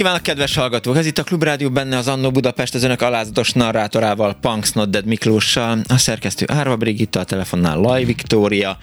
Kívánok, 0.00 0.22
kedves 0.22 0.54
hallgatók! 0.54 0.96
Ez 0.96 1.06
itt 1.06 1.18
a 1.18 1.22
Klubrádió 1.22 1.70
benne 1.70 1.96
az 1.96 2.08
Annó 2.08 2.30
Budapest, 2.30 2.74
az 2.74 2.82
önök 2.82 3.00
alázatos 3.00 3.52
narrátorával, 3.52 4.36
Punks 4.40 4.72
Not 4.72 5.04
Miklóssal, 5.04 5.78
a 5.88 5.98
szerkesztő 5.98 6.44
Árva 6.48 6.76
Brigitta, 6.76 7.20
a 7.20 7.24
telefonnál 7.24 7.78
Laj 7.78 8.04
Viktória, 8.04 8.78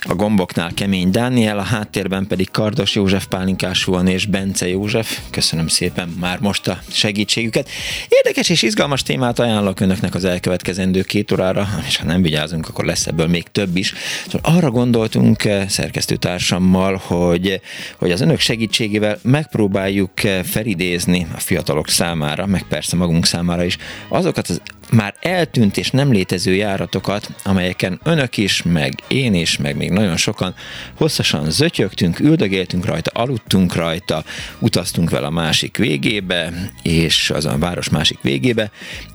a 0.00 0.14
gomboknál 0.14 0.74
Kemény 0.74 1.10
Dániel, 1.10 1.58
a 1.58 1.62
háttérben 1.62 2.26
pedig 2.26 2.50
Kardos 2.50 2.94
József 2.94 3.26
Pálinkás 3.26 3.88
és 4.04 4.26
Bence 4.26 4.68
József. 4.68 5.18
Köszönöm 5.30 5.68
szépen 5.68 6.08
már 6.20 6.38
most 6.40 6.68
a 6.68 6.78
segítségüket. 6.90 7.68
Érdekes 8.08 8.48
és 8.48 8.62
izgalmas 8.62 9.02
témát 9.02 9.38
ajánlok 9.38 9.80
önöknek 9.80 10.14
az 10.14 10.24
elkövetkezendő 10.24 11.02
két 11.02 11.32
órára, 11.32 11.68
és 11.86 11.96
ha 11.96 12.04
nem 12.04 12.22
vigyázunk, 12.22 12.68
akkor 12.68 12.84
lesz 12.84 13.06
ebből 13.06 13.26
még 13.26 13.44
több 13.52 13.76
is. 13.76 13.94
Szóval 14.26 14.56
arra 14.56 14.70
gondoltunk 14.70 15.44
eh, 15.44 15.68
szerkesztőtársammal, 15.68 17.00
hogy, 17.04 17.60
hogy 17.98 18.10
az 18.10 18.20
önök 18.20 18.40
segítségével 18.40 19.18
megpróbáljuk 19.22 20.24
eh, 20.24 20.42
felidézni 20.58 21.26
a 21.34 21.38
fiatalok 21.38 21.88
számára, 21.88 22.46
meg 22.46 22.62
persze 22.62 22.96
magunk 22.96 23.26
számára 23.26 23.64
is, 23.64 23.76
azokat 24.08 24.48
az 24.48 24.60
már 24.90 25.14
eltűnt 25.20 25.76
és 25.76 25.90
nem 25.90 26.12
létező 26.12 26.54
járatokat, 26.54 27.30
amelyeken 27.42 28.00
önök 28.02 28.36
is, 28.36 28.62
meg 28.62 28.94
én 29.08 29.34
is, 29.34 29.56
meg 29.56 29.76
még 29.76 29.90
nagyon 29.90 30.16
sokan 30.16 30.54
hosszasan 30.94 31.50
zötyögtünk, 31.50 32.20
üldögéltünk 32.20 32.84
rajta, 32.84 33.10
aludtunk 33.14 33.74
rajta, 33.74 34.24
utaztunk 34.58 35.10
vele 35.10 35.26
a 35.26 35.30
másik 35.30 35.76
végébe, 35.76 36.52
és 36.82 37.30
az 37.30 37.44
a 37.44 37.58
város 37.58 37.88
másik 37.88 38.18
végébe, 38.22 38.70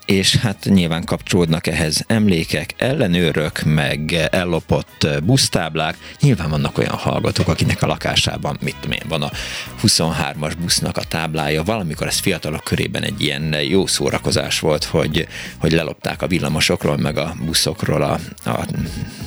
és 0.06 0.36
hát 0.36 0.66
nyilván 0.70 1.06
kapcsolódnak 1.06 1.68
ehhez 1.68 2.04
emlékek, 2.08 2.74
ellenőrök, 2.78 3.62
meg 3.66 4.28
ellopott 4.32 5.08
busztáblák. 5.24 5.98
Nyilván 6.22 6.50
vannak 6.50 6.78
olyan 6.78 6.96
hallgatók, 6.96 7.48
akinek 7.48 7.82
a 7.82 7.88
lakásában, 7.88 8.58
mit 8.62 8.76
tudom 8.82 8.92
én, 8.92 9.08
van 9.08 9.22
a 9.22 9.32
23-as 9.84 10.54
busznak 10.62 10.98
a 10.98 11.04
táblája. 11.04 11.64
Valamikor 11.64 12.08
ez 12.08 12.20
fiatalok 12.20 12.64
körében 12.64 13.04
egy 13.04 13.22
ilyen 13.22 13.56
jó 13.62 13.86
szórakozás 13.86 14.60
volt, 14.60 14.84
hogy, 14.84 15.28
hogy 15.64 15.72
lelopták 15.72 16.22
a 16.22 16.28
villamosokról, 16.28 16.98
meg 16.98 17.18
a 17.18 17.36
buszokról 17.46 18.02
a, 18.02 18.20
a 18.50 18.66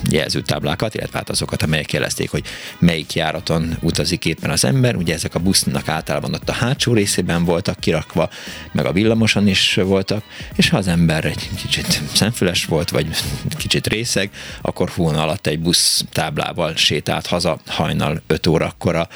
jelzőtáblákat, 0.09 0.95
illetve 0.95 1.17
hát 1.17 1.29
azokat, 1.29 1.61
amelyek 1.63 1.93
jelezték, 1.93 2.29
hogy 2.29 2.43
melyik 2.79 3.13
járaton 3.13 3.77
utazik 3.81 4.25
éppen 4.25 4.49
az 4.49 4.65
ember. 4.65 4.95
Ugye 4.95 5.13
ezek 5.13 5.35
a 5.35 5.39
busznak 5.39 5.87
általában 5.87 6.33
ott 6.33 6.49
a 6.49 6.53
hátsó 6.53 6.93
részében 6.93 7.45
voltak 7.45 7.79
kirakva, 7.79 8.29
meg 8.71 8.85
a 8.85 8.91
villamoson 8.91 9.47
is 9.47 9.73
voltak, 9.73 10.23
és 10.55 10.69
ha 10.69 10.77
az 10.77 10.87
ember 10.87 11.25
egy 11.25 11.49
kicsit 11.55 12.01
szemfüles 12.13 12.65
volt, 12.65 12.89
vagy 12.89 13.07
kicsit 13.57 13.87
részeg, 13.87 14.29
akkor 14.61 14.89
hón 14.89 15.15
alatt 15.15 15.47
egy 15.47 15.59
busz 15.59 16.05
táblával 16.11 16.75
sétált 16.75 17.27
haza 17.27 17.59
hajnal 17.67 18.21
5 18.27 18.47
órakor 18.47 18.95
a 18.95 19.07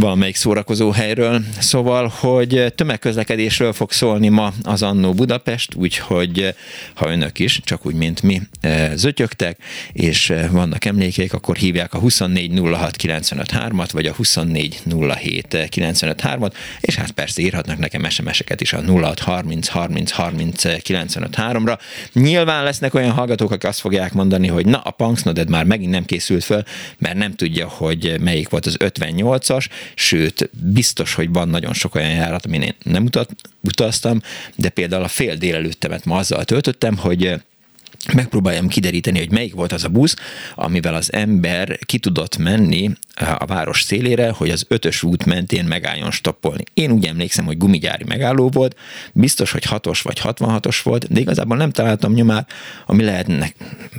valamelyik 0.00 0.36
szórakozó 0.36 0.90
helyről. 0.90 1.42
Szóval, 1.58 2.12
hogy 2.20 2.72
tömegközlekedésről 2.74 3.72
fog 3.72 3.92
szólni 3.92 4.28
ma 4.28 4.52
az 4.62 4.82
Annó 4.82 5.12
Budapest, 5.12 5.74
úgyhogy 5.74 6.54
ha 6.94 7.10
önök 7.10 7.38
is, 7.38 7.60
csak 7.64 7.86
úgy, 7.86 7.94
mint 7.94 8.22
mi, 8.22 8.40
eh, 8.60 8.92
zötyögtek, 8.94 9.58
és 9.92 10.30
eh, 10.30 10.50
vannak 10.50 10.84
emlékeik, 10.84 11.32
akkor 11.32 11.56
hívják 11.56 11.94
a 11.94 12.00
2406953-at, 12.00 13.88
vagy 13.92 14.06
a 14.06 14.14
2407953-at, 14.14 16.52
és 16.80 16.94
hát 16.94 17.10
persze 17.10 17.42
írhatnak 17.42 17.78
nekem 17.78 18.08
SMS-eket 18.08 18.60
is 18.60 18.72
a 18.72 18.80
0630 18.80 19.68
30 19.68 20.10
30 20.10 20.62
953-ra. 20.64 21.78
Nyilván 22.12 22.64
lesznek 22.64 22.94
olyan 22.94 23.10
hallgatók, 23.10 23.50
akik 23.50 23.68
azt 23.68 23.80
fogják 23.80 24.12
mondani, 24.12 24.46
hogy 24.46 24.66
na, 24.66 24.78
a 24.78 24.90
Punksnoded 24.90 25.50
már 25.50 25.64
megint 25.64 25.90
nem 25.90 26.04
készült 26.04 26.44
föl, 26.44 26.62
mert 26.98 27.16
nem 27.16 27.34
tudja, 27.34 27.68
hogy 27.68 28.16
melyik 28.20 28.48
volt 28.48 28.66
az 28.66 28.76
58-as, 28.78 29.66
sőt, 29.94 30.50
biztos, 30.52 31.14
hogy 31.14 31.32
van 31.32 31.48
nagyon 31.48 31.72
sok 31.72 31.94
olyan 31.94 32.10
járat, 32.10 32.46
amin 32.46 32.62
én 32.62 32.74
nem 32.82 33.04
utat, 33.04 33.30
utaztam, 33.60 34.20
de 34.54 34.68
például 34.68 35.02
a 35.02 35.08
fél 35.08 35.36
délelőttemet 35.36 36.04
ma 36.04 36.16
azzal 36.16 36.44
töltöttem, 36.44 36.96
hogy 36.96 37.34
megpróbáljam 38.12 38.68
kideríteni, 38.68 39.18
hogy 39.18 39.30
melyik 39.30 39.54
volt 39.54 39.72
az 39.72 39.84
a 39.84 39.88
busz, 39.88 40.16
amivel 40.54 40.94
az 40.94 41.12
ember 41.12 41.78
ki 41.78 41.98
tudott 41.98 42.36
menni 42.36 42.90
a 43.16 43.46
város 43.46 43.82
szélére, 43.82 44.30
hogy 44.30 44.50
az 44.50 44.64
ötös 44.68 45.02
út 45.02 45.24
mentén 45.24 45.64
megálljon 45.64 46.10
stoppolni. 46.10 46.64
Én 46.74 46.90
úgy 46.90 47.06
emlékszem, 47.06 47.44
hogy 47.44 47.58
gumigyári 47.58 48.04
megálló 48.04 48.48
volt, 48.48 48.76
biztos, 49.12 49.52
hogy 49.52 49.64
6-os 49.70 50.00
vagy 50.02 50.20
66-os 50.22 50.80
volt, 50.82 51.12
de 51.12 51.20
igazából 51.20 51.56
nem 51.56 51.70
találtam 51.70 52.12
nyomát, 52.12 52.52
ami 52.86 53.04
lehetnek, 53.04 53.54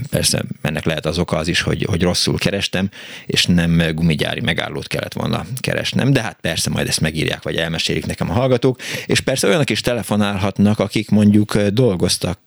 persze 0.10 0.44
ennek 0.62 0.86
lehet 0.86 1.06
az 1.06 1.20
oka 1.20 1.38
az 1.38 1.48
is, 1.48 1.62
hogy, 1.62 1.84
hogy 1.90 2.02
rosszul 2.02 2.38
kerestem, 2.38 2.90
és 3.26 3.46
nem 3.46 3.82
gumigyári 3.94 4.42
megállót 4.42 4.88
kellett 4.88 5.14
volna 5.14 5.46
keresnem, 5.60 6.14
de 6.14 6.22
hát 6.22 6.38
persze 6.42 6.70
majd 6.70 6.88
ezt 6.88 7.02
megírják, 7.02 7.44
vagy 7.44 7.56
elmesélik 7.56 8.06
nekem 8.06 8.30
a 8.30 8.34
hallgatók, 8.34 8.80
és 9.06 9.20
persze 9.20 9.48
olyanok 9.48 9.70
is 9.70 9.82
telefonálhatnak, 9.82 10.80
akik 10.80 11.10
mondjuk 11.10 11.58
dolgoztak 11.58 12.40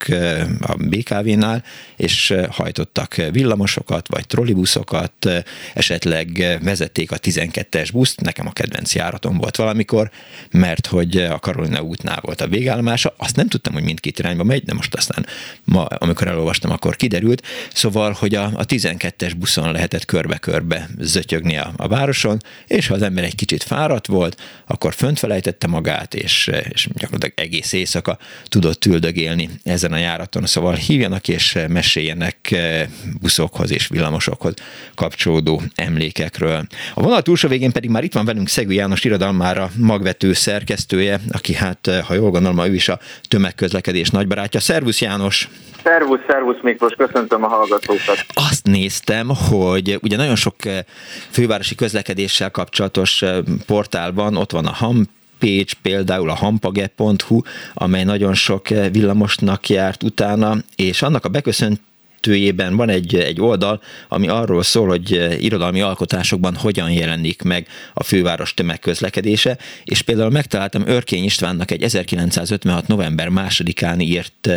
a 0.60 0.74
BKV-nál, 0.74 1.64
és 1.96 2.34
hajtottak 2.50 3.14
villamosokat, 3.14 4.08
vagy 4.08 4.26
trollibuszokat, 4.26 5.42
esetleg 5.74 6.58
vezették 6.62 7.10
a 7.10 7.18
12-es 7.18 7.88
buszt, 7.92 8.20
nekem 8.20 8.46
a 8.46 8.52
kedvenc 8.52 8.94
járatom 8.94 9.36
volt 9.36 9.56
valamikor, 9.56 10.10
mert 10.50 10.86
hogy 10.86 11.16
a 11.16 11.38
Karolina 11.38 11.80
útnál 11.82 12.18
volt 12.22 12.40
a 12.40 12.48
végállomása, 12.48 13.14
azt 13.16 13.36
nem 13.36 13.48
tudtam, 13.48 13.72
hogy 13.72 13.82
mindkét 13.82 14.18
irányba 14.18 14.44
megy, 14.44 14.64
de 14.64 14.74
most 14.74 14.94
aztán 14.94 15.26
ma, 15.64 15.84
amikor 15.84 16.26
elolvastam, 16.26 16.70
akkor 16.70 16.96
kiderült. 16.96 17.46
Szóval, 17.72 18.12
hogy 18.12 18.34
a, 18.34 18.44
a 18.44 18.64
12-es 18.64 19.32
buszon 19.38 19.72
lehetett 19.72 20.04
körbe-körbe 20.04 20.88
zötyögni 20.98 21.56
a, 21.56 21.72
a 21.76 21.88
városon, 21.88 22.38
és 22.66 22.86
ha 22.86 22.94
az 22.94 23.02
ember 23.02 23.24
egy 23.24 23.34
kicsit 23.34 23.62
fáradt 23.62 24.06
volt, 24.06 24.40
akkor 24.66 24.94
fönt 24.94 25.18
felejtette 25.18 25.66
magát, 25.66 26.14
és, 26.14 26.50
és 26.68 26.88
gyakorlatilag 26.94 27.38
egész 27.38 27.72
éjszaka 27.72 28.18
tudott 28.48 28.84
üldögélni 28.84 29.48
ezen 29.62 29.92
a 29.92 29.96
járaton. 29.96 30.46
Szóval 30.46 30.74
hívjanak 30.74 31.28
és 31.28 31.58
meséljenek 31.68 32.56
buszokhoz 33.20 33.70
és 33.70 33.88
villamosokhoz 33.88 34.54
kapcsolódó 34.94 35.62
emlékekről 35.74 36.49
Pécsről. 36.50 36.66
A 36.94 37.02
vonal 37.02 37.22
túlsó 37.22 37.48
végén 37.48 37.72
pedig 37.72 37.90
már 37.90 38.04
itt 38.04 38.12
van 38.12 38.24
velünk 38.24 38.48
Szegő 38.48 38.72
János 38.72 39.04
irodalmára 39.04 39.68
magvető 39.78 40.32
szerkesztője, 40.32 41.20
aki 41.32 41.54
hát, 41.54 41.86
eh, 41.86 42.02
ha 42.02 42.14
jól 42.14 42.30
gondolom, 42.30 42.58
ő 42.58 42.74
is 42.74 42.88
a 42.88 42.98
tömegközlekedés 43.28 44.10
nagybarátja. 44.10 44.60
Szervusz 44.60 45.00
János! 45.00 45.48
Szervusz, 45.82 46.20
szervusz 46.28 46.60
Miklós, 46.62 46.92
köszöntöm 46.92 47.44
a 47.44 47.48
hallgatókat. 47.48 48.24
Azt 48.34 48.66
néztem, 48.66 49.28
hogy 49.28 49.98
ugye 50.02 50.16
nagyon 50.16 50.36
sok 50.36 50.64
eh, 50.64 50.78
fővárosi 51.30 51.74
közlekedéssel 51.74 52.50
kapcsolatos 52.50 53.22
eh, 53.22 53.38
portál 53.66 54.12
van, 54.12 54.36
ott 54.36 54.52
van 54.52 54.66
a 54.66 54.72
HAM 54.72 55.06
Pécs, 55.38 55.74
például 55.74 56.30
a 56.30 56.34
hampage.hu, 56.34 57.40
amely 57.74 58.04
nagyon 58.04 58.34
sok 58.34 58.68
villamosnak 58.68 59.68
járt 59.68 60.02
utána, 60.02 60.54
és 60.76 61.02
annak 61.02 61.24
a 61.24 61.28
beköszönt 61.28 61.80
kettőjében 62.20 62.76
van 62.76 62.88
egy, 62.88 63.14
egy 63.14 63.40
oldal, 63.40 63.80
ami 64.08 64.28
arról 64.28 64.62
szól, 64.62 64.88
hogy 64.88 65.36
irodalmi 65.40 65.80
alkotásokban 65.80 66.54
hogyan 66.54 66.90
jelenik 66.90 67.42
meg 67.42 67.66
a 67.94 68.02
főváros 68.02 68.54
tömegközlekedése, 68.54 69.58
és 69.84 70.02
például 70.02 70.30
megtaláltam 70.30 70.82
Örkény 70.86 71.24
Istvánnak 71.24 71.70
egy 71.70 71.82
1956. 71.82 72.86
november 72.86 73.28
másodikán 73.28 74.00
írt 74.00 74.50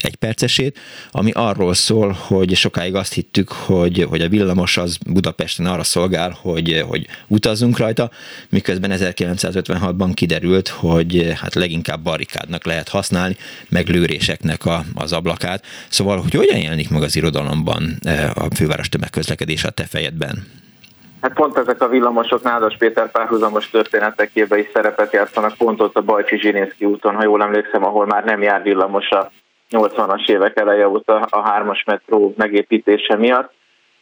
egy 0.00 0.14
percesét, 0.14 0.78
ami 1.10 1.30
arról 1.30 1.74
szól, 1.74 2.10
hogy 2.12 2.54
sokáig 2.54 2.94
azt 2.94 3.12
hittük, 3.12 3.52
hogy, 3.52 4.06
hogy 4.08 4.20
a 4.20 4.28
villamos 4.28 4.76
az 4.76 4.96
Budapesten 5.06 5.66
arra 5.66 5.84
szolgál, 5.84 6.38
hogy, 6.40 6.84
hogy 6.88 7.06
utazzunk 7.26 7.78
rajta, 7.78 8.10
miközben 8.48 8.90
1956-ban 8.94 10.10
kiderült, 10.14 10.68
hogy 10.68 11.32
hát 11.36 11.54
leginkább 11.54 12.02
barikádnak 12.02 12.64
lehet 12.64 12.88
használni, 12.88 13.36
meg 13.68 13.88
lőréseknek 13.88 14.64
a, 14.64 14.84
az 14.94 15.12
ablakát. 15.12 15.64
Szóval, 15.88 16.20
hogy 16.20 16.34
hogyan 16.34 16.58
jelenik 16.58 16.88
meg 16.90 17.02
az 17.02 17.16
irodalomban 17.16 17.98
eh, 18.02 18.36
a 18.36 18.48
főváros 18.54 18.88
tömegközlekedés 18.88 19.64
a 19.64 19.70
te 19.70 19.84
fejedben? 19.84 20.46
Hát 21.20 21.34
pont 21.34 21.58
ezek 21.58 21.82
a 21.82 21.88
villamosok 21.88 22.42
Nádas 22.42 22.76
Péter 22.76 23.10
párhuzamos 23.10 23.70
történetekében 23.70 24.58
is 24.58 24.66
szerepet 24.72 25.12
játszanak, 25.12 25.56
pont 25.56 25.80
ott 25.80 25.96
a 25.96 26.02
Bajcsi 26.02 26.38
Zsinészki 26.38 26.84
úton, 26.84 27.14
ha 27.14 27.22
jól 27.22 27.42
emlékszem, 27.42 27.84
ahol 27.84 28.06
már 28.06 28.24
nem 28.24 28.42
jár 28.42 28.62
villamos 28.62 29.10
a 29.10 29.30
80-as 29.70 30.28
évek 30.28 30.58
eleje 30.58 30.88
óta 30.88 31.26
a 31.30 31.48
hármas 31.48 31.84
metró 31.84 32.34
megépítése 32.36 33.16
miatt. 33.16 33.52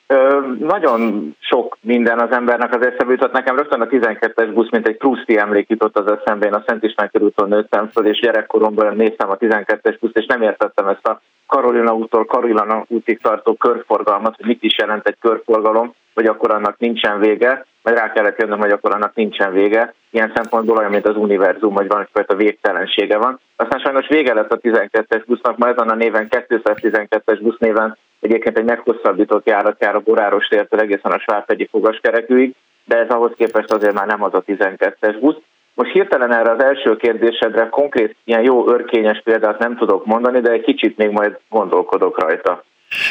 Ö, 0.06 0.40
nagyon 0.58 1.34
sok 1.40 1.78
minden 1.80 2.18
az 2.18 2.30
embernek 2.30 2.74
az 2.74 2.86
eszembe 2.86 3.12
jutott. 3.12 3.32
Nekem 3.32 3.56
rögtön 3.56 3.80
a 3.80 3.86
12-es 3.86 4.50
busz, 4.54 4.70
mint 4.70 4.88
egy 4.88 4.96
Pruszti 4.96 5.38
emlék 5.38 5.68
jutott 5.68 5.98
az 5.98 6.12
eszembe. 6.12 6.46
Én 6.46 6.54
a 6.54 6.62
Szent 6.66 6.82
István 6.82 7.10
körúton 7.12 7.48
nőttem 7.48 7.88
föl, 7.88 8.06
és 8.06 8.20
gyerekkoromban 8.20 8.96
néztem 8.96 9.30
a 9.30 9.36
12-es 9.36 9.96
buszt, 10.00 10.16
és 10.16 10.26
nem 10.26 10.42
értettem 10.42 10.88
ezt 10.88 11.06
a 11.06 11.20
Karolina 11.46 11.94
úttól 11.94 12.24
Karolina 12.24 12.84
útig 12.88 13.20
tartó 13.20 13.54
körforgalmat, 13.54 14.36
hogy 14.36 14.46
mit 14.46 14.62
is 14.62 14.78
jelent 14.78 15.06
egy 15.06 15.16
körforgalom, 15.20 15.94
vagy 16.14 16.26
akkor 16.26 16.50
annak 16.50 16.78
nincsen 16.78 17.20
vége, 17.20 17.66
vagy 17.82 17.94
rá 17.94 18.12
kellett 18.12 18.40
jönnöm, 18.40 18.58
hogy 18.58 18.70
akkor 18.70 18.94
annak 18.94 19.14
nincsen 19.14 19.52
vége. 19.52 19.94
Ilyen 20.10 20.32
szempontból 20.34 20.76
olyan, 20.76 20.90
mint 20.90 21.08
az 21.08 21.16
univerzum, 21.16 21.74
hogy 21.74 21.88
van 21.88 22.00
egyfajta 22.00 22.34
végtelensége 22.34 23.16
van. 23.16 23.40
Aztán 23.56 23.80
sajnos 23.80 24.08
vége 24.08 24.34
lett 24.34 24.52
a 24.52 24.58
12-es 24.58 25.22
busznak, 25.26 25.58
ma 25.58 25.68
ezen 25.68 25.88
a 25.88 25.94
néven 25.94 26.26
212-es 26.30 27.38
busz 27.42 27.58
néven 27.58 27.98
egyébként 28.20 28.58
egy 28.58 28.64
meghosszabbított 28.64 29.46
járat 29.46 29.80
jár 29.80 29.94
a 29.94 30.00
Boráros 30.00 30.46
tértől 30.46 30.80
egészen 30.80 31.12
a 31.12 31.18
Svárpegyi 31.18 31.68
fogaskerekűig, 31.70 32.54
de 32.84 32.96
ez 32.96 33.08
ahhoz 33.08 33.32
képest 33.36 33.72
azért 33.72 33.94
már 33.94 34.06
nem 34.06 34.22
az 34.22 34.34
a 34.34 34.42
12-es 34.46 35.16
busz. 35.20 35.36
Most 35.76 35.92
hirtelen 35.92 36.32
erre 36.32 36.50
az 36.50 36.62
első 36.62 36.96
kérdésedre 36.96 37.68
konkrét 37.68 38.16
ilyen 38.24 38.42
jó 38.42 38.68
örkényes 38.68 39.20
példát 39.24 39.58
nem 39.58 39.76
tudok 39.76 40.06
mondani, 40.06 40.40
de 40.40 40.50
egy 40.50 40.62
kicsit 40.62 40.96
még 40.96 41.10
majd 41.10 41.38
gondolkodok 41.48 42.20
rajta. 42.20 42.64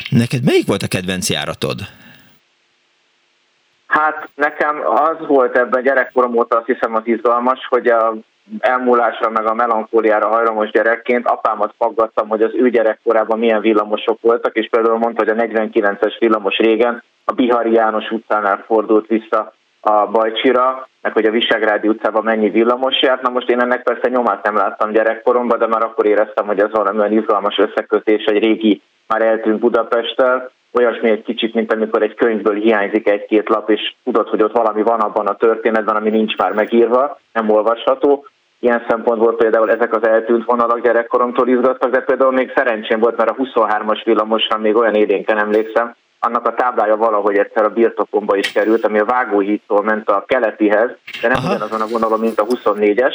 Neked 0.09 0.44
melyik 0.45 0.67
volt 0.67 0.81
a 0.81 0.88
kedvenc 0.88 1.29
járatod? 1.29 1.79
Hát 3.88 4.29
nekem 4.35 4.81
az 4.85 5.27
volt 5.27 5.57
ebben 5.57 5.83
gyerekkorom 5.83 6.38
óta 6.38 6.57
azt 6.57 6.65
hiszem 6.65 6.95
az 6.95 7.01
izgalmas, 7.06 7.59
hogy 7.69 7.88
a 7.88 8.15
elmúlásra 8.59 9.29
meg 9.29 9.47
a 9.47 9.53
melankóliára 9.53 10.27
hajlamos 10.27 10.71
gyerekként 10.71 11.27
apámat 11.27 11.73
faggattam, 11.77 12.27
hogy 12.27 12.41
az 12.41 12.51
ő 12.53 12.69
gyerekkorában 12.69 13.39
milyen 13.39 13.62
villamosok 13.62 14.21
voltak, 14.21 14.56
és 14.56 14.67
például 14.71 14.97
mondta, 14.97 15.23
hogy 15.23 15.39
a 15.39 15.44
49-es 15.44 16.15
villamos 16.19 16.57
régen 16.57 17.03
a 17.23 17.31
Bihari 17.31 17.71
János 17.71 18.12
utcánál 18.12 18.63
fordult 18.67 19.07
vissza 19.07 19.53
a 19.88 20.08
Bajcsira, 20.12 20.88
meg 21.02 21.14
hogy 21.14 21.26
a 21.26 21.32
Visegrádi 21.32 21.88
utcában 21.88 22.24
mennyi 22.24 22.50
villamos 22.50 23.02
járt. 23.02 23.22
Na 23.22 23.30
most 23.30 23.50
én 23.50 23.62
ennek 23.62 23.84
persze 23.84 24.10
nyomát 24.10 24.44
nem 24.44 24.56
láttam 24.56 24.92
gyerekkoromban, 24.92 25.60
de 25.60 25.68
már 25.68 25.84
akkor 25.84 26.06
éreztem, 26.06 26.46
hogy 26.46 26.60
ez 26.60 26.72
valami 26.72 27.16
izgalmas 27.16 27.58
összekötés 27.58 28.24
egy 28.24 28.44
régi, 28.44 28.82
már 29.08 29.22
eltűnt 29.22 29.60
Budapesttel, 29.60 30.52
olyasmi 30.74 31.10
egy 31.10 31.24
kicsit, 31.24 31.54
mint 31.54 31.74
amikor 31.74 32.02
egy 32.02 32.16
könyvből 32.16 32.56
hiányzik 32.56 33.10
egy-két 33.10 33.50
lap, 33.50 33.70
és 33.70 33.94
tudod, 34.04 34.28
hogy 34.28 34.44
ott 34.44 34.58
valami 34.58 34.82
van 34.82 35.00
abban 35.00 35.28
a 35.28 35.36
történetben, 35.36 35.96
ami 35.96 36.10
nincs 36.10 36.38
már 36.38 36.52
megírva, 36.52 37.20
nem 37.34 37.50
olvasható. 37.50 38.26
Ilyen 38.60 38.86
szempontból 38.88 39.36
például 39.36 39.72
ezek 39.72 39.96
az 39.96 40.08
eltűnt 40.08 40.46
vonalak 40.46 40.82
gyerekkoromtól 40.82 41.48
izgattak, 41.48 41.92
de 41.92 42.00
például 42.00 42.32
még 42.32 42.52
szerencsém 42.56 43.00
volt, 43.00 43.18
mert 43.18 43.30
a 43.30 43.36
23-as 43.36 44.02
villamosra 44.06 44.58
még 44.58 44.76
olyan 44.76 44.94
élénken 44.94 45.38
emlékszem, 45.38 45.96
annak 46.19 46.47
a 46.47 46.53
táblája 46.53 46.97
valahogy 46.97 47.38
egyszer 47.38 47.63
a 47.63 47.69
birtokomba 47.69 48.35
is 48.35 48.51
került, 48.51 48.85
ami 48.85 49.00
a 49.00 49.06
Vágóhídtól 49.06 49.83
ment 49.83 50.09
a 50.09 50.23
keletihez, 50.27 50.89
de 51.21 51.27
nem 51.27 51.44
ugyanazon 51.45 51.81
a 51.81 51.88
vonalon, 51.88 52.19
mint 52.19 52.39
a 52.39 52.45
24-es, 52.45 53.13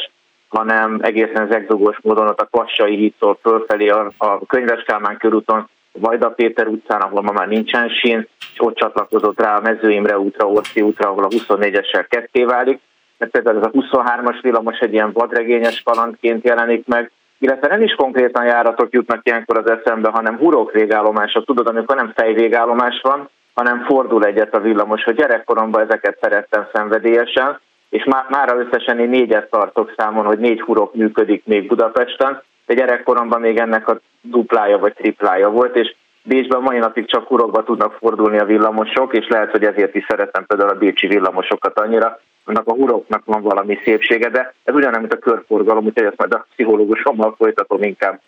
hanem 0.49 0.99
egészen 1.03 1.49
zegdugós 1.51 1.99
módon 2.03 2.29
ott 2.29 2.41
a 2.41 2.49
Kvassai 2.51 2.97
hídtól 2.97 3.39
fölfelé 3.43 3.89
a, 3.89 4.13
a 4.19 4.47
Könyves 4.47 4.83
Kálmán 4.83 5.17
körúton 5.17 5.69
Vajda 5.93 6.31
Péter 6.31 6.67
utcán, 6.67 7.01
ahol 7.01 7.23
ma 7.23 7.33
már 7.33 7.49
nincsen 7.49 7.89
sín, 7.89 8.29
és 8.53 8.59
ott 8.59 8.77
csatlakozott 8.77 9.41
rá 9.41 9.57
a 9.57 9.61
Mező 9.61 9.91
Imre 9.91 10.19
útra, 10.19 10.49
Orci 10.49 10.81
útra, 10.81 11.09
ahol 11.09 11.25
a 11.25 11.29
24-essel 11.29 12.07
ketté 12.09 12.45
válik. 12.45 12.81
Mert 13.19 13.33
például 13.33 13.59
ez 13.59 13.65
a 13.65 13.71
23-as 13.71 14.39
villamos 14.43 14.79
egy 14.79 14.93
ilyen 14.93 15.13
vadregényes 15.13 15.83
kalandként 15.83 16.45
jelenik 16.45 16.87
meg, 16.87 17.13
illetve 17.41 17.69
nem 17.69 17.83
is 17.83 17.95
konkrétan 17.95 18.45
járatok 18.45 18.93
jutnak 18.93 19.21
ilyenkor 19.27 19.59
az 19.59 19.71
eszembe, 19.71 20.11
hanem 20.11 20.39
hurok 20.39 20.73
végállomások. 20.73 21.45
Tudod, 21.45 21.67
amikor 21.67 21.97
nem 21.97 22.13
fejvégállomás 22.15 23.01
van, 23.03 23.29
hanem 23.55 23.85
fordul 23.85 24.25
egyet 24.25 24.55
a 24.55 24.61
villamos, 24.61 25.05
hogy 25.05 25.15
gyerekkoromban 25.15 25.83
ezeket 25.83 26.19
szerettem 26.21 26.67
szenvedélyesen, 26.73 27.61
és 27.89 28.05
má, 28.05 28.27
mára 28.29 28.59
összesen 28.59 28.99
én 28.99 29.09
négyet 29.09 29.51
tartok 29.51 29.95
számon, 29.97 30.25
hogy 30.25 30.39
négy 30.39 30.61
hurok 30.61 30.95
működik 30.95 31.45
még 31.45 31.67
Budapesten, 31.67 32.43
de 32.67 32.75
gyerekkoromban 32.75 33.41
még 33.41 33.59
ennek 33.59 33.89
a 33.89 34.01
duplája 34.21 34.79
vagy 34.79 34.95
triplája 34.95 35.49
volt, 35.51 35.77
és 35.77 35.95
Bécsben 36.23 36.61
mai 36.63 36.79
napig 36.79 37.07
csak 37.07 37.27
hurokba 37.27 37.63
tudnak 37.63 37.93
fordulni 37.93 38.39
a 38.39 38.45
villamosok, 38.45 39.17
és 39.17 39.29
lehet, 39.29 39.51
hogy 39.51 39.65
ezért 39.65 39.95
is 39.95 40.05
szeretem 40.09 40.47
például 40.47 40.71
a 40.71 40.79
bécsi 40.79 41.07
villamosokat 41.07 41.79
annyira, 41.79 42.21
annak 42.51 42.69
a 42.69 42.73
huroknak 42.73 43.25
van 43.25 43.43
valami 43.43 43.79
szépsége, 43.85 44.29
de 44.29 44.55
ez 44.65 44.75
ugyanaz, 44.75 45.01
mint 45.01 45.13
a 45.13 45.19
körforgalom, 45.19 45.85
úgyhogy 45.85 46.07
ezt 46.07 46.19
majd 46.19 46.35
a 46.35 46.47
pszichológusommal 46.53 47.35
folytatom 47.39 47.83
inkább. 47.83 48.21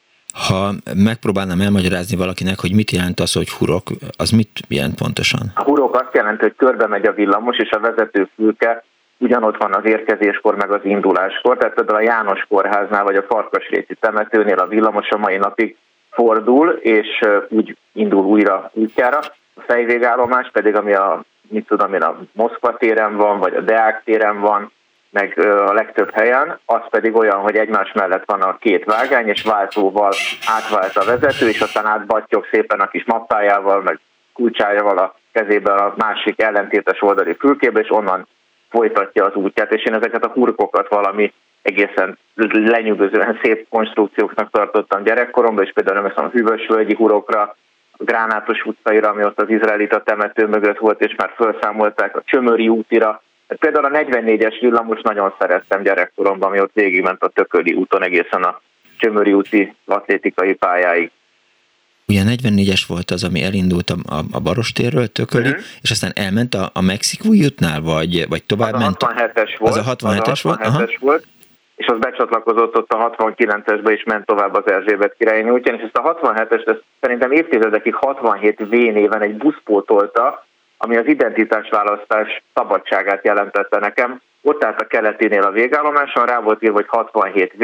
Ha 0.48 0.70
megpróbálnám 0.94 1.60
elmagyarázni 1.60 2.16
valakinek, 2.16 2.60
hogy 2.60 2.74
mit 2.74 2.90
jelent 2.90 3.20
az, 3.20 3.32
hogy 3.32 3.50
hurok, 3.50 3.86
az 4.16 4.30
mit 4.30 4.60
jelent 4.68 4.94
pontosan? 4.94 5.52
A 5.54 5.62
hurok 5.62 5.94
azt 5.94 6.14
jelenti, 6.14 6.42
hogy 6.42 6.54
körbe 6.56 6.86
megy 6.86 7.06
a 7.06 7.12
villamos, 7.12 7.56
és 7.58 7.70
a 7.70 7.80
vezető 7.80 8.28
fülke 8.34 8.84
ugyanott 9.18 9.56
van 9.56 9.74
az 9.74 9.84
érkezéskor, 9.84 10.56
meg 10.56 10.70
az 10.70 10.80
induláskor. 10.82 11.56
Tehát 11.56 11.74
például 11.74 11.98
a 11.98 12.02
János 12.02 12.46
kórháznál, 12.48 13.04
vagy 13.04 13.16
a 13.16 13.22
Farkasréti 13.22 13.94
temetőnél 14.00 14.58
a 14.58 14.66
villamos 14.66 15.08
a 15.08 15.18
mai 15.18 15.36
napig 15.36 15.76
fordul, 16.10 16.68
és 16.70 17.08
úgy 17.48 17.76
indul 17.92 18.24
újra 18.24 18.70
útjára. 18.72 19.18
A 19.54 19.60
fejvégállomás 19.66 20.50
pedig, 20.52 20.74
ami 20.74 20.92
a, 20.92 21.24
mit 21.52 21.66
tudom 21.66 21.94
én, 21.94 22.02
a 22.02 22.18
Moszkva 22.32 22.76
téren 22.76 23.16
van, 23.16 23.38
vagy 23.38 23.54
a 23.54 23.60
Deák 23.60 24.02
téren 24.04 24.40
van, 24.40 24.72
meg 25.10 25.38
a 25.38 25.72
legtöbb 25.72 26.10
helyen, 26.10 26.58
az 26.64 26.80
pedig 26.90 27.16
olyan, 27.16 27.38
hogy 27.38 27.56
egymás 27.56 27.92
mellett 27.92 28.24
van 28.26 28.42
a 28.42 28.56
két 28.56 28.84
vágány, 28.84 29.28
és 29.28 29.42
váltóval 29.42 30.12
átvált 30.46 30.96
a 30.96 31.04
vezető, 31.04 31.48
és 31.48 31.60
aztán 31.60 31.86
átbattyog 31.86 32.46
szépen 32.50 32.80
a 32.80 32.88
kis 32.88 33.04
mappájával, 33.04 33.82
meg 33.82 34.00
kulcsájával 34.32 34.98
a 34.98 35.14
kezében 35.32 35.78
a 35.78 35.94
másik 35.96 36.42
ellentétes 36.42 37.02
oldali 37.02 37.34
fülkébe, 37.38 37.80
és 37.80 37.90
onnan 37.90 38.26
folytatja 38.70 39.24
az 39.24 39.34
útját, 39.34 39.72
és 39.72 39.84
én 39.84 39.94
ezeket 39.94 40.24
a 40.24 40.32
hurkokat 40.34 40.88
valami 40.88 41.32
egészen 41.62 42.18
lenyűgözően 42.52 43.38
szép 43.42 43.66
konstrukcióknak 43.68 44.50
tartottam 44.50 45.02
gyerekkoromban, 45.02 45.64
és 45.64 45.72
például 45.72 46.00
nem 46.00 46.24
a 46.24 46.28
hűvösvölgyi 46.28 46.94
hurokra, 46.94 47.56
Gránátos 47.96 48.64
utcaira, 48.64 49.08
ami 49.08 49.24
ott 49.24 49.40
az 49.40 49.48
izraelita 49.48 50.02
temető 50.02 50.46
mögött 50.46 50.78
volt, 50.78 51.00
és 51.00 51.14
már 51.16 51.32
felszámolták 51.36 52.16
a 52.16 52.22
Csömöri 52.24 52.68
útira. 52.68 53.22
Például 53.46 53.84
a 53.84 53.98
44-es 53.98 54.56
villamos 54.60 55.00
nagyon 55.00 55.34
szerettem 55.38 55.82
gyerekkoromban, 55.82 56.48
ami 56.48 56.60
ott 56.60 56.74
végigment 56.74 57.22
a 57.22 57.28
Tököli 57.28 57.72
úton 57.72 58.02
egészen 58.02 58.42
a 58.42 58.60
Csömöri 58.98 59.32
úti 59.32 59.74
atlétikai 59.86 60.54
pályáig. 60.54 61.10
Ugye 62.08 62.22
44-es 62.26 62.82
volt 62.86 63.10
az, 63.10 63.24
ami 63.24 63.42
elindult 63.42 63.90
a, 63.90 63.96
a, 64.14 64.22
a 64.32 64.40
Barostérről, 64.40 65.06
Tököli, 65.06 65.48
uh-huh. 65.48 65.64
és 65.82 65.90
aztán 65.90 66.12
elment 66.14 66.54
a, 66.54 66.70
a 66.72 66.80
Mexikói 66.80 67.44
útnál, 67.44 67.80
vagy, 67.80 68.28
vagy 68.28 68.44
tovább 68.44 68.72
az 68.72 68.80
ment? 68.80 69.02
A 69.02 69.12
67-es 69.14 69.56
volt. 69.58 69.76
Az 69.76 69.86
a 69.86 69.96
67-es 69.96 70.30
az 70.30 70.42
volt? 70.42 70.60
67-es 70.62 70.96
volt 71.00 71.26
és 71.82 71.88
az 71.88 71.98
becsatlakozott 71.98 72.76
ott 72.76 72.92
a 72.92 73.10
69-esbe, 73.10 73.90
és 73.90 74.04
ment 74.04 74.26
tovább 74.26 74.54
az 74.54 74.72
Erzsébet 74.72 75.14
királyi 75.18 75.50
útján, 75.50 75.76
és 75.76 75.82
ezt 75.82 75.96
a 75.96 76.14
67-est 76.14 76.68
ezt 76.68 76.82
szerintem 77.00 77.32
évtizedekig 77.32 77.94
67 77.94 78.60
V 78.60 78.70
néven 78.70 79.22
egy 79.22 79.36
buszpótolta, 79.36 80.46
ami 80.78 80.96
az 80.96 81.06
identitásválasztás 81.06 82.42
szabadságát 82.54 83.24
jelentette 83.24 83.78
nekem. 83.78 84.20
Ott 84.42 84.64
állt 84.64 84.80
a 84.80 84.86
keletinél 84.86 85.42
a 85.42 85.50
végállomáson, 85.50 86.26
rá 86.26 86.40
volt 86.40 86.62
írva, 86.62 86.76
hogy 86.76 86.88
67 86.88 87.52
V, 87.56 87.62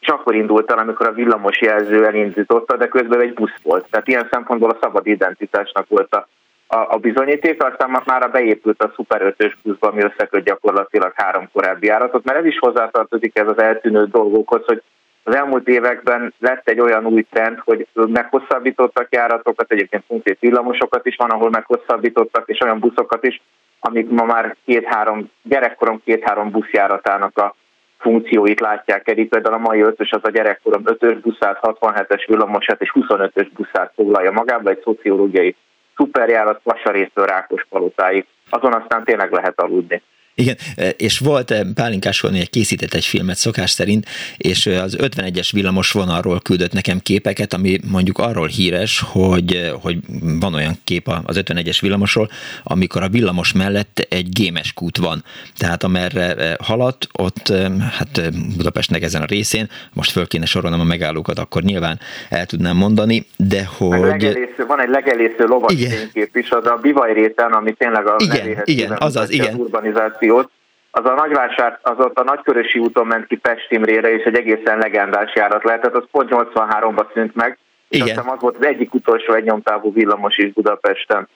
és 0.00 0.08
akkor 0.08 0.34
indult 0.34 0.70
el, 0.70 0.78
amikor 0.78 1.06
a 1.06 1.12
villamos 1.12 1.60
jelző 1.60 2.06
elindította, 2.06 2.76
de 2.76 2.88
közben 2.88 3.20
egy 3.20 3.34
busz 3.34 3.60
volt. 3.62 3.86
Tehát 3.90 4.08
ilyen 4.08 4.28
szempontból 4.30 4.70
a 4.70 4.78
szabad 4.80 5.06
identitásnak 5.06 5.88
volt 5.88 6.14
a, 6.14 6.28
a, 6.68 6.76
a 6.76 6.96
bizonyíték, 6.96 7.62
aztán 7.62 8.02
már 8.04 8.30
beépült 8.30 8.82
a 8.82 8.92
Super 8.94 9.34
5-ös 9.38 9.52
buszba, 9.62 9.88
ami 9.88 10.02
összeköt 10.02 10.44
gyakorlatilag 10.44 11.12
három 11.14 11.48
korábbi 11.52 11.86
járatot, 11.86 12.24
mert 12.24 12.38
ez 12.38 12.44
is 12.44 12.58
hozzátartozik 12.58 13.38
ez 13.38 13.48
az 13.48 13.58
eltűnő 13.58 14.04
dolgokhoz, 14.04 14.64
hogy 14.66 14.82
Az 15.22 15.34
elmúlt 15.34 15.68
években 15.68 16.34
lett 16.38 16.68
egy 16.68 16.80
olyan 16.80 17.06
új 17.06 17.26
trend, 17.30 17.58
hogy 17.64 17.86
meghosszabbítottak 17.92 19.06
járatokat, 19.10 19.72
egyébként 19.72 20.04
konkrét 20.08 20.38
villamosokat 20.40 21.06
is 21.06 21.16
van, 21.16 21.30
ahol 21.30 21.50
meghosszabbítottak, 21.50 22.48
és 22.48 22.60
olyan 22.60 22.78
buszokat 22.78 23.26
is, 23.26 23.42
amik 23.80 24.08
ma 24.08 24.24
már 24.24 24.56
két-három, 24.64 25.30
gyerekkorom 25.42 26.00
két-három 26.04 26.50
buszjáratának 26.50 27.38
a 27.38 27.54
funkcióit 27.98 28.60
látják 28.60 29.08
el. 29.08 29.16
Itt 29.16 29.28
például 29.28 29.54
a 29.54 29.58
mai 29.68 29.80
ötös 29.80 30.10
az 30.10 30.24
a 30.24 30.30
gyerekkorom 30.30 30.82
5-ös 30.84 31.18
buszát, 31.22 31.58
67-es 31.62 32.24
villamosát 32.26 32.80
és 32.80 32.92
25-ös 32.94 33.48
buszát 33.54 33.92
foglalja 33.94 34.30
magába, 34.30 34.70
egy 34.70 34.80
szociológiai 34.84 35.56
szuperjárat 35.98 36.60
Vasarésztől 36.62 37.26
Rákospalotáig. 37.26 38.26
Azon 38.50 38.72
aztán 38.72 39.04
tényleg 39.04 39.32
lehet 39.32 39.60
aludni. 39.60 40.02
Igen, 40.38 40.56
e, 40.76 40.88
és 40.88 41.18
volt 41.18 41.50
e, 41.50 41.66
Pálinkás 41.74 42.22
egy 42.22 42.50
készített 42.50 42.94
egy 42.94 43.04
filmet 43.04 43.36
szokás 43.36 43.70
szerint, 43.70 44.06
és 44.36 44.66
e, 44.66 44.82
az 44.82 44.96
51-es 45.00 45.48
villamos 45.52 45.92
vonalról 45.92 46.40
küldött 46.40 46.72
nekem 46.72 46.98
képeket, 46.98 47.52
ami 47.52 47.78
mondjuk 47.90 48.18
arról 48.18 48.46
híres, 48.46 49.04
hogy, 49.06 49.72
hogy 49.80 49.96
van 50.40 50.54
olyan 50.54 50.74
kép 50.84 51.08
az 51.24 51.40
51-es 51.40 51.78
villamosról, 51.80 52.30
amikor 52.62 53.02
a 53.02 53.08
villamos 53.08 53.52
mellett 53.52 54.06
egy 54.08 54.28
gémes 54.28 54.72
kút 54.72 54.96
van. 54.96 55.24
Tehát 55.56 55.82
amerre 55.82 56.56
haladt, 56.62 57.08
ott 57.12 57.52
hát 57.90 58.32
Budapestnek 58.56 59.02
ezen 59.02 59.22
a 59.22 59.26
részén, 59.26 59.68
most 59.92 60.10
föl 60.10 60.26
kéne 60.26 60.44
sorolnom 60.44 60.80
a 60.80 60.84
megállókat, 60.84 61.38
akkor 61.38 61.62
nyilván 61.62 62.00
el 62.28 62.46
tudnám 62.46 62.76
mondani, 62.76 63.26
de 63.36 63.64
hogy... 63.64 64.00
Legelésző, 64.00 64.66
van 64.66 64.80
egy 64.80 64.88
legelésző 64.88 65.44
lovas 65.44 65.74
kép 66.12 66.36
is, 66.36 66.50
az 66.50 66.66
a 66.66 66.78
Bivaj 66.82 67.12
réten, 67.12 67.52
ami 67.52 67.72
tényleg 67.72 68.06
a 68.06 68.16
igen, 68.18 68.60
igen, 68.64 68.92
azaz, 68.98 69.30
igen. 69.30 69.54
Urbanizáció 69.54 70.27
akciót. 70.28 70.50
Az 70.90 71.04
a 71.04 71.14
nagyvásár, 71.14 71.78
az 71.82 71.94
ott 71.98 72.18
a 72.18 72.24
Nagykörösi 72.24 72.78
úton 72.78 73.06
ment 73.06 73.26
ki 73.26 73.36
Pestimrére, 73.36 74.12
és 74.12 74.24
egy 74.24 74.36
egészen 74.36 74.78
legendás 74.78 75.34
járat 75.34 75.64
lehetett, 75.64 75.94
az 75.94 76.04
pont 76.10 76.28
83-ban 76.32 77.12
szűnt 77.14 77.34
meg. 77.34 77.58
Igen. 77.88 78.06
És 78.06 78.12
aztán 78.12 78.34
az 78.34 78.40
volt 78.40 78.56
az 78.56 78.66
egyik 78.66 78.94
utolsó 78.94 79.32
egynyomtávú 79.34 79.92
villamos 79.92 80.36
is 80.36 80.52
Budapesten. 80.52 81.28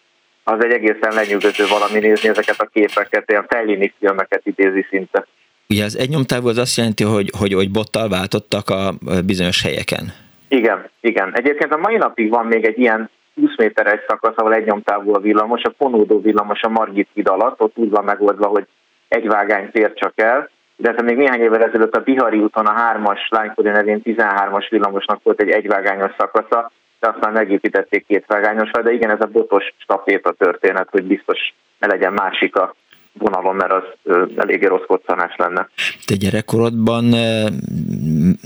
Az 0.44 0.64
egy 0.64 0.72
egészen 0.72 1.14
lenyűgöző 1.14 1.64
valami 1.66 1.98
nézni 1.98 2.28
ezeket 2.28 2.60
a 2.60 2.68
képeket, 2.72 3.30
ilyen 3.30 3.46
Fellini 3.48 3.92
filmeket 3.98 4.40
idézi 4.44 4.86
szinte. 4.90 5.26
Ugye 5.68 5.84
az 5.84 5.98
egynyomtávú 5.98 6.48
az 6.48 6.58
azt 6.58 6.76
jelenti, 6.76 7.04
hogy, 7.04 7.30
hogy, 7.38 7.52
hogy 7.52 7.70
bottal 7.70 8.08
váltottak 8.08 8.68
a 8.68 8.92
bizonyos 9.24 9.62
helyeken. 9.62 10.12
Igen, 10.48 10.90
igen. 11.00 11.32
Egyébként 11.34 11.72
a 11.72 11.76
mai 11.76 11.96
napig 11.96 12.30
van 12.30 12.46
még 12.46 12.64
egy 12.64 12.78
ilyen 12.78 13.10
20 13.34 13.56
méteres 13.56 14.00
szakasz, 14.06 14.36
ahol 14.36 14.54
egy 14.54 14.66
nyomtávú 14.66 15.14
a 15.14 15.20
villamos, 15.20 15.62
a 15.62 15.74
fonódó 15.78 16.20
villamos 16.20 16.60
a 16.62 16.68
Margit 16.68 17.08
híd 17.14 17.28
alatt, 17.28 17.60
ott 17.60 17.76
úgy 17.76 17.90
van 17.90 18.04
megoldva, 18.04 18.46
hogy 18.46 18.66
egy 19.12 19.26
vágány 19.26 19.70
tér 19.70 19.92
csak 19.94 20.12
el, 20.20 20.50
de 20.76 20.90
ez 20.90 21.02
még 21.02 21.16
néhány 21.16 21.40
évvel 21.40 21.64
ezelőtt 21.64 21.96
a 21.96 22.00
Bihari 22.00 22.38
úton 22.38 22.66
a 22.66 22.92
3-as 22.92 23.28
Lánykori 23.28 23.68
nevén 23.68 24.00
13-as 24.04 24.66
villamosnak 24.70 25.22
volt 25.22 25.40
egy 25.40 25.50
egyvágányos 25.50 26.12
szakasza, 26.18 26.70
de 27.00 27.08
aztán 27.08 27.32
megépítették 27.32 28.06
két 28.06 28.24
vágányosra, 28.26 28.82
de 28.82 28.92
igen, 28.92 29.10
ez 29.10 29.20
a 29.20 29.26
botos 29.26 29.74
staféta 29.78 30.32
történet, 30.32 30.88
hogy 30.90 31.04
biztos 31.04 31.54
ne 31.78 31.86
legyen 31.86 32.12
másik 32.12 32.56
a 32.56 32.74
vonalon, 33.18 33.54
mert 33.54 33.72
az 33.72 34.28
eléggé 34.36 34.66
rossz 34.66 34.86
koccanás 34.86 35.34
lenne. 35.36 35.68
Te 36.06 36.14
gyerekkorodban, 36.14 37.10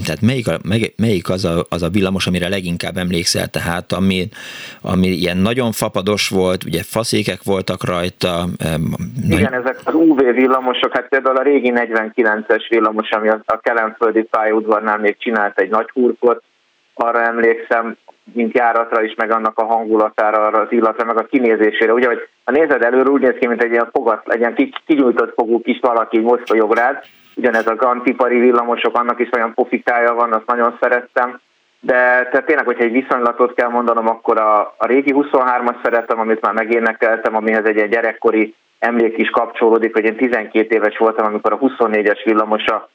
tehát 0.05 0.21
melyik, 0.21 0.49
a, 0.49 0.59
melyik 0.97 1.31
az, 1.31 1.45
a, 1.45 1.65
az 1.69 1.83
a 1.83 1.89
villamos, 1.89 2.27
amire 2.27 2.49
leginkább 2.49 2.97
emlékszel, 2.97 3.47
tehát 3.47 3.93
ami, 3.93 4.29
ami 4.83 5.07
ilyen 5.07 5.37
nagyon 5.37 5.73
fapados 5.73 6.29
volt, 6.29 6.65
ugye 6.65 6.83
faszékek 6.83 7.43
voltak 7.45 7.85
rajta. 7.85 8.45
Igen, 9.25 9.51
nagy... 9.51 9.53
ezek 9.53 9.81
az 9.85 9.95
UV 9.95 10.17
villamosok, 10.35 10.93
hát 10.93 11.09
például 11.09 11.37
a 11.37 11.43
régi 11.43 11.73
49-es 11.75 12.67
villamos, 12.69 13.11
ami 13.11 13.29
a 13.29 13.61
kelemföldi 13.63 14.23
pályaudvarnál 14.23 14.99
még 14.99 15.17
csinált 15.19 15.59
egy 15.59 15.71
nagy 15.71 15.91
hurkot, 15.93 16.43
arra 16.95 17.23
emlékszem, 17.23 17.97
mint 18.33 18.57
járatra 18.57 19.03
is, 19.03 19.15
meg 19.15 19.31
annak 19.31 19.59
a 19.59 19.65
hangulatára, 19.65 20.47
arra 20.47 20.61
az 20.61 20.73
illatra, 20.73 21.05
meg 21.05 21.19
a 21.19 21.27
kinézésére. 21.27 21.93
Ugye, 21.93 22.07
hogy 22.07 22.29
a 22.45 22.51
nézed 22.51 22.83
előre 22.83 23.11
úgy 23.11 23.21
néz 23.21 23.35
ki, 23.41 23.47
mint 23.47 23.63
egy 23.63 23.71
ilyen 23.71 23.89
fogat, 23.93 24.33
egy 24.33 24.39
ilyen 24.39 24.73
kinyújtott 24.87 25.35
fogú 25.35 25.61
kis 25.61 25.79
valaki 25.81 26.19
mosolyog 26.19 26.75
rád. 26.75 27.03
Ugyanez 27.37 27.67
a 27.67 27.75
gantipari 27.75 28.39
villamosok, 28.39 28.99
annak 28.99 29.21
is 29.21 29.29
olyan 29.37 29.55
pofikája 29.55 30.15
van, 30.15 30.33
azt 30.33 30.47
nagyon 30.47 30.77
szerettem. 30.81 31.41
De 31.81 31.95
tehát 32.31 32.47
tényleg, 32.47 32.67
hogyha 32.67 32.85
egy 32.85 32.93
viszonylatot 32.93 33.55
kell 33.55 33.69
mondanom, 33.69 34.09
akkor 34.09 34.39
a, 34.39 34.61
a 34.61 34.87
régi 34.87 35.15
23-as 35.15 35.83
szeretem, 35.83 36.21
amit 36.21 36.41
már 36.41 36.55
megénekeltem, 36.55 37.37
amihez 37.37 37.65
egy 37.65 37.77
ilyen 37.77 37.91
gyerekkori 37.91 38.55
emlék 38.79 39.19
is 39.19 39.31
kapcsolódik, 39.31 39.93
hogy 39.93 40.05
én 40.05 40.17
12 40.17 40.75
éves 40.75 40.97
voltam, 40.99 41.27
amikor 41.27 41.53
a 41.53 41.59
24-es 41.59 42.21
villamosa 42.25 42.89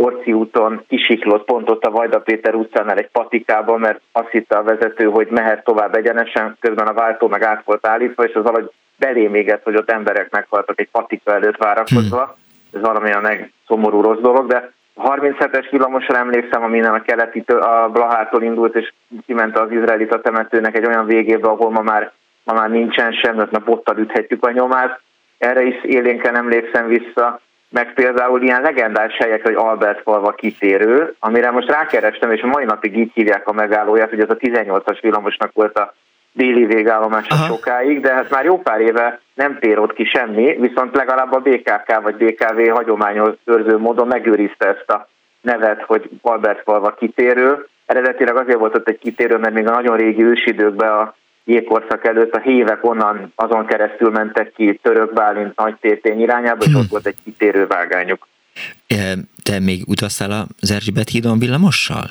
Orci 0.00 0.32
úton 0.32 0.84
kisiklott 0.88 1.44
pont 1.44 1.70
ott 1.70 1.84
a 1.84 1.90
Vajda 1.90 2.20
Péter 2.20 2.54
utcánál 2.54 2.96
egy 2.96 3.10
patikában, 3.10 3.80
mert 3.80 4.00
azt 4.12 4.30
hitte 4.30 4.56
a 4.56 4.62
vezető, 4.62 5.04
hogy 5.04 5.26
mehet 5.30 5.64
tovább 5.64 5.94
egyenesen, 5.94 6.56
közben 6.60 6.86
a 6.86 6.92
váltó 6.92 7.28
meg 7.28 7.42
át 7.42 7.64
volt 7.64 7.86
állítva, 7.86 8.24
és 8.24 8.34
az 8.34 8.42
valahogy 8.42 8.70
belém 8.98 9.34
égett, 9.34 9.62
hogy 9.62 9.76
ott 9.76 9.90
emberek 9.90 10.30
meghaltak 10.30 10.80
egy 10.80 10.88
patika 10.90 11.34
előtt 11.34 11.56
várakozva. 11.56 12.36
Ez 12.72 12.80
valami 12.80 13.10
a 13.10 13.36
szomorú 13.66 14.00
rossz 14.00 14.20
dolog, 14.20 14.46
de 14.46 14.72
a 14.94 15.10
37-es 15.10 15.66
villamosra 15.70 16.16
emlékszem, 16.16 16.62
ami 16.62 16.82
a 16.82 17.02
keleti, 17.06 17.44
a 17.46 17.88
Blahától 17.92 18.42
indult, 18.42 18.74
és 18.74 18.92
kiment 19.26 19.58
az 19.58 19.70
izraelita 19.70 20.20
temetőnek 20.20 20.76
egy 20.76 20.86
olyan 20.86 21.06
végébe, 21.06 21.48
ahol 21.48 21.70
ma 21.70 21.82
már, 21.82 22.12
ma 22.44 22.52
már 22.52 22.70
nincsen 22.70 23.12
sem, 23.12 23.36
mert 23.36 23.64
bottal 23.64 23.98
üthetjük 23.98 24.46
a 24.46 24.50
nyomát. 24.50 25.00
Erre 25.38 25.62
is 25.62 25.84
élénken 25.84 26.36
emlékszem 26.36 26.86
vissza 26.86 27.40
meg 27.70 27.94
például 27.94 28.42
ilyen 28.42 28.62
legendás 28.62 29.16
helyek, 29.16 29.42
hogy 29.42 29.54
Albert 29.54 30.02
falva 30.02 30.32
kitérő, 30.32 31.14
amire 31.18 31.50
most 31.50 31.70
rákerestem, 31.70 32.32
és 32.32 32.42
a 32.42 32.46
mai 32.46 32.64
napig 32.64 32.96
így 32.96 33.10
hívják 33.14 33.48
a 33.48 33.52
megállóját, 33.52 34.08
hogy 34.08 34.20
ez 34.20 34.30
a 34.30 34.36
18-as 34.36 34.98
villamosnak 35.00 35.52
volt 35.52 35.78
a 35.78 35.94
déli 36.32 36.64
végállomása 36.64 37.34
Aha. 37.34 37.44
sokáig, 37.46 38.00
de 38.00 38.12
hát 38.12 38.30
már 38.30 38.44
jó 38.44 38.60
pár 38.60 38.80
éve 38.80 39.20
nem 39.34 39.58
tér 39.58 39.78
ott 39.78 39.92
ki 39.92 40.04
semmi, 40.04 40.56
viszont 40.60 40.96
legalább 40.96 41.32
a 41.32 41.38
BKK 41.38 42.00
vagy 42.02 42.14
BKV 42.14 42.70
hagyományos 42.70 43.34
őrző 43.44 43.76
módon 43.76 44.06
megőrizte 44.06 44.66
ezt 44.66 44.90
a 44.90 45.08
nevet, 45.40 45.82
hogy 45.82 46.10
Albert 46.22 46.62
falva 46.62 46.90
kitérő. 46.90 47.66
Eredetileg 47.86 48.36
azért 48.36 48.58
volt 48.58 48.74
ott 48.74 48.88
egy 48.88 48.98
kitérő, 48.98 49.36
mert 49.36 49.54
még 49.54 49.68
a 49.68 49.74
nagyon 49.74 49.96
régi 49.96 50.22
ősidőkben 50.22 50.92
a 50.92 51.14
jégkorszak 51.48 52.04
előtt 52.04 52.32
a 52.32 52.40
hívek 52.40 52.84
onnan 52.84 53.32
azon 53.34 53.66
keresztül 53.66 54.10
mentek 54.10 54.52
ki 54.52 54.80
Török 54.82 55.12
Bálint 55.12 55.56
nagy 55.56 55.76
tétény 55.80 56.20
irányába, 56.20 56.64
és 56.64 56.72
hmm. 56.72 56.80
ott 56.80 56.88
volt 56.88 57.06
egy 57.06 57.16
kitérő 57.24 57.66
vágányuk. 57.66 58.28
Te 59.42 59.58
még 59.60 59.82
utaztál 59.86 60.46
az 60.60 60.70
Erzsébet 60.70 61.08
hídon 61.08 61.38
villamossal? 61.38 62.10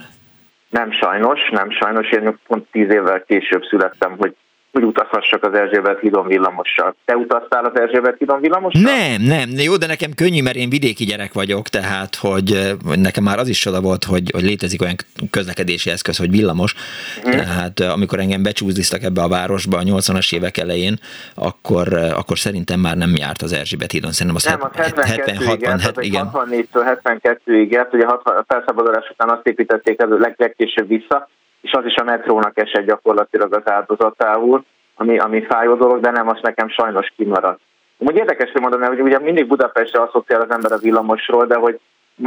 Nem 0.69 0.91
sajnos, 0.91 1.39
nem 1.51 1.71
sajnos. 1.71 2.11
Én 2.11 2.39
pont 2.47 2.67
tíz 2.71 2.89
évvel 2.89 3.23
később 3.27 3.63
születtem, 3.63 4.15
hogy 4.17 4.35
hogy 4.77 4.85
utazhassak 4.85 5.43
az 5.43 5.53
Erzsébet 5.53 5.99
hídon 5.99 6.27
villamossal. 6.27 6.95
Te 7.05 7.15
utaztál 7.15 7.65
az 7.65 7.79
Erzsébet 7.79 8.17
hídon 8.17 8.41
villamossal? 8.41 8.81
Nem, 8.81 9.21
nem. 9.21 9.49
Jó, 9.49 9.75
de 9.77 9.87
nekem 9.87 10.11
könnyű, 10.15 10.41
mert 10.41 10.55
én 10.55 10.69
vidéki 10.69 11.05
gyerek 11.05 11.33
vagyok, 11.33 11.67
tehát 11.67 12.15
hogy, 12.15 12.75
nekem 12.95 13.23
már 13.23 13.39
az 13.39 13.47
is 13.47 13.59
csoda 13.59 13.81
volt, 13.81 14.03
hogy, 14.03 14.31
hogy 14.33 14.43
létezik 14.43 14.81
olyan 14.81 14.95
közlekedési 15.29 15.89
eszköz, 15.89 16.17
hogy 16.17 16.29
villamos. 16.29 16.73
Hmm. 17.21 17.31
Tehát 17.31 17.79
amikor 17.79 18.19
engem 18.19 18.43
becsúzdiztak 18.43 19.03
ebbe 19.03 19.21
a 19.21 19.27
városba 19.27 19.77
a 19.77 19.81
80-as 19.81 20.35
évek 20.35 20.57
elején, 20.57 20.95
akkor, 21.35 21.93
akkor 21.93 22.37
szerintem 22.37 22.79
már 22.79 22.97
nem 22.97 23.13
járt 23.15 23.41
az 23.41 23.53
Erzsébet 23.53 23.91
hídon. 23.91 24.11
Szerintem 24.11 24.35
az, 24.35 24.43
nem, 24.43 24.69
az 24.71 25.05
70, 25.05 25.37
60, 25.45 25.79
70, 25.79 26.03
igen. 26.03 26.29
64-től 26.33 26.99
72-ig 27.03 27.69
járt, 27.69 27.93
ugye 27.93 28.05
a 28.05 28.45
felszabadulás 28.47 29.09
után 29.09 29.29
azt 29.29 29.47
építették 29.47 30.01
elő 30.01 30.17
leg, 30.17 30.35
legkésőbb 30.37 30.87
vissza, 30.87 31.29
és 31.61 31.71
az 31.71 31.85
is 31.85 31.95
a 31.95 32.03
metrónak 32.03 32.57
esett 32.57 32.85
gyakorlatilag 32.85 33.53
az 33.53 33.71
áldozatául, 33.71 34.65
ami, 34.95 35.17
ami 35.17 35.45
fájó 35.45 35.75
dolog, 35.75 35.99
de 35.99 36.11
nem, 36.11 36.27
az 36.27 36.39
nekem 36.41 36.69
sajnos 36.69 37.13
kimaradt. 37.15 37.59
Úgy 37.97 38.15
érdekes, 38.15 38.51
hogy 38.51 38.61
mondani, 38.61 38.85
hogy 38.85 39.01
ugye 39.01 39.19
mindig 39.19 39.47
Budapestre 39.47 40.01
asszociál 40.01 40.41
az 40.41 40.51
ember 40.51 40.71
a 40.71 40.77
villamosról, 40.77 41.45
de 41.45 41.55
hogy 41.55 41.79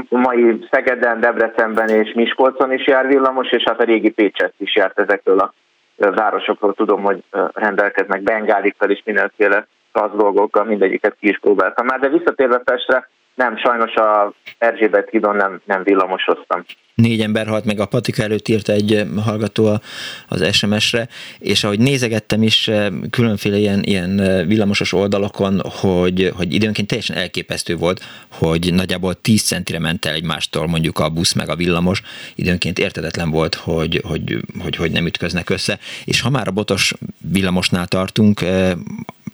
mai 0.09 0.67
Szegeden, 0.71 1.21
Debrecenben 1.21 1.89
és 1.89 2.13
Miskolcon 2.13 2.73
is 2.73 2.87
jár 2.87 3.07
villamos, 3.07 3.51
és 3.51 3.63
hát 3.67 3.81
a 3.81 3.85
régi 3.85 4.11
Pécset 4.11 4.55
is 4.57 4.75
járt 4.75 4.99
ezekről 4.99 5.39
a 5.39 5.53
városokról. 5.97 6.75
Tudom, 6.75 7.03
hogy 7.03 7.23
rendelkeznek 7.53 8.23
bengálikkal 8.23 8.91
is 8.91 9.03
mindenféle 9.05 9.67
az 9.93 10.11
dolgokkal, 10.17 10.65
mindegyiket 10.65 11.17
ki 11.21 11.29
is 11.29 11.39
próbáltam 11.39 11.87
már, 11.87 12.01
de 12.01 12.09
visszatérve 12.09 12.59
Pestre, 12.59 13.09
nem, 13.35 13.57
sajnos 13.57 13.95
a 13.95 14.33
Erzsébet 14.59 15.11
hídon 15.11 15.37
nem, 15.37 15.61
nem 15.65 15.83
villamosoztam. 15.83 16.65
Négy 16.95 17.21
ember 17.21 17.47
halt 17.47 17.65
meg 17.65 17.81
a 17.81 17.87
patika 17.87 18.23
előtt 18.23 18.49
írta 18.49 18.73
egy 18.73 18.95
eh, 18.95 19.07
hallgató 19.25 19.81
az 20.29 20.55
SMS-re, 20.55 21.09
és 21.39 21.65
ahogy 21.65 21.79
nézegettem 21.79 22.43
is 22.43 22.69
eh, 22.69 22.87
különféle 23.11 23.57
ilyen, 23.57 23.83
ilyen 23.83 24.21
eh, 24.21 24.47
villamosos 24.47 24.93
oldalakon, 24.93 25.61
hogy, 25.81 26.33
hogy 26.37 26.55
időnként 26.55 26.89
teljesen 26.89 27.17
elképesztő 27.17 27.77
volt, 27.77 28.01
hogy 28.29 28.75
nagyjából 28.75 29.15
10 29.15 29.43
centire 29.43 29.79
ment 29.79 30.05
el 30.05 30.15
egymástól 30.15 30.67
mondjuk 30.67 30.99
a 30.99 31.09
busz 31.09 31.33
meg 31.33 31.49
a 31.49 31.57
villamos, 31.57 32.03
időnként 32.35 32.79
értedetlen 32.79 33.31
volt, 33.31 33.55
hogy, 33.55 34.01
hogy, 34.05 34.37
hogy, 34.63 34.77
hogy 34.77 34.91
nem 34.91 35.07
ütköznek 35.07 35.51
össze, 35.51 35.79
és 36.05 36.21
ha 36.21 36.31
már 36.31 36.49
a 36.49 36.51
botos 36.51 36.95
villamosnál 37.19 37.87
tartunk, 37.87 38.41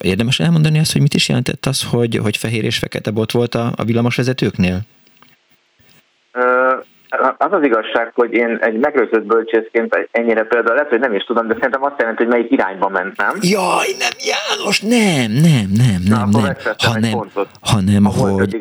Érdemes 0.01 0.41
elmondani 0.41 0.79
azt, 0.79 0.93
hogy 0.93 1.01
mit 1.01 1.15
is 1.15 1.29
jelentett 1.29 1.67
az, 1.67 1.83
hogy, 1.83 2.17
hogy 2.17 2.37
fehér 2.37 2.65
és 2.65 2.79
fekete 2.79 3.11
bot 3.11 3.31
volt 3.31 3.55
a, 3.55 3.73
a 3.77 3.85
villamosvezetőknél? 3.85 4.81
Az 7.39 7.53
az 7.53 7.63
igazság, 7.63 8.11
hogy 8.15 8.33
én 8.33 8.59
egy 8.61 8.79
megrőzött 8.79 9.25
bölcsészként 9.25 10.09
ennyire 10.11 10.43
például 10.43 10.75
lehet, 10.75 10.91
hogy 10.91 11.01
nem 11.01 11.15
is 11.15 11.25
tudom, 11.25 11.47
de 11.47 11.55
szerintem 11.55 11.85
azt 11.85 11.95
jelenti, 11.99 12.23
hogy 12.23 12.33
melyik 12.33 12.51
irányba 12.51 12.89
mentem. 12.89 13.31
Jaj, 13.41 13.87
nem, 13.99 14.11
János, 14.33 14.81
nem, 14.81 15.31
nem, 15.31 15.67
nem, 15.77 16.01
nem, 16.09 16.29
Na, 16.33 16.41
nem. 16.41 16.55
Hanem, 16.77 17.29
hanem 17.61 18.05
hogy, 18.05 18.59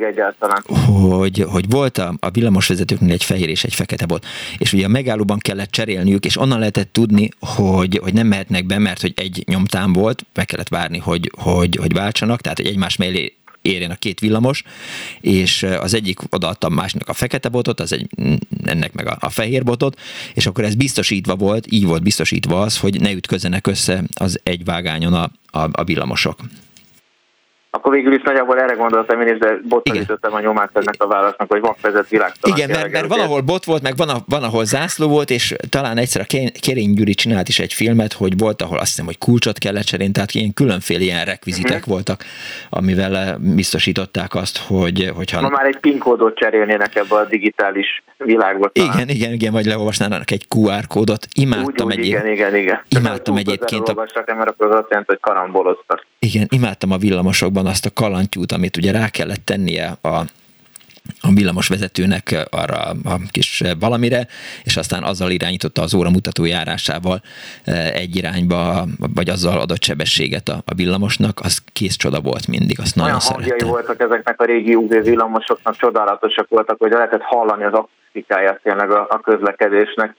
hogy, 0.88 1.46
hogy 1.52 1.66
volt 1.70 1.98
a, 1.98 2.14
a 2.20 2.30
villamosvezetőknél 2.30 3.12
egy 3.12 3.24
fehér 3.24 3.50
és 3.50 3.64
egy 3.64 3.74
fekete 3.74 4.06
bot, 4.06 4.26
és 4.58 4.74
ugye 4.74 4.86
a 4.86 4.90
megállóban 4.90 5.38
kellett 5.38 5.72
cserélniük, 5.72 6.26
és 6.26 6.38
onnan 6.38 6.60
lehetett 6.60 6.94
tudni, 6.94 7.30
hogy, 7.56 8.00
hogy 8.04 8.14
nem 8.14 8.28
mehetnek 8.28 8.66
be, 8.66 8.80
mert 8.80 9.02
hogy 9.02 9.14
egy 9.16 9.44
nyomtán 9.46 9.94
volt, 9.94 10.26
meg 10.34 10.46
kellett 10.46 10.70
várni, 10.70 10.98
hogy, 10.98 11.32
hogy, 11.42 11.78
hogy 11.82 11.94
váltsanak, 11.94 12.42
tehát 12.42 12.58
hogy 12.58 12.68
egymás 12.68 12.98
mellé 12.98 13.34
érjen 13.66 13.92
a 13.92 13.96
két 13.96 14.20
villamos, 14.20 14.64
és 15.22 15.64
az 15.64 15.94
egyik 15.94 16.20
odaadta 16.30 16.68
a 16.68 16.70
másiknak 16.70 17.10
a 17.10 17.14
fekete 17.14 17.50
botot, 17.50 17.80
az 17.80 17.94
egy, 17.94 18.08
ennek 18.64 18.94
meg 18.94 19.08
a, 19.08 19.18
a 19.20 19.30
fehér 19.30 19.64
botot, 19.64 20.00
és 20.34 20.46
akkor 20.46 20.64
ez 20.64 20.76
biztosítva 20.76 21.36
volt, 21.36 21.72
így 21.72 21.86
volt 21.86 22.04
biztosítva 22.04 22.62
az, 22.62 22.78
hogy 22.78 23.02
ne 23.02 23.12
ütközzenek 23.12 23.68
össze 23.68 24.04
az 24.14 24.40
egy 24.44 24.64
vágányon 24.64 25.14
a, 25.14 25.32
a, 25.46 25.70
a 25.72 25.84
villamosok. 25.84 26.40
Akkor 27.76 27.94
végül 27.94 28.14
is 28.14 28.22
nagyjából 28.22 28.60
erre 28.60 28.74
gondoltam 28.74 29.22
én 29.22 29.28
is, 29.28 29.38
de 29.38 29.60
bottal 29.68 30.06
a 30.22 30.40
nyomát 30.40 30.70
ennek 30.74 30.96
a 30.98 31.08
válasznak, 31.08 31.52
hogy 31.52 31.62
vakvezet 31.62 32.10
világtalan. 32.10 32.58
Igen, 32.58 32.70
mert, 32.70 32.92
mert 32.92 33.08
van, 33.08 33.20
ahol 33.20 33.42
bot 33.42 33.66
volt, 33.66 33.82
meg 33.82 33.96
van, 33.96 34.10
a, 34.10 34.18
van, 34.28 34.44
ahol 34.44 34.66
zászló 34.66 35.08
volt, 35.08 35.30
és 35.30 35.56
talán 35.70 35.98
egyszer 35.98 36.22
a 36.22 36.50
Kerény 36.60 36.94
Gyuri 36.94 37.14
csinált 37.14 37.48
is 37.48 37.60
egy 37.60 37.74
filmet, 37.74 38.14
hogy 38.14 38.38
volt, 38.38 38.62
ahol 38.62 38.78
azt 38.78 38.88
hiszem, 38.88 39.06
hogy 39.06 39.18
kulcsot 39.18 39.58
kellett 39.58 39.84
cserélni, 39.84 40.14
tehát 40.14 40.34
ilyen 40.34 40.54
különféle 40.54 41.02
ilyen 41.02 41.26
rekvizitek 41.26 41.78
uh-huh. 41.78 41.94
voltak, 41.94 42.24
amivel 42.70 43.18
eh, 43.18 43.36
biztosították 43.38 44.36
azt, 44.36 44.58
hogy... 44.58 45.12
Hogyha... 45.16 45.42
Ma 45.42 45.50
már 45.50 45.66
egy 45.66 45.78
PIN 45.78 45.98
kódot 45.98 46.38
cserélnének 46.38 46.96
ebbe 46.96 47.16
a 47.16 47.26
digitális 47.26 48.04
világba. 48.18 48.70
Talán. 48.70 48.94
Igen, 48.94 49.10
igen, 49.10 49.34
igen, 49.34 49.52
vagy 49.52 49.66
leolvasnának 49.66 50.32
egy 50.32 50.46
QR 50.56 50.88
kódot. 50.88 51.28
Imádtam 51.34 51.88
úgy, 51.88 52.00
úgy, 52.00 52.06
igen, 52.06 52.28
igen, 52.28 52.56
igen. 52.56 52.82
Imádtam 53.00 53.36
egyébként. 53.36 53.90
A... 53.90 53.94
Mert 53.94 54.50
akkor 54.50 54.68
az 54.68 54.76
azt 54.76 54.90
jelenti, 54.90 55.12
hogy 55.12 55.20
karamboloztak. 55.20 56.06
Igen, 56.20 56.48
imádtam 56.50 56.92
a 56.92 56.98
villamosokban 56.98 57.65
van 57.66 57.74
azt 57.74 57.86
a 57.86 57.94
kalantyút, 57.94 58.52
amit 58.52 58.78
ugye 58.78 58.92
rá 58.92 59.08
kellett 59.10 59.46
tennie 59.46 59.88
a, 60.02 60.16
a 61.28 61.30
villamos 61.34 61.68
vezetőnek 61.68 62.26
arra 62.52 62.80
a 63.14 63.16
kis 63.32 63.64
valamire, 63.80 64.28
és 64.64 64.78
aztán 64.78 65.04
azzal 65.04 65.32
irányította 65.32 65.82
az 65.82 65.94
óramutató 65.94 66.46
járásával 66.46 67.22
e, 67.64 67.72
egy 68.04 68.16
irányba, 68.16 68.86
vagy 69.16 69.30
azzal 69.30 69.60
adott 69.60 69.84
sebességet 69.84 70.48
a, 70.50 70.58
a 70.66 70.74
villamosnak, 70.76 71.40
az 71.44 71.64
kész 71.74 71.96
csoda 71.96 72.20
volt 72.22 72.48
mindig, 72.48 72.80
azt 72.80 72.96
nagyon 72.96 73.10
Olyan 73.10 73.30
szerettem. 73.30 73.68
voltak 73.68 74.00
ezeknek 74.02 74.42
a 74.42 74.46
régi 74.46 74.76
UV 74.76 74.90
villamosoknak, 75.04 75.76
csodálatosak 75.76 76.48
voltak, 76.50 76.80
hogy 76.80 76.92
lehetett 76.92 77.22
hallani 77.22 77.64
az 77.64 77.74
akusztikáját 77.74 78.60
tényleg 78.64 78.92
a, 78.92 79.06
a 79.10 79.20
közlekedésnek. 79.20 80.16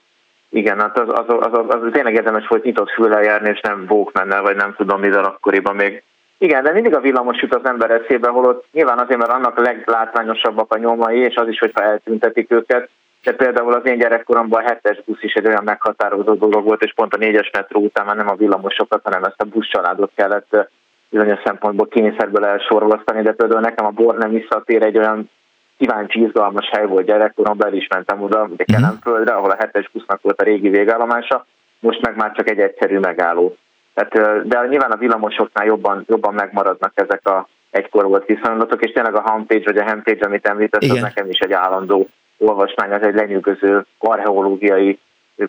Igen, 0.49 0.79
hát 0.79 0.99
az, 0.99 1.07
az, 1.07 1.35
az, 1.39 1.53
az, 1.59 1.65
az 1.67 1.89
tényleg 1.91 2.13
érdemes 2.13 2.47
volt 2.47 2.63
nyitott 2.63 2.89
füllel 2.89 3.23
járni, 3.23 3.49
és 3.49 3.59
nem 3.59 3.87
menne, 4.13 4.39
vagy 4.39 4.55
nem 4.55 4.73
tudom 4.77 4.99
mivel 4.99 5.23
akkoriban 5.23 5.75
még 5.75 6.03
igen, 6.37 6.63
de 6.63 6.71
mindig 6.71 6.95
a 6.95 6.99
villamos 6.99 7.41
jut 7.41 7.55
az 7.55 7.65
ember 7.65 7.91
eszébe, 7.91 8.29
holott 8.29 8.65
nyilván 8.71 8.99
azért, 8.99 9.17
mert 9.17 9.31
annak 9.31 9.57
a 9.57 9.61
leglátványosabbak 9.61 10.73
a 10.73 10.77
nyomai, 10.77 11.19
és 11.19 11.35
az 11.35 11.47
is, 11.47 11.59
hogyha 11.59 11.83
eltüntetik 11.83 12.51
őket. 12.51 12.89
De 13.23 13.33
például 13.33 13.73
az 13.73 13.85
én 13.85 13.97
gyerekkoromban 13.97 14.63
a 14.63 14.67
hetes 14.67 15.01
busz 15.05 15.23
is 15.23 15.33
egy 15.33 15.47
olyan 15.47 15.63
meghatározó 15.63 16.33
dolog 16.33 16.63
volt, 16.63 16.83
és 16.83 16.93
pont 16.93 17.13
a 17.13 17.17
négyes 17.17 17.49
metró 17.53 17.81
után 17.81 18.05
már 18.05 18.15
nem 18.15 18.29
a 18.29 18.35
villamosokat, 18.35 19.01
hanem 19.03 19.23
ezt 19.23 19.41
a 19.41 19.45
buszcsaládot 19.45 20.11
kellett 20.15 20.69
bizonyos 21.09 21.39
szempontból 21.43 21.87
kényszerből 21.87 22.45
elsorvasztani, 22.45 23.21
de 23.21 23.31
például 23.31 23.61
nekem 23.61 23.85
a 23.85 23.89
bor 23.89 24.17
nem 24.17 24.31
visszatér 24.31 24.83
egy 24.83 24.97
olyan 24.97 25.29
kíváncsi, 25.77 26.21
izgalmas 26.21 26.69
hely 26.69 26.85
volt 26.85 27.05
gyerekkoromban, 27.05 27.67
el 27.67 27.73
is 27.73 27.87
mentem 27.87 28.21
oda, 28.21 28.43
ugye 28.43 28.63
mhm. 28.67 28.73
Kelemföldre, 28.73 29.33
ahol 29.33 29.49
a 29.49 29.57
hetes 29.59 29.89
busznak 29.93 30.21
volt 30.21 30.41
a 30.41 30.43
régi 30.43 30.69
végállomása, 30.69 31.45
most 31.79 32.01
meg 32.01 32.15
már 32.15 32.31
csak 32.31 32.49
egy 32.49 32.59
egyszerű 32.59 32.99
megálló. 32.99 33.55
Tehát, 33.97 34.47
de 34.47 34.67
nyilván 34.67 34.91
a 34.91 34.97
villamosoknál 34.97 35.65
jobban, 35.65 36.03
jobban 36.07 36.33
megmaradnak 36.33 36.91
ezek 36.95 37.27
a 37.27 37.47
egykor 37.69 38.05
volt 38.05 38.25
viszonylatok, 38.25 38.83
és 38.85 38.91
tényleg 38.91 39.15
a 39.15 39.29
homepage 39.29 39.63
vagy 39.65 39.77
a 39.77 39.89
homepage, 39.89 40.25
amit 40.25 40.47
említett, 40.47 40.83
az 40.83 41.01
nekem 41.01 41.29
is 41.29 41.39
egy 41.39 41.51
állandó 41.51 42.07
olvasmány, 42.37 42.91
az 42.91 43.01
egy 43.01 43.15
lenyűgöző 43.15 43.85
archeológiai 43.99 44.99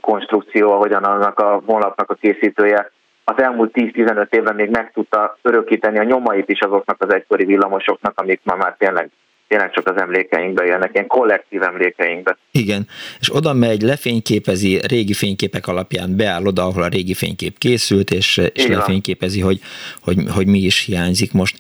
konstrukció, 0.00 0.73
ahogyan 0.73 1.04
annak 1.04 1.39
a 1.39 1.63
honlapnak 1.67 2.11
a 2.11 2.15
készítője 2.15 2.91
az 3.25 3.43
elmúlt 3.43 3.71
10-15 3.75 4.32
évben 4.34 4.54
még 4.54 4.71
meg 4.71 4.93
tudta 4.93 5.37
örökíteni 5.43 5.99
a 5.99 6.02
nyomait 6.02 6.49
is 6.49 6.61
azoknak 6.61 7.02
az 7.02 7.15
egykori 7.15 7.45
villamosoknak, 7.45 8.21
amik 8.21 8.41
ma 8.45 8.54
már 8.54 8.75
tényleg 8.78 9.11
tényleg 9.49 9.71
csak 9.71 9.89
az 9.89 10.00
emlékeinkbe 10.00 10.65
élnek, 10.65 10.91
ilyen 10.93 11.06
kollektív 11.06 11.63
emlékeinkbe. 11.63 12.37
Igen, 12.50 12.87
és 13.21 13.34
oda 13.34 13.52
megy, 13.52 13.82
lefényképezi, 13.82 14.80
régi 14.89 15.13
fényképek 15.13 15.67
alapján 15.67 16.17
beáll 16.17 16.45
oda, 16.45 16.63
ahol 16.63 16.82
a 16.82 16.89
régi 16.89 17.15
fénykép 17.15 17.58
készült, 17.58 18.11
és, 18.11 18.41
és 18.52 18.67
lefényképezi, 18.67 19.41
hogy, 19.41 19.61
hogy, 20.02 20.17
hogy 20.34 20.47
mi 20.47 20.58
is 20.58 20.84
hiányzik 20.84 21.32
most. 21.32 21.56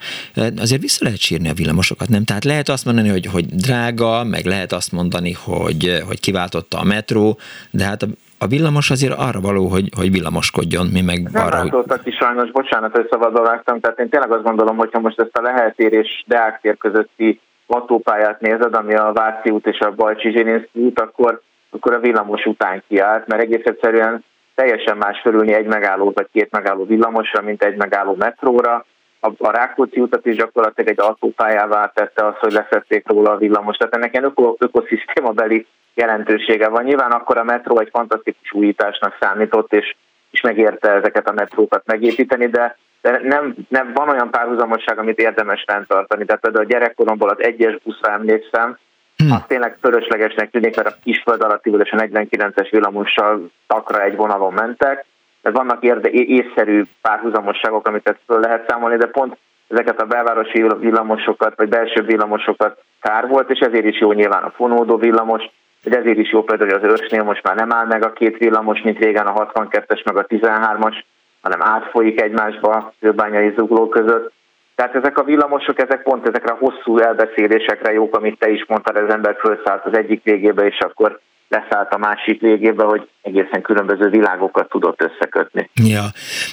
Azért 0.56 0.80
vissza 0.80 1.04
lehet 1.04 1.18
sírni 1.18 1.48
a 1.48 1.52
villamosokat, 1.52 2.08
nem? 2.08 2.24
Tehát 2.24 2.44
lehet 2.44 2.68
azt 2.68 2.84
mondani, 2.84 3.08
hogy, 3.08 3.26
hogy 3.26 3.46
drága, 3.46 4.24
meg 4.24 4.44
lehet 4.44 4.72
azt 4.72 4.92
mondani, 4.92 5.32
hogy, 5.32 6.02
hogy 6.06 6.20
kiváltotta 6.20 6.78
a 6.78 6.84
metró, 6.84 7.38
de 7.70 7.84
hát 7.84 8.02
a, 8.02 8.06
a 8.38 8.46
villamos 8.46 8.90
azért 8.90 9.18
arra 9.18 9.40
való, 9.40 9.66
hogy, 9.66 9.88
hogy 9.96 10.10
villamoskodjon, 10.10 10.86
mi 10.86 11.00
meg 11.00 11.22
nem 11.22 11.46
arra, 11.46 11.60
hogy... 11.60 12.00
is 12.04 12.14
sajnos, 12.14 12.50
bocsánat, 12.50 12.92
hogy 12.92 13.06
szabadba 13.10 13.42
vágtam, 13.42 13.80
tehát 13.80 13.98
én 13.98 14.08
tényleg 14.08 14.32
azt 14.32 14.42
gondolom, 14.42 14.76
hogyha 14.76 15.00
most 15.00 15.20
ezt 15.20 15.36
a 15.36 15.42
Leheltér 15.42 15.92
és 15.92 16.24
Deák 16.26 16.76
közötti 16.78 17.40
autópályát 17.68 18.40
nézed, 18.40 18.74
ami 18.74 18.94
a 18.94 19.12
Váci 19.12 19.50
út 19.50 19.66
és 19.66 19.78
a 19.78 19.90
Bajcsi 19.90 20.30
Zsilinszki 20.30 20.80
út, 20.80 21.00
akkor, 21.00 21.40
akkor 21.70 21.92
a 21.92 22.00
villamos 22.00 22.44
után 22.44 22.82
kiállt, 22.88 23.26
mert 23.26 23.42
egész 23.42 23.64
egyszerűen 23.64 24.24
teljesen 24.54 24.96
más 24.96 25.20
fölülni 25.20 25.52
egy 25.52 25.66
megálló 25.66 26.12
vagy 26.14 26.28
két 26.32 26.50
megálló 26.50 26.84
villamosra, 26.84 27.42
mint 27.42 27.62
egy 27.62 27.76
megálló 27.76 28.14
metróra. 28.18 28.84
A, 29.20 29.30
a 29.38 29.50
Rákóczi 29.50 30.00
utat 30.00 30.26
is 30.26 30.36
gyakorlatilag 30.36 30.90
egy 30.90 31.00
autópályává 31.00 31.90
tette 31.94 32.26
az, 32.26 32.34
hogy 32.38 32.52
leszették 32.52 33.08
róla 33.08 33.30
a 33.30 33.36
villamos. 33.36 33.76
Tehát 33.76 33.94
ennek 33.94 34.12
ilyen 34.12 34.24
öko, 34.24 34.54
ökoszisztémabeli 34.58 35.66
jelentősége 35.94 36.68
van. 36.68 36.84
Nyilván 36.84 37.10
akkor 37.10 37.38
a 37.38 37.44
metró 37.44 37.78
egy 37.78 37.88
fantasztikus 37.92 38.52
újításnak 38.52 39.16
számított, 39.20 39.72
és, 39.72 39.96
és 40.30 40.40
megérte 40.40 40.90
ezeket 40.90 41.28
a 41.28 41.32
metrókat 41.32 41.82
megépíteni, 41.86 42.46
de 42.46 42.76
de 43.10 43.20
nem, 43.22 43.54
nem 43.68 43.92
van 43.94 44.08
olyan 44.08 44.30
párhuzamosság, 44.30 44.98
amit 44.98 45.18
érdemes 45.18 45.64
fenntartani. 45.66 46.24
Tehát 46.24 46.42
például 46.42 46.64
a 46.64 46.68
gyerekkoromból 46.68 47.28
az 47.28 47.42
egyes 47.42 47.78
buszra 47.84 48.12
emlékszem, 48.12 48.78
Hmm. 49.22 49.32
Az 49.32 49.42
tényleg 49.46 49.76
fölöslegesnek 49.80 50.50
tűnik, 50.50 50.76
mert 50.76 50.88
a 50.88 50.96
kisföld 51.02 51.42
alatti 51.42 51.70
és 51.70 51.90
a 51.90 51.96
49-es 51.96 52.68
villamossal 52.70 53.50
takra 53.66 54.02
egy 54.02 54.16
vonalon 54.16 54.52
mentek. 54.52 55.04
De 55.42 55.50
vannak 55.50 55.82
érde, 55.82 56.08
észszerű 56.10 56.82
párhuzamosságok, 57.02 57.86
amit 57.86 58.16
föl 58.26 58.40
lehet 58.40 58.68
számolni, 58.68 58.96
de 58.96 59.06
pont 59.06 59.36
ezeket 59.68 60.00
a 60.00 60.06
belvárosi 60.06 60.66
villamosokat, 60.78 61.56
vagy 61.56 61.68
belső 61.68 62.02
villamosokat 62.02 62.82
kár 63.00 63.28
volt, 63.28 63.50
és 63.50 63.58
ezért 63.58 63.84
is 63.84 64.00
jó 64.00 64.12
nyilván 64.12 64.42
a 64.42 64.50
fonódó 64.50 64.96
villamos, 64.96 65.42
hogy 65.82 65.94
ezért 65.94 66.18
is 66.18 66.32
jó 66.32 66.42
például, 66.42 66.70
hogy 66.70 66.82
az 66.82 66.90
őrsnél 66.90 67.22
most 67.22 67.42
már 67.42 67.56
nem 67.56 67.72
áll 67.72 67.86
meg 67.86 68.04
a 68.04 68.12
két 68.12 68.36
villamos, 68.36 68.82
mint 68.82 68.98
régen 68.98 69.26
a 69.26 69.46
62-es 69.46 70.04
meg 70.04 70.16
a 70.16 70.26
13-as, 70.26 71.02
hanem 71.40 71.62
átfolyik 71.62 72.20
egymásba 72.20 72.92
kőbányai 73.00 73.52
zugló 73.56 73.88
között. 73.88 74.32
Tehát 74.74 74.94
ezek 74.94 75.18
a 75.18 75.24
villamosok, 75.24 75.80
ezek 75.80 76.02
pont 76.02 76.28
ezekre 76.28 76.52
a 76.52 76.58
hosszú 76.60 76.98
elbeszélésekre 76.98 77.92
jók, 77.92 78.16
amit 78.16 78.38
te 78.38 78.50
is 78.50 78.64
mondtad, 78.68 78.96
az 78.96 79.12
ember 79.12 79.36
felszállt 79.38 79.84
az 79.84 79.96
egyik 79.96 80.22
végébe, 80.22 80.66
és 80.66 80.78
akkor 80.78 81.20
leszállt 81.48 81.94
a 81.94 81.98
másik 81.98 82.40
végébe, 82.40 82.84
hogy 82.84 83.08
egészen 83.22 83.62
különböző 83.62 84.08
világokat 84.10 84.68
tudott 84.68 85.02
összekötni. 85.02 85.70
Ja, 85.74 86.04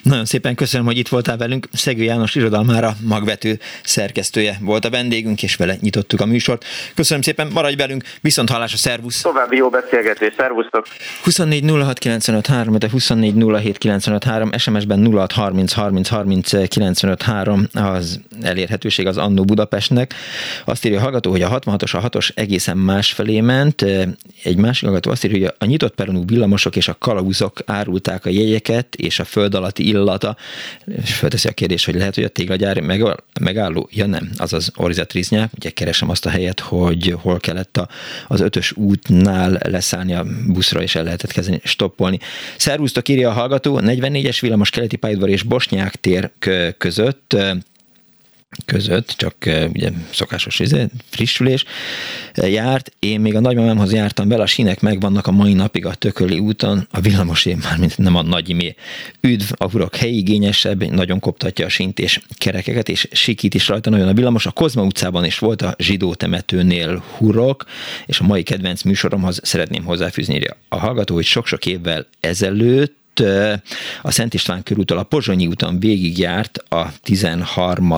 nagyon 0.04 0.26
szépen 0.26 0.56
köszönöm, 0.56 0.86
hogy 0.86 0.98
itt 0.98 1.08
voltál 1.08 1.38
velünk. 1.38 1.68
Szegő 1.72 2.04
János 2.04 2.36
irodalmára 2.36 2.92
magvető 3.08 3.58
szerkesztője 3.84 4.56
volt 4.62 4.86
a 4.86 4.90
vendégünk, 4.90 5.44
és 5.44 5.56
vele 5.56 5.76
nyitottuk 5.80 6.22
a 6.22 6.26
műsort. 6.26 6.66
Köszönöm 6.96 7.22
szépen, 7.22 7.48
maradj 7.54 7.76
velünk, 7.76 8.04
viszont 8.22 8.50
hallás 8.50 8.74
a 8.74 8.78
szervusz. 8.78 9.22
További 9.22 9.58
jó 9.58 9.70
beszélgetés, 9.70 10.34
szervusztok. 10.38 10.86
24 11.24 11.70
06 11.70 12.00
95 12.00 12.78
de 12.78 12.90
24 12.90 13.34
07 13.62 13.78
95 13.78 14.58
SMS-ben 14.58 15.12
06 15.12 15.32
30 15.32 15.74
30 15.74 16.10
30 16.10 16.68
95 16.68 17.24
az 17.74 18.22
elérhetőség 18.42 19.08
az 19.08 19.18
Annó 19.18 19.44
Budapestnek. 19.44 20.14
Azt 20.66 20.86
írja 20.86 21.00
a 21.00 21.02
hallgató, 21.02 21.32
hogy 21.32 21.42
a 21.42 21.60
66-os, 21.60 21.96
a 21.96 22.10
6-os 22.10 22.30
egészen 22.36 22.78
másfelé 22.78 23.42
ment. 23.42 23.82
Egy 24.44 24.58
másik 24.58 24.84
hallgató 24.84 25.12
azt 25.12 25.26
írja, 25.26 25.38
hogy 25.38 25.56
a 25.60 25.66
nyitott 25.66 25.96
peronú 25.96 26.26
villamos 26.26 26.55
villamosok 26.56 26.76
és 26.76 26.88
a 26.88 26.96
kalauzok 27.00 27.60
árulták 27.66 28.26
a 28.26 28.30
jegyeket, 28.30 28.96
és 28.96 29.20
a 29.20 29.24
föld 29.24 29.54
alatti 29.56 29.88
illata, 29.88 30.36
és 31.04 31.14
fölteszi 31.14 31.48
a 31.48 31.52
kérdés, 31.52 31.86
hogy 31.86 31.96
lehet, 31.96 32.16
hogy 32.16 32.24
a 32.24 32.30
téglagyár 32.30 32.82
megálló? 33.42 33.90
Ja 33.92 34.06
nem, 34.06 34.30
azaz 34.38 34.72
Orizet 34.76 35.14
Riznyák, 35.14 35.52
ugye 35.56 35.70
keresem 35.70 36.10
azt 36.10 36.26
a 36.26 36.30
helyet, 36.30 36.60
hogy 36.60 37.16
hol 37.22 37.40
kellett 37.40 37.78
a, 37.78 37.88
az 38.28 38.40
ötös 38.40 38.72
útnál 38.72 39.60
leszállni 39.70 40.14
a 40.14 40.26
buszra, 40.48 40.82
és 40.82 40.96
el 40.96 41.04
lehetett 41.04 41.32
kezdeni 41.32 41.60
stoppolni. 41.64 42.20
Szervusztok, 42.58 43.10
írja 43.10 43.30
a 43.30 43.34
hallgató, 43.34 43.80
44-es 43.82 44.38
villamos 44.42 44.70
keleti 44.70 44.96
pályaudvar 44.96 45.30
és 45.30 45.44
Bosnyák 45.44 45.96
tér 45.96 46.32
között 46.78 47.36
között, 48.66 49.14
csak 49.18 49.36
ugye 49.74 49.92
szokásos 50.12 50.60
izé, 50.60 50.86
frissülés 51.10 51.64
járt. 52.36 52.92
Én 53.00 53.20
még 53.20 53.36
a 53.36 53.40
nagymamámhoz 53.40 53.94
jártam 53.94 54.28
bele, 54.28 54.44
a 54.44 54.46
sínek 54.46 54.82
megvannak 54.82 55.28
a 55.28 55.32
mai 55.32 55.54
napig 55.54 55.86
a 55.86 55.94
Tököli 55.94 56.40
úton, 56.40 56.88
a 56.92 57.00
villamosé 57.00 57.54
már 57.54 57.78
mint 57.78 57.98
nem 57.98 58.16
a 58.16 58.22
nagyimé. 58.22 58.76
Üdv, 59.22 59.52
a 59.58 59.70
hurok 59.70 59.96
helyigényesebb, 59.96 60.84
nagyon 60.84 61.20
koptatja 61.20 61.66
a 61.66 61.70
sint 61.70 62.00
és 62.00 62.20
kerekeket, 62.38 62.90
és 62.90 63.08
sikít 63.12 63.54
is 63.54 63.68
rajta 63.68 63.90
nagyon 63.90 64.08
a 64.08 64.14
villamos. 64.14 64.46
A 64.46 64.52
Kozma 64.52 64.84
utcában 64.84 65.26
is 65.26 65.40
volt 65.40 65.62
a 65.62 65.76
zsidó 65.78 66.14
temetőnél 66.14 67.04
hurok, 67.18 67.66
és 68.06 68.20
a 68.20 68.24
mai 68.24 68.44
kedvenc 68.44 68.82
műsoromhoz 68.82 69.40
szeretném 69.44 69.84
hozzáfűzni 69.84 70.42
a 70.70 70.80
hallgató, 70.80 71.14
hogy 71.14 71.26
sok-sok 71.26 71.66
évvel 71.66 72.08
ezelőtt 72.20 73.04
a 74.02 74.12
Szent 74.12 74.34
István 74.34 74.64
körútól 74.64 74.98
a 74.98 75.04
Pozsonyi 75.04 75.48
úton 75.48 75.80
végigjárt 75.80 76.58
a 76.58 76.92
13. 77.02 77.96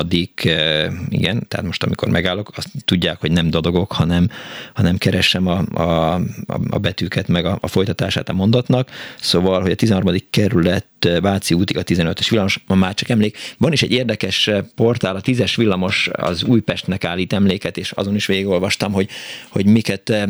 igen, 1.10 1.47
tehát 1.47 1.65
most 1.65 1.84
amikor 1.84 2.10
megállok, 2.10 2.51
azt 2.56 2.69
tudják, 2.86 3.19
hogy 3.19 3.32
nem 3.32 3.49
dadogok, 3.49 3.91
hanem, 3.91 4.30
hanem 4.73 4.97
keresem 4.97 5.47
a, 5.47 5.60
a, 5.73 6.21
a 6.69 6.77
betűket, 6.77 7.27
meg 7.27 7.45
a, 7.45 7.58
a 7.62 7.67
folytatását 7.67 8.30
a 8.30 8.34
mondatnak. 8.34 8.89
Szóval, 9.19 9.62
hogy 9.62 9.71
a 9.71 9.75
13. 9.75 10.15
kerület 10.30 10.86
Váci 11.21 11.53
útig 11.53 11.77
a 11.77 11.83
15-ös 11.83 12.27
villamos, 12.29 12.60
ma 12.67 12.75
már 12.75 12.93
csak 12.93 13.10
emlék. 13.10 13.38
Van 13.57 13.71
is 13.71 13.81
egy 13.81 13.91
érdekes 13.91 14.49
portál, 14.75 15.15
a 15.15 15.21
10-es 15.21 15.53
villamos 15.55 16.10
az 16.13 16.43
Újpestnek 16.43 17.03
állít 17.03 17.33
emléket, 17.33 17.77
és 17.77 17.91
azon 17.91 18.15
is 18.15 18.25
végigolvastam, 18.25 18.91
hogy, 18.91 19.10
hogy 19.49 19.65
miket, 19.65 20.27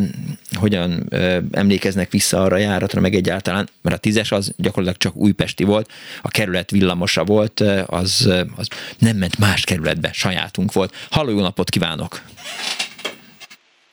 hogyan 0.60 1.08
emlékeznek 1.52 2.12
vissza 2.12 2.42
arra 2.42 2.56
a 2.56 2.60
járatra, 2.60 3.02
meg 3.02 3.16
egyáltalán, 3.16 3.70
mert 3.82 4.06
a 4.06 4.10
10-es 4.10 4.34
az 4.34 4.54
gyakorlatilag 4.58 4.98
csak 4.98 5.16
újpesti 5.16 5.64
volt, 5.64 5.92
a 6.22 6.28
kerület 6.28 6.72
villamosa 6.72 7.24
volt, 7.24 7.60
az, 7.86 8.30
az 8.56 8.68
nem 9.00 9.18
ment 9.18 9.38
más 9.40 9.64
kerületbe, 9.64 10.10
sajátunk 10.14 10.74
volt. 10.74 10.94
Halló, 11.10 11.30
jó 11.30 11.40
napot 11.40 11.70
kívánok! 11.70 12.22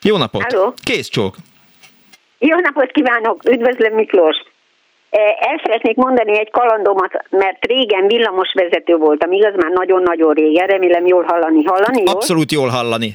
Jó 0.02 0.16
napot! 0.16 0.52
Halló. 0.52 0.74
Kész 0.82 1.08
csók! 1.08 1.36
Jó 2.38 2.58
napot 2.58 2.90
kívánok! 2.90 3.48
Üdvözlöm 3.48 3.94
Miklós! 3.94 4.36
El 5.38 5.60
szeretnék 5.64 5.96
mondani 5.96 6.38
egy 6.38 6.50
kalandomat, 6.50 7.24
mert 7.30 7.64
régen 7.66 8.06
villamosvezető 8.06 8.96
voltam, 8.96 9.32
igaz, 9.32 9.54
már 9.56 9.70
nagyon-nagyon 9.70 10.34
régen, 10.34 10.66
remélem 10.66 11.06
jól 11.06 11.22
hallani. 11.22 11.64
Hallani, 11.64 12.02
jó? 12.06 12.12
Abszolút 12.12 12.52
jól 12.52 12.68
hallani. 12.68 13.14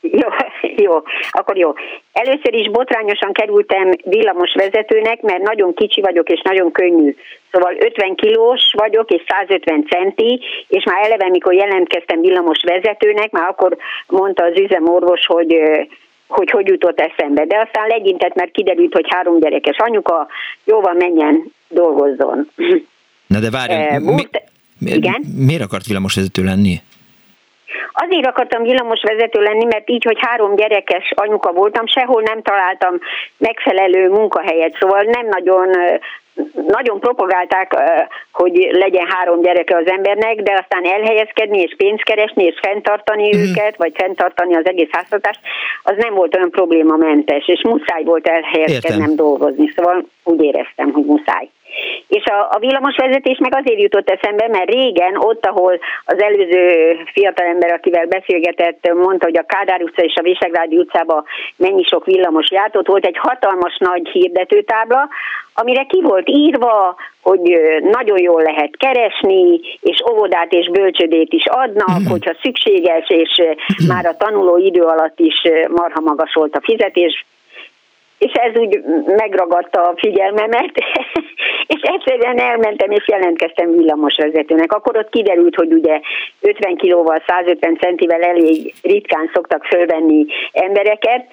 Jó, 0.00 0.28
jó, 0.86 1.02
akkor 1.30 1.56
jó. 1.56 1.72
Először 2.12 2.54
is 2.54 2.70
botrányosan 2.70 3.32
kerültem 3.32 3.90
villamos 4.04 4.54
vezetőnek, 4.54 5.20
mert 5.20 5.42
nagyon 5.42 5.74
kicsi 5.74 6.00
vagyok 6.00 6.28
és 6.28 6.40
nagyon 6.44 6.72
könnyű. 6.72 7.14
Szóval 7.52 7.74
50 7.78 8.14
kilós 8.14 8.74
vagyok 8.76 9.10
és 9.10 9.22
150 9.28 9.86
centi, 9.90 10.40
és 10.68 10.84
már 10.84 11.04
eleve, 11.04 11.28
mikor 11.28 11.54
jelentkeztem 11.54 12.20
villamos 12.20 12.62
vezetőnek, 12.62 13.30
már 13.30 13.48
akkor 13.48 13.76
mondta 14.06 14.44
az 14.44 14.58
üzemorvos, 14.60 15.26
hogy 15.26 15.56
hogy 16.28 16.50
hogy 16.50 16.68
jutott 16.68 17.00
eszembe. 17.00 17.44
De 17.44 17.58
aztán 17.58 17.86
legyintett, 17.86 18.34
mert 18.34 18.50
kiderült, 18.50 18.92
hogy 18.92 19.06
három 19.08 19.40
gyerekes 19.40 19.76
anyuka, 19.76 20.26
jóval 20.64 20.94
menjen, 20.94 21.52
dolgozzon. 21.68 22.50
Na 23.26 23.38
de 23.38 23.50
várj, 23.50 23.72
e, 23.72 23.98
mi, 23.98 24.28
mi, 24.78 24.90
igen? 24.90 25.22
miért 25.36 25.62
akart 25.62 25.86
villamosvezető 25.86 26.42
lenni? 26.44 26.80
Azért 27.92 28.26
akartam 28.26 28.62
villamosvezető 28.62 29.40
lenni, 29.40 29.64
mert 29.64 29.90
így, 29.90 30.04
hogy 30.04 30.18
három 30.20 30.56
gyerekes 30.56 31.12
anyuka 31.14 31.52
voltam, 31.52 31.86
sehol 31.86 32.22
nem 32.22 32.42
találtam 32.42 32.98
megfelelő 33.36 34.08
munkahelyet, 34.08 34.76
szóval 34.80 35.02
nem 35.02 35.26
nagyon 35.26 35.68
nagyon 36.66 37.00
propagálták, 37.00 37.76
hogy 38.32 38.68
legyen 38.72 39.06
három 39.08 39.40
gyereke 39.40 39.76
az 39.76 39.90
embernek, 39.90 40.42
de 40.42 40.52
aztán 40.52 40.84
elhelyezkedni 40.84 41.58
és 41.58 41.74
pénzt 41.76 42.02
keresni 42.02 42.44
és 42.44 42.58
fenntartani 42.62 43.36
mm. 43.36 43.40
őket, 43.40 43.76
vagy 43.76 43.92
fenntartani 43.94 44.54
az 44.56 44.66
egész 44.66 44.90
háztartást, 44.90 45.40
az 45.82 45.94
nem 45.96 46.14
volt 46.14 46.36
olyan 46.36 46.50
problémamentes, 46.50 47.48
és 47.48 47.60
muszáj 47.62 48.04
volt 48.04 48.28
elhelyezkednem 48.28 49.16
dolgozni, 49.16 49.72
szóval 49.76 50.06
úgy 50.24 50.42
éreztem, 50.42 50.92
hogy 50.92 51.04
muszáj. 51.04 51.48
És 52.08 52.24
a, 52.24 52.48
a 52.50 52.58
villamosvezetés 52.58 53.38
meg 53.38 53.54
azért 53.54 53.80
jutott 53.80 54.10
eszembe, 54.10 54.48
mert 54.48 54.70
régen 54.70 55.16
ott, 55.16 55.46
ahol 55.46 55.78
az 56.04 56.22
előző 56.22 56.96
fiatalember, 57.12 57.72
akivel 57.72 58.06
beszélgetett, 58.06 58.92
mondta, 58.94 59.24
hogy 59.24 59.38
a 59.38 59.46
Kádár 59.46 59.82
utca 59.82 60.02
és 60.02 60.14
a 60.14 60.22
Visegrádi 60.22 60.76
utcában 60.76 61.24
mennyi 61.56 61.82
sok 61.82 62.04
villamos 62.04 62.50
járt, 62.50 62.76
ott 62.76 62.86
volt 62.86 63.06
egy 63.06 63.18
hatalmas 63.18 63.76
nagy 63.78 64.08
hirdetőtábla, 64.08 65.08
amire 65.54 65.82
ki 65.82 66.00
volt 66.02 66.28
írva, 66.28 66.96
hogy 67.22 67.60
nagyon 67.82 68.18
jól 68.18 68.42
lehet 68.42 68.76
keresni, 68.76 69.60
és 69.80 70.02
óvodát 70.10 70.52
és 70.52 70.70
bölcsödét 70.70 71.32
is 71.32 71.44
adnak, 71.46 72.00
mm. 72.00 72.10
hogyha 72.10 72.36
szükséges, 72.42 73.08
és 73.08 73.42
már 73.88 74.06
a 74.06 74.16
tanuló 74.16 74.56
idő 74.56 74.82
alatt 74.82 75.18
is 75.20 75.42
marha 75.68 76.00
magas 76.00 76.34
volt 76.34 76.56
a 76.56 76.60
fizetés, 76.62 77.26
és 78.18 78.32
ez 78.32 78.56
úgy 78.56 78.80
megragadta 79.06 79.80
a 79.80 79.94
figyelmemet, 79.96 80.70
és 81.74 81.80
egyszerűen 81.80 82.38
elmentem 82.38 82.90
és 82.90 83.08
jelentkeztem 83.08 83.70
villamosvezetőnek. 83.70 84.72
Akkor 84.72 84.96
ott 84.96 85.10
kiderült, 85.10 85.54
hogy 85.54 85.72
ugye 85.72 86.00
50 86.40 86.76
kilóval, 86.76 87.22
150 87.26 87.76
centivel 87.76 88.22
elég 88.22 88.74
ritkán 88.82 89.30
szoktak 89.34 89.64
fölvenni 89.64 90.26
embereket. 90.52 91.26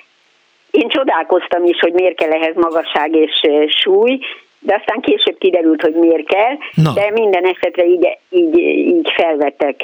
Én 0.72 0.88
csodálkoztam 0.88 1.64
is, 1.64 1.80
hogy 1.80 1.94
miért 1.94 2.16
kell 2.18 2.32
ehhez 2.32 2.56
magasság 2.56 3.16
és 3.16 3.42
súly, 3.68 4.20
de 4.60 4.76
aztán 4.76 5.02
később 5.02 5.38
kiderült, 5.38 5.82
hogy 5.82 5.94
miért 5.94 6.28
kell, 6.28 6.58
no. 6.74 6.94
de 6.94 7.12
minden 7.12 7.46
esetre 7.46 7.86
így, 7.86 8.18
így, 8.30 8.58
így 8.58 9.12
felvettek 9.16 9.84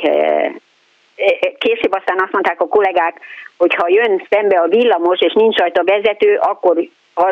később 1.58 1.93
aztán 1.93 2.19
azt 2.19 2.32
mondták 2.32 2.62
a 2.62 2.67
kollégák, 2.67 3.19
hogy 3.58 3.74
ha 3.74 3.86
jön 3.89 4.28
szembe 4.30 4.60
a 4.60 4.67
villamos, 4.67 5.19
és 5.19 5.34
nincs 5.34 5.58
rajta 5.58 5.84
vezető, 5.84 6.39
akkor 6.41 6.89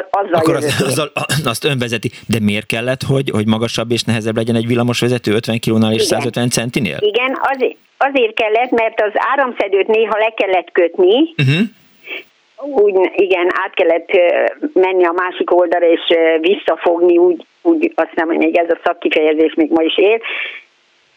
azzal 0.09 0.33
Akkor 0.33 0.55
az, 0.55 0.83
azzal, 0.87 1.11
azt 1.45 1.63
önvezeti. 1.63 2.09
De 2.27 2.39
miért 2.39 2.65
kellett, 2.65 3.01
hogy, 3.01 3.29
hogy 3.29 3.47
magasabb 3.47 3.91
és 3.91 4.03
nehezebb 4.03 4.35
legyen 4.35 4.55
egy 4.55 4.67
villamos 4.67 4.99
vezető 4.99 5.31
50 5.33 5.59
kilónál 5.59 5.93
és 5.93 6.05
Igen. 6.05 6.19
150 6.19 6.49
centinél? 6.49 6.97
Igen, 6.99 7.39
azért, 7.41 7.75
azért 7.97 8.33
kellett, 8.33 8.69
mert 8.69 9.01
az 9.01 9.11
áramszedőt 9.13 9.87
néha 9.87 10.17
le 10.17 10.33
kellett 10.35 10.71
kötni, 10.71 11.33
uh-huh. 11.37 11.65
úgy, 12.83 13.11
igen, 13.15 13.47
át 13.63 13.73
kellett 13.73 14.09
menni 14.73 15.05
a 15.05 15.13
másik 15.15 15.55
oldalra 15.55 15.87
és 15.87 16.01
visszafogni, 16.41 17.17
úgy, 17.17 17.45
úgy 17.61 17.91
azt 17.95 18.15
nem, 18.15 18.27
hogy 18.27 18.37
még 18.37 18.57
ez 18.57 18.69
a 18.69 18.79
szakkifejezés 18.83 19.53
még 19.53 19.71
ma 19.71 19.81
is 19.81 19.97
él, 19.97 20.21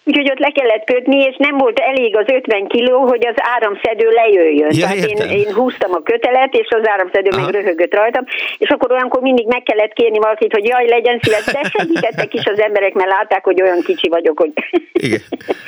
Úgyhogy 0.05 0.31
ott 0.31 0.39
le 0.39 0.51
kellett 0.51 0.85
kötni, 0.85 1.19
és 1.21 1.37
nem 1.39 1.59
volt 1.59 1.79
elég 1.79 2.17
az 2.17 2.25
50 2.27 2.67
kiló, 2.67 3.01
hogy 3.01 3.27
az 3.27 3.35
áramszedő 3.37 4.09
lejöjjön. 4.11 4.71
Ja, 4.73 4.87
Tehát 4.87 5.05
én, 5.05 5.31
én 5.31 5.55
húztam 5.55 5.93
a 5.93 6.03
kötelet, 6.03 6.55
és 6.55 6.69
az 6.69 6.89
áramszedő 6.89 7.31
Aha. 7.31 7.43
meg 7.45 7.55
röhögött 7.55 7.95
rajtam, 7.95 8.25
és 8.59 8.69
akkor 8.69 8.93
olyankor 8.93 9.21
mindig 9.21 9.47
meg 9.47 9.63
kellett 9.63 9.93
kérni 9.93 10.19
valakit, 10.19 10.53
hogy 10.53 10.65
jaj, 10.65 10.89
legyen 10.89 11.19
szíves, 11.23 11.45
de 11.45 11.71
segítettek 11.79 12.35
is 12.35 12.47
az 12.47 12.61
emberek, 12.61 12.93
mert 12.93 13.11
látták, 13.11 13.45
hogy 13.45 13.63
olyan 13.63 13.81
kicsi 13.81 14.09
vagyok, 14.09 14.39
hogy, 14.39 14.53
Igen. 14.93 15.21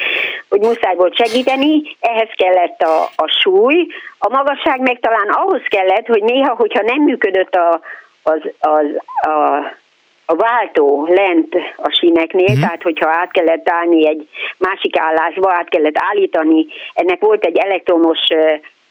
hogy 0.51 0.61
muszáj 0.61 0.95
volt 0.95 1.17
segíteni. 1.17 1.83
Ehhez 2.01 2.31
kellett 2.37 2.81
a, 2.81 3.03
a 3.17 3.29
súly. 3.43 3.87
A 4.19 4.29
magasság 4.29 4.81
meg 4.81 4.99
talán 5.01 5.29
ahhoz 5.29 5.63
kellett, 5.69 6.07
hogy 6.07 6.23
néha, 6.23 6.55
hogyha 6.55 6.83
nem 6.83 7.03
működött 7.03 7.55
a, 7.55 7.81
az, 8.23 8.41
az, 8.61 8.87
a 9.31 9.63
a 10.27 10.35
váltó 10.35 11.07
lent 11.07 11.55
a 11.77 11.91
síneknél, 12.01 12.45
uh-huh. 12.45 12.61
tehát 12.61 12.83
hogyha 12.83 13.09
át 13.09 13.31
kellett 13.31 13.69
állni 13.69 14.09
egy 14.09 14.29
másik 14.59 14.99
állásba, 14.99 15.53
át 15.53 15.69
kellett 15.69 15.99
állítani, 15.99 16.67
ennek 16.95 17.21
volt 17.21 17.45
egy 17.45 17.57
elektromos 17.57 18.21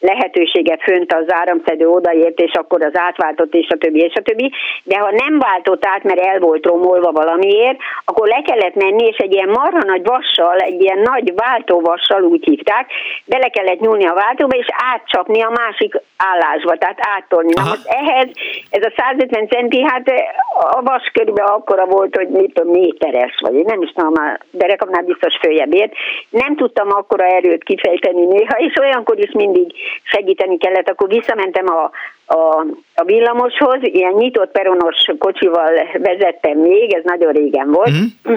lehetősége 0.03 0.77
fönt 0.77 1.13
az 1.13 1.33
áramszedő 1.33 1.87
odaért, 1.87 2.39
és 2.39 2.51
akkor 2.53 2.83
az 2.83 2.97
átváltott, 2.97 3.53
és 3.53 3.67
a 3.69 3.77
többi, 3.77 3.99
és 3.99 4.13
a 4.15 4.21
többi. 4.21 4.51
De 4.83 4.97
ha 4.97 5.11
nem 5.11 5.39
váltott 5.39 5.85
át, 5.85 6.03
mert 6.03 6.19
el 6.19 6.39
volt 6.39 6.65
romolva 6.65 7.11
valamiért, 7.11 7.77
akkor 8.05 8.27
le 8.27 8.41
kellett 8.41 8.75
menni, 8.75 9.05
és 9.05 9.17
egy 9.17 9.33
ilyen 9.33 9.49
marha 9.49 9.83
nagy 9.85 10.03
vassal, 10.03 10.57
egy 10.57 10.81
ilyen 10.81 10.99
nagy 10.99 11.33
váltóvassal 11.35 12.23
úgy 12.23 12.45
hívták, 12.45 12.91
bele 13.25 13.47
kellett 13.47 13.79
nyúlni 13.79 14.05
a 14.05 14.13
váltóba, 14.13 14.57
és 14.57 14.67
átcsapni 14.93 15.41
a 15.41 15.49
másik 15.49 16.01
állásba, 16.17 16.75
tehát 16.77 16.99
áttolni. 16.99 17.53
Na 17.55 17.63
most 17.63 17.87
ehhez, 17.87 18.27
ez 18.69 18.83
a 18.83 18.93
150 18.95 19.47
centi, 19.47 19.83
hát 19.83 20.11
a 20.55 20.81
vas 20.81 21.11
körülbelül 21.13 21.51
akkora 21.51 21.85
volt, 21.85 22.15
hogy 22.15 22.27
mit 22.27 22.53
tudom, 22.53 22.71
méteres, 22.71 23.39
vagy 23.41 23.53
én 23.53 23.63
nem 23.67 23.81
is 23.81 23.91
tudom, 23.91 24.13
a 24.15 24.37
derekamnál 24.51 25.03
biztos 25.03 25.37
följebb 25.37 25.73
ért. 25.73 25.93
Nem 26.29 26.55
tudtam 26.55 26.87
akkora 26.91 27.25
erőt 27.25 27.63
kifejteni 27.63 28.25
néha, 28.25 28.57
és 28.57 28.77
olyankor 28.79 29.19
is 29.19 29.31
mindig 29.31 29.73
segíteni 30.03 30.57
kellett, 30.57 30.89
akkor 30.89 31.07
visszamentem 31.07 31.65
a, 31.67 31.91
a, 32.33 32.65
a 32.95 33.03
villamoshoz, 33.03 33.77
ilyen 33.81 34.13
nyitott 34.13 34.51
peronos 34.51 35.05
kocsival 35.17 35.71
vezettem 35.93 36.57
még, 36.57 36.93
ez 36.93 37.03
nagyon 37.03 37.31
régen 37.33 37.71
volt, 37.71 37.91
mm. 37.91 38.33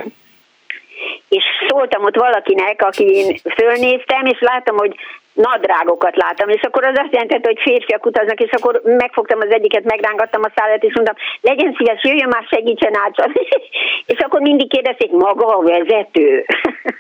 és 1.29 1.45
szóltam 1.69 2.05
ott 2.05 2.17
valakinek, 2.17 2.85
én 2.99 3.37
fölnéztem, 3.55 4.27
és 4.27 4.41
láttam, 4.41 4.77
hogy 4.77 4.97
nadrágokat 5.37 6.17
láttam, 6.17 6.49
és 6.49 6.63
akkor 6.63 6.85
az 6.85 6.99
azt 6.99 7.13
jelentette, 7.13 7.49
hogy 7.49 7.61
férfiak 7.61 8.07
utaznak, 8.07 8.41
és 8.41 8.51
akkor 8.51 8.81
megfogtam 8.85 9.41
az 9.41 9.53
egyiket, 9.55 9.85
megrángattam 9.85 10.43
a 10.45 10.53
szállat, 10.55 10.83
és 10.83 10.95
mondtam, 10.95 11.17
legyen 11.41 11.75
szíves, 11.77 12.05
jöjjön 12.05 12.29
már, 12.29 12.45
segítsen 12.51 12.97
át. 13.05 13.31
és 14.13 14.19
akkor 14.19 14.41
mindig 14.41 14.69
kérdezték, 14.69 15.11
maga 15.11 15.47
a 15.57 15.63
vezető. 15.63 16.45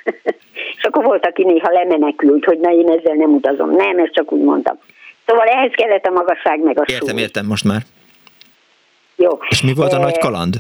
És 0.77 0.83
akkor 0.83 1.05
volt, 1.05 1.27
aki 1.27 1.45
néha 1.45 1.73
lemenekült, 1.73 2.45
hogy 2.45 2.59
na 2.59 2.71
én 2.71 2.89
ezzel 2.89 3.15
nem 3.15 3.35
utazom. 3.35 3.71
Nem, 3.71 3.99
ezt 3.99 4.13
csak 4.13 4.33
úgy 4.33 4.41
mondtam. 4.41 4.79
Szóval 5.27 5.47
ehhez 5.47 5.73
kellett 5.75 6.07
a 6.07 6.11
magasság 6.11 6.61
meg 6.61 6.79
a 6.79 6.85
Értem, 6.87 7.09
súly. 7.09 7.21
értem 7.21 7.47
most 7.47 7.65
már. 7.65 7.81
Jó. 9.17 9.39
És 9.49 9.63
mi 9.63 9.73
volt 9.75 9.93
a 9.93 9.97
e- 9.97 10.03
nagy 10.03 10.19
kaland? 10.19 10.55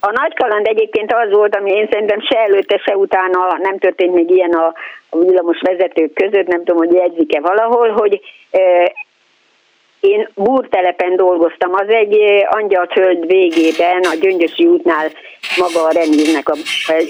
A 0.00 0.10
nagy 0.10 0.34
kaland 0.34 0.66
egyébként 0.66 1.12
az 1.12 1.30
volt, 1.30 1.56
ami 1.56 1.70
én 1.70 1.88
szerintem 1.90 2.20
se 2.20 2.38
előtte, 2.38 2.78
se 2.84 2.96
utána 2.96 3.58
nem 3.62 3.78
történt 3.78 4.14
még 4.14 4.30
ilyen 4.30 4.52
a 4.52 4.74
villamos 5.18 5.60
vezetők 5.60 6.12
között, 6.12 6.46
nem 6.46 6.64
tudom, 6.64 6.76
hogy 6.76 6.92
jegyzik-e 6.92 7.40
valahol, 7.40 7.90
hogy 7.90 8.20
én 10.00 10.28
búrtelepen 10.34 11.16
dolgoztam, 11.16 11.72
az 11.72 11.88
egy 11.88 12.18
angyalföld 12.50 13.26
végében, 13.26 14.00
a 14.02 14.14
Gyöngyösi 14.20 14.66
útnál 14.66 15.10
maga 15.58 15.86
a 15.86 15.92
reménynek, 15.92 16.48
a, 16.48 16.54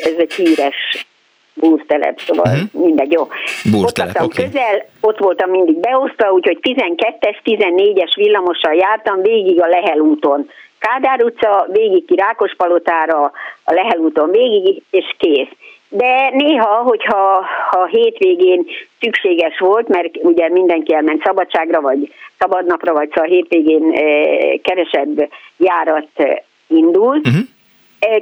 ez 0.00 0.14
egy 0.18 0.32
híres 0.32 1.06
búrtelep, 1.54 2.20
szóval 2.20 2.52
uh-huh. 2.52 2.82
mindegy, 2.84 3.12
jó. 3.12 3.28
Búrtelep, 3.70 4.20
ott 4.20 4.32
okay. 4.32 4.44
közel, 4.44 4.86
ott 5.00 5.18
voltam 5.18 5.50
mindig 5.50 5.76
beosztva, 5.76 6.32
úgyhogy 6.32 6.58
12-es, 6.62 7.36
14-es 7.44 8.12
villamossal 8.14 8.74
jártam 8.74 9.22
végig 9.22 9.62
a 9.62 9.66
Lehel 9.66 9.98
úton. 9.98 10.50
Kádár 10.78 11.22
utca, 11.22 11.66
végig 11.72 12.04
ki 12.06 12.16
Rákospalotára, 12.16 13.32
a 13.64 13.72
Lehel 13.72 13.98
úton 13.98 14.30
végig, 14.30 14.82
és 14.90 15.14
kész. 15.18 15.48
De 15.96 16.30
néha, 16.33 16.83
hogyha 16.83 17.46
ha 17.70 17.87
hétvégén 17.87 18.66
szükséges 19.00 19.59
volt, 19.59 19.88
mert 19.88 20.16
ugye 20.22 20.48
mindenki 20.48 20.94
elment 20.94 21.24
szabadságra, 21.24 21.80
vagy 21.80 22.12
szabadnapra, 22.38 22.92
vagy 22.92 23.11
szóval 23.14 23.30
hétvégén 23.30 23.92
eh, 23.92 24.59
keresebb 24.62 25.30
járat 25.57 26.09
eh, 26.14 26.37
indul, 26.66 27.16
uh-huh 27.16 27.52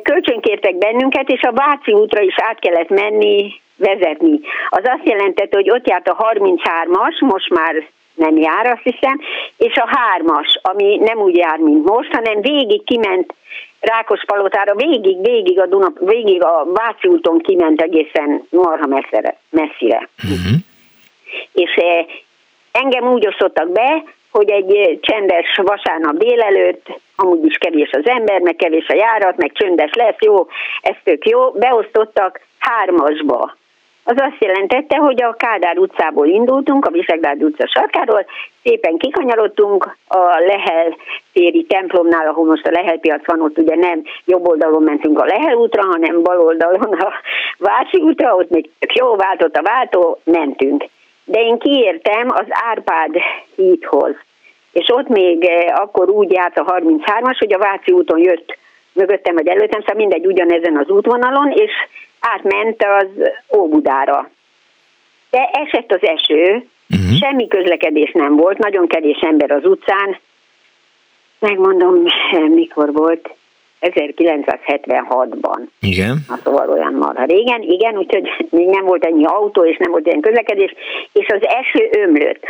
kölcsönkértek 0.03 0.77
bennünket, 0.77 1.29
és 1.29 1.43
a 1.43 1.53
Váci 1.53 1.93
útra 1.93 2.21
is 2.21 2.35
át 2.37 2.59
kellett 2.59 2.89
menni, 2.89 3.61
vezetni. 3.77 4.41
Az 4.69 4.83
azt 4.85 5.09
jelentette, 5.09 5.57
hogy 5.57 5.71
ott 5.71 5.89
járt 5.89 6.09
a 6.09 6.33
33-as, 6.35 7.21
most 7.21 7.51
már 7.51 7.75
nem 8.15 8.37
jár, 8.37 8.67
azt 8.67 8.83
hiszem, 8.83 9.21
és 9.57 9.75
a 9.75 9.89
hármas, 9.91 10.59
ami 10.63 10.97
nem 10.97 11.19
úgy 11.19 11.37
jár, 11.37 11.59
mint 11.59 11.85
most, 11.85 12.15
hanem 12.15 12.41
végig 12.41 12.85
kiment 12.85 13.35
Rákospalotára, 13.83 14.75
végig, 14.75 15.23
végig 15.23 15.61
a, 15.61 15.67
Duna, 15.67 15.93
végig 16.01 16.45
a 16.45 16.67
Váci 16.73 17.09
úton 17.09 17.39
kiment 17.39 17.81
egészen 17.81 18.47
marha 18.51 18.87
messzire. 18.87 19.37
messzire. 19.51 20.09
Uh-huh. 20.25 20.59
És 21.53 21.81
engem 22.73 23.13
úgy 23.13 23.27
osztottak 23.27 23.73
be, 23.73 24.05
hogy 24.31 24.51
egy 24.51 24.99
csendes 25.01 25.61
vasárnap 25.63 26.17
délelőtt, 26.17 26.87
amúgy 27.17 27.45
is 27.45 27.57
kevés 27.57 27.91
az 27.91 28.07
ember, 28.07 28.41
meg 28.41 28.57
kevés 28.57 28.89
a 28.89 28.95
járat, 28.95 29.37
meg 29.37 29.53
csöndes 29.53 29.91
lesz, 29.93 30.17
jó, 30.19 30.47
ez 30.83 30.95
tök 31.05 31.29
jó, 31.29 31.51
beosztottak 31.51 32.41
hármasba. 32.59 33.57
Az 34.05 34.15
azt 34.17 34.37
jelentette, 34.39 34.97
hogy 34.97 35.23
a 35.23 35.35
Kádár 35.35 35.79
utcából 35.79 36.27
indultunk, 36.27 36.85
a 36.85 36.91
Visegrád 36.91 37.43
utca 37.43 37.67
sarkáról, 37.67 38.25
szépen 38.63 38.97
kikanyarodtunk 38.97 39.97
a 40.09 40.39
Lehel 40.47 40.97
téri 41.33 41.65
templomnál, 41.65 42.27
ahol 42.27 42.47
most 42.47 42.67
a 42.67 42.71
Lehel 42.71 42.99
piac 42.99 43.27
van, 43.27 43.41
ott 43.41 43.59
ugye 43.59 43.77
nem 43.77 44.03
jobb 44.25 44.49
oldalon 44.49 44.83
mentünk 44.83 45.19
a 45.19 45.25
Lehel 45.25 45.55
útra, 45.55 45.83
hanem 45.87 46.23
bal 46.23 46.41
oldalon 46.41 46.93
a 46.93 47.13
Váci 47.59 48.01
útra, 48.01 48.35
ott 48.35 48.51
még 48.51 48.71
jó 48.95 49.17
váltott 49.17 49.57
a 49.57 49.63
váltó, 49.63 50.19
mentünk 50.25 50.85
de 51.25 51.41
én 51.41 51.59
kiértem 51.59 52.29
az 52.29 52.47
Árpád 52.49 53.17
hídhoz. 53.57 54.15
És 54.73 54.89
ott 54.93 55.09
még 55.09 55.45
eh, 55.45 55.81
akkor 55.81 56.11
úgy 56.11 56.33
járt 56.33 56.59
a 56.59 56.65
33-as, 56.65 57.37
hogy 57.39 57.53
a 57.53 57.59
Váci 57.59 57.93
úton 57.93 58.19
jött 58.19 58.59
mögöttem 58.93 59.35
vagy 59.35 59.47
előttem, 59.47 59.81
szóval 59.81 59.97
mindegy 59.97 60.27
ugyanezen 60.27 60.77
az 60.77 60.89
útvonalon, 60.89 61.51
és 61.51 61.71
átment 62.23 62.83
az 62.83 63.31
Óbudára. 63.59 64.31
De 65.31 65.51
esett 65.53 65.93
az 65.93 66.03
eső, 66.03 66.67
uh-huh. 66.91 67.17
semmi 67.19 67.49
közlekedés 67.49 68.11
nem 68.13 68.37
volt, 68.37 68.59
nagyon 68.59 68.87
kevés 68.87 69.19
ember 69.21 69.51
az 69.51 69.65
utcán. 69.65 70.19
Megmondom, 71.39 72.03
mikor 72.61 72.93
volt, 72.93 73.31
1976-ban. 73.81 75.61
Igen. 75.81 76.25
Na, 76.29 76.39
szóval 76.45 76.69
olyan 76.69 76.95
marha 76.95 77.25
régen, 77.25 77.63
igen, 77.63 77.97
úgyhogy 77.97 78.29
még 78.51 78.69
nem 78.69 78.85
volt 78.85 79.05
ennyi 79.05 79.25
autó, 79.25 79.65
és 79.65 79.77
nem 79.77 79.91
volt 79.91 80.07
ilyen 80.07 80.21
közlekedés, 80.21 80.75
és 81.13 81.27
az 81.29 81.47
eső 81.47 81.89
ömlött 81.91 82.45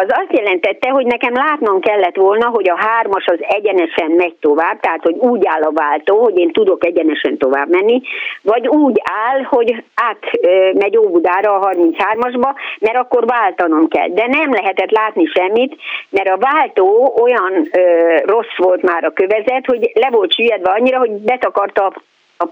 az 0.00 0.06
azt 0.08 0.38
jelentette, 0.38 0.88
hogy 0.88 1.06
nekem 1.06 1.34
látnom 1.34 1.80
kellett 1.80 2.16
volna, 2.16 2.48
hogy 2.48 2.68
a 2.68 2.76
hármas 2.76 3.26
az 3.26 3.38
egyenesen 3.40 4.10
megy 4.10 4.34
tovább, 4.40 4.80
tehát 4.80 5.02
hogy 5.02 5.16
úgy 5.18 5.46
áll 5.46 5.62
a 5.62 5.72
váltó, 5.72 6.22
hogy 6.22 6.38
én 6.38 6.52
tudok 6.52 6.84
egyenesen 6.84 7.38
tovább 7.38 7.68
menni, 7.68 8.00
vagy 8.42 8.68
úgy 8.68 9.02
áll, 9.26 9.42
hogy 9.42 9.84
át 9.94 10.18
megy 10.72 10.96
Óbudára 10.96 11.54
a 11.54 11.70
33-asba, 11.70 12.54
mert 12.80 12.96
akkor 12.96 13.26
váltanom 13.26 13.88
kell. 13.88 14.08
De 14.08 14.26
nem 14.26 14.52
lehetett 14.52 14.90
látni 14.90 15.24
semmit, 15.24 15.76
mert 16.10 16.28
a 16.28 16.38
váltó 16.38 17.16
olyan 17.22 17.68
ö, 17.72 18.16
rossz 18.24 18.56
volt 18.56 18.82
már 18.82 19.04
a 19.04 19.12
kövezet, 19.12 19.66
hogy 19.66 19.90
le 19.94 20.10
volt 20.10 20.34
süllyedve 20.34 20.70
annyira, 20.70 20.98
hogy 20.98 21.10
betakarta 21.10 21.86
a 21.86 21.92
a 22.40 22.46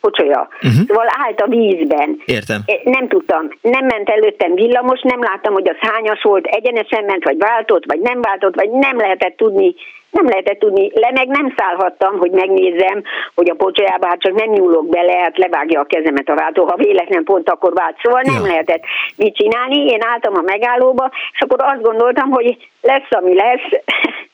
pocsolya. 0.00 0.48
Uh-huh. 0.62 0.86
Szóval 0.86 1.06
állt 1.24 1.40
a 1.40 1.46
vízben. 1.46 2.22
Értem. 2.24 2.60
Nem 2.84 3.08
tudtam. 3.08 3.48
Nem 3.60 3.84
ment 3.86 4.08
előttem 4.08 4.54
villamos, 4.54 5.00
nem 5.02 5.22
láttam, 5.22 5.52
hogy 5.52 5.68
az 5.68 5.88
hányas 5.90 6.22
volt, 6.22 6.46
egyenesen 6.46 7.04
ment, 7.04 7.24
vagy 7.24 7.38
váltott, 7.38 7.84
vagy 7.86 8.00
nem 8.00 8.20
váltott, 8.20 8.54
vagy 8.54 8.70
nem 8.70 8.96
lehetett 8.96 9.36
tudni, 9.36 9.74
nem 10.10 10.26
lehetett 10.26 10.58
tudni, 10.58 10.90
le 10.94 11.10
meg 11.14 11.28
nem 11.28 11.54
szállhattam, 11.56 12.18
hogy 12.18 12.30
megnézzem, 12.30 13.02
hogy 13.34 13.50
a 13.50 13.54
pocsolyába 13.54 14.06
hát 14.06 14.20
csak 14.20 14.34
nem 14.34 14.50
nyúlok 14.50 14.88
bele, 14.88 15.16
hát 15.18 15.38
levágja 15.38 15.80
a 15.80 15.84
kezemet 15.84 16.28
a 16.28 16.34
váltó, 16.34 16.64
ha 16.64 16.76
véletlen 16.76 17.24
pont 17.24 17.50
akkor 17.50 17.72
vált. 17.72 17.96
Szóval 18.02 18.22
nem 18.24 18.44
ja. 18.44 18.50
lehetett 18.50 18.82
mit 19.16 19.36
csinálni. 19.36 19.86
Én 19.86 20.02
álltam 20.02 20.34
a 20.36 20.42
megállóba, 20.42 21.10
és 21.32 21.40
akkor 21.40 21.58
azt 21.62 21.82
gondoltam, 21.82 22.30
hogy 22.30 22.56
lesz, 22.80 23.10
ami 23.10 23.34
lesz. 23.34 23.68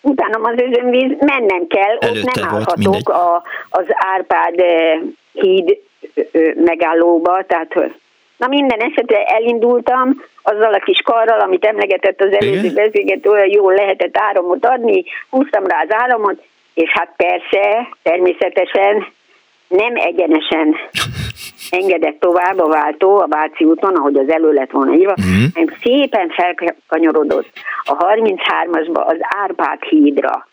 utána 0.00 0.48
az 0.48 0.60
özönvíz 0.60 1.16
mennem 1.18 1.66
kell, 1.66 1.96
Előtte 1.98 2.28
ott 2.28 2.34
nem 2.34 2.48
állhatok 2.48 3.08
a, 3.08 3.42
az 3.70 3.84
Árpád 3.88 4.62
híd 5.32 5.78
megállóba, 6.54 7.44
tehát 7.46 7.74
Na 8.36 8.46
minden 8.46 8.80
esetre 8.80 9.24
elindultam 9.24 10.22
azzal 10.42 10.74
a 10.74 10.78
kis 10.78 11.00
karral, 11.00 11.40
amit 11.40 11.64
emlegetett 11.64 12.20
az 12.20 12.32
előző 12.32 12.72
beszélgető, 12.72 13.30
olyan 13.30 13.50
jól 13.50 13.74
lehetett 13.74 14.18
áramot 14.18 14.66
adni, 14.66 15.04
húztam 15.30 15.66
rá 15.66 15.82
az 15.82 15.92
áramot, 15.92 16.42
és 16.74 16.90
hát 16.90 17.12
persze, 17.16 17.88
természetesen 18.02 19.06
nem 19.68 19.96
egyenesen 19.96 20.76
engedett 21.70 22.20
tovább 22.20 22.58
a 22.58 22.68
váltó 22.68 23.16
a 23.20 23.26
Váci 23.28 23.64
úton, 23.64 23.94
ahogy 23.94 24.16
az 24.16 24.28
elő 24.28 24.52
lett 24.52 24.70
volna 24.70 24.94
írva, 24.94 25.14
mm. 25.20 25.44
hanem 25.54 25.74
szépen 25.82 26.28
felkanyarodott 26.28 27.48
a 27.84 27.96
33-asba 27.96 29.06
az 29.06 29.16
Árpád 29.20 29.82
hídra. 29.82 30.48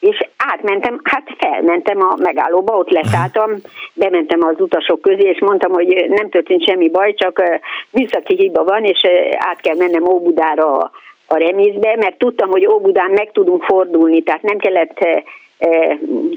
És 0.00 0.28
átmentem, 0.36 1.00
hát 1.02 1.36
felmentem 1.38 2.00
a 2.00 2.14
megállóba, 2.16 2.76
ott 2.76 2.90
leszálltam, 2.90 3.50
bementem 3.94 4.42
az 4.42 4.60
utasok 4.60 5.00
közé, 5.00 5.28
és 5.28 5.40
mondtam, 5.40 5.72
hogy 5.72 6.06
nem 6.08 6.28
történt 6.28 6.64
semmi 6.64 6.90
baj, 6.90 7.14
csak 7.14 7.42
műszaki 7.90 8.34
hiba 8.36 8.64
van, 8.64 8.84
és 8.84 9.06
át 9.36 9.60
kell 9.60 9.76
mennem 9.76 10.08
Óbudára 10.08 10.72
a, 10.72 10.90
a 11.26 11.36
remízbe, 11.36 11.96
mert 11.96 12.18
tudtam, 12.18 12.50
hogy 12.50 12.66
Óbudán 12.66 13.10
meg 13.10 13.30
tudunk 13.32 13.62
fordulni, 13.62 14.22
tehát 14.22 14.42
nem 14.42 14.58
kellett 14.58 14.98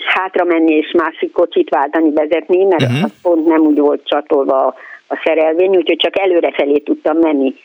hátra 0.05 0.43
menni 0.43 0.75
és 0.75 0.91
másik 0.91 1.31
kocsit 1.31 1.69
váltani, 1.69 2.11
vezetni, 2.13 2.63
mert 2.63 2.81
uh-huh. 2.81 3.03
az 3.03 3.21
pont 3.21 3.45
nem 3.45 3.59
úgy 3.59 3.79
volt 3.79 4.07
csatolva 4.07 4.65
a, 4.65 4.75
a 5.07 5.21
szerelvény, 5.23 5.75
úgyhogy 5.75 5.97
csak 5.97 6.19
előre 6.19 6.51
felé 6.51 6.77
tudtam 6.77 7.17
menni. 7.17 7.55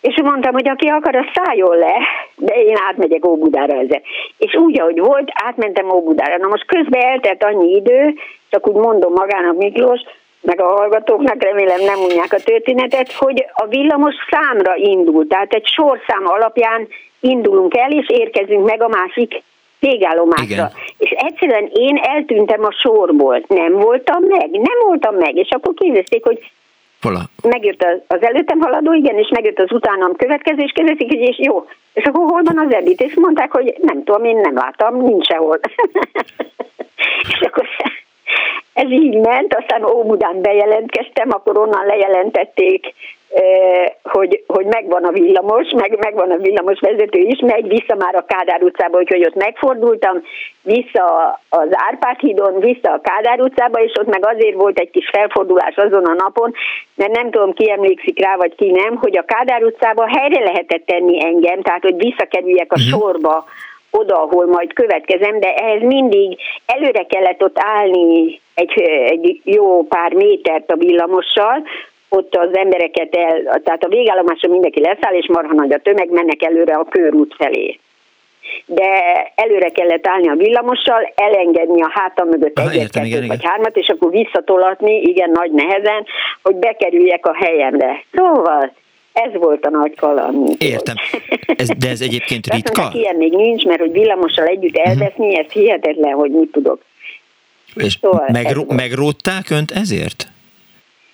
És 0.00 0.20
mondtam, 0.22 0.52
hogy 0.52 0.68
aki 0.68 0.86
akar, 0.86 1.16
az 1.16 1.24
szálljon 1.34 1.76
le, 1.76 1.96
de 2.36 2.54
én 2.54 2.76
átmegyek 2.88 3.26
Óbudára 3.26 3.78
ezzel. 3.78 4.02
És 4.38 4.54
úgy, 4.54 4.80
ahogy 4.80 4.98
volt, 4.98 5.30
átmentem 5.44 5.90
Óbudára. 5.90 6.36
Na 6.36 6.48
most 6.48 6.66
közben 6.66 7.02
eltelt 7.02 7.44
annyi 7.44 7.74
idő, 7.74 8.14
csak 8.50 8.68
úgy 8.68 8.74
mondom 8.74 9.12
magának 9.12 9.56
Miklós, 9.56 10.00
meg 10.40 10.60
a 10.60 10.66
hallgatóknak 10.66 11.42
remélem 11.42 11.80
nem 11.80 11.98
unják 11.98 12.32
a 12.32 12.42
történetet, 12.44 13.12
hogy 13.12 13.44
a 13.52 13.66
villamos 13.66 14.14
számra 14.30 14.74
indult, 14.76 15.28
tehát 15.28 15.52
egy 15.52 15.66
sorszám 15.66 16.26
alapján 16.26 16.88
indulunk 17.20 17.76
el, 17.76 17.90
és 17.90 18.08
érkezünk 18.08 18.64
meg 18.64 18.82
a 18.82 18.88
másik 18.88 19.42
végállomásra. 19.88 20.70
És 20.98 21.10
egyszerűen 21.10 21.70
én 21.72 21.96
eltűntem 22.02 22.64
a 22.64 22.72
sorból. 22.72 23.44
Nem 23.48 23.72
voltam 23.72 24.22
meg, 24.22 24.50
nem 24.50 24.78
voltam 24.86 25.14
meg. 25.14 25.36
És 25.36 25.48
akkor 25.50 25.74
kérdezték, 25.74 26.24
hogy 26.24 26.50
Hola. 27.02 27.20
megjött 27.42 27.86
az, 28.06 28.22
előttem 28.22 28.60
haladó, 28.60 28.92
igen, 28.92 29.18
és 29.18 29.28
megjött 29.28 29.58
az 29.58 29.72
utánam 29.72 30.16
következő, 30.16 30.62
és 30.62 30.72
kérdezik, 30.74 31.08
hogy 31.08 31.20
és 31.20 31.38
jó. 31.38 31.66
És 31.92 32.04
akkor 32.04 32.30
hol 32.30 32.42
van 32.42 32.58
az 32.66 32.74
edit? 32.74 33.00
És 33.00 33.14
mondták, 33.14 33.52
hogy 33.52 33.74
nem 33.80 34.04
tudom, 34.04 34.24
én 34.24 34.36
nem 34.36 34.54
láttam, 34.54 34.96
nincs 34.96 35.26
sehol. 35.26 35.60
és 37.32 37.40
akkor 37.40 37.66
ez 38.72 38.90
így 38.90 39.18
ment, 39.18 39.54
aztán 39.54 39.84
Óbudán 39.84 40.40
bejelentkeztem, 40.40 41.28
akkor 41.30 41.58
onnan 41.58 41.86
lejelentették 41.86 42.94
hogy, 44.02 44.44
hogy 44.46 44.66
megvan 44.66 45.04
a 45.04 45.10
villamos, 45.10 45.70
meg, 45.76 45.98
megvan 45.98 46.30
a 46.30 46.36
villamos 46.36 46.80
vezető 46.80 47.18
is, 47.18 47.40
megy 47.40 47.68
vissza 47.68 47.94
már 47.98 48.14
a 48.14 48.24
Kádár 48.24 48.62
utcába, 48.62 48.98
úgyhogy 48.98 49.24
ott 49.26 49.34
megfordultam, 49.34 50.22
vissza 50.62 51.40
az 51.48 51.68
Árpád 51.70 52.18
hídon, 52.18 52.60
vissza 52.60 52.92
a 52.92 53.00
Kádár 53.00 53.40
utcába, 53.40 53.80
és 53.80 53.92
ott 54.00 54.06
meg 54.06 54.26
azért 54.26 54.54
volt 54.54 54.78
egy 54.78 54.90
kis 54.90 55.08
felfordulás 55.12 55.76
azon 55.76 56.04
a 56.04 56.14
napon, 56.14 56.54
mert 56.94 57.16
nem 57.16 57.30
tudom 57.30 57.52
ki 57.52 57.70
emlékszik 57.70 58.20
rá, 58.20 58.36
vagy 58.36 58.54
ki 58.54 58.70
nem, 58.70 58.96
hogy 58.96 59.18
a 59.18 59.24
Kádár 59.24 59.62
utcába 59.62 60.06
helyre 60.18 60.44
lehetett 60.44 60.86
tenni 60.86 61.24
engem, 61.24 61.62
tehát 61.62 61.82
hogy 61.82 61.96
visszakerüljek 61.96 62.72
a 62.72 62.76
uh-huh. 62.78 63.00
sorba, 63.00 63.44
oda, 63.98 64.22
ahol 64.22 64.46
majd 64.46 64.72
következem, 64.72 65.40
de 65.40 65.54
ehhez 65.54 65.82
mindig 65.82 66.38
előre 66.66 67.02
kellett 67.02 67.42
ott 67.42 67.56
állni 67.58 68.40
egy, 68.54 68.80
egy 69.08 69.40
jó 69.44 69.82
pár 69.82 70.12
métert 70.12 70.70
a 70.70 70.76
villamossal, 70.76 71.66
ott 72.08 72.34
az 72.36 72.56
embereket 72.56 73.14
el, 73.14 73.60
tehát 73.64 73.84
a 73.84 73.88
végállomáson 73.88 74.50
mindenki 74.50 74.80
leszáll, 74.80 75.14
és 75.14 75.26
marha 75.28 75.54
nagy 75.54 75.72
a 75.72 75.78
tömeg, 75.78 76.10
mennek 76.10 76.42
előre 76.42 76.74
a 76.74 76.84
körút 76.84 77.34
felé. 77.38 77.78
De 78.66 78.90
előre 79.34 79.68
kellett 79.68 80.06
állni 80.06 80.28
a 80.28 80.34
villamossal, 80.34 81.12
elengedni 81.14 81.82
a 81.82 81.90
hátam 81.94 82.28
mögött 82.28 82.58
Aha, 82.58 82.68
egyet, 82.68 82.82
értem, 82.82 83.04
igen, 83.04 83.26
vagy 83.26 83.38
igen. 83.38 83.50
hármat, 83.50 83.76
és 83.76 83.88
akkor 83.88 84.10
visszatolatni, 84.10 85.00
igen, 85.00 85.30
nagy 85.30 85.50
nehezen, 85.50 86.06
hogy 86.42 86.54
bekerüljek 86.54 87.26
a 87.26 87.34
helyemre. 87.34 88.04
Szóval 88.12 88.72
ez 89.14 89.32
volt 89.32 89.64
a 89.66 89.70
nagy 89.70 89.94
kaland. 89.96 90.54
Értem. 90.58 90.94
Ez, 91.56 91.68
de 91.68 91.88
ez 91.88 92.00
egyébként 92.00 92.46
ritka? 92.46 92.80
Mondták, 92.80 93.00
ilyen 93.02 93.16
még 93.16 93.32
nincs, 93.32 93.64
mert 93.64 93.80
hogy 93.80 93.92
villamossal 93.92 94.46
együtt 94.46 94.78
mhm. 94.78 94.88
elveszni, 94.88 95.26
uh-huh. 95.26 95.44
ez 95.46 95.52
hihetetlen, 95.52 96.12
hogy 96.12 96.30
mit 96.30 96.52
tudok. 96.52 96.82
És 97.74 97.98
szóval 98.00 98.28
megró- 98.32 98.66
megrótták 98.68 99.50
önt 99.50 99.70
ezért? 99.70 100.28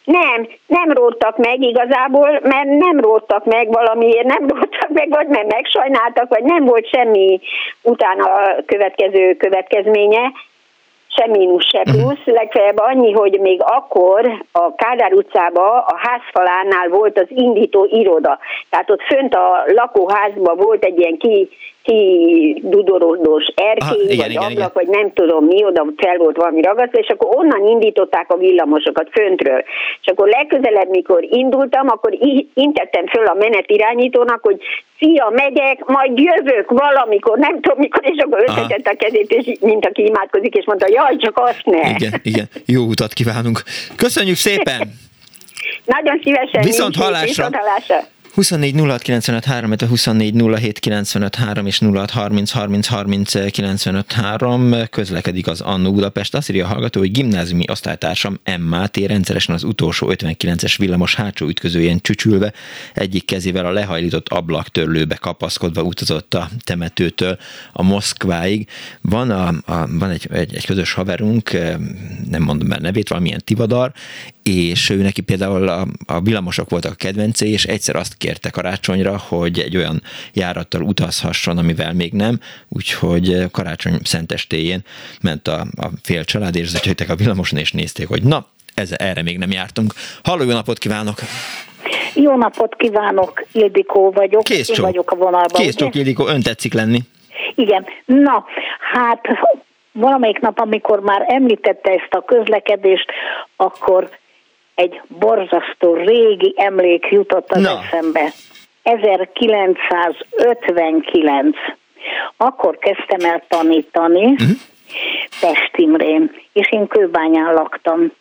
Nem, 0.05 0.49
nem 0.67 0.91
róttak 0.91 1.37
meg 1.37 1.63
igazából, 1.63 2.41
mert 2.43 2.69
nem 2.69 3.01
róttak 3.01 3.45
meg 3.45 3.69
valamiért, 3.73 4.27
nem 4.27 4.49
róttak 4.49 4.89
meg, 4.93 5.09
vagy 5.09 5.27
mert 5.27 5.53
megsajnáltak, 5.53 6.29
vagy 6.29 6.43
nem 6.43 6.65
volt 6.65 6.89
semmi 6.89 7.41
utána 7.83 8.25
a 8.25 8.63
következő 8.67 9.37
következménye, 9.37 10.33
se 11.17 11.27
mínusz, 11.27 11.69
se 11.69 11.83
mhm. 11.85 11.99
plusz, 11.99 12.25
legfeljebb 12.25 12.79
annyi, 12.79 13.13
hogy 13.13 13.39
még 13.41 13.63
akkor 13.63 14.45
a 14.53 14.75
Kádár 14.75 15.13
utcába 15.13 15.79
a 15.81 15.97
házfalánál 15.97 16.89
volt 16.89 17.19
az 17.19 17.27
indító 17.29 17.87
iroda. 17.91 18.39
Tehát 18.71 18.91
ott 18.91 19.03
fönt 19.03 19.35
a 19.35 19.65
lakóházban 19.67 20.57
volt 20.57 20.85
egy 20.85 20.99
ilyen 20.99 21.17
ki, 21.19 21.49
ki 21.83 22.61
dudorodós 22.65 23.45
erkély, 23.55 23.89
Aha, 23.89 24.13
igen, 24.13 24.17
vagy 24.17 24.31
igen, 24.31 24.43
ablak, 24.43 24.53
igen. 24.53 24.71
vagy 24.75 24.89
nem 24.89 25.13
tudom 25.13 25.45
mi, 25.45 25.65
oda 25.65 25.87
fel 25.97 26.17
volt 26.17 26.37
valami 26.37 26.63
ragasztva, 26.63 26.99
és 26.99 27.09
akkor 27.09 27.37
onnan 27.37 27.67
indították 27.67 28.31
a 28.33 28.37
villamosokat 28.37 29.09
föntről. 29.13 29.65
És 30.01 30.07
akkor 30.07 30.29
legközelebb, 30.29 30.89
mikor 30.89 31.27
indultam, 31.31 31.89
akkor 31.89 32.19
intettem 32.55 33.07
föl 33.07 33.27
a 33.27 33.35
menetirányítónak, 33.35 34.41
hogy 34.43 34.61
szia, 34.99 35.29
megyek, 35.33 35.85
majd 35.87 36.19
jövök 36.19 36.71
valamikor, 36.71 37.39
nem 37.39 37.61
tudom 37.61 37.79
mikor, 37.79 38.03
és 38.05 38.23
akkor 38.23 38.45
összetette 38.47 38.91
a 38.91 38.97
kezét, 38.97 39.31
és 39.31 39.59
mint 39.61 39.87
aki 39.87 40.05
imádkozik, 40.05 40.55
és 40.55 40.65
mondta, 40.65 40.87
jaj, 40.91 41.17
csak 41.17 41.39
azt 41.39 41.63
ne. 41.65 41.91
Igen, 41.91 42.13
igen, 42.23 42.49
jó 42.67 42.83
utat 42.83 43.13
kívánunk. 43.13 43.63
Köszönjük 43.97 44.37
szépen! 44.37 44.81
Nagyon 45.85 46.21
szívesen. 46.23 46.63
Viszont 46.63 46.97
hallásra. 46.97 47.27
Viszont 47.27 47.57
hallásra. 47.57 47.97
24 48.35 48.75
06 48.75 49.03
95 49.03 49.45
3, 49.45 49.75
24 49.89 50.35
07 50.35 50.79
95 50.79 51.35
3 51.35 51.67
és 51.67 51.79
06 51.79 52.11
30 52.11 52.51
30 52.51 52.87
30 52.87 53.51
95 53.51 54.13
3 54.13 54.75
közlekedik 54.91 55.47
az 55.47 55.61
Annó 55.61 55.93
Budapest. 55.93 56.35
Azt 56.35 56.51
írja 56.51 56.65
a 56.65 56.69
hallgató, 56.69 57.01
hogy 57.01 57.11
gimnáziumi 57.11 57.65
osztálytársam 57.71 58.41
M. 58.59 58.75
rendszeresen 59.07 59.55
az 59.55 59.65
utolsó 59.65 60.13
59-es 60.13 60.75
villamos 60.79 61.15
hátsó 61.15 61.47
ütközőjén 61.47 62.01
csücsülve 62.01 62.53
egyik 62.95 63.25
kezével 63.25 63.67
a 63.67 63.71
lehajlított 63.71 64.29
ablaktörlőbe 64.29 65.15
kapaszkodva 65.15 65.83
utazott 65.83 66.35
a 66.35 66.49
temetőtől 66.65 67.39
a 67.73 67.83
Moszkváig. 67.83 68.69
Van, 69.01 69.31
a, 69.31 69.49
a, 69.49 69.87
van 69.99 70.11
egy, 70.11 70.29
egy, 70.33 70.55
egy 70.55 70.67
közös 70.67 70.93
haverunk, 70.93 71.53
nem 72.31 72.43
mondom 72.43 72.69
már 72.69 72.81
nevét, 72.81 73.09
valamilyen 73.09 73.41
Tivadar, 73.45 73.93
és 74.43 74.91
ő 74.91 75.03
neki 75.03 75.21
például 75.21 75.69
a, 75.69 75.87
a 76.07 76.21
villamosok 76.21 76.71
voltak 76.71 76.93
a 76.93 76.95
kedvencé, 76.95 77.49
és 77.49 77.65
egyszer 77.65 77.97
azt 77.97 78.17
kérte 78.21 78.51
karácsonyra, 78.51 79.19
hogy 79.29 79.59
egy 79.59 79.77
olyan 79.77 80.03
járattal 80.33 80.83
utazhasson, 80.83 81.59
amivel 81.59 81.93
még 81.93 82.13
nem, 82.13 82.39
úgyhogy 82.69 83.51
karácsony 83.51 83.99
szentestéjén 84.03 84.81
ment 85.23 85.49
a, 85.49 85.61
a 85.61 85.87
fél 86.03 86.25
család, 86.25 86.57
és 86.57 86.73
jöttek 86.85 87.09
a 87.09 87.15
villamoson, 87.15 87.59
és 87.59 87.73
nézték, 87.73 88.09
hogy 88.09 88.23
na, 88.23 88.47
ez, 88.75 88.91
erre 88.97 89.23
még 89.23 89.39
nem 89.39 89.51
jártunk. 89.51 89.93
Halló, 90.23 90.43
jó 90.43 90.53
napot 90.53 90.79
kívánok! 90.79 91.19
Jó 92.15 92.37
napot 92.37 92.75
kívánok, 92.77 93.45
Ildikó 93.53 94.11
vagyok. 94.11 94.43
Kész 94.43 94.69
Én 94.69 94.77
vagyok 94.81 95.11
a 95.11 95.17
vonalban. 95.17 95.63
Kész 95.63 95.75
csók, 95.75 95.95
Ildikó, 95.95 96.27
ön 96.27 96.43
tetszik 96.43 96.75
lenni. 96.75 97.01
Igen. 97.55 97.87
Na, 98.05 98.45
hát 98.93 99.21
valamelyik 99.93 100.39
nap, 100.39 100.59
amikor 100.59 101.01
már 101.01 101.25
említette 101.29 101.91
ezt 101.91 102.15
a 102.15 102.25
közlekedést, 102.25 103.11
akkor 103.57 104.11
egy 104.81 105.01
borzasztó 105.07 105.95
régi 105.95 106.55
emlék 106.57 107.07
jutott 107.11 107.51
az 107.51 107.63
Na. 107.63 107.81
eszembe. 107.83 108.33
1959. 108.83 111.57
Akkor 112.37 112.79
kezdtem 112.79 113.31
el 113.31 113.43
tanítani 113.49 114.25
uh-huh. 114.25 114.49
Pest 115.41 115.77
Imrén, 115.77 116.31
és 116.53 116.71
én 116.71 116.87
Kőbányán 116.87 117.55
laktam. 117.55 118.13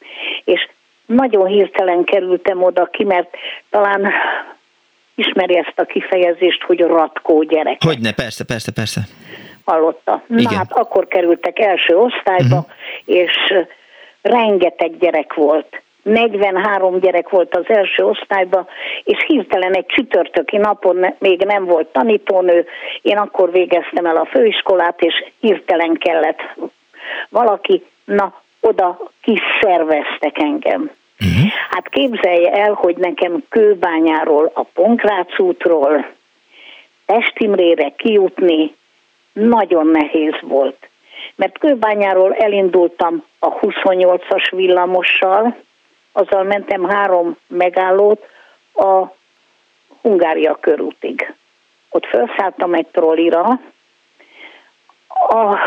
És 0.44 0.70
nagyon 1.06 1.48
hirtelen 1.48 2.04
kerültem 2.04 2.64
oda 2.64 2.86
ki, 2.86 3.04
mert 3.04 3.30
talán 3.70 4.12
ismeri 5.16 5.58
ezt 5.58 5.80
a 5.80 5.84
kifejezést, 5.84 6.64
hogy 6.64 6.80
ratkó 6.80 7.44
gyerek. 7.44 7.84
Hogyne, 7.84 8.12
persze, 8.12 8.44
persze, 8.44 8.72
persze. 8.72 9.02
Hallotta. 9.66 10.24
Na 10.28 10.40
Igen. 10.40 10.58
hát 10.58 10.72
akkor 10.72 11.08
kerültek 11.08 11.60
első 11.60 11.98
osztályba, 11.98 12.58
uh-huh. 12.58 12.72
és 13.06 13.54
rengeteg 14.22 14.98
gyerek 14.98 15.34
volt 15.34 15.82
43 16.04 17.00
gyerek 17.00 17.30
volt 17.30 17.56
az 17.56 17.66
első 17.68 18.04
osztályban, 18.04 18.68
és 19.04 19.24
hirtelen 19.28 19.74
egy 19.74 19.86
csütörtöki 19.86 20.58
napon 20.58 21.16
még 21.20 21.44
nem 21.44 21.66
volt 21.66 21.88
tanítónő, 21.88 22.66
én 23.02 23.18
akkor 23.18 23.52
végeztem 23.52 24.06
el 24.06 24.16
a 24.16 24.26
főiskolát, 24.26 25.02
és 25.02 25.24
hirtelen 25.40 25.94
kellett 25.94 26.40
valaki, 27.30 27.86
na, 28.06 28.42
oda 28.62 29.12
kiszerveztek 29.22 30.38
engem. 30.38 30.92
Uh-huh. 31.20 31.52
Hát 31.70 31.90
képzelje 31.90 32.52
el, 32.52 32.74
hogy 32.74 32.98
nekem 32.98 33.44
Kőbányáról, 33.50 34.52
a 34.54 34.64
Ponkrác 34.64 35.40
útról, 35.40 36.06
Pestimrére 37.06 37.90
kijutni 37.98 38.76
nagyon 39.34 39.88
nehéz 39.88 40.36
volt. 40.42 40.90
Mert 41.36 41.58
Kőbányáról 41.58 42.34
elindultam 42.34 43.24
a 43.40 43.60
28-as 43.60 44.52
villamossal, 44.56 45.58
azzal 46.20 46.44
mentem 46.44 46.84
három 46.84 47.38
megállót 47.48 48.26
a 48.74 49.18
Hungária 50.02 50.58
körútig. 50.62 51.34
Ott 51.90 52.06
felszálltam 52.06 52.74
egy 52.74 52.88
trollira, 52.88 53.60
a, 55.08 55.58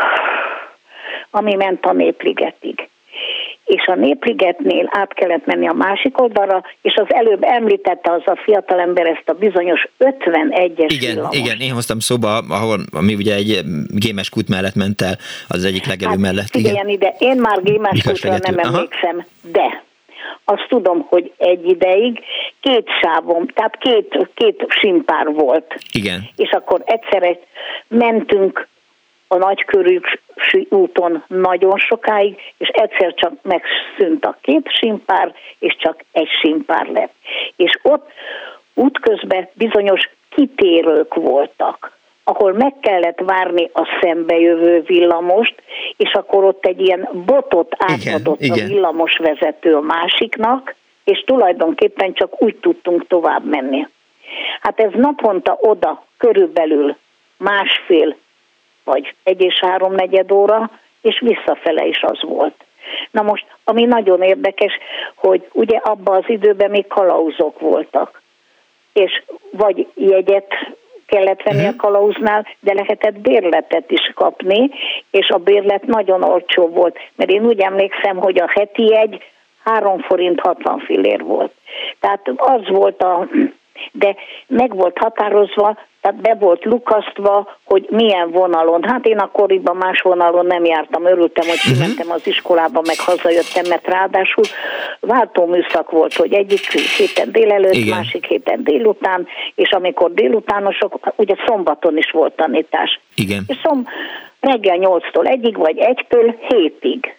ami 1.29 1.55
ment 1.55 1.85
a 1.85 1.93
Népligetig. 1.93 2.87
És 3.65 3.85
a 3.85 3.95
Népligetnél 3.95 4.89
át 4.91 5.13
kellett 5.13 5.45
menni 5.45 5.67
a 5.67 5.73
másik 5.73 6.21
oldalra, 6.21 6.63
és 6.81 6.95
az 6.95 7.13
előbb 7.13 7.43
említette 7.43 8.11
az 8.11 8.21
a 8.25 8.35
fiatalember 8.43 9.05
ezt 9.05 9.29
a 9.29 9.33
bizonyos 9.33 9.87
51-es 9.99 10.85
Igen, 10.87 11.13
villamos. 11.13 11.37
igen, 11.37 11.59
én 11.59 11.73
hoztam 11.73 11.99
szóba, 11.99 12.37
ahol, 12.37 12.79
ami 12.91 13.15
ugye 13.15 13.35
egy 13.35 13.61
gémes 13.87 14.29
kút 14.29 14.49
mellett 14.49 14.75
ment 14.75 15.01
el, 15.01 15.17
az 15.47 15.63
egyik 15.63 15.85
legelő 15.85 16.11
hát, 16.11 16.19
mellett. 16.19 16.55
Igen, 16.55 16.89
ide, 16.89 17.15
én 17.17 17.37
már 17.37 17.61
gémes 17.61 18.03
kútra 18.03 18.37
nem 18.37 18.57
emlékszem, 18.57 19.15
Aha. 19.15 19.25
de 19.41 19.83
azt 20.43 20.65
tudom, 20.67 21.05
hogy 21.09 21.33
egy 21.37 21.65
ideig 21.65 22.19
két 22.59 22.87
sávom, 23.01 23.47
tehát 23.47 23.77
két, 23.77 24.29
két 24.33 24.65
simpár 24.67 25.31
volt. 25.31 25.75
Igen. 25.91 26.21
És 26.35 26.51
akkor 26.51 26.81
egyszerre 26.85 27.39
mentünk 27.87 28.67
a 29.27 29.37
nagykörű 29.37 29.99
úton 30.69 31.23
nagyon 31.27 31.77
sokáig, 31.77 32.37
és 32.57 32.67
egyszer 32.67 33.13
csak 33.13 33.33
megszűnt 33.41 34.25
a 34.25 34.37
két 34.41 34.71
simpár, 34.79 35.33
és 35.59 35.75
csak 35.79 36.03
egy 36.11 36.29
simpár 36.41 36.87
lett. 36.87 37.13
És 37.55 37.79
ott 37.81 38.09
útközben 38.73 39.49
bizonyos 39.53 40.09
kitérők 40.29 41.13
voltak 41.13 41.97
ahol 42.23 42.53
meg 42.53 42.73
kellett 42.81 43.19
várni 43.19 43.69
a 43.73 43.99
szembejövő 44.01 44.81
villamost, 44.81 45.55
és 45.97 46.11
akkor 46.13 46.43
ott 46.43 46.65
egy 46.65 46.81
ilyen 46.81 47.09
botot 47.25 47.75
átadott 47.77 48.41
igen, 48.41 48.51
a 48.51 48.55
igen. 48.55 48.67
villamos 48.67 49.17
vezető 49.17 49.75
a 49.75 49.81
másiknak, 49.81 50.75
és 51.03 51.23
tulajdonképpen 51.25 52.13
csak 52.13 52.41
úgy 52.41 52.55
tudtunk 52.55 53.07
tovább 53.07 53.45
menni. 53.45 53.87
Hát 54.59 54.79
ez 54.79 54.91
naponta 54.93 55.57
oda 55.61 56.05
körülbelül 56.17 56.95
másfél 57.37 58.15
vagy 58.83 59.15
egy 59.23 59.41
és 59.41 59.59
három 59.59 59.93
negyed 59.93 60.31
óra, 60.31 60.71
és 61.01 61.19
visszafele 61.19 61.85
is 61.85 62.01
az 62.01 62.21
volt. 62.21 62.65
Na 63.11 63.21
most, 63.21 63.45
ami 63.63 63.83
nagyon 63.83 64.21
érdekes, 64.21 64.77
hogy 65.15 65.49
ugye 65.51 65.77
abban 65.77 66.15
az 66.15 66.23
időben 66.27 66.69
még 66.69 66.87
kalauzok 66.87 67.59
voltak. 67.59 68.21
és 68.93 69.23
vagy 69.51 69.87
jegyet 69.95 70.53
kellett 71.13 71.43
venni 71.43 71.65
uh-huh. 71.65 71.75
a 71.77 71.81
kalauznál, 71.81 72.47
de 72.59 72.73
lehetett 72.73 73.19
bérletet 73.19 73.91
is 73.91 74.11
kapni, 74.15 74.69
és 75.11 75.29
a 75.29 75.37
bérlet 75.37 75.85
nagyon 75.85 76.23
olcsó 76.23 76.67
volt, 76.67 76.97
mert 77.15 77.31
én 77.31 77.45
úgy 77.45 77.59
emlékszem, 77.59 78.17
hogy 78.17 78.39
a 78.39 78.51
heti 78.53 78.95
egy 78.95 79.21
3 79.63 79.99
forint 79.99 80.39
60 80.39 80.79
fillér 80.79 81.23
volt. 81.23 81.51
Tehát 81.99 82.31
az 82.35 82.67
volt 82.67 83.01
a 83.01 83.27
de 83.91 84.15
meg 84.47 84.75
volt 84.75 84.97
határozva, 84.97 85.77
tehát 86.01 86.21
be 86.21 86.35
volt 86.39 86.65
lukasztva, 86.65 87.57
hogy 87.63 87.87
milyen 87.89 88.31
vonalon. 88.31 88.83
Hát 88.83 89.05
én 89.05 89.17
akkoriban 89.17 89.75
más 89.75 90.01
vonalon 90.01 90.45
nem 90.45 90.65
jártam, 90.65 91.05
örültem, 91.05 91.47
hogy 91.47 91.59
mhm. 91.63 91.73
kimentem 91.73 92.11
az 92.11 92.27
iskolába, 92.27 92.81
meg 92.85 92.99
hazajöttem, 92.99 93.63
mert 93.69 93.87
ráadásul 93.87 94.43
váltóműszak 94.99 95.91
volt, 95.91 96.13
hogy 96.13 96.33
egyik 96.33 96.71
héten 96.97 97.31
délelőtt, 97.31 97.73
Igen. 97.73 97.97
másik 97.97 98.25
héten 98.25 98.63
délután, 98.63 99.27
és 99.55 99.69
amikor 99.71 100.13
délutánosok, 100.13 101.13
ugye 101.15 101.35
szombaton 101.45 101.97
is 101.97 102.11
volt 102.11 102.35
tanítás. 102.35 102.99
Igen. 103.15 103.43
És 103.47 103.57
szom, 103.63 103.87
reggel 104.39 104.77
8-tól 104.79 105.27
egyig, 105.27 105.57
vagy 105.57 105.77
egytől 105.77 106.35
hétig. 106.47 107.15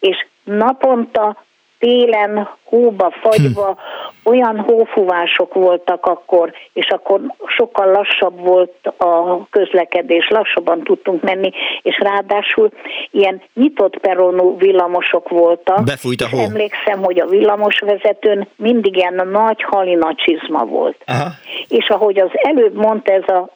És 0.00 0.26
naponta 0.44 1.44
télen, 1.84 2.48
hóba, 2.64 3.12
fagyva, 3.20 3.66
hm. 3.66 4.30
olyan 4.30 4.58
hófúvások 4.58 5.54
voltak 5.54 6.06
akkor, 6.06 6.52
és 6.72 6.88
akkor 6.88 7.20
sokkal 7.46 7.90
lassabb 7.90 8.40
volt 8.40 8.86
a 8.98 9.46
közlekedés, 9.50 10.28
lassabban 10.28 10.82
tudtunk 10.82 11.22
menni, 11.22 11.50
és 11.82 11.98
ráadásul 11.98 12.70
ilyen 13.10 13.42
nyitott 13.54 13.98
peronú 13.98 14.58
villamosok 14.58 15.28
voltak. 15.28 15.84
Befújt 15.84 16.20
a 16.20 16.28
hó. 16.28 16.38
Emlékszem, 16.38 17.02
hogy 17.02 17.20
a 17.20 17.26
villamosvezetőn 17.26 18.48
mindig 18.56 18.96
ilyen 18.96 19.28
nagy 19.32 19.62
halina 19.62 20.14
csizma 20.14 20.64
volt. 20.64 20.96
Aha. 21.06 21.28
És 21.68 21.88
ahogy 21.88 22.18
az 22.18 22.30
előbb 22.32 22.74
mondta 22.74 23.12
ez 23.12 23.28
a 23.28 23.48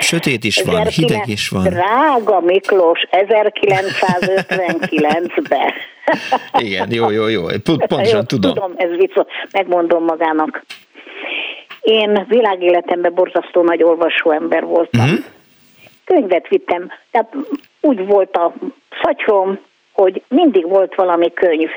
sötét 0.00 0.44
is 0.44 0.62
van, 0.62 0.82
19... 0.82 0.94
hideg 0.94 1.28
is 1.28 1.48
van. 1.48 1.62
Drága 1.62 2.40
Miklós, 2.40 3.06
1959-ben. 3.10 5.72
Igen, 6.66 6.92
jó, 6.92 7.10
jó, 7.10 7.28
jó. 7.28 7.46
Pontosan 7.64 8.16
jó, 8.16 8.22
tudom. 8.22 8.54
Tudom, 8.54 8.72
ez 8.76 8.90
vicc, 8.90 9.12
megmondom 9.52 10.04
magának. 10.04 10.64
Én 11.80 12.26
világéletemben 12.28 13.14
borzasztó 13.14 13.62
nagy 13.62 13.82
olvasó 13.82 14.30
ember 14.30 14.64
voltam. 14.64 15.04
Uh-huh. 15.04 15.24
Könyvet 16.04 16.48
vittem, 16.48 16.90
tehát 17.10 17.32
úgy 17.86 18.06
volt 18.06 18.36
a 18.36 18.52
szatyrom, 19.02 19.58
hogy 19.92 20.22
mindig 20.28 20.68
volt 20.68 20.94
valami 20.94 21.32
könyv. 21.32 21.70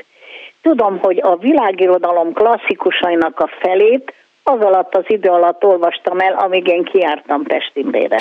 Tudom, 0.62 0.98
hogy 0.98 1.18
a 1.22 1.36
világirodalom 1.36 2.32
klasszikusainak 2.32 3.40
a 3.40 3.50
felét 3.60 4.12
az 4.42 4.60
alatt 4.60 4.94
az 4.94 5.04
idő 5.06 5.28
alatt 5.28 5.64
olvastam 5.64 6.18
el, 6.18 6.34
amíg 6.34 6.66
én 6.66 6.84
kiártam 6.84 7.42
Pestimrére. 7.42 8.18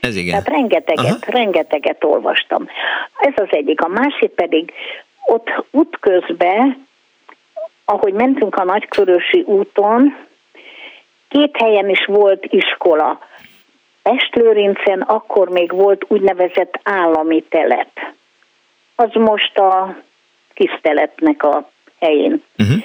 Ez 0.00 0.16
igen. 0.16 0.30
Tehát 0.30 0.48
rengeteget, 0.48 1.04
Aha. 1.04 1.38
rengeteget 1.38 2.04
olvastam. 2.04 2.68
Ez 3.18 3.32
az 3.36 3.48
egyik. 3.50 3.80
A 3.80 3.88
másik 3.88 4.30
pedig 4.30 4.72
ott 5.26 5.64
útközben, 5.70 6.86
ahogy 7.84 8.12
mentünk 8.12 8.54
a 8.56 8.64
Nagykörösi 8.64 9.42
úton, 9.46 10.16
két 11.28 11.56
helyen 11.56 11.88
is 11.88 12.04
volt 12.06 12.44
iskola. 12.44 13.18
Estlőrincen 14.04 15.00
akkor 15.00 15.48
még 15.48 15.72
volt 15.72 16.04
úgynevezett 16.08 16.80
állami 16.82 17.42
telep. 17.42 17.88
Az 18.96 19.10
most 19.12 19.58
a 19.58 19.96
kiszteletnek 20.54 21.42
a 21.42 21.70
helyén. 22.00 22.42
Uh-huh. 22.58 22.82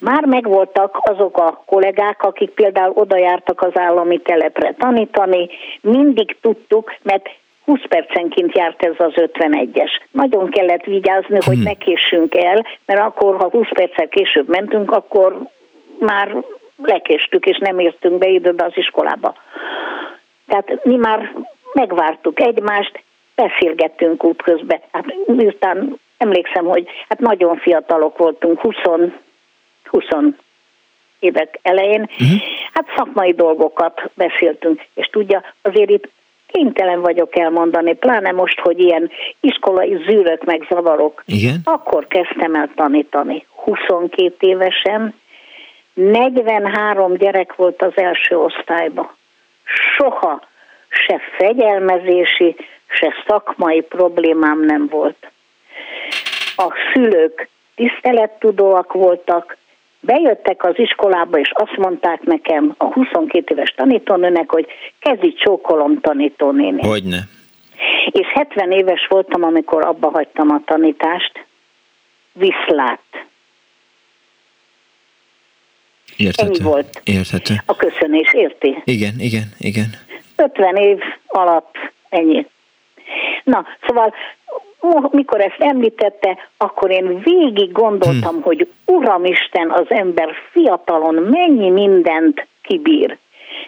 Már 0.00 0.24
megvoltak 0.24 0.98
azok 1.02 1.38
a 1.38 1.62
kollégák, 1.66 2.22
akik 2.22 2.50
például 2.50 2.92
oda 2.94 3.16
jártak 3.16 3.62
az 3.62 3.78
állami 3.78 4.18
telepre 4.18 4.74
tanítani, 4.78 5.48
mindig 5.80 6.36
tudtuk, 6.40 6.94
mert 7.02 7.28
20 7.64 7.80
percenként 7.88 8.56
járt 8.56 8.84
ez 8.84 8.94
az 8.96 9.12
51-es. 9.14 9.90
Nagyon 10.10 10.50
kellett 10.50 10.84
vigyázni, 10.84 11.38
hmm. 11.38 11.46
hogy 11.46 11.58
ne 11.58 11.74
késsünk 11.74 12.34
el, 12.34 12.66
mert 12.86 13.00
akkor, 13.00 13.36
ha 13.36 13.48
20 13.50 13.66
perccel 13.74 14.08
később 14.08 14.48
mentünk, 14.48 14.90
akkor 14.90 15.48
már 15.98 16.36
lekéstük, 16.82 17.46
és 17.46 17.58
nem 17.58 17.78
értünk 17.78 18.18
be 18.18 18.28
időbe 18.28 18.64
az 18.64 18.72
iskolába. 18.74 19.34
Tehát 20.46 20.84
mi 20.84 20.96
már 20.96 21.34
megvártuk 21.72 22.40
egymást, 22.40 23.02
beszélgettünk 23.34 24.24
útközben. 24.24 24.80
Hát 24.92 25.04
miután 25.26 25.98
emlékszem, 26.18 26.64
hogy 26.64 26.88
hát 27.08 27.18
nagyon 27.20 27.56
fiatalok 27.56 28.18
voltunk, 28.18 28.60
20, 28.60 28.74
20 29.84 30.04
évek 31.18 31.58
elején, 31.62 32.00
uh-huh. 32.00 32.40
hát 32.72 32.86
szakmai 32.96 33.32
dolgokat 33.32 34.10
beszéltünk, 34.14 34.86
és 34.94 35.06
tudja, 35.06 35.42
azért 35.62 35.90
itt 35.90 36.08
kénytelen 36.46 37.00
vagyok 37.00 37.38
elmondani, 37.38 37.94
pláne 37.94 38.30
most, 38.30 38.60
hogy 38.60 38.80
ilyen 38.80 39.10
iskolai 39.40 40.02
zűrök 40.06 40.44
meg 40.44 40.66
zavarok. 40.70 41.22
Igen? 41.26 41.60
Akkor 41.64 42.06
kezdtem 42.06 42.54
el 42.54 42.70
tanítani, 42.74 43.46
22 43.54 44.34
évesen, 44.38 45.14
43 45.92 47.16
gyerek 47.16 47.54
volt 47.54 47.82
az 47.82 47.92
első 47.94 48.38
osztályban 48.38 49.10
soha 49.96 50.42
se 50.88 51.20
fegyelmezési, 51.36 52.56
se 52.86 53.14
szakmai 53.26 53.80
problémám 53.80 54.60
nem 54.60 54.86
volt. 54.86 55.30
A 56.56 56.72
szülők 56.92 57.48
tisztelettudóak 57.74 58.92
voltak, 58.92 59.56
bejöttek 60.00 60.64
az 60.64 60.78
iskolába, 60.78 61.38
és 61.38 61.50
azt 61.54 61.76
mondták 61.76 62.22
nekem 62.22 62.74
a 62.78 62.84
22 62.84 63.54
éves 63.54 63.74
tanítónőnek, 63.76 64.50
hogy 64.50 64.66
kezi 64.98 65.32
csókolom 65.32 66.00
tanítónéni. 66.00 66.86
Hogyne. 66.86 67.18
És 68.10 68.26
70 68.32 68.70
éves 68.70 69.06
voltam, 69.06 69.42
amikor 69.42 69.86
abba 69.86 70.10
hagytam 70.10 70.50
a 70.50 70.60
tanítást. 70.64 71.44
Viszlát. 72.32 73.26
Érthető. 76.16 76.50
Ennyi 76.50 76.62
volt. 76.62 77.00
Érthető. 77.04 77.54
A 77.66 77.76
köszönés, 77.76 78.32
érti? 78.32 78.82
Igen, 78.84 79.14
igen, 79.18 79.48
igen. 79.58 79.86
50 80.36 80.76
év 80.76 80.98
alatt 81.26 81.76
ennyi. 82.08 82.46
Na, 83.44 83.66
szóval 83.86 84.14
mikor 85.10 85.40
ezt 85.40 85.56
említette, 85.58 86.38
akkor 86.56 86.90
én 86.90 87.20
végig 87.22 87.72
gondoltam, 87.72 88.32
hmm. 88.32 88.42
hogy 88.42 88.68
Uramisten, 88.84 89.70
az 89.70 89.86
ember 89.88 90.34
fiatalon 90.52 91.14
mennyi 91.14 91.70
mindent 91.70 92.46
kibír. 92.62 93.18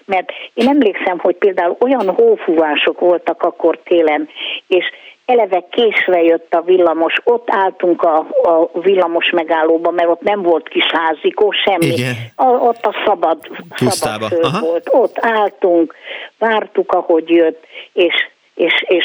Mert 0.06 0.28
én 0.54 0.68
emlékszem, 0.68 1.18
hogy 1.18 1.36
például 1.36 1.76
olyan 1.80 2.08
hófúvások 2.08 3.00
voltak 3.00 3.42
akkor 3.42 3.78
télen, 3.84 4.28
és 4.66 4.84
eleve 5.26 5.64
késve 5.70 6.22
jött 6.22 6.54
a 6.54 6.60
villamos, 6.60 7.14
ott 7.24 7.48
álltunk 7.50 8.02
a, 8.02 8.16
a 8.42 8.80
villamos 8.80 9.30
megállóban, 9.30 9.94
mert 9.94 10.08
ott 10.08 10.20
nem 10.20 10.42
volt 10.42 10.68
kis 10.68 10.86
házikó, 10.86 11.50
semmi. 11.50 11.94
A, 12.34 12.46
ott 12.46 12.86
a 12.86 12.94
szabad, 13.04 13.38
szabad 13.76 14.28
föld 14.28 14.60
volt. 14.60 14.88
Ott 14.92 15.18
álltunk, 15.20 15.94
vártuk, 16.38 16.92
ahogy 16.92 17.30
jött, 17.30 17.64
és, 17.92 18.14
és, 18.54 18.84
és 18.86 19.04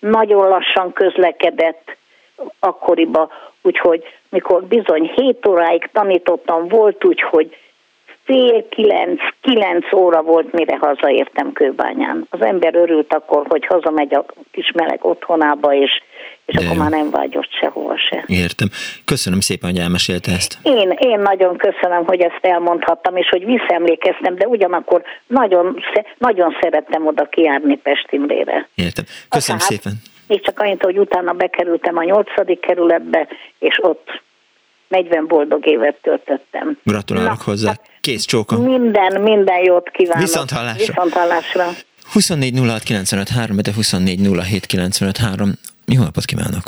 nagyon 0.00 0.48
lassan 0.48 0.92
közlekedett 0.92 1.96
akkoriba, 2.60 3.28
úgyhogy 3.62 4.04
mikor 4.28 4.62
bizony 4.64 5.12
7 5.14 5.46
óráig 5.46 5.88
tanítottam, 5.92 6.68
volt 6.68 7.04
úgy, 7.04 7.20
hogy 7.20 7.56
fél 8.24 8.68
kilenc, 8.68 9.20
kilenc 9.40 9.92
óra 9.92 10.22
volt, 10.22 10.52
mire 10.52 10.76
hazaértem 10.76 11.52
Kőbányán. 11.52 12.26
Az 12.30 12.42
ember 12.42 12.74
örült 12.74 13.14
akkor, 13.14 13.46
hogy 13.48 13.66
hazamegy 13.66 14.14
a 14.14 14.24
kis 14.50 14.70
meleg 14.74 15.04
otthonába, 15.04 15.74
és, 15.74 15.90
és 16.46 16.64
akkor 16.64 16.76
már 16.76 16.90
nem 16.90 17.10
vágyott 17.10 17.50
sehova 17.60 17.96
se. 17.96 18.24
Értem. 18.26 18.68
Köszönöm 19.04 19.40
szépen, 19.40 19.70
hogy 19.70 19.78
elmesélte 19.78 20.32
ezt. 20.32 20.58
Én, 20.62 20.90
én 20.90 21.20
nagyon 21.20 21.56
köszönöm, 21.56 22.04
hogy 22.06 22.20
ezt 22.20 22.38
elmondhattam, 22.40 23.16
és 23.16 23.28
hogy 23.28 23.44
visszaemlékeztem, 23.44 24.34
de 24.34 24.46
ugyanakkor 24.46 25.02
nagyon, 25.26 25.84
nagyon 26.18 26.56
szerettem 26.60 27.06
oda 27.06 27.24
kiárni 27.24 27.76
Pestimrére. 27.76 28.68
Értem. 28.74 29.04
Köszönöm 29.28 29.60
hát, 29.60 29.70
szépen. 29.70 29.92
Még 30.26 30.42
csak 30.44 30.60
annyit, 30.60 30.82
hogy 30.82 30.98
utána 30.98 31.32
bekerültem 31.32 31.96
a 31.96 32.04
nyolcadik 32.04 32.60
kerületbe, 32.60 33.28
és 33.58 33.78
ott 33.82 34.22
40 34.92 35.26
boldog 35.26 35.66
évet 35.66 35.96
töltöttem. 36.02 36.78
Gratulálok 36.84 37.38
Na, 37.38 37.44
hozzá. 37.44 37.68
Hát 37.68 37.80
Kész 38.00 38.24
csóka. 38.24 38.58
Minden, 38.58 39.20
minden 39.20 39.64
jót 39.64 39.90
kívánok. 39.90 40.22
Viszont 40.22 40.50
hallásra. 40.50 40.86
Viszont 40.86 41.12
hallásra. 41.12 41.68
24 42.12 42.54
de 43.60 43.72
24 43.74 44.20
Jó 45.86 46.02
napot 46.02 46.24
kívánok! 46.24 46.62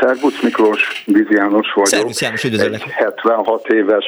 Szervusz 0.00 0.42
Miklós, 0.42 1.04
Bizi 1.06 1.34
János 1.34 1.72
vagyok. 1.74 1.86
Szervusz 1.86 2.20
János, 2.20 2.44
üdvözöllek. 2.44 2.82
Egy 2.82 2.90
76 2.90 3.66
éves 3.66 4.04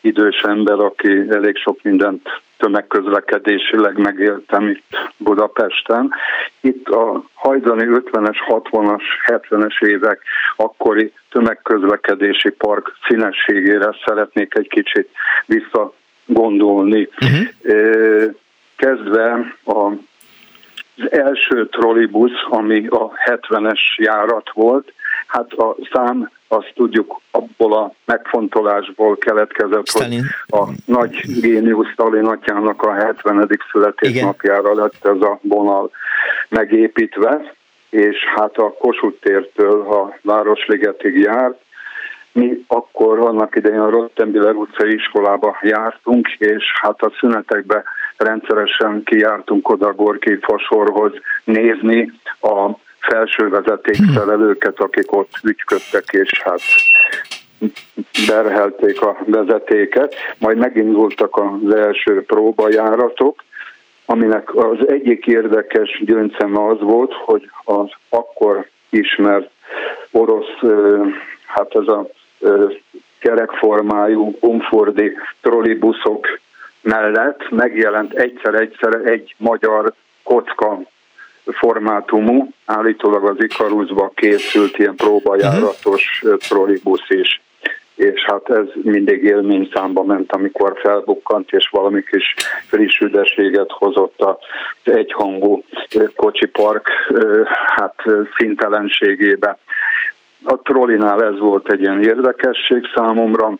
idős 0.00 0.40
ember, 0.40 0.78
aki 0.78 1.10
elég 1.30 1.56
sok 1.56 1.82
mindent 1.82 2.28
tömegközlekedésileg 2.58 3.98
megéltem 3.98 4.68
itt 4.68 4.98
Budapesten. 5.16 6.12
Itt 6.60 6.88
a 6.88 7.22
hajdani 7.34 7.84
50-es, 7.88 8.36
60-as, 8.48 9.02
70-es 9.26 9.84
évek 9.84 10.22
akkori 10.56 11.12
tömegközlekedési 11.30 12.50
park 12.50 12.96
színességére 13.08 13.96
szeretnék 14.06 14.54
egy 14.54 14.68
kicsit 14.68 15.08
visszagondolni. 15.46 17.08
Uh-huh. 17.20 18.34
Kezdve 18.76 19.54
a 19.64 19.92
az 21.00 21.12
első 21.12 21.68
trollibusz, 21.68 22.46
ami 22.48 22.86
a 22.86 23.12
70-es 23.24 23.80
járat 23.96 24.50
volt, 24.52 24.92
hát 25.26 25.52
a 25.52 25.76
szám 25.92 26.30
azt 26.48 26.72
tudjuk 26.74 27.20
abból 27.30 27.76
a 27.76 27.92
megfontolásból 28.04 29.16
keletkezett, 29.16 29.88
Stalin. 29.88 30.24
hogy 30.46 30.60
a 30.60 30.72
nagy 30.84 31.40
géniusz 31.40 31.88
Stalin 31.92 32.24
atyának 32.24 32.82
a 32.82 32.92
70. 32.92 33.58
születésnapjára 33.70 34.74
lett 34.74 35.04
ez 35.04 35.20
a 35.20 35.38
vonal 35.42 35.90
megépítve, 36.48 37.54
és 37.90 38.16
hát 38.36 38.56
a 38.56 38.72
Kossuth 38.72 39.20
tértől 39.20 39.80
a 39.80 40.18
Városligetig 40.22 41.18
járt, 41.18 41.58
mi 42.32 42.64
akkor 42.66 43.18
annak 43.18 43.56
idején 43.56 43.80
a 43.80 43.90
Rottenbiller 43.90 44.54
utcai 44.54 44.94
iskolába 44.94 45.58
jártunk, 45.62 46.28
és 46.38 46.64
hát 46.80 47.02
a 47.02 47.12
szünetekbe 47.20 47.84
rendszeresen 48.16 49.02
kijártunk 49.04 49.68
oda 49.68 49.92
Gorki 49.92 50.38
Fasorhoz 50.40 51.12
nézni 51.44 52.12
a 52.40 52.70
felső 53.00 53.48
vezetékszerelőket, 53.48 54.80
akik 54.80 55.12
ott 55.12 55.30
ügyködtek, 55.42 56.04
és 56.10 56.42
hát 56.44 56.60
berhelték 58.26 59.02
a 59.02 59.16
vezetéket, 59.24 60.14
majd 60.38 60.58
megindultak 60.58 61.36
az 61.36 61.74
első 61.74 62.22
próbajáratok, 62.22 63.44
aminek 64.06 64.54
az 64.54 64.88
egyik 64.88 65.26
érdekes 65.26 66.02
gyöngyszeme 66.04 66.66
az 66.66 66.80
volt, 66.80 67.12
hogy 67.12 67.50
az 67.64 67.90
akkor 68.08 68.66
ismert 68.90 69.50
orosz, 70.10 70.58
hát 71.46 71.74
ez 71.74 71.86
a 71.86 72.08
kerekformájú 73.18 74.36
umfordi 74.40 75.16
trollibuszok 75.40 76.26
mellett 76.80 77.50
megjelent 77.50 78.12
egyszer-egyszer 78.12 78.94
egy 79.04 79.34
magyar 79.38 79.92
kocka 80.22 80.80
formátumú, 81.52 82.48
állítólag 82.64 83.24
az 83.24 83.36
Ikaruszba 83.38 84.12
készült 84.14 84.78
ilyen 84.78 84.96
próbajáratos 84.96 86.24
trollibusz 86.48 87.08
is. 87.08 87.40
És 87.94 88.24
hát 88.26 88.50
ez 88.50 88.66
mindig 88.82 89.22
élmény 89.22 89.70
számba 89.74 90.04
ment, 90.04 90.32
amikor 90.32 90.78
felbukkant, 90.80 91.50
és 91.50 91.68
valami 91.70 92.02
kis 92.02 92.34
friss 92.68 92.98
üdeséget 93.00 93.70
hozott 93.70 94.20
az 94.20 94.92
egyhangú 94.92 95.62
kocsipark 96.16 96.88
hát 97.66 97.94
szintelenségébe. 98.36 99.58
A 100.44 100.58
trollinál 100.58 101.24
ez 101.24 101.38
volt 101.38 101.72
egy 101.72 101.80
ilyen 101.80 102.02
érdekesség 102.02 102.82
számomra, 102.94 103.52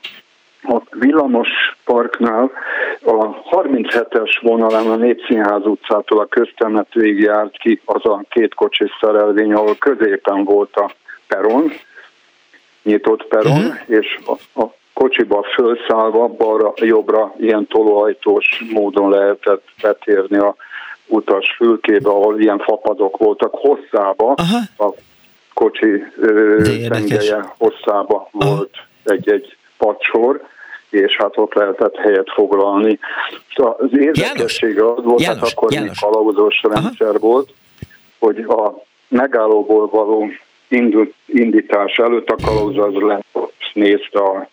a 0.62 0.80
Villamos 0.90 1.48
Parknál 1.84 2.50
a 3.04 3.42
37-es 3.50 4.38
vonalán 4.42 4.86
a 4.86 4.96
Népszínház 4.96 5.66
utcától 5.66 6.20
a 6.20 6.26
köztemetőig 6.26 7.18
járt 7.18 7.58
ki 7.58 7.80
az 7.84 8.04
a 8.04 8.24
két 8.28 8.54
kocsis 8.54 8.90
szerelvény, 9.00 9.52
ahol 9.52 9.76
középen 9.78 10.44
volt 10.44 10.76
a 10.76 10.90
peron, 11.26 11.72
nyitott 12.82 13.24
peron, 13.24 13.52
uh-huh. 13.52 13.74
és 13.86 14.18
a, 14.26 14.60
a 14.62 14.74
kocsiba 14.92 15.44
felszállva 15.56 16.28
balra-jobbra 16.28 17.34
ilyen 17.38 17.66
tolóajtós 17.66 18.64
módon 18.72 19.10
lehetett 19.10 19.64
betérni 19.82 20.36
a 20.36 20.54
utas 21.06 21.54
fülkébe, 21.56 22.08
ahol 22.08 22.40
ilyen 22.40 22.58
fapadok 22.58 23.16
voltak 23.16 23.54
hosszába, 23.54 24.24
uh-huh. 24.24 24.88
a 24.88 24.94
kocsi 25.54 26.02
tengelye 26.88 27.54
hosszába 27.58 28.28
Aha. 28.32 28.54
volt 28.54 28.76
egy-egy 29.04 29.57
padsor, 29.78 30.46
és 30.90 31.16
hát 31.16 31.36
ott 31.36 31.54
lehetett 31.54 31.96
helyet 31.96 32.30
foglalni. 32.30 32.98
Szóval 33.54 33.76
az 33.78 33.98
érdekessége 33.98 34.92
az 34.92 35.04
volt, 35.04 35.20
hát 35.22 35.34
János, 35.34 35.40
hát 35.40 35.52
akkor 35.56 35.72
János. 35.72 35.88
még 35.88 35.98
kalauzos 36.00 36.60
rendszer 36.62 37.08
Aha. 37.08 37.18
volt, 37.18 37.52
hogy 38.18 38.38
a 38.38 38.84
megállóból 39.08 39.88
való 39.88 40.30
indítás 41.26 41.96
előtt 41.96 42.28
a 42.28 42.36
kalauz 42.44 42.78
az 42.78 43.02
lett, 43.02 43.26
nézte 43.72 44.18
a 44.18 44.48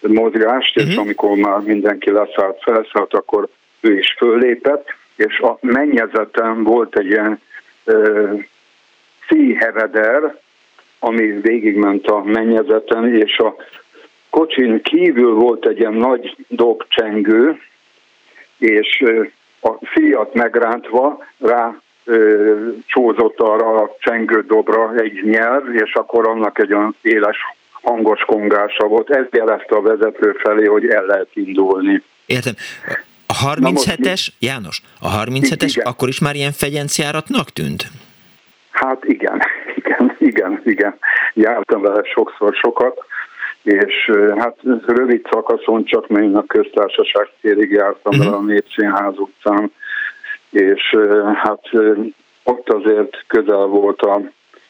mozgást, 0.00 0.76
uh-huh. 0.76 0.90
és 0.90 0.96
mhm. 0.96 1.04
amikor 1.04 1.36
már 1.36 1.58
mindenki 1.58 2.10
leszállt, 2.10 2.62
felszállt, 2.62 3.14
akkor 3.14 3.48
ő 3.80 3.98
is 3.98 4.14
föllépett, 4.18 4.86
és 5.16 5.38
a 5.38 5.58
mennyezeten 5.60 6.62
volt 6.62 6.96
egy 6.96 7.06
ilyen 7.06 7.40
uh, 7.84 8.44
szíheveder, 9.28 10.38
ami 10.98 11.26
végigment 11.26 12.06
a 12.06 12.22
mennyezeten, 12.24 13.14
és 13.16 13.38
a 13.38 13.54
kocsin 14.30 14.82
kívül 14.82 15.34
volt 15.34 15.66
egy 15.66 15.78
ilyen 15.78 15.94
nagy 15.94 16.36
dobcsengő, 16.48 17.60
és 18.58 19.04
a 19.60 19.86
fiat 19.86 20.34
megrántva 20.34 21.24
rá 21.38 21.80
csózott 22.86 23.40
arra 23.40 23.74
a 23.74 23.96
csengő 24.00 24.44
dobra 24.46 24.94
egy 24.94 25.20
nyelv, 25.24 25.74
és 25.74 25.92
akkor 25.92 26.28
annak 26.28 26.58
egy 26.58 26.72
olyan 26.72 26.96
éles 27.02 27.36
hangos 27.82 28.20
kongása 28.20 28.86
volt. 28.86 29.10
Ez 29.10 29.24
jelezte 29.30 29.76
a 29.76 29.82
vezető 29.82 30.32
felé, 30.32 30.66
hogy 30.66 30.88
el 30.88 31.04
lehet 31.04 31.28
indulni. 31.32 32.02
Értem. 32.26 32.54
A 33.26 33.54
37-es, 33.54 34.26
János, 34.38 34.82
a 35.00 35.24
37-es 35.24 35.72
igen. 35.74 35.86
akkor 35.86 36.08
is 36.08 36.20
már 36.20 36.34
ilyen 36.34 36.52
fegyenciáratnak 36.52 37.50
tűnt? 37.50 37.86
Hát 38.70 39.04
igen, 39.04 39.42
igen, 39.80 40.16
igen, 40.18 40.60
igen. 40.64 40.98
Jártam 41.34 41.82
vele 41.82 42.02
sokszor 42.14 42.54
sokat 42.54 43.04
és 43.62 44.10
hát 44.36 44.56
rövid 44.86 45.26
szakaszon 45.30 45.84
csak 45.84 46.08
még 46.08 46.36
a 46.36 46.44
köztársaság 46.46 47.28
térig 47.40 47.70
jártam 47.70 48.18
uh-huh. 48.18 48.34
a 48.34 48.40
Népszínház 48.40 49.18
utcán, 49.18 49.72
és 50.50 50.96
hát 51.34 51.62
ott 52.44 52.68
azért 52.68 53.24
közel 53.26 53.66
volt 53.66 54.00
a, 54.00 54.20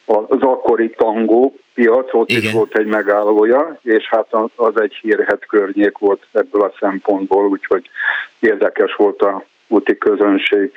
az 0.04 0.40
akkori 0.40 0.90
tangó 0.90 1.54
piac, 1.74 2.14
ott 2.14 2.30
Igen. 2.30 2.42
is 2.42 2.52
volt 2.52 2.78
egy 2.78 2.86
megállója, 2.86 3.78
és 3.82 4.08
hát 4.08 4.26
az 4.56 4.80
egy 4.80 4.94
hírhet 4.94 5.46
környék 5.46 5.98
volt 5.98 6.26
ebből 6.32 6.62
a 6.62 6.72
szempontból, 6.80 7.46
úgyhogy 7.46 7.90
érdekes 8.38 8.94
volt 8.94 9.22
a 9.22 9.44
úti 9.68 9.98
közönség. 9.98 10.72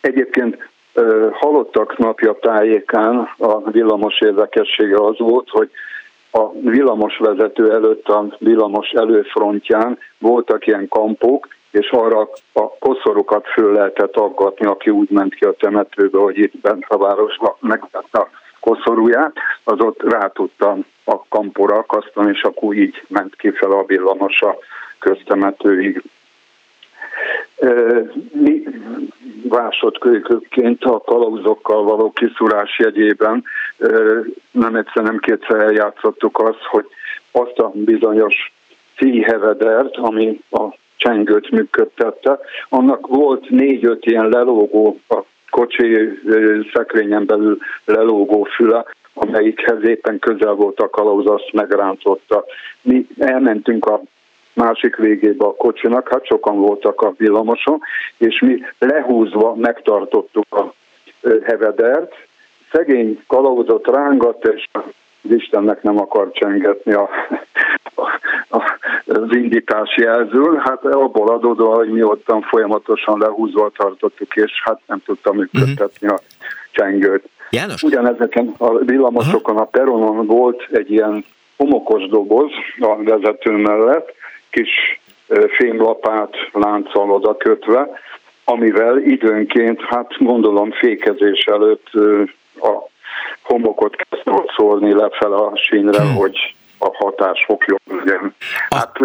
Egyébként 0.00 0.68
halottak 1.32 1.98
napja 1.98 2.38
tájékán 2.40 3.28
a 3.38 3.70
villamos 3.70 4.20
érdekessége 4.20 4.96
az 4.96 5.18
volt, 5.18 5.48
hogy 5.48 5.70
a 6.36 6.52
villamos 6.52 7.16
vezető 7.18 7.72
előtt 7.72 8.08
a 8.08 8.36
villamos 8.38 8.90
előfrontján 8.90 9.98
voltak 10.18 10.66
ilyen 10.66 10.88
kampók, 10.88 11.48
és 11.70 11.90
arra 11.90 12.28
a 12.52 12.68
koszorokat 12.78 13.46
föl 13.46 13.72
lehetett 13.72 14.16
aggatni, 14.16 14.66
aki 14.66 14.90
úgy 14.90 15.10
ment 15.10 15.34
ki 15.34 15.44
a 15.44 15.52
temetőbe, 15.52 16.18
hogy 16.18 16.38
itt 16.38 16.60
bent 16.60 16.84
a 16.88 16.98
városban 16.98 17.54
megvette 17.60 18.18
a 18.18 18.28
koszorúját, 18.60 19.32
az 19.64 19.80
ott 19.80 20.02
rá 20.02 20.26
tudta 20.26 20.76
a 21.04 21.24
kampóra 21.28 21.76
akasztani, 21.76 22.30
és 22.30 22.42
akkor 22.42 22.74
így 22.74 23.02
ment 23.08 23.36
ki 23.36 23.50
fel 23.50 23.70
a 23.70 23.84
villamos 23.84 24.40
a 24.40 24.56
köztemetőig. 24.98 26.02
Mi 28.32 28.62
másodkölykként 29.48 30.84
a 30.84 31.00
kalauzokkal 31.00 31.84
való 31.84 32.12
kiszúrás 32.12 32.78
jegyében 32.78 33.44
nem 34.50 34.76
egyszer, 34.76 35.02
nem 35.02 35.18
kétszer 35.18 35.60
eljátszottuk 35.60 36.38
azt, 36.38 36.62
hogy 36.62 36.86
azt 37.32 37.58
a 37.58 37.70
bizonyos 37.74 38.52
szíhevedert, 38.98 39.96
ami 39.96 40.40
a 40.50 40.64
csengőt 40.96 41.50
működtette, 41.50 42.38
annak 42.68 43.06
volt 43.06 43.48
négy-öt 43.48 44.06
ilyen 44.06 44.28
lelógó, 44.28 44.98
a 45.08 45.18
kocsi 45.50 46.18
szekrényen 46.72 47.26
belül 47.26 47.58
lelógó 47.84 48.42
füle, 48.42 48.84
amelyikhez 49.14 49.84
éppen 49.84 50.18
közel 50.18 50.52
volt 50.52 50.80
a 50.80 50.90
kalauz, 50.90 51.26
azt 51.26 51.52
megrántotta. 51.52 52.44
Mi 52.82 53.06
elmentünk 53.18 53.86
a 53.86 54.02
másik 54.54 54.96
végébe 54.96 55.44
a 55.44 55.54
kocsinak, 55.54 56.08
hát 56.08 56.26
sokan 56.26 56.56
voltak 56.56 57.00
a 57.00 57.14
villamoson, 57.16 57.80
és 58.16 58.40
mi 58.40 58.62
lehúzva 58.78 59.54
megtartottuk 59.54 60.46
a 60.50 60.72
hevedert, 61.44 62.12
szegény 62.72 63.22
kalauzot 63.26 63.86
rángat, 63.86 64.44
és 64.44 64.68
az 64.72 65.30
Istennek 65.30 65.82
nem 65.82 66.00
akar 66.00 66.30
csengetni 66.32 66.92
a, 66.92 67.08
a, 67.94 68.02
a, 68.48 68.78
az 69.06 69.36
indítás 69.36 69.96
jelzől. 69.96 70.56
Hát 70.56 70.84
abból 70.84 71.28
adódóan, 71.28 71.76
hogy 71.76 71.90
mi 71.90 72.02
ottan 72.02 72.42
folyamatosan 72.42 73.18
lehúzva 73.18 73.70
tartottuk, 73.76 74.36
és 74.36 74.52
hát 74.64 74.80
nem 74.86 75.02
tudtam 75.04 75.36
működtetni 75.36 76.08
a 76.08 76.18
csengőt. 76.70 77.28
János? 77.50 77.82
Ugyanezeken 77.82 78.54
a 78.58 78.78
villamosokon, 78.78 79.56
a 79.56 79.64
peronon 79.64 80.26
volt 80.26 80.66
egy 80.70 80.90
ilyen 80.90 81.24
homokos 81.56 82.06
doboz 82.08 82.50
a 82.78 83.02
vezető 83.02 83.50
mellett, 83.50 84.14
kis 84.54 85.00
fémlapát 85.56 86.34
lánccal 86.52 87.10
oda 87.10 87.36
kötve, 87.36 87.88
amivel 88.44 88.98
időnként, 88.98 89.80
hát 89.80 90.14
gondolom 90.18 90.72
fékezés 90.72 91.44
előtt 91.44 91.90
a 92.54 92.88
homokot 93.42 93.96
kezdett 93.96 94.50
szólni 94.56 94.92
lefele 94.92 95.36
a 95.36 95.52
sínre, 95.56 96.02
hmm. 96.02 96.14
hogy 96.14 96.54
a 96.78 96.88
hatás 96.96 97.44
fog 97.46 97.64
jobb 97.66 98.04
legyen. 98.04 98.34
Hát, 98.68 98.96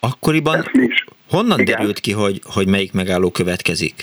akkoriban 0.00 0.64
is, 0.72 1.04
honnan 1.30 1.60
igen. 1.60 1.76
derült 1.76 1.98
ki, 1.98 2.12
hogy, 2.12 2.40
hogy 2.54 2.68
melyik 2.68 2.92
megálló 2.92 3.30
következik? 3.30 3.94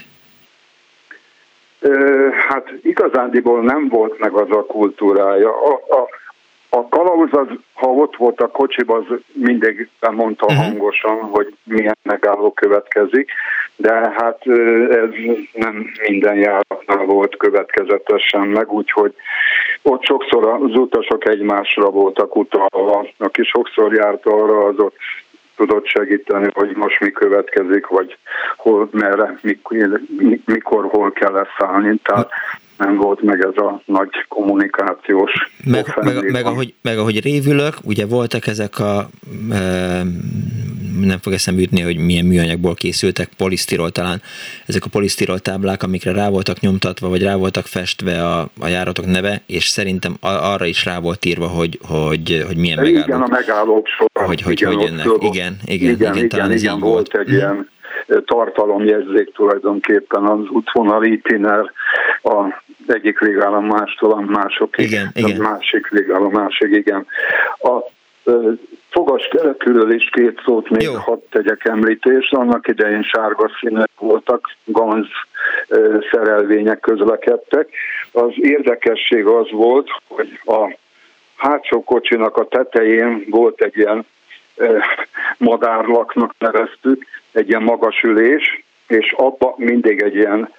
Hát 2.47 2.73
igazándiból 2.83 3.61
nem 3.61 3.87
volt 3.89 4.19
meg 4.19 4.33
az 4.33 4.49
a 4.49 4.65
kultúrája. 4.65 5.49
A, 5.49 5.73
a, 5.73 6.07
a 6.75 6.87
kalauz 6.89 7.29
az, 7.33 7.47
ha 7.73 7.87
ott 7.87 8.15
volt 8.15 8.41
a 8.41 8.47
kocsiba, 8.47 8.95
az 8.95 9.19
mindig 9.33 9.89
mondta 10.11 10.45
uh-huh. 10.45 10.63
hangosan, 10.63 11.17
hogy 11.21 11.55
milyen 11.63 11.97
megálló 12.03 12.51
következik, 12.51 13.31
de 13.75 13.93
hát 13.93 14.47
ez 14.89 15.09
nem 15.53 15.85
minden 16.07 16.35
járatnál 16.35 17.05
volt 17.05 17.37
következetesen 17.37 18.47
meg, 18.47 18.71
úgyhogy 18.71 19.13
ott 19.81 20.03
sokszor 20.03 20.47
az 20.47 20.75
utasok 20.75 21.27
egymásra 21.27 21.89
voltak 21.89 22.35
utalva, 22.35 23.07
aki 23.17 23.43
sokszor 23.43 23.93
járt 23.93 24.25
arra, 24.25 24.65
az 24.65 24.79
ott 24.79 24.95
tudott 25.55 25.85
segíteni, 25.85 26.47
hogy 26.53 26.75
most 26.75 26.99
mi 26.99 27.11
következik, 27.11 27.87
vagy 27.87 28.17
hol, 28.57 28.87
merre, 28.91 29.39
mikor, 29.41 30.01
mikor 30.45 30.85
hol 30.85 31.11
kell 31.11 31.31
leszállni. 31.31 31.95
Tehát 32.03 32.29
nem 32.83 32.95
volt 32.95 33.21
meg 33.21 33.45
ez 33.45 33.63
a 33.63 33.81
nagy 33.85 34.25
kommunikációs 34.27 35.31
meg, 35.65 35.85
meg, 36.01 36.31
meg, 36.31 36.45
ahogy, 36.45 36.73
meg 36.81 36.97
ahogy 36.97 37.23
révülök, 37.23 37.73
ugye 37.83 38.05
voltak 38.05 38.47
ezek 38.47 38.79
a 38.79 39.07
e, 39.51 40.03
nem 41.01 41.17
fog 41.21 41.33
eszembe 41.33 41.61
jutni, 41.61 41.81
hogy 41.81 41.97
milyen 41.97 42.25
műanyagból 42.25 42.73
készültek, 42.73 43.29
polisztirol 43.37 43.91
talán, 43.91 44.21
ezek 44.65 44.85
a 44.85 44.89
polisztirol 44.91 45.39
táblák, 45.39 45.83
amikre 45.83 46.11
rá 46.11 46.29
voltak 46.29 46.59
nyomtatva, 46.59 47.09
vagy 47.09 47.23
rá 47.23 47.35
voltak 47.35 47.65
festve 47.65 48.23
a, 48.27 48.47
a 48.59 48.67
járatok 48.67 49.05
neve, 49.05 49.41
és 49.45 49.63
szerintem 49.63 50.13
arra 50.21 50.65
is 50.65 50.85
rá 50.85 50.99
volt 50.99 51.25
írva, 51.25 51.47
hogy, 51.47 51.79
hogy, 51.87 52.43
hogy 52.47 52.57
milyen 52.57 52.77
megállók. 52.77 53.07
Igen, 53.07 53.21
a 53.21 53.27
megállók 53.27 53.87
során. 53.87 54.27
Hogy, 54.27 54.41
hogy, 54.41 54.61
igen, 54.61 54.73
hogy 54.73 54.83
jönnek. 54.83 55.05
Igen, 55.05 55.21
igen, 55.21 55.55
igen, 55.65 55.93
igen, 55.93 56.15
igen, 56.15 56.29
talán 56.29 56.51
igen, 56.51 56.61
igen 56.61 56.79
volt. 56.79 57.11
volt 57.11 57.27
egy 57.27 57.33
mm. 57.33 57.35
ilyen 57.35 57.71
tartalomjegyzék 58.25 59.33
tulajdonképpen 59.33 60.23
az 60.23 60.39
útvonal 60.49 61.03
itiner 61.03 61.71
a 62.23 62.62
egyik 62.91 63.19
végállomástól 63.19 64.11
a 64.11 64.19
másokig, 64.19 64.85
igen, 64.85 65.09
igen. 65.13 65.39
a 65.39 66.29
másik 66.29 66.71
igen. 66.71 67.05
A 67.59 67.91
fogas 68.89 69.27
kerekülről 69.31 69.93
is 69.93 70.09
két 70.09 70.41
szót 70.45 70.69
még 70.69 70.81
Jó. 70.81 70.93
hadd 70.93 71.19
tegyek 71.29 71.65
említést. 71.65 72.33
Annak 72.33 72.67
idején 72.67 73.03
sárga 73.03 73.49
színek 73.59 73.89
voltak, 73.99 74.55
ganz 74.63 75.07
szerelvények 76.11 76.79
közlekedtek. 76.79 77.69
Az 78.11 78.31
érdekesség 78.35 79.25
az 79.25 79.51
volt, 79.51 79.89
hogy 80.07 80.39
a 80.45 80.77
hátsó 81.35 81.83
kocsinak 81.83 82.37
a 82.37 82.47
tetején 82.47 83.25
volt 83.29 83.61
egy 83.61 83.77
ilyen 83.77 84.05
madárlaknak 85.37 86.33
neveztük, 86.37 87.05
egy 87.31 87.49
ilyen 87.49 87.63
magas 87.63 88.01
ülés, 88.03 88.63
és 88.87 89.13
abba 89.17 89.53
mindig 89.57 90.01
egy 90.01 90.15
ilyen 90.15 90.53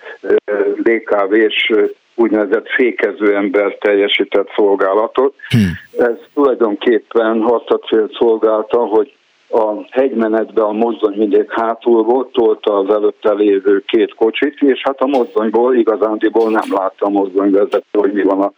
DKV-s 0.76 1.72
úgynevezett 2.14 2.68
fékező 2.68 3.36
ember 3.36 3.74
teljesített 3.74 4.48
szolgálatot. 4.56 5.34
Hmm. 5.48 6.06
Ez 6.06 6.16
tulajdonképpen 6.34 7.42
azt 7.42 7.70
a 7.70 7.78
célt 7.78 8.12
szolgálta, 8.12 8.78
hogy 8.78 9.12
a 9.50 9.86
hegymenetben 9.90 10.64
a 10.64 10.72
mozdony 10.72 11.16
mindig 11.16 11.50
hátul 11.50 12.02
volt, 12.02 12.32
tolta 12.32 12.78
az 12.78 12.94
előtte 12.94 13.32
lévő 13.32 13.82
két 13.86 14.14
kocsit, 14.14 14.60
és 14.60 14.80
hát 14.82 15.00
a 15.00 15.06
mozdonyból 15.06 15.74
igazándiból 15.74 16.50
nem 16.50 16.72
látta 16.72 17.06
a 17.06 17.08
mozdonyvezető, 17.08 17.98
hogy 17.98 18.12
mi 18.12 18.22
van 18.22 18.40
a 18.40 18.52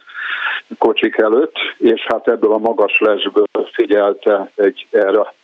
kocsik 0.78 1.16
előtt, 1.16 1.54
és 1.78 2.06
hát 2.08 2.28
ebből 2.28 2.52
a 2.52 2.58
magas 2.58 3.00
lesből 3.00 3.46
figyelte 3.72 4.50
egy 4.54 4.86
erre 4.90 5.34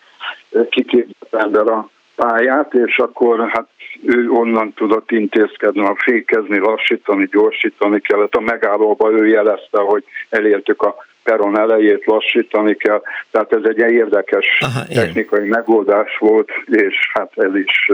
kiképzett 0.68 1.34
ember 1.34 1.66
a 1.66 1.88
pályát, 2.22 2.74
és 2.74 2.98
akkor 2.98 3.48
hát 3.48 3.66
ő 4.04 4.30
onnan 4.30 4.72
tudott 4.72 5.10
intézkedni, 5.10 5.80
a 5.80 5.96
fékezni, 5.98 6.58
lassítani, 6.58 7.28
gyorsítani 7.30 8.00
kellett. 8.00 8.34
A 8.34 8.40
megállóba 8.40 9.10
ő 9.10 9.26
jelezte, 9.26 9.80
hogy 9.80 10.04
elértük 10.28 10.82
a 10.82 10.96
peron 11.22 11.58
elejét, 11.58 12.06
lassítani 12.06 12.74
kell. 12.74 13.02
Tehát 13.30 13.52
ez 13.52 13.62
egy 13.64 13.78
érdekes 13.78 14.46
Aha, 14.60 14.84
technikai 14.94 15.48
megoldás 15.48 16.16
volt, 16.18 16.50
és 16.66 17.10
hát 17.12 17.32
ez 17.34 17.54
is 17.54 17.90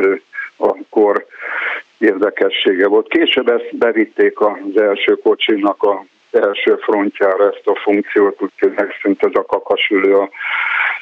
akkor 0.56 1.26
érdekessége 1.98 2.86
volt. 2.86 3.08
Később 3.08 3.48
ezt 3.48 3.76
bevitték 3.76 4.40
az 4.40 4.80
első 4.80 5.18
kocsinak 5.22 5.82
a 5.82 6.04
első 6.30 6.76
frontjára 6.76 7.48
ezt 7.48 7.66
a 7.66 7.80
funkciót, 7.82 8.42
úgyhogy 8.42 8.72
megszűnt 8.76 9.22
ez 9.22 9.34
a 9.34 9.44
kakasülő 9.44 10.14
a 10.14 10.28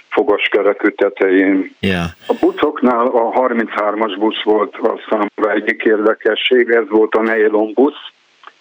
fogaskerekű 0.09 0.89
tetején. 0.89 1.75
Yeah. 1.81 2.05
A 2.27 2.35
buszoknál 2.41 3.07
a 3.07 3.33
33-as 3.33 4.17
busz 4.19 4.43
volt 4.43 4.75
a 4.75 5.01
számra 5.09 5.53
egyik 5.55 5.83
érdekesség, 5.83 6.71
ez 6.71 6.89
volt 6.89 7.15
a 7.15 7.23
Neilon 7.23 7.73
busz, 7.75 8.11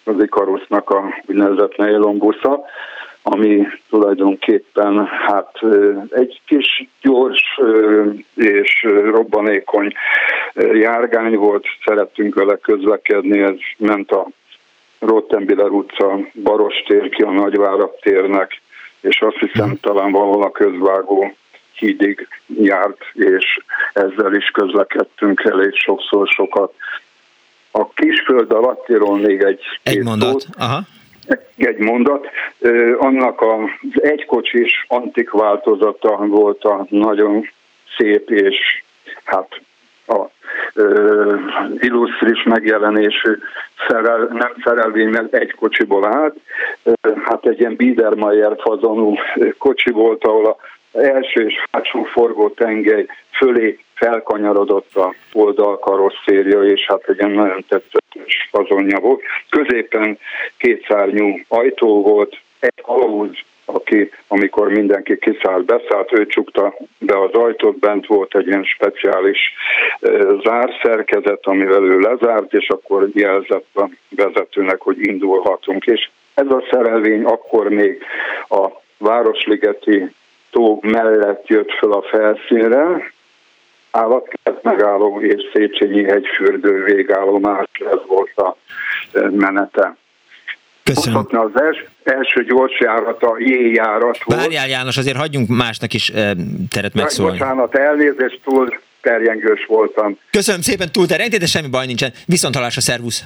az 0.04 0.22
Ikarusznak 0.22 0.90
a 0.90 1.22
úgynevezett 1.26 1.76
Neilon 1.76 2.18
busza, 2.18 2.64
ami 3.22 3.66
tulajdonképpen 3.88 5.06
hát 5.06 5.58
egy 6.10 6.40
kis 6.46 6.88
gyors 7.00 7.60
és 8.34 8.86
robbanékony 9.04 9.92
járgány 10.72 11.36
volt, 11.36 11.64
szerettünk 11.84 12.34
vele 12.34 12.56
közlekedni, 12.56 13.40
ez 13.40 13.54
ment 13.78 14.10
a 14.10 14.26
Rottenbiller 15.06 15.70
utca, 15.70 16.18
Barostér 16.42 17.08
ki 17.08 17.22
a 17.22 17.30
Nagyvárak 17.30 18.00
térnek, 18.00 18.60
és 19.00 19.20
azt 19.20 19.38
hiszem 19.38 19.68
mhm. 19.68 19.76
talán 19.80 20.12
valahol 20.12 20.42
a 20.42 20.50
közvágó 20.50 21.34
hídig 21.72 22.28
járt, 22.46 22.98
és 23.12 23.58
ezzel 23.92 24.34
is 24.34 24.50
közlekedtünk 24.50 25.44
elég 25.44 25.74
sokszor 25.74 26.28
sokat. 26.28 26.74
A 27.70 27.88
kisföld 27.88 28.52
alattiról 28.52 29.18
még 29.18 29.42
egy 29.42 29.60
Egy 29.82 30.02
mondat, 30.02 30.46
aha. 30.58 30.80
Egy 31.56 31.78
mondat. 31.78 32.26
Annak 32.98 33.40
az 33.40 34.02
egykocsis 34.02 34.84
antik 34.88 35.30
változata 35.30 36.16
volt 36.16 36.64
a 36.64 36.86
nagyon 36.88 37.50
szép 37.96 38.30
és 38.30 38.82
hát 39.24 39.60
a 40.06 40.30
uh, 40.74 41.40
illusztris 41.78 42.42
megjelenésű 42.42 43.38
szerel, 43.88 44.28
nem 44.32 44.54
szerelvény, 44.64 45.08
mert 45.08 45.34
egy 45.34 45.54
kocsiból 45.54 46.06
állt. 46.06 46.36
Uh, 46.82 47.22
hát 47.24 47.46
egy 47.46 47.60
ilyen 47.60 47.76
Biedermeier 47.76 48.56
fazonú 48.60 49.14
kocsi 49.58 49.90
volt, 49.90 50.24
ahol 50.24 50.46
a 50.46 50.56
első 50.98 51.46
és 51.46 51.54
hátsó 51.70 52.02
forgó 52.02 52.48
tengely 52.48 53.06
fölé 53.30 53.78
felkanyarodott 53.94 54.96
a 54.96 55.14
oldalkarosszéria, 55.32 56.62
és 56.62 56.86
hát 56.86 57.08
egy 57.08 57.16
nagyon 57.16 57.64
tetszetes 57.68 58.48
fazonja 58.50 58.98
volt. 59.00 59.22
Középen 59.48 60.18
kétszárnyú 60.56 61.40
ajtó 61.48 62.02
volt, 62.02 62.38
egy 62.60 62.82
kalauz 62.82 63.36
aki, 63.76 64.10
amikor 64.28 64.68
mindenki 64.68 65.18
kiszállt, 65.18 65.64
beszállt, 65.64 66.12
ő 66.12 66.26
csukta 66.26 66.74
be 66.98 67.20
az 67.20 67.32
ajtót, 67.32 67.78
bent 67.78 68.06
volt 68.06 68.34
egy 68.36 68.46
ilyen 68.46 68.64
speciális 68.64 69.38
zárszerkezet, 70.42 71.46
amivel 71.46 71.82
ő 71.82 71.98
lezárt, 71.98 72.52
és 72.52 72.68
akkor 72.68 73.08
jelzett 73.12 73.66
a 73.74 73.88
vezetőnek, 74.08 74.80
hogy 74.80 74.96
indulhatunk. 74.98 75.84
És 75.84 76.08
ez 76.34 76.46
a 76.46 76.64
szerelvény 76.70 77.24
akkor 77.24 77.68
még 77.68 78.02
a 78.48 78.68
Városligeti 78.98 80.14
tó 80.50 80.78
mellett 80.82 81.46
jött 81.46 81.70
fel 81.70 81.92
a 81.92 82.02
felszínre, 82.02 83.12
állatkert 83.90 84.62
megálló 84.62 85.20
és 85.20 85.42
Széchenyi 85.52 86.04
hegyfürdő 86.04 86.84
végállomás, 86.84 87.66
ez 87.90 88.00
volt 88.06 88.36
a 88.36 88.56
menete. 89.30 89.96
Köszönöm. 90.94 91.26
Az 91.30 91.60
els, 91.60 91.84
első 92.04 92.44
gyors 92.44 92.80
járat 92.80 93.22
a 93.22 93.34
J 93.38 93.72
járat 93.74 94.22
volt. 94.24 94.40
Várjál 94.40 94.68
János, 94.68 94.96
azért 94.96 95.16
hagyjunk 95.16 95.48
másnak 95.48 95.92
is 95.92 96.08
e, 96.08 96.36
teret 96.70 96.94
megszólni. 96.94 97.38
Bocsánat, 97.38 97.74
elnézést, 97.74 98.40
túl 98.44 98.78
terjengős 99.00 99.64
voltam. 99.68 100.18
Köszönöm 100.30 100.60
szépen, 100.60 100.92
túl 100.92 101.06
terjengtél, 101.06 101.38
de 101.38 101.46
semmi 101.46 101.68
baj 101.68 101.86
nincsen. 101.86 102.12
Viszont 102.26 102.54
halásra, 102.54 102.80
szervusz! 102.80 103.24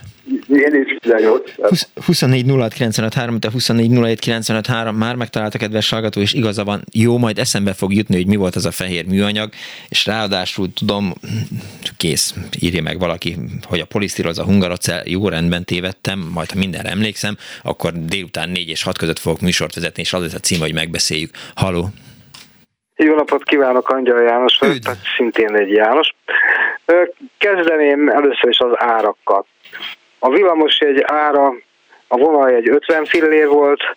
Én 0.50 0.84
is 0.84 0.96
minden 1.02 1.22
jót. 1.22 1.54
24 2.06 2.46
06 2.48 3.40
te 3.40 3.50
24 3.50 3.90
már 4.94 5.14
megtalálta 5.14 5.58
kedves 5.58 5.90
hallgató, 5.90 6.20
és 6.20 6.32
igaza 6.32 6.64
van, 6.64 6.84
jó, 6.92 7.18
majd 7.18 7.38
eszembe 7.38 7.72
fog 7.72 7.94
jutni, 7.94 8.16
hogy 8.16 8.26
mi 8.26 8.36
volt 8.36 8.54
az 8.54 8.66
a 8.66 8.70
fehér 8.70 9.06
műanyag, 9.06 9.50
és 9.88 10.06
ráadásul 10.06 10.72
tudom, 10.72 11.12
kész, 11.96 12.34
írja 12.60 12.82
meg 12.82 12.98
valaki, 12.98 13.36
hogy 13.68 13.80
a 13.80 13.84
polisztiroz 13.84 14.38
a 14.38 14.44
hungarocell, 14.44 15.02
jó 15.04 15.28
rendben 15.28 15.64
tévedtem, 15.64 16.30
majd 16.34 16.50
ha 16.50 16.58
mindenre 16.58 16.90
emlékszem, 16.90 17.36
akkor 17.62 17.92
délután 17.92 18.48
4 18.48 18.68
és 18.68 18.82
6 18.82 18.98
között 18.98 19.18
fogok 19.18 19.40
műsort 19.40 19.74
vezetni, 19.74 20.02
és 20.02 20.12
az 20.12 20.20
lesz 20.22 20.34
a 20.34 20.38
cím, 20.38 20.60
hogy 20.60 20.74
megbeszéljük. 20.74 21.30
Haló! 21.54 21.88
Jó 22.96 23.14
napot 23.14 23.44
kívánok, 23.44 23.88
Angyal 23.88 24.22
János, 24.22 24.56
tehát 24.58 24.98
szintén 25.16 25.56
egy 25.56 25.70
János. 25.70 26.14
Kezdeném 27.38 28.08
először 28.08 28.48
is 28.48 28.58
az 28.58 28.72
árakkal. 28.74 29.46
A 30.22 30.30
villamosjegy 30.30 31.02
ára, 31.06 31.54
a 32.08 32.16
vonaljegy 32.16 32.68
50 32.68 33.04
fillér 33.04 33.48
volt, 33.48 33.96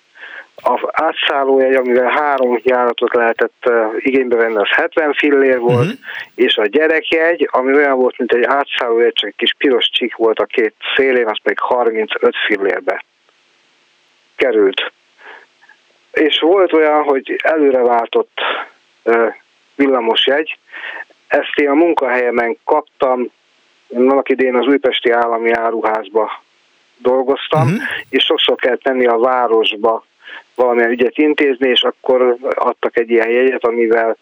a 0.56 0.90
átszállójegy, 0.92 1.76
amivel 1.76 2.10
három 2.10 2.60
járatot 2.64 3.14
lehetett 3.14 3.70
igénybe 3.98 4.36
venni, 4.36 4.56
az 4.56 4.70
70 4.70 5.14
fillér 5.14 5.60
volt, 5.60 5.86
uh-huh. 5.86 6.00
és 6.36 6.58
a 6.58 6.66
gyerekjegy, 6.66 7.50
ami 7.52 7.74
olyan 7.74 7.98
volt, 7.98 8.18
mint 8.18 8.34
egy 8.34 8.44
átszállójegy, 8.44 9.14
csak 9.14 9.30
egy 9.30 9.36
kis 9.36 9.54
piros 9.58 9.90
csík 9.90 10.16
volt 10.16 10.40
a 10.40 10.46
két 10.46 10.74
szélén, 10.96 11.28
az 11.28 11.38
pedig 11.44 11.60
35 11.60 12.36
fillérbe 12.46 13.04
került. 14.36 14.92
És 16.14 16.40
volt 16.40 16.74
olyan, 16.74 17.04
hogy 17.04 17.40
előre 17.44 17.82
váltott 17.82 18.40
villamosjegy. 19.76 20.58
Ezt 21.28 21.56
én 21.56 21.70
a 21.70 21.74
munkahelyemen 21.74 22.58
kaptam, 22.66 23.32
annak 23.96 24.30
idén 24.30 24.56
az 24.56 24.68
Újpesti 24.68 25.12
Állami 25.12 25.52
Áruházba 25.52 26.44
dolgoztam, 26.98 27.62
uh-huh. 27.62 27.82
és 28.10 28.24
sokszor 28.24 28.56
kell 28.56 28.78
tenni 28.78 29.06
a 29.06 29.18
városba 29.18 30.06
valamilyen 30.56 30.90
ügyet 30.90 31.18
intézni, 31.18 31.70
és 31.70 31.82
akkor 31.82 32.38
adtak 32.56 32.98
egy 32.98 33.10
ilyen 33.10 33.30
jegyet, 33.30 33.66
amivel 33.66 34.18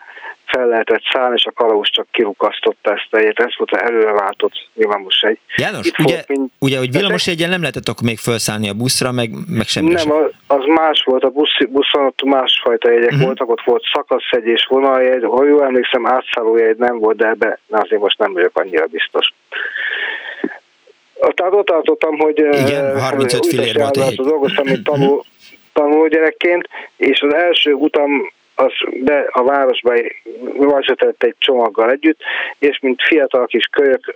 fel 0.51 0.67
lehetett 0.67 1.01
szállni, 1.11 1.35
és 1.35 1.45
a 1.45 1.51
kalauz 1.51 1.89
csak 1.89 2.07
kirukasztotta 2.11 2.91
ezt 2.91 3.07
a 3.11 3.17
jegyet. 3.17 3.39
Ez 3.39 3.57
volt 3.57 3.71
az 3.71 3.81
előreváltott 3.81 4.67
villamos 4.73 5.21
egy. 5.21 5.39
János, 5.55 5.87
Itt 5.87 5.99
ugye, 5.99 6.23
mint... 6.27 6.51
ugye, 6.59 6.77
hogy 6.77 6.91
villamos 6.91 7.27
egyen 7.27 7.49
nem 7.49 7.59
lehetett 7.59 7.87
akkor 7.87 8.07
még 8.07 8.17
felszállni 8.17 8.69
a 8.69 8.73
buszra, 8.73 9.11
meg, 9.11 9.29
meg 9.47 9.67
semmi 9.67 9.87
Nem, 9.87 9.97
sem. 9.97 10.29
az 10.47 10.63
más 10.65 11.03
volt, 11.05 11.23
a 11.23 11.29
busz, 11.29 11.57
buszon 11.69 12.05
ott 12.05 12.23
másfajta 12.23 12.91
jegyek 12.91 13.11
uh-huh. 13.11 13.25
voltak, 13.25 13.49
ott 13.49 13.63
volt 13.65 13.83
szakaszjegy 13.93 14.45
és 14.45 14.65
vonaljegy, 14.69 15.23
ha 15.23 15.45
jól 15.45 15.63
emlékszem, 15.63 16.07
átszállójegy 16.07 16.77
nem 16.77 16.99
volt, 16.99 17.17
de 17.17 17.27
ebbe 17.27 17.59
azért 17.69 18.01
most 18.01 18.17
nem 18.17 18.33
vagyok 18.33 18.57
annyira 18.59 18.85
biztos. 18.85 19.33
Tehát 21.33 21.53
ott 21.53 21.65
tartottam, 21.65 22.17
hogy 22.17 22.37
Igen, 22.37 23.01
35 23.01 23.45
fillér 23.45 23.77
volt 23.77 23.97
egy. 23.97 24.15
dolgoztam, 24.15 24.65
mint 24.65 24.83
tanul, 24.83 25.23
tanulógyerekként, 25.73 26.67
és 26.97 27.21
az 27.21 27.33
első 27.33 27.73
utam 27.73 28.31
az 28.61 28.73
be 29.03 29.27
a 29.31 29.43
városba 29.43 29.93
vezetett 30.57 31.23
egy 31.23 31.35
csomaggal 31.37 31.91
együtt, 31.91 32.19
és 32.59 32.79
mint 32.79 33.01
fiatal 33.03 33.45
kis 33.45 33.65
kölyök 33.65 34.15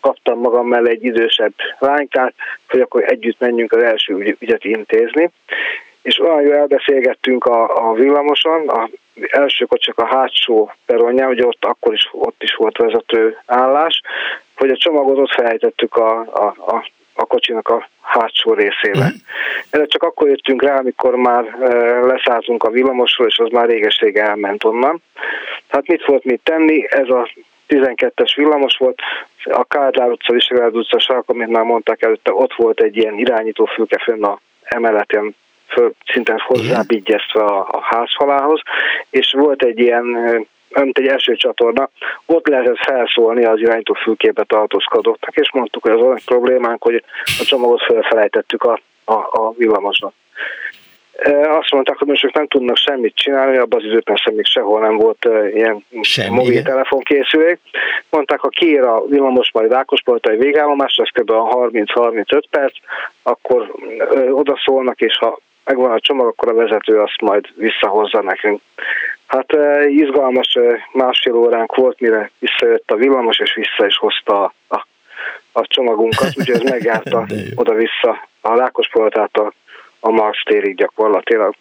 kaptam 0.00 0.38
magam 0.38 0.68
mellé 0.68 0.90
egy 0.90 1.04
idősebb 1.04 1.52
lánykát, 1.78 2.34
hogy 2.68 2.80
akkor 2.80 3.02
együtt 3.02 3.40
menjünk 3.40 3.72
az 3.72 3.82
első 3.82 4.36
ügyet 4.38 4.64
intézni. 4.64 5.30
És 6.02 6.20
olyan 6.20 6.42
jól 6.42 6.54
elbeszélgettünk 6.54 7.44
a, 7.44 7.88
a 7.88 7.92
villamoson, 7.92 8.68
a 8.68 8.88
elsőkor 9.30 9.78
csak 9.78 9.98
a 9.98 10.06
hátsó 10.06 10.72
peronján, 10.86 11.28
ugye 11.28 11.46
ott 11.46 11.64
akkor 11.64 11.92
is, 11.92 12.08
ott 12.12 12.42
is 12.42 12.54
volt 12.54 12.76
vezető 12.76 13.38
állás, 13.46 14.00
hogy 14.56 14.70
a 14.70 14.76
csomagot 14.76 15.18
ott 15.18 15.32
felejtettük 15.32 15.96
a, 15.96 16.18
a, 16.20 16.54
a 16.66 16.88
a 17.14 17.24
kocsinak 17.24 17.68
a 17.68 17.88
hátsó 18.00 18.52
részébe. 18.52 19.04
Mm. 19.04 19.16
Erre 19.74 19.86
csak 19.86 20.02
akkor 20.02 20.28
jöttünk 20.28 20.62
rá, 20.62 20.78
amikor 20.78 21.14
már 21.14 21.44
e, 21.44 21.66
leszálltunk 22.00 22.62
a 22.62 22.70
villamosról, 22.70 23.26
és 23.26 23.38
az 23.38 23.50
már 23.50 23.68
réges 23.68 23.98
elment 23.98 24.64
onnan. 24.64 25.02
Hát 25.68 25.86
mit 25.86 26.04
volt 26.04 26.24
mit 26.24 26.40
tenni? 26.42 26.86
Ez 26.88 27.08
a 27.08 27.28
12-es 27.68 28.32
villamos 28.36 28.76
volt, 28.76 28.98
a 29.44 29.64
Kádár 29.64 30.10
utca, 30.10 30.32
Visegrád 30.32 30.76
utca 30.76 30.98
sark, 30.98 31.28
amit 31.28 31.48
már 31.48 31.64
mondták 31.64 32.02
előtte, 32.02 32.32
ott 32.32 32.54
volt 32.54 32.80
egy 32.80 32.96
ilyen 32.96 33.18
irányító 33.18 33.64
fülke 33.64 33.98
fönn 33.98 34.22
a 34.22 34.40
emeleten, 34.62 35.34
föl, 35.66 35.94
szinten 36.06 36.38
hozzábigyeztve 36.46 37.40
a, 37.44 37.68
a 37.70 37.80
házfalához, 37.82 38.60
és 39.10 39.32
volt 39.32 39.62
egy 39.62 39.78
ilyen 39.78 40.06
mint 40.82 40.98
egy 40.98 41.06
első 41.06 41.36
csatorna, 41.36 41.90
ott 42.26 42.46
lehetett 42.46 42.78
felszólni 42.78 43.44
az 43.44 43.60
irányító 43.60 43.94
fülkébe 43.94 44.44
tartózkodottak, 44.44 45.36
és 45.36 45.52
mondtuk, 45.52 45.82
hogy 45.82 45.92
az 45.92 46.00
olyan 46.00 46.20
problémánk, 46.24 46.82
hogy 46.82 47.04
a 47.24 47.44
csomagot 47.44 47.82
felfelejtettük 47.82 48.62
a, 48.62 48.80
a, 49.04 49.14
a 49.14 49.52
villamoson. 49.56 50.12
E, 51.18 51.50
azt 51.56 51.72
mondták, 51.72 51.96
hogy 51.96 52.08
most 52.08 52.34
nem 52.34 52.46
tudnak 52.46 52.76
semmit 52.76 53.14
csinálni, 53.14 53.56
abban 53.56 53.78
az 53.78 53.84
időben 53.84 54.02
persze 54.04 54.30
még 54.30 54.46
sehol 54.46 54.80
nem 54.80 54.96
volt 54.96 55.28
ilyen 55.54 55.84
mobiltelefonkészülék. 56.28 57.58
Mondták, 58.10 58.40
ha 58.40 58.48
kiír 58.48 58.82
a 58.82 59.04
villamos 59.06 59.50
majd 59.52 59.72
Ákospoltai 59.72 60.36
végállomásra, 60.36 61.02
az 61.02 61.22
kb. 61.22 61.30
30-35 61.30 62.42
perc, 62.50 62.76
akkor 63.22 63.74
oda 64.30 64.60
szólnak, 64.64 65.00
és 65.00 65.16
ha 65.16 65.38
megvan 65.64 65.90
a 65.90 66.00
csomag, 66.00 66.26
akkor 66.26 66.48
a 66.48 66.54
vezető 66.54 67.00
azt 67.00 67.20
majd 67.20 67.44
visszahozza 67.56 68.22
nekünk. 68.22 68.60
Hát 69.26 69.46
izgalmas 69.88 70.58
másfél 70.92 71.34
óránk 71.34 71.74
volt, 71.74 72.00
mire 72.00 72.30
visszajött 72.38 72.90
a 72.90 72.96
villamos, 72.96 73.38
és 73.38 73.54
vissza 73.54 73.86
is 73.86 73.96
hozta 73.96 74.42
a, 74.42 74.54
a, 74.68 74.86
a 75.52 75.66
csomagunkat, 75.66 76.32
úgyhogy 76.38 76.54
ez 76.54 76.70
megjárta 76.70 77.26
oda-vissza 77.54 78.28
a 78.40 78.54
Lákospoltát 78.54 79.36
a, 79.36 79.52
a 80.00 80.10
Marx 80.10 80.42
térig 80.44 80.76
gyakorlatilag. 80.76 81.54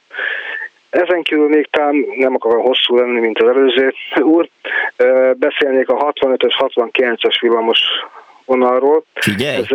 Ezen 0.90 1.22
kívül 1.22 1.48
még 1.48 1.68
talán 1.72 1.96
nem 2.18 2.34
akarom 2.36 2.62
hosszú 2.62 2.96
lenni, 2.96 3.20
mint 3.20 3.40
az 3.40 3.48
előző 3.48 3.94
úr, 4.20 4.50
beszélnék 5.34 5.90
a 5.90 6.14
65-ös, 6.14 6.54
69-es 6.58 7.38
villamos 7.42 7.80
vonalról. 8.46 9.04
Figyelj! 9.14 9.56
Ez, 9.56 9.68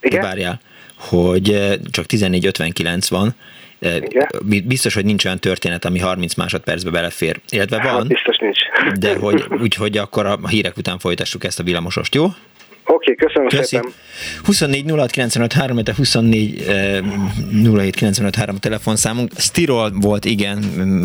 igen? 0.00 0.22
Várjál, 0.22 0.60
hogy 1.08 1.78
csak 1.90 2.04
14.59 2.08 3.06
van, 3.08 3.34
igen. 3.80 4.28
Biztos, 4.64 4.94
hogy 4.94 5.04
nincs 5.04 5.24
olyan 5.24 5.38
történet, 5.38 5.84
ami 5.84 5.98
30 5.98 6.34
másodpercbe 6.34 6.90
belefér. 6.90 7.40
Illetve 7.48 7.76
hát, 7.76 7.90
van. 7.90 7.96
Hát 7.96 8.06
biztos 8.06 8.36
nincs. 8.36 8.58
De 8.98 9.16
hogy, 9.24 9.44
úgyhogy 9.60 9.98
akkor 9.98 10.26
a 10.26 10.48
hírek 10.48 10.76
után 10.76 10.98
folytassuk 10.98 11.44
ezt 11.44 11.60
a 11.60 11.62
villamosost, 11.62 12.14
jó? 12.14 12.26
Oké, 12.86 13.12
okay, 13.12 13.26
köszönöm 13.26 13.48
Köszi. 13.48 13.64
szépen. 13.64 13.92
24 14.42 14.90
06 14.90 15.10
95 15.10 15.52
3, 15.52 15.78
24 15.96 16.64
07 17.74 17.94
95 17.94 18.34
3 18.34 18.54
a 18.54 18.58
telefonszámunk. 18.58 19.32
Stirol 19.36 19.90
volt, 19.94 20.24
igen, 20.24 20.58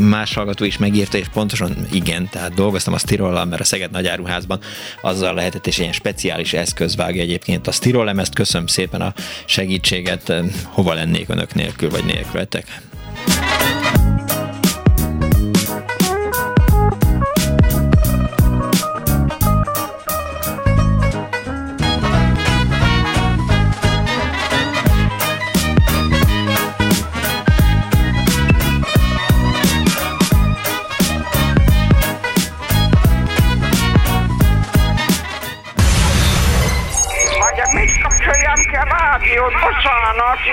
más 0.09 0.34
hallgató 0.34 0.65
is 0.65 0.77
megírta, 0.77 1.17
és 1.17 1.27
pontosan 1.34 1.88
igen, 1.91 2.30
tehát 2.32 2.53
dolgoztam 2.53 2.93
a 2.93 2.97
Stirollal, 2.97 3.45
mert 3.45 3.61
a 3.61 3.63
Szeged 3.63 3.91
Nagyáruházban 3.91 4.59
azzal 5.01 5.34
lehetett, 5.34 5.67
és 5.67 5.77
ilyen 5.77 5.91
speciális 5.91 6.53
eszköz 6.53 6.95
vágja 6.95 7.21
egyébként 7.21 7.67
a 7.67 7.71
Stirol 7.71 8.05
lemezt. 8.05 8.34
Köszönöm 8.34 8.67
szépen 8.67 9.01
a 9.01 9.13
segítséget, 9.45 10.34
hova 10.63 10.93
lennék 10.93 11.30
önök 11.30 11.53
nélkül, 11.53 11.89
vagy 11.89 12.05
nélkületek. 12.05 12.82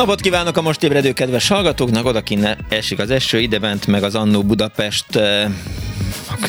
Napot 0.00 0.20
kívánok 0.20 0.56
a 0.56 0.62
most 0.62 0.82
ébredő 0.82 1.12
kedves 1.12 1.48
hallgatóknak, 1.48 2.06
odakinne 2.06 2.56
esik 2.68 2.98
az 2.98 3.10
eső, 3.10 3.40
idebent 3.40 3.86
meg 3.86 4.02
az 4.02 4.14
Annó 4.14 4.42
Budapest 4.42 5.16
eh, 5.16 5.50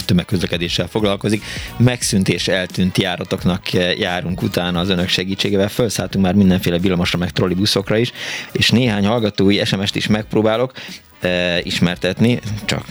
tömegközlekedéssel 0.05 0.87
foglalkozik. 0.87 1.43
Megszűnt 1.77 2.29
és 2.29 2.47
eltűnt 2.47 2.97
járatoknak 2.97 3.73
eh, 3.73 3.99
járunk 3.99 4.41
utána 4.41 4.79
az 4.79 4.89
önök 4.89 5.07
segítségével. 5.07 5.69
Felszálltunk 5.69 6.25
már 6.25 6.33
mindenféle 6.33 6.79
villamosra, 6.79 7.17
meg 7.17 7.31
trollibuszokra 7.31 7.97
is, 7.97 8.11
és 8.51 8.69
néhány 8.69 9.05
hallgatói 9.05 9.65
SMS-t 9.65 9.95
is 9.95 10.07
megpróbálok 10.07 10.71
e, 11.21 11.59
ismertetni, 11.63 12.39
csak 12.65 12.85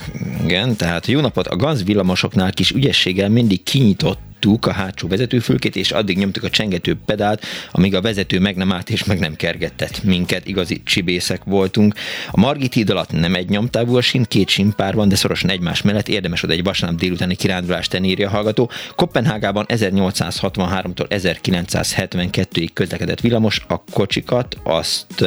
igen, 0.44 0.76
tehát 0.76 1.06
jó 1.06 1.20
napot, 1.20 1.46
a 1.46 1.56
gaz 1.56 1.84
villamosoknál 1.84 2.52
kis 2.52 2.70
ügyességgel 2.70 3.28
mindig 3.28 3.62
kinyitott 3.62 4.29
nyomtuk 4.40 4.66
a 4.66 4.72
hátsó 4.72 5.08
vezetőfülkét, 5.08 5.76
és 5.76 5.90
addig 5.90 6.18
nyomtuk 6.18 6.44
a 6.44 6.50
csengető 6.50 6.96
pedált, 7.06 7.44
amíg 7.70 7.94
a 7.94 8.00
vezető 8.00 8.38
meg 8.40 8.56
nem 8.56 8.72
állt 8.72 8.90
és 8.90 9.04
meg 9.04 9.18
nem 9.18 9.36
kergetett 9.36 10.02
minket. 10.02 10.46
Igazi 10.46 10.82
csibészek 10.84 11.44
voltunk. 11.44 11.94
A 12.30 12.40
Margit 12.40 12.74
híd 12.74 12.90
alatt 12.90 13.12
nem 13.12 13.34
egy 13.34 13.48
nyomtávú 13.48 13.96
a 13.96 14.00
sín, 14.00 14.24
két 14.28 14.48
sínpár 14.48 14.94
van, 14.94 15.08
de 15.08 15.14
szorosan 15.16 15.50
egymás 15.50 15.82
mellett 15.82 16.08
érdemes 16.08 16.42
oda 16.42 16.52
egy 16.52 16.62
vasárnap 16.62 17.00
délutáni 17.00 17.34
kirándulást 17.34 17.90
tenni, 17.90 18.08
írja 18.08 18.28
a 18.28 18.30
hallgató. 18.30 18.70
Kopenhágában 18.96 19.64
1863-tól 19.68 21.06
1972-ig 21.08 22.68
közlekedett 22.72 23.20
villamos, 23.20 23.64
a 23.68 23.82
kocsikat, 23.92 24.56
azt, 24.62 25.24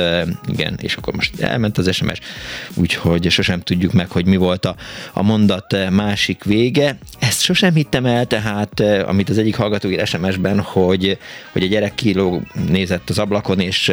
igen, 0.47 0.77
és 0.81 0.95
akkor 0.95 1.13
most 1.13 1.39
elment 1.39 1.77
az 1.77 1.93
SMS, 1.93 2.19
úgyhogy 2.73 3.29
sosem 3.29 3.61
tudjuk 3.61 3.91
meg, 3.91 4.09
hogy 4.09 4.25
mi 4.25 4.35
volt 4.35 4.65
a, 4.65 4.75
a 5.13 5.23
mondat 5.23 5.89
másik 5.89 6.43
vége. 6.43 6.97
Ezt 7.19 7.41
sosem 7.41 7.73
hittem 7.73 8.05
el, 8.05 8.25
tehát 8.25 8.83
amit 9.07 9.29
az 9.29 9.37
egyik 9.37 9.55
hallgató 9.55 9.89
ír 9.89 10.07
SMS-ben, 10.07 10.59
hogy, 10.59 11.17
hogy 11.51 11.63
a 11.63 11.67
gyerek 11.67 11.95
kiló 11.95 12.41
nézett 12.67 13.09
az 13.09 13.19
ablakon, 13.19 13.59
és 13.59 13.91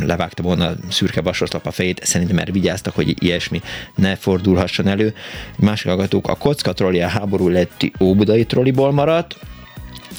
levágta 0.00 0.42
volna 0.42 0.66
a 0.66 0.74
szürke 0.88 1.20
vasoszlap 1.20 1.66
a 1.66 1.70
fejét. 1.70 2.04
Szerintem 2.04 2.36
már 2.36 2.52
vigyáztak, 2.52 2.94
hogy 2.94 3.24
ilyesmi 3.24 3.60
ne 3.94 4.16
fordulhasson 4.16 4.86
elő. 4.86 5.14
Másik 5.58 5.86
hallgatók, 5.86 6.28
a 6.28 6.34
kocka 6.34 6.70
a 6.86 7.06
háború 7.06 7.48
letti 7.48 7.92
óbudai 8.00 8.44
trolliból 8.44 8.92
maradt, 8.92 9.36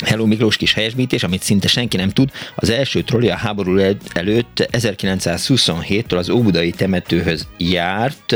Hello 0.06 0.26
Miklós 0.26 0.58
kis 0.58 0.74
helyesbítés, 0.74 1.24
amit 1.24 1.42
szinte 1.42 1.68
senki 1.68 1.98
nem 1.98 2.10
tud. 2.10 2.30
Az 2.56 2.70
első 2.70 3.02
trolli 3.02 3.30
a 3.30 3.36
háború 3.36 3.78
előtt 4.14 4.68
1927-től 4.72 6.18
az 6.18 6.30
Óbudai 6.30 6.72
temetőhöz 6.72 7.48
járt, 7.58 8.36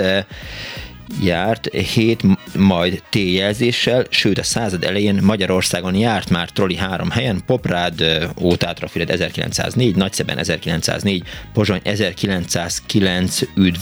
járt, 1.22 1.66
hét 1.66 2.24
majd 2.56 3.04
T-jelzéssel, 3.10 4.06
sőt 4.10 4.38
a 4.38 4.44
század 4.44 4.84
elején 4.84 5.20
Magyarországon 5.24 5.96
járt 5.96 6.30
már 6.30 6.50
troli 6.50 6.76
három 6.76 7.10
helyen, 7.10 7.42
Poprád, 7.46 8.04
Ótátra 8.42 8.88
Fired 8.88 9.10
1904, 9.10 9.96
Nagyszeben 9.96 10.38
1904, 10.38 11.24
Pozsony 11.54 11.80
1909, 11.84 13.40
Üdv 13.56 13.80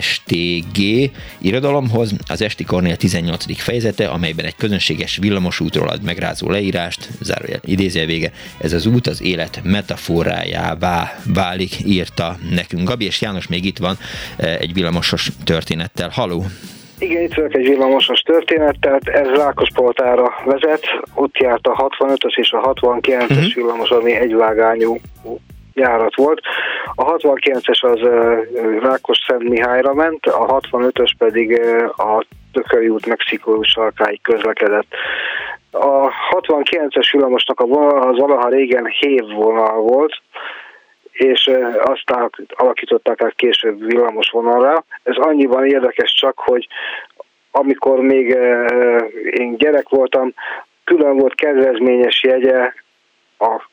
STG 0.00 1.10
irodalomhoz, 1.38 2.12
az 2.26 2.42
Esti 2.42 2.64
Kornél 2.64 2.96
18. 2.96 3.60
fejezete, 3.62 4.08
amelyben 4.08 4.44
egy 4.44 4.56
közönséges 4.56 5.16
villamosútról 5.16 5.88
ad 5.88 6.02
megrázó 6.02 6.50
leírást, 6.50 7.08
zárójel 7.20 7.60
idéző 7.64 8.06
vége, 8.06 8.32
ez 8.58 8.72
az 8.72 8.86
út 8.86 9.06
az 9.06 9.22
élet 9.22 9.60
metaforájává 9.64 11.20
válik, 11.24 11.84
írta 11.84 12.38
nekünk 12.50 12.88
Gabi, 12.88 13.04
és 13.04 13.20
János 13.20 13.46
még 13.46 13.64
itt 13.64 13.78
van 13.78 13.98
egy 14.36 14.72
villamosos 14.72 15.30
történettel. 15.44 16.08
Haló! 16.08 16.49
Igen, 16.98 17.22
itt 17.22 17.34
vagyok 17.34 17.54
egy 17.54 17.68
villamosos 17.68 18.20
történet, 18.20 18.76
tehát 18.80 19.08
ez 19.08 19.28
Rákospoltára 19.28 20.34
vezet, 20.44 20.84
ott 21.14 21.36
járt 21.36 21.66
a 21.66 21.88
65-ös 21.98 22.38
és 22.38 22.52
a 22.52 22.72
69-es 22.72 23.22
uh-huh. 23.22 23.36
Mhm. 23.36 23.46
villamos, 23.54 23.90
ami 23.90 24.12
egyvágányú 24.12 24.96
járat 25.74 26.16
volt. 26.16 26.40
A 26.94 27.04
69-es 27.04 27.80
az 27.80 28.00
Rákos 28.82 29.18
Szent 29.26 29.48
Mihályra 29.48 29.94
ment, 29.94 30.26
a 30.26 30.60
65-ös 30.60 31.12
pedig 31.18 31.60
a 31.96 32.24
Tököly 32.52 32.88
út 32.88 33.06
Mexikó 33.06 33.62
sarkáig 33.62 34.20
közlekedett. 34.22 34.86
A 35.70 36.10
69-es 36.30 37.08
villamosnak 37.12 37.60
a 37.60 37.66
vonal 37.66 38.08
az 38.08 38.18
valaha 38.18 38.48
régen 38.48 38.86
hév 38.86 39.24
vonal 39.34 39.80
volt, 39.80 40.22
és 41.20 41.50
azt 41.82 42.10
alakították 42.48 43.22
át 43.22 43.34
később 43.34 43.84
villamos 43.86 44.30
vonalra. 44.30 44.84
Ez 45.02 45.16
annyiban 45.16 45.66
érdekes 45.66 46.12
csak, 46.12 46.38
hogy 46.38 46.68
amikor 47.50 48.00
még 48.00 48.26
én 49.30 49.56
gyerek 49.56 49.88
voltam, 49.88 50.34
külön 50.84 51.16
volt 51.16 51.34
kedvezményes 51.34 52.22
jegye 52.22 52.72
a 53.38 53.68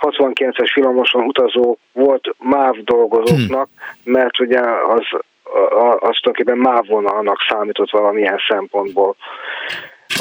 69-es 0.00 0.72
villamoson 0.74 1.24
utazó 1.24 1.78
volt 1.92 2.34
MÁV 2.38 2.76
dolgozóknak, 2.76 3.68
hmm. 4.04 4.12
mert 4.12 4.40
ugye 4.40 4.60
az, 4.60 5.06
az 5.98 6.18
tulajdonképpen 6.20 6.58
MÁV 6.58 6.86
vonalnak 6.86 7.38
számított 7.48 7.90
valamilyen 7.90 8.38
szempontból. 8.48 9.16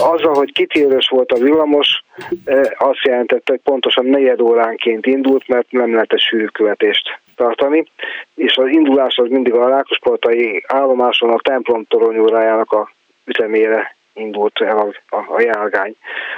Azzal, 0.01 0.33
hogy 0.33 0.51
kitérős 0.51 1.07
volt 1.09 1.31
a 1.31 1.39
villamos, 1.39 2.03
e, 2.45 2.75
azt 2.77 3.03
jelentette, 3.03 3.51
hogy 3.51 3.61
pontosan 3.63 4.05
negyed 4.05 4.41
óránként 4.41 5.05
indult, 5.05 5.47
mert 5.47 5.71
nem 5.71 5.93
lehetett 5.93 6.19
sűrűkövetést 6.19 7.19
tartani, 7.35 7.85
és 8.35 8.57
az 8.57 8.67
indulás 8.67 9.17
az 9.17 9.29
mindig 9.29 9.53
a 9.53 9.69
Rákospoltai 9.69 10.63
állomáson 10.67 11.29
a 11.29 11.39
templom 11.41 11.85
toronyórájának 11.85 12.71
a 12.71 12.91
ütemére 13.25 13.95
indult 14.13 14.61
el 14.61 14.77
a, 14.77 15.15
a, 15.15 15.35
a 15.35 15.41
járgány. 15.41 15.95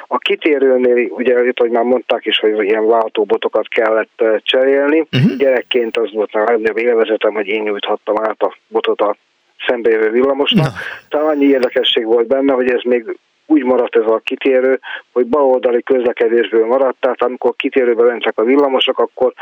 A 0.07 0.18
kitérőnél, 0.18 1.07
ugye, 1.09 1.45
itt, 1.45 1.59
hogy 1.59 1.70
már 1.70 1.84
mondták 1.84 2.26
is, 2.26 2.39
hogy 2.39 2.64
ilyen 2.64 2.88
váltóbotokat 2.88 3.68
kellett 3.68 4.22
e, 4.22 4.39
cserélni. 4.43 4.99
Uh-huh. 4.99 5.38
Gyerekként 5.38 5.97
az 5.97 6.14
volt 6.14 6.34
a 6.34 6.39
legnagyobb 6.39 6.78
élvezetem, 6.78 7.34
hogy 7.34 7.47
én 7.47 7.62
nyújthattam 7.62 8.16
át 8.24 8.41
a 8.41 8.57
botot 8.68 9.01
a 9.01 9.16
szembejövő 9.68 10.09
villamosnak. 10.09 10.66
No. 10.66 10.72
Tehát 11.09 11.28
annyi 11.28 11.45
érdekesség 11.45 12.05
volt 12.05 12.28
benne, 12.28 12.53
hogy 12.53 12.70
ez 12.72 12.82
még 12.84 13.18
úgy 13.52 13.64
maradt 13.64 13.95
ez 13.95 14.06
a 14.06 14.22
kitérő, 14.24 14.80
hogy 15.12 15.26
baloldali 15.26 15.84
közlekedésből 15.84 16.66
maradt, 16.66 16.97
tehát 16.99 17.22
amikor 17.22 17.56
kitérőbe 17.56 18.04
mentek 18.04 18.38
a 18.38 18.43
villamosok, 18.43 18.99
akkor 18.99 19.34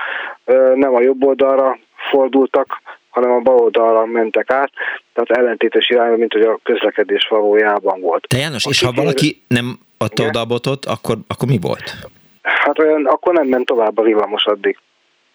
nem 0.75 0.95
a 0.95 1.01
jobb 1.01 1.23
oldalra 1.23 1.77
fordultak, 2.11 2.81
hanem 3.09 3.31
a 3.31 3.39
bal 3.39 3.57
oldalra 3.57 4.05
mentek 4.05 4.51
át, 4.51 4.71
tehát 5.13 5.29
ellentétes 5.29 5.89
irányba, 5.89 6.17
mint 6.17 6.33
hogy 6.33 6.41
a 6.41 6.59
közlekedés 6.63 7.27
valójában 7.29 8.01
volt. 8.01 8.27
Te 8.27 8.37
János, 8.37 8.65
a 8.65 8.69
és 8.69 8.79
kitérő... 8.79 8.95
ha 8.95 9.01
valaki 9.01 9.41
nem 9.47 9.79
adta 9.97 10.23
oda 10.23 10.39
a 10.39 10.45
botot, 10.45 10.85
akkor, 10.85 11.17
akkor 11.27 11.47
mi 11.47 11.57
volt? 11.61 11.93
Hát 12.41 12.79
olyan, 12.79 13.05
akkor 13.05 13.33
nem 13.33 13.47
ment 13.47 13.65
tovább 13.65 13.97
a 13.97 14.01
villamos 14.01 14.45
addig. 14.45 14.77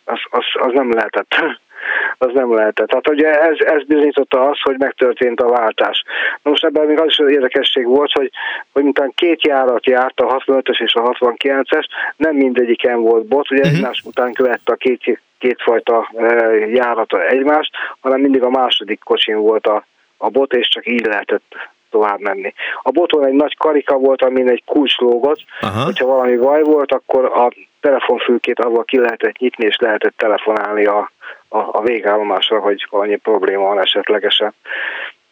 Az, 0.04 0.18
az, 0.30 0.44
az 0.52 0.72
nem 0.72 0.92
lehetett 0.92 1.34
az 2.18 2.30
nem 2.32 2.54
lehetett. 2.54 2.88
Tehát 2.88 3.08
ugye 3.08 3.40
ez, 3.40 3.56
ez 3.58 3.84
bizonyította 3.86 4.48
az, 4.48 4.60
hogy 4.62 4.78
megtörtént 4.78 5.40
a 5.40 5.48
váltás. 5.48 6.04
Na 6.42 6.50
most 6.50 6.64
ebben 6.64 6.86
még 6.86 7.00
az 7.00 7.06
is 7.06 7.18
az 7.18 7.30
érdekesség 7.30 7.86
volt, 7.86 8.12
hogy, 8.12 8.30
hogy 8.72 8.82
mintán 8.82 9.12
két 9.14 9.46
járat 9.46 9.86
járt, 9.86 10.20
a 10.20 10.42
65-ös 10.46 10.82
és 10.82 10.94
a 10.94 11.02
69-es, 11.02 11.84
nem 12.16 12.34
mindegyiken 12.34 13.00
volt 13.00 13.26
bot, 13.26 13.50
ugye 13.50 13.60
uh-huh. 13.60 13.76
egymás 13.76 14.02
után 14.04 14.32
követte 14.32 14.72
a 14.72 14.76
két, 14.76 15.20
kétfajta 15.38 16.10
e, 16.16 16.24
járata 16.56 17.26
egymást, 17.26 17.70
hanem 18.00 18.20
mindig 18.20 18.42
a 18.42 18.50
második 18.50 19.00
kocsin 19.04 19.36
volt 19.36 19.66
a, 19.66 19.84
a 20.16 20.28
bot, 20.28 20.52
és 20.52 20.68
csak 20.68 20.86
így 20.86 21.06
lehetett 21.06 21.54
tovább 21.90 22.20
menni. 22.20 22.54
A 22.82 22.90
boton 22.90 23.26
egy 23.26 23.32
nagy 23.32 23.56
karika 23.56 23.96
volt, 23.96 24.22
amin 24.22 24.48
egy 24.48 24.62
kulcs 24.66 24.96
lógott, 24.96 25.40
Aha. 25.60 25.84
hogyha 25.84 26.06
valami 26.06 26.36
baj 26.36 26.62
volt, 26.62 26.92
akkor 26.92 27.24
a 27.24 27.50
telefonfülkét 27.80 28.60
avval 28.60 28.84
ki 28.84 28.98
lehetett 28.98 29.38
nyitni, 29.38 29.64
és 29.64 29.76
lehetett 29.76 30.16
telefonálni 30.16 30.84
a, 30.84 31.10
a, 31.54 31.68
a 31.72 31.82
végállomásra, 31.82 32.60
hogy 32.60 32.86
valami 32.90 33.16
probléma 33.16 33.62
van 33.62 33.80
esetlegesen 33.80 34.54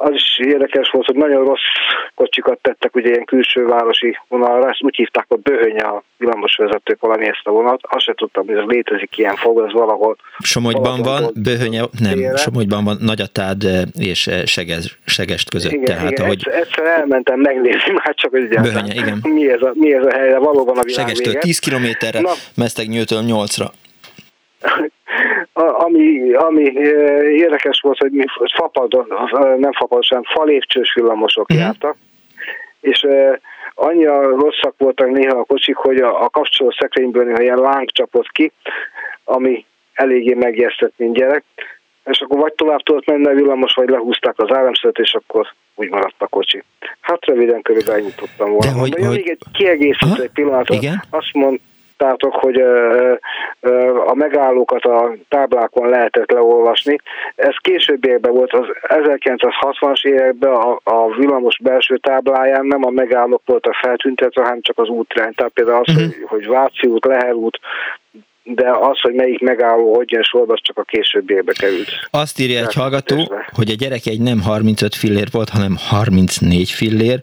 az 0.02 0.12
is 0.12 0.38
érdekes 0.38 0.90
volt, 0.90 1.06
hogy 1.06 1.16
nagyon 1.16 1.44
rossz 1.44 1.70
kocsikat 2.14 2.58
tettek 2.62 2.94
ugye 2.94 3.08
ilyen 3.08 3.24
külső 3.24 3.66
városi 3.66 4.18
vonalra, 4.28 4.68
ezt 4.68 4.82
úgy 4.82 4.96
hívták, 4.96 5.24
hogy 5.28 5.40
böhönye 5.40 5.82
a 5.82 6.02
villamosvezetők 6.18 7.00
valami 7.00 7.26
ezt 7.26 7.40
a 7.44 7.50
vonat. 7.50 7.80
Azt 7.82 8.04
se 8.04 8.14
tudtam, 8.14 8.46
hogy 8.46 8.56
ez 8.56 8.64
létezik 8.66 9.18
ilyen 9.18 9.36
fog, 9.36 9.64
ez 9.66 9.72
valahol. 9.72 10.16
Somogyban 10.38 11.02
van, 11.02 11.32
böhönye, 11.34 11.82
nem, 12.00 12.12
tére. 12.12 12.36
Somogyban 12.36 12.84
van 12.84 12.96
Nagyatád 13.00 13.62
és 13.98 14.26
eh, 14.26 14.44
Segez, 14.44 14.96
Segest 15.06 15.50
között. 15.50 15.72
Igen, 15.72 15.84
tehát, 15.84 16.10
igen. 16.10 16.24
Ahogy... 16.24 16.48
Egyszer 16.48 16.86
elmentem 16.86 17.40
megnézni 17.40 17.92
már 18.04 18.14
csak, 18.14 18.30
hogy 18.30 18.48
Böhönye, 18.48 18.94
igen. 18.94 19.18
Mi 19.34 19.50
ez 19.50 19.62
a, 19.62 19.70
mi 19.74 19.94
ez 19.94 20.04
a 20.04 20.10
hely, 20.10 20.32
valóban 20.38 20.78
a 20.78 20.82
világ 20.82 21.06
Segestől 21.06 21.34
10 21.34 21.58
kilométerre, 21.58 22.20
Mesztegnyőtől 22.56 23.22
8-ra. 23.26 23.66
Ami, 25.52 26.32
ami 26.32 26.62
érdekes 27.36 27.80
volt, 27.80 27.98
hogy 27.98 28.10
mi 28.10 28.24
fapadon, 28.54 29.06
nem 29.58 29.72
fapadon, 29.72 30.02
sem 30.02 30.22
falépcsős 30.22 30.94
villamosok 30.94 31.52
mm. 31.52 31.56
jártak, 31.56 31.96
és 32.80 33.06
annyira 33.74 34.22
rosszak 34.22 34.74
voltak 34.78 35.10
néha 35.10 35.38
a 35.38 35.44
kocsik, 35.44 35.76
hogy 35.76 35.96
a, 35.96 36.22
a 36.22 36.28
kapcsoló 36.28 36.70
szekrényből 36.70 37.24
néha 37.24 37.42
ilyen 37.42 37.58
láng 37.58 37.90
csapott 37.90 38.28
ki, 38.28 38.52
ami 39.24 39.64
eléggé 39.92 40.34
megjesztett, 40.34 40.92
mint 40.96 41.14
gyerek, 41.14 41.44
és 42.04 42.20
akkor 42.20 42.38
vagy 42.38 42.52
tovább 42.52 42.80
tudott 42.80 43.06
menni 43.06 43.26
a 43.26 43.34
villamos, 43.34 43.74
vagy 43.74 43.88
lehúzták 43.88 44.34
az 44.36 44.52
áramszövet, 44.52 44.98
és 44.98 45.14
akkor 45.14 45.46
úgy 45.74 45.88
maradt 45.88 46.22
a 46.22 46.26
kocsi. 46.26 46.62
Hát 47.00 47.24
röviden 47.24 47.62
körülbelül 47.62 48.00
ennyit 48.00 48.16
tudtam 48.16 48.50
volna. 48.50 48.72
De 48.72 48.78
hogy, 48.78 48.94
hogy... 48.94 49.16
még 49.16 49.28
egy 49.28 49.42
kiegészítő 49.52 50.30
pillanat. 50.34 50.68
Igen? 50.68 51.02
Azt 51.10 51.32
mond, 51.32 51.60
olvastátok, 52.02 52.34
hogy 52.34 52.60
a 54.06 54.14
megállókat 54.14 54.84
a 54.84 55.14
táblákon 55.28 55.88
lehetett 55.88 56.30
leolvasni. 56.30 56.98
Ez 57.34 57.56
későbbiekben 57.56 58.32
volt, 58.32 58.52
az 58.52 58.66
1960-as 58.82 60.06
években 60.06 60.52
a, 60.52 60.80
a 60.84 61.14
villamos 61.16 61.58
belső 61.62 61.96
tábláján 61.96 62.66
nem 62.66 62.84
a 62.84 62.90
megállók 62.90 63.42
voltak 63.44 63.74
feltüntetve, 63.74 64.42
hanem 64.42 64.60
csak 64.60 64.78
az 64.78 64.88
útrány. 64.88 65.32
Tehát 65.34 65.52
például 65.52 65.82
az, 65.84 65.94
uh-huh. 65.94 66.12
hogy, 66.12 66.24
hogy 66.28 66.46
Váci 66.46 66.86
út, 66.86 67.04
Leher 67.04 67.32
út, 67.32 67.58
de 68.44 68.70
az, 68.70 69.00
hogy 69.00 69.14
melyik 69.14 69.40
megálló 69.40 69.94
hogy 69.94 70.10
jön 70.10 70.22
sorba, 70.22 70.52
az 70.52 70.60
csak 70.62 70.78
a 70.78 70.82
későbbiekbe 70.82 71.52
került. 71.52 71.88
Azt 72.10 72.40
írja 72.40 72.66
egy 72.66 72.74
hallgató, 72.74 73.34
hogy 73.52 73.70
a 73.70 73.74
gyerek 73.74 74.06
egy 74.06 74.20
nem 74.20 74.40
35 74.40 74.94
fillér 74.94 75.28
volt, 75.30 75.48
hanem 75.48 75.76
34 75.76 76.70
fillér, 76.70 77.20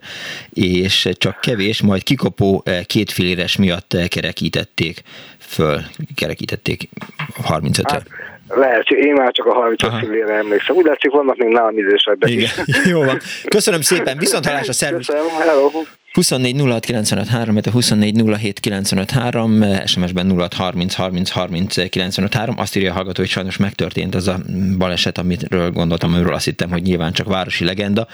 és 0.52 1.08
csak 1.12 1.40
kevés, 1.40 1.82
majd 1.82 2.02
kikopó 2.02 2.62
eh, 2.64 2.82
két 2.84 3.10
filléres 3.10 3.56
miatt 3.56 3.92
eh, 3.92 4.06
kerekítették 4.08 5.02
föl, 5.38 5.80
kerekítették 6.14 6.88
35 7.42 7.90
hát, 7.90 8.06
lehet, 8.54 8.88
én 8.88 9.12
már 9.12 9.32
csak 9.32 9.46
a 9.46 9.52
35 9.52 9.98
fillére 9.98 10.34
emlékszem. 10.34 10.76
Úgy 10.76 10.84
látszik, 10.84 11.10
vannak 11.10 11.36
még 11.36 11.48
nálam 11.48 11.78
idősebbek 11.78 12.30
Igen. 12.30 12.50
Jó 12.92 13.04
van. 13.04 13.18
Köszönöm 13.48 13.80
szépen, 13.80 14.18
viszont 14.18 14.46
hallásra, 14.46 14.72
szervusz! 14.72 15.06
Köszönöm, 15.06 15.28
hello! 15.38 15.70
24 16.12 16.60
06 16.60 16.84
953, 16.84 17.58
24 17.72 18.22
07 18.38 18.60
953, 18.60 19.64
SMS-ben 19.86 20.30
06 20.30 20.54
30 20.54 20.94
30 20.94 21.30
30 21.30 21.88
953. 21.88 22.54
Azt 22.58 22.76
írja 22.76 22.90
a 22.90 22.94
hallgató, 22.94 23.20
hogy 23.20 23.30
sajnos 23.30 23.56
megtörtént 23.56 24.14
az 24.14 24.28
a 24.28 24.38
baleset, 24.78 25.18
amiről 25.18 25.70
gondoltam, 25.70 26.14
amiről 26.14 26.34
azt 26.34 26.44
hittem, 26.44 26.70
hogy 26.70 26.82
nyilván 26.82 27.12
csak 27.12 27.28
városi 27.28 27.64
legenda, 27.64 28.06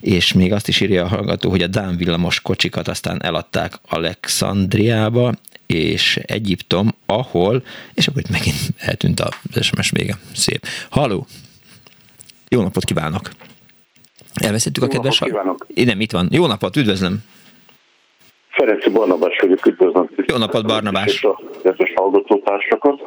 és 0.00 0.32
még 0.32 0.52
azt 0.52 0.68
is 0.68 0.80
írja 0.80 1.04
a 1.04 1.08
hallgató, 1.08 1.50
hogy 1.50 1.62
a 1.62 1.66
Dán 1.66 1.96
villamos 1.96 2.40
kocsikat 2.40 2.88
aztán 2.88 3.22
eladták 3.22 3.72
Alexandriába, 3.88 5.32
és 5.66 6.16
Egyiptom, 6.16 6.88
ahol, 7.06 7.62
és 7.94 8.06
akkor 8.06 8.20
itt 8.20 8.30
megint 8.30 8.56
eltűnt 8.78 9.20
a 9.20 9.28
SMS 9.60 9.90
vége. 9.90 10.14
Szép. 10.34 10.66
Halló! 10.90 11.26
Jó 12.48 12.62
napot 12.62 12.84
kívánok! 12.84 13.30
Elveszettük 14.34 14.82
a 14.82 14.86
kedves... 14.86 15.18
kívánok! 15.18 15.66
Nem, 15.74 16.00
itt 16.00 16.12
van. 16.12 16.28
Jó 16.30 16.46
napot, 16.46 16.76
üdvözlöm! 16.76 17.18
Ferenci 18.48 18.90
Barnabás 18.90 19.38
vagyok, 19.40 19.66
üdvözlöm. 19.66 20.10
Jó 20.26 20.36
napot, 20.36 20.66
Barnabás. 20.66 21.06
És 21.06 21.22
a 21.22 21.40
kedves 21.62 21.92
hallgatótársakat. 21.94 23.02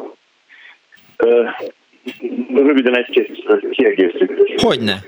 Röviden 2.54 2.98
egy-két 2.98 3.30
kiegészítés. 3.72 4.54
Hogyne? 4.64 5.04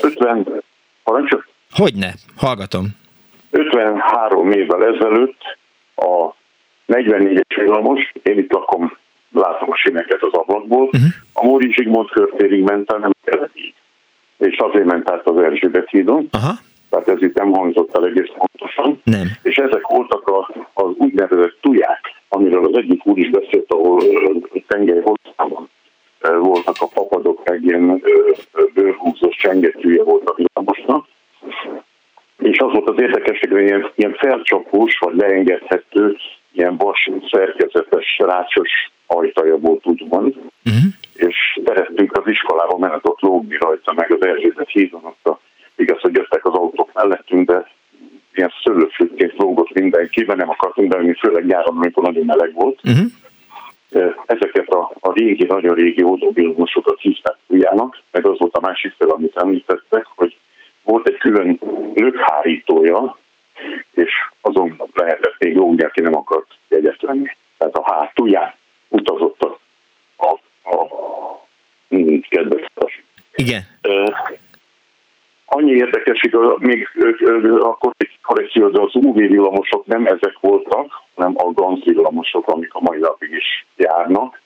50, 0.00 0.62
parancsok? 1.04 1.48
Hogyne, 1.70 2.14
hallgatom. 2.36 2.86
53 3.50 4.52
évvel 4.52 4.84
ezelőtt 4.84 5.40
a 5.96 6.34
44-es 6.86 7.56
villamos, 7.56 8.12
én 8.22 8.38
itt 8.38 8.52
lakom, 8.52 8.96
látom 9.32 9.70
a 9.70 9.76
sineket 9.76 10.22
az 10.22 10.32
ablakból, 10.32 10.82
uh-huh. 10.82 11.02
a 11.32 11.44
Móri 11.44 11.72
Zsigmond 11.72 12.10
körtérig 12.10 12.62
ment 12.62 12.92
el, 12.92 12.98
nem 12.98 13.12
kellett 13.24 13.56
így. 13.56 13.74
És 14.38 14.56
azért 14.56 14.84
ment 14.84 15.10
át 15.10 15.26
az 15.26 15.38
Erzsébet 15.38 15.88
hídon. 15.90 16.28
Uh-huh 16.32 16.58
tehát 16.94 17.08
ez 17.08 17.22
itt 17.28 17.38
nem 17.38 17.52
hangzott 17.52 17.96
el 17.96 18.06
egész 18.06 18.30
pontosan. 18.36 19.00
Nem. 19.04 19.26
És 19.42 19.56
ezek 19.56 19.86
voltak 19.86 20.28
a, 20.28 20.50
az 20.72 20.90
úgynevezett 20.96 21.58
tuják, 21.60 22.00
amiről 22.28 22.64
az 22.64 22.76
egyik 22.76 23.06
úr 23.06 23.18
is 23.18 23.30
beszélt, 23.30 23.72
ahol 23.72 24.02
tengely 24.66 25.02
hosszában 25.02 25.68
voltak 26.20 26.76
a 26.78 26.86
papadok, 26.94 27.40
meg 27.44 27.62
ilyen 27.62 28.02
bőrhúzós 28.74 29.36
csengetűje 29.36 30.02
volt 30.02 30.28
a 30.28 30.34
villamosnak. 30.36 31.06
És 32.38 32.58
az 32.58 32.72
volt 32.72 32.88
az 32.88 33.00
érdekesség, 33.00 33.50
hogy 33.50 33.62
ilyen, 33.62 33.90
ilyen 33.94 34.14
felcsapós, 34.14 34.98
vagy 34.98 35.16
leengedhető, 35.16 36.16
ilyen 36.54 36.76
vas 36.76 37.10
szerkezetes, 37.30 38.18
rácsos 38.18 38.70
ajtaja 39.06 39.56
volt 39.56 39.86
úgymond. 39.86 40.34
Uh-huh. 40.64 40.82
És 41.14 41.60
szerettünk 41.64 42.16
az 42.16 42.26
iskolába, 42.26 42.78
mert 42.78 43.08
ott 43.08 43.20
lógni 43.20 43.56
rajta, 43.60 43.92
meg 43.92 44.12
az 44.12 44.26
Erzsébet 44.26 44.68
hídon, 44.68 45.04
ott 45.04 45.26
a 45.26 45.40
Igaz, 45.76 46.00
hogy 46.00 46.14
jöttek 46.14 46.44
az 46.44 46.52
autók 46.52 46.90
mellettünk, 46.92 47.48
de 47.48 47.70
ilyen 48.34 48.52
szőlőfűként 48.62 49.36
lógott 49.36 49.72
mindenki, 49.72 50.24
mert 50.24 50.38
nem 50.38 50.50
akartunk 50.50 50.88
bemenni, 50.88 51.14
főleg 51.14 51.46
nyáron, 51.46 51.76
amikor 51.76 52.02
nagyon 52.02 52.24
meleg 52.24 52.52
volt. 52.52 52.80
Uh-huh. 52.84 54.14
Ezeket 54.26 54.68
a, 54.68 54.92
a 55.00 55.12
régi, 55.12 55.44
nagyon 55.44 55.74
régi 55.74 56.02
ódóbilmosokat 56.02 57.00
hívták 57.00 57.36
ujjának, 57.46 58.02
meg 58.10 58.26
az 58.26 58.38
volt 58.38 58.56
a 58.56 58.60
másik 58.60 58.94
fel, 58.98 59.08
amit 59.08 59.36
említettek, 59.36 60.06
hogy 60.14 60.36
volt 60.82 61.08
egy 61.08 61.16
külön 61.16 61.60
lökhárítója, 61.94 63.18
és 63.94 64.10
azon 64.40 64.82
lehetett 64.94 65.34
még 65.38 65.56
lógni, 65.56 65.82
aki 65.84 66.00
nem 66.00 66.16
akart 66.16 66.46
jegyet 66.68 67.00
venni. 67.00 67.36
Tehát 67.58 67.74
a 67.74 67.94
hátulján 67.94 68.54
utazott 68.88 69.40
a, 69.40 69.58
a, 70.16 70.38
a, 70.62 70.76
a 70.76 71.40
kedves. 72.28 73.02
Igen 73.34 73.62
annyi 75.54 75.72
érdekesség, 75.72 76.36
még 76.58 76.88
akkor 77.60 77.92
egy 77.96 78.18
korrekció, 78.22 78.68
de 78.68 78.80
az 78.80 78.94
UV 78.94 79.14
villamosok 79.14 79.86
nem 79.86 80.06
ezek 80.06 80.38
voltak, 80.40 81.02
hanem 81.14 81.32
a 81.36 81.52
GANZ 81.52 81.84
villamosok, 81.84 82.48
amik 82.48 82.74
a 82.74 82.80
mai 82.80 82.98
napig 82.98 83.30
is 83.30 83.66
járnak. 83.76 84.40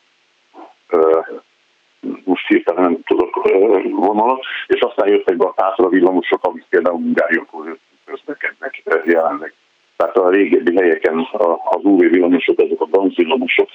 Most 2.25 2.47
hirtelen 2.47 2.83
nem 2.83 3.03
tudok 3.07 3.51
vonalat, 3.91 4.45
és 4.67 4.81
aztán 4.81 5.09
jöttek 5.09 5.37
be 5.37 5.45
a 5.45 5.55
tátra 5.57 5.89
villamosok, 5.89 6.45
amik 6.45 6.65
például 6.69 6.97
Hungáriakor 6.97 7.79
közlekednek 8.11 8.83
jelenleg. 9.05 9.53
Tehát 9.97 10.17
a 10.17 10.31
régebbi 10.31 10.77
helyeken 10.77 11.29
az 11.71 11.81
UV 11.83 11.99
villamosok, 11.99 12.61
ezek 12.61 12.81
a 12.81 12.87
GANZ 12.91 13.15
villamosok. 13.15 13.69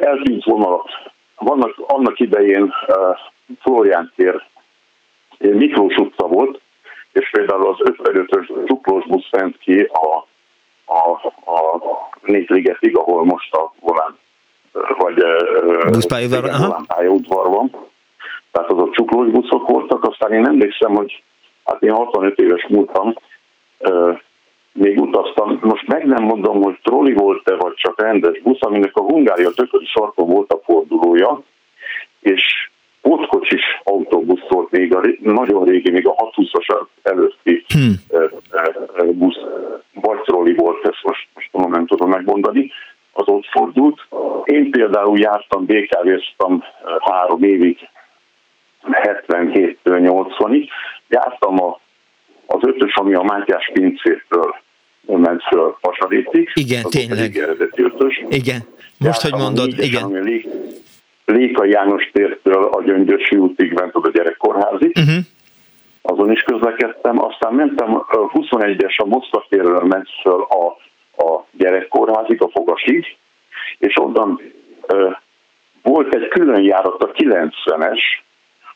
Eltűnt 0.00 0.44
vonalat. 0.44 0.88
Vannak 1.36 1.74
annak 1.86 2.20
idején 2.20 2.74
Florián 3.60 4.12
tér 4.16 4.42
Miklós 5.38 5.96
utca 5.96 6.26
volt, 6.26 6.60
és 7.12 7.30
például 7.30 7.66
az 7.66 7.76
55-ös 7.78 8.64
duplós 8.64 9.06
busz 9.06 9.28
fent 9.30 9.58
ki 9.58 9.80
a, 9.80 10.26
a, 10.84 11.10
a 11.50 11.80
Népligetig, 12.22 12.96
ahol 12.96 13.24
most 13.24 13.54
a 13.54 13.72
volán 13.80 14.18
vagy 14.98 15.22
buszpályaudvar 15.90 17.48
van. 17.48 17.70
Tehát 18.50 18.70
azok 18.70 18.94
csuklós 18.94 19.30
buszok 19.30 19.68
voltak, 19.68 20.04
aztán 20.04 20.32
én 20.32 20.46
emlékszem, 20.46 20.94
hogy 20.94 21.22
hát 21.64 21.82
én 21.82 21.92
65 21.92 22.38
éves 22.38 22.66
múltam, 22.68 23.14
még 24.72 25.00
utaztam. 25.00 25.58
Most 25.62 25.86
meg 25.86 26.06
nem 26.06 26.24
mondom, 26.24 26.62
hogy 26.62 26.78
troli 26.82 27.12
volt-e, 27.12 27.54
vagy 27.54 27.74
csak 27.74 28.00
rendes 28.00 28.40
busz, 28.40 28.58
aminek 28.60 28.96
a 28.96 29.02
Hungária 29.02 29.50
tököli 29.50 29.86
sarkon 29.86 30.28
volt 30.28 30.52
a 30.52 30.60
fordulója, 30.64 31.42
és 32.20 32.70
pótkocsis 33.02 33.62
autóbusz 33.84 34.48
volt 34.48 34.70
még, 34.70 34.94
a, 34.94 35.00
nagyon 35.20 35.64
régi, 35.64 35.90
még 35.90 36.06
a 36.06 36.14
620-as 36.14 36.86
előtti 37.02 37.64
hmm. 37.74 37.94
busz, 39.12 39.38
vagy 39.94 40.20
troli 40.20 40.54
volt, 40.54 40.86
ezt 40.86 41.02
most, 41.02 41.28
most 41.34 41.68
nem 41.68 41.86
tudom 41.86 42.08
megmondani, 42.08 42.72
az 43.12 43.28
ott 43.28 43.46
fordult. 43.46 44.06
Én 44.44 44.70
például 44.70 45.18
jártam, 45.18 45.64
BKV-ztam 45.64 46.64
három 47.00 47.42
évig, 47.42 47.78
77-től 48.82 49.76
80-ig, 49.84 50.68
jártam 51.10 51.62
a, 51.62 51.80
az 52.46 52.58
ötös, 52.62 52.94
ami 52.94 53.14
a 53.14 53.22
Mátyás 53.22 53.70
pincétől 53.72 54.54
ment 55.06 55.42
föl 55.42 55.76
Pasarétig. 55.80 56.50
Igen, 56.54 56.82
tényleg. 56.82 57.34
Igen, 58.28 58.62
most, 58.98 59.20
hogy 59.20 59.40
mondod, 59.40 59.78
igen. 59.78 60.02
Ami 60.02 60.44
Léka 61.24 61.64
János 61.64 62.10
tértől 62.12 62.64
a 62.64 62.82
Gyöngyösi 62.82 63.36
útig 63.36 63.72
ment 63.72 63.94
a 63.94 64.10
gyerekkorházig. 64.10 64.96
Uh-huh. 64.98 65.24
Azon 66.02 66.30
is 66.30 66.42
közlekedtem, 66.42 67.24
aztán 67.24 67.54
mentem 67.54 68.04
21-es 68.10 68.96
a 68.96 69.06
Moszkva 69.06 69.46
térről 69.48 69.82
ment 69.82 70.08
föl 70.22 70.46
a, 70.48 70.66
a 71.24 71.46
gyerekkorházig, 71.52 72.42
a 72.42 72.48
Fogasig, 72.48 73.16
és 73.78 73.96
onnan 73.96 74.40
uh, 74.88 75.16
volt 75.82 76.14
egy 76.14 76.28
külön 76.28 76.62
járat 76.62 77.02
a 77.02 77.10
90-es, 77.12 78.00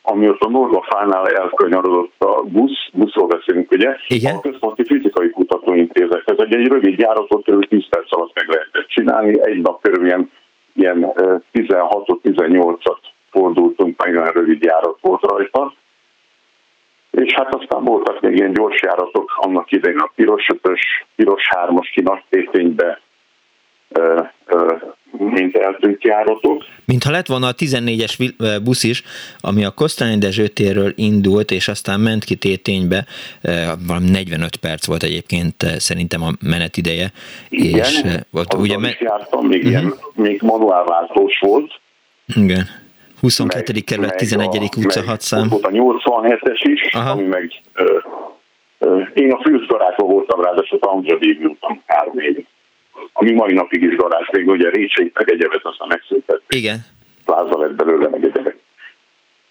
ami 0.07 0.29
ott 0.29 0.41
a 0.41 0.51
Norgafánál 0.51 1.27
elkanyarodott 1.29 2.15
a 2.19 2.43
busz, 2.43 2.89
buszról 2.93 3.27
beszélünk, 3.27 3.71
ugye? 3.71 3.97
Igen. 4.09 4.37
A 4.37 4.41
Központi 4.41 4.85
Fizikai 4.85 5.31
Kutatóintézet. 5.31 6.23
Ez 6.25 6.39
egy, 6.39 6.55
egy 6.55 6.67
rövid 6.67 6.99
járatot 6.99 7.45
körül 7.45 7.69
10 7.69 7.89
perc 7.89 8.17
alatt 8.17 8.35
meg 8.35 8.49
lehetett 8.49 8.87
csinálni, 8.87 9.41
egy 9.43 9.61
nap 9.61 9.83
körül 9.83 10.07
ilyen 10.07 10.31
ilyen 10.75 11.13
16-18-at 11.53 12.99
fordultunk, 13.31 14.05
meg 14.05 14.17
olyan 14.17 14.33
rövid 14.33 14.63
járat 14.63 14.99
volt 15.01 15.23
rajta. 15.23 15.75
És 17.11 17.33
hát 17.35 17.55
aztán 17.55 17.85
voltak 17.85 18.21
még 18.21 18.37
ilyen 18.37 18.53
gyors 18.53 18.83
járatok, 18.83 19.33
annak 19.37 19.73
idején 19.73 19.99
a 19.99 20.13
piros 20.15 20.47
ötös, 20.49 21.07
piros 21.17 21.43
hármas 21.49 21.89
ki 21.89 22.01
nagy 22.01 22.23
téténybe 22.29 23.01
mint 25.19 25.57
eltűnt 25.57 26.05
járatok. 26.05 26.65
Mintha 26.85 27.11
lett 27.11 27.27
volna 27.27 27.47
a 27.47 27.55
14-es 27.55 28.33
busz 28.65 28.85
is, 28.85 29.03
ami 29.41 29.65
a 29.65 29.71
Kosztolányi 29.71 30.19
Dezső 30.19 30.47
térről 30.47 30.93
indult, 30.97 31.51
és 31.51 31.69
aztán 31.69 32.01
ment 32.01 32.25
ki 32.25 32.35
Téténybe, 32.35 33.05
valami 33.87 34.11
45 34.11 34.57
perc 34.57 34.87
volt 34.87 35.03
egyébként 35.03 35.55
szerintem 35.79 36.23
a 36.23 36.31
menetideje. 36.41 37.13
Igen, 37.49 37.79
és, 37.79 38.03
ott, 38.33 38.55
ugye, 38.55 38.79
me- 38.79 39.01
jártam, 39.01 39.47
még, 39.47 39.59
uh-huh. 39.59 39.73
ilyen, 39.73 39.95
még 40.15 40.43
manuálváltós 40.43 41.39
volt. 41.41 41.81
Igen. 42.37 42.67
22. 43.21 43.73
Meg, 43.73 43.85
kerület, 43.85 44.17
11. 44.17 44.57
A, 44.57 44.79
utca 44.79 45.03
6 45.05 45.21
szám. 45.21 45.49
Volt 45.49 45.65
a 45.65 45.71
87-es 45.71 46.61
is, 46.63 46.93
Aha. 46.93 47.11
ami 47.11 47.23
meg 47.23 47.53
ö, 47.73 47.99
ö, 48.79 49.01
én 49.15 49.31
a 49.31 49.43
fűzgarázsban 49.43 50.07
voltam 50.07 50.41
ráadásul 50.41 50.79
a 50.81 50.87
Andra 50.87 51.19
úton 51.43 51.83
három 51.87 52.19
évig 52.19 52.47
ami 53.13 53.33
mai 53.33 53.53
napig 53.53 53.83
is 53.83 53.97
garázs, 53.97 54.29
még 54.33 54.49
ugye 54.49 54.71
Récseit 54.71 55.19
meg 55.19 55.31
egyebet 55.31 55.65
aztán 55.65 55.89
megszüntették. 55.89 56.61
Igen. 56.61 56.79
Pláza 57.25 57.59
lett 57.59 57.75
belőle 57.75 58.09
meg 58.09 58.25
egyebet. 58.25 58.57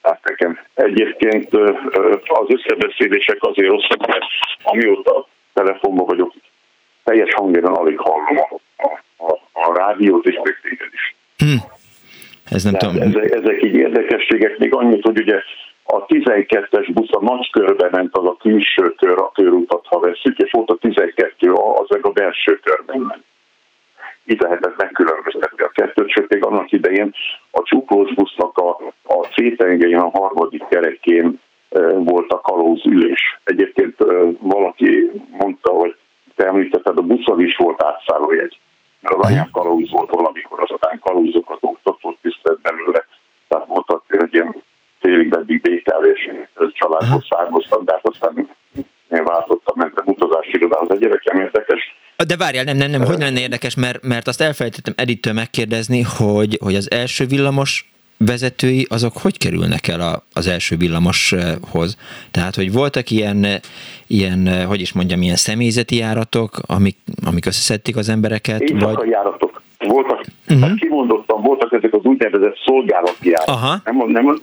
Tehát 0.01 0.20
nekem 0.24 0.60
egyébként 0.74 1.54
az 2.24 2.47
összebeszélések 2.47 3.38
azért 3.39 3.70
rosszak, 3.70 4.08
mert 4.08 4.26
amióta 4.64 5.28
telefonban 5.54 6.06
vagyok, 6.06 6.34
teljes 7.04 7.34
hangjában 7.34 7.74
alig 7.74 7.99
hallom 7.99 8.38
a, 8.38 8.56
a, 8.78 9.01
a, 9.18 9.39
a 9.51 9.78
rádiót 9.78 10.26
és 10.26 10.39
meg 10.43 10.60
téged 10.62 10.89
is. 10.93 11.16
Hm. 11.38 11.72
Ez 12.49 12.64
nem 12.64 12.74
tudom. 12.74 13.01
Ezek, 13.01 13.32
ezek 13.32 13.64
így 13.64 13.76
érdekességek, 13.76 14.58
még 14.58 14.74
annyit, 14.74 15.04
hogy 15.04 15.20
ugye 15.20 15.41
a 15.84 16.06
12-es 16.06 16.89
busz 16.93 17.12
a 17.12 17.22
nagy 17.22 17.49
körbe 17.51 17.89
ment, 17.91 18.18
az 18.18 18.26
a 18.26 18.38
külső 18.39 18.93
kör, 18.97 19.18
a 19.18 19.32
körutat, 19.34 19.86
ha 19.86 19.99
veszük, 19.99 20.38
és 20.38 20.51
volt 20.51 20.70
a 20.70 20.76
12 20.76 21.51
az 21.51 21.89
meg 21.89 22.06
a 22.06 22.12
belső 22.12 22.60
körben 22.64 22.99
ment 22.99 23.24
így 24.26 24.41
lehetett 24.41 24.78
megkülönböztetni 24.78 25.63
a 25.63 25.67
kettőt, 25.67 26.09
sőt 26.09 26.30
még 26.30 26.45
annak 26.45 26.71
idején 26.71 27.13
a 27.51 27.61
csuklós 27.63 28.13
busznak 28.13 28.57
a, 28.57 28.69
a 29.03 29.26
C-tengelyen 29.26 30.01
a 30.01 30.09
harmadik 30.09 30.67
kerekén 30.69 31.39
volt 31.95 32.32
a 32.32 32.41
kalóz 32.41 32.86
ülés. 32.86 33.39
Egyébként 33.43 33.95
valaki 34.39 35.11
mondta, 35.30 35.71
hogy 35.71 35.95
te 36.36 36.45
említetted, 36.45 36.97
a 36.97 37.01
buszon 37.01 37.41
is 37.41 37.55
volt 37.55 37.84
átszállójegy. 37.84 38.59
Mert 38.99 39.15
az 39.15 39.26
anyám 39.30 39.49
kalóz 39.51 39.91
volt 39.91 40.09
valamikor, 40.09 40.59
azután 40.61 40.99
kalózokat 40.99 41.57
oktatott 41.61 42.17
tisztelt 42.21 42.61
belőle. 42.61 43.05
Tehát 43.47 43.67
voltak 43.67 44.03
hogy 44.07 44.34
ilyen 44.34 44.55
félig 44.99 45.30
meddig 45.30 45.61
békávés 45.61 46.30
családhoz 46.74 47.26
származtak, 47.30 47.84
de 47.84 47.91
hát 47.91 48.07
aztán 48.07 48.49
én 49.09 49.24
váltottam, 49.24 49.78
mentem 49.78 50.03
utazási 50.07 50.49
irodához. 50.53 50.91
Egy 50.91 50.99
gyerekem 50.99 51.39
érdekes, 51.39 51.95
de 52.28 52.38
várjál, 52.38 52.63
nem, 52.63 52.78
nem, 52.78 52.91
nem, 52.91 53.03
hogy 53.03 53.19
lenne 53.19 53.39
érdekes, 53.39 53.76
mert, 53.76 54.03
mert 54.03 54.28
azt 54.28 54.41
elfelejtettem 54.41 54.93
Edittől 54.97 55.34
megkérdezni, 55.34 56.01
hogy, 56.01 56.57
hogy 56.61 56.76
az 56.76 56.91
első 56.91 57.26
villamos 57.26 57.91
vezetői, 58.17 58.88
azok 58.89 59.17
hogy 59.17 59.38
kerülnek 59.38 59.88
el 59.88 60.01
a, 60.01 60.24
az 60.34 60.47
első 60.47 60.76
villamoshoz? 60.76 61.97
Tehát, 62.32 62.55
hogy 62.55 62.71
voltak 62.71 63.11
ilyen, 63.11 63.45
ilyen, 64.07 64.65
hogy 64.65 64.82
is 64.82 64.93
mondjam, 64.93 65.21
ilyen 65.21 65.36
személyzeti 65.36 65.95
járatok, 65.95 66.59
amik, 66.67 66.97
amik 67.26 67.45
összeszedték 67.45 67.95
az 67.95 68.09
embereket? 68.09 68.61
Éjszakai 68.61 68.93
vagy... 68.93 69.09
járatok. 69.09 69.61
Voltak, 69.88 70.26
uh-huh. 70.49 70.67
hát 70.67 70.80
kimondottan 70.80 71.41
voltak 71.41 71.74
ezek 71.74 71.93
az 71.93 72.03
úgynevezett 72.03 72.57
szolgálati 72.65 73.30
járatok. 73.30 73.55
Aha. 73.55 73.82
Nem, 73.84 74.11
nem, 74.11 74.41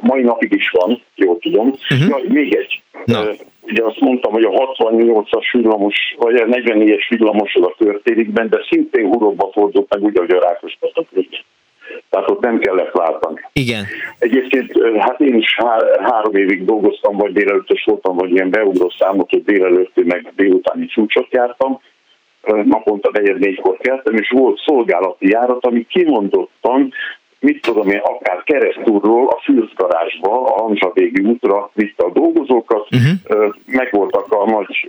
mai 0.00 0.22
napig 0.22 0.52
is 0.52 0.70
van, 0.70 1.02
jól 1.14 1.38
tudom. 1.38 1.68
Uh-huh. 1.68 2.08
Ja, 2.08 2.16
még 2.28 2.54
egy. 2.54 2.82
Na 3.04 3.24
ugye 3.70 3.84
azt 3.84 4.00
mondtam, 4.00 4.32
hogy 4.32 4.44
a 4.44 4.50
68-as 4.50 5.48
villamos, 5.52 6.14
vagy 6.18 6.34
a 6.34 6.44
44-es 6.44 7.06
villamos 7.08 7.54
az 7.54 7.62
a 7.62 7.74
történik 7.78 8.30
benne, 8.30 8.48
de 8.48 8.64
szintén 8.70 9.06
hurokba 9.06 9.50
fordult 9.52 9.94
meg, 9.94 10.04
ugye, 10.04 10.20
hogy 10.20 10.30
a 10.30 10.40
rákos 10.40 10.78
tehát 12.10 12.30
ott 12.30 12.40
nem 12.40 12.58
kellett 12.58 12.90
váltani. 12.92 13.40
Igen. 13.52 13.84
Egyébként 14.18 14.72
hát 14.98 15.20
én 15.20 15.34
is 15.34 15.54
há- 15.56 15.96
három 16.00 16.34
évig 16.34 16.64
dolgoztam, 16.64 17.16
vagy 17.16 17.32
délelőttös 17.32 17.84
voltam, 17.84 18.16
vagy 18.16 18.30
ilyen 18.30 18.50
beugró 18.50 18.92
számot, 18.98 19.30
hogy 19.30 19.44
délelőtti 19.44 20.02
meg 20.04 20.32
délutáni 20.36 20.86
csúcsot 20.86 21.26
jártam. 21.30 21.80
Naponta 22.64 23.10
negyed 23.12 23.38
négykor 23.38 23.76
keltem, 23.76 24.14
és 24.14 24.30
volt 24.30 24.60
szolgálati 24.66 25.28
járat, 25.28 25.66
ami 25.66 25.86
kimondottan 25.86 26.92
mit 27.40 27.62
tudom 27.62 27.88
én, 27.88 28.00
akár 28.04 28.42
keresztúrról 28.42 29.28
a 29.28 29.40
fűzgarázsba, 29.44 30.44
a 30.44 30.62
Hanzsavégi 30.62 31.22
útra 31.22 31.70
vitte 31.74 32.04
a 32.04 32.10
dolgozókat, 32.10 32.86
uh-huh. 32.90 33.54
megvoltak 33.66 34.32
a 34.32 34.50
nagy 34.50 34.88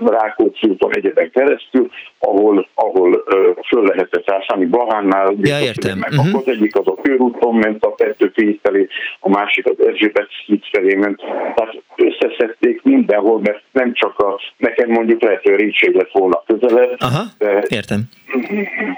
Rákóczi 0.00 0.68
úton 0.68 0.94
egyeben 0.94 1.30
keresztül, 1.30 1.90
ahol, 2.18 2.68
ahol 2.74 3.24
föl 3.68 3.82
lehetett 3.82 4.30
rászállni 4.30 4.64
Blahánnál, 4.64 5.34
ja, 5.42 5.58
értem. 5.60 5.98
meg 5.98 6.10
uh-huh. 6.10 6.28
akkor 6.28 6.40
az 6.46 6.48
egyik 6.54 6.76
az 6.78 6.86
a 6.86 6.94
körúton 7.02 7.54
ment 7.54 7.84
a 7.84 7.94
kettő 7.94 8.32
felé, 8.62 8.86
a 9.20 9.28
másik 9.28 9.66
az 9.66 9.86
Erzsébet 9.86 10.28
híd 10.46 10.62
felé 10.72 10.94
ment. 10.94 11.20
Tehát 11.54 11.82
összeszedték 11.96 12.82
mindenhol, 12.82 13.40
mert 13.40 13.62
nem 13.72 13.92
csak 13.92 14.18
a, 14.18 14.40
nekem 14.56 14.90
mondjuk 14.90 15.22
lehet, 15.22 15.42
hogy 15.42 15.52
a 15.52 15.56
Rítség 15.56 15.94
lett 15.94 16.10
volna 16.12 16.42
közelebb, 16.46 16.96
Aha, 16.98 17.22
de 17.38 17.62
értem. 17.68 18.00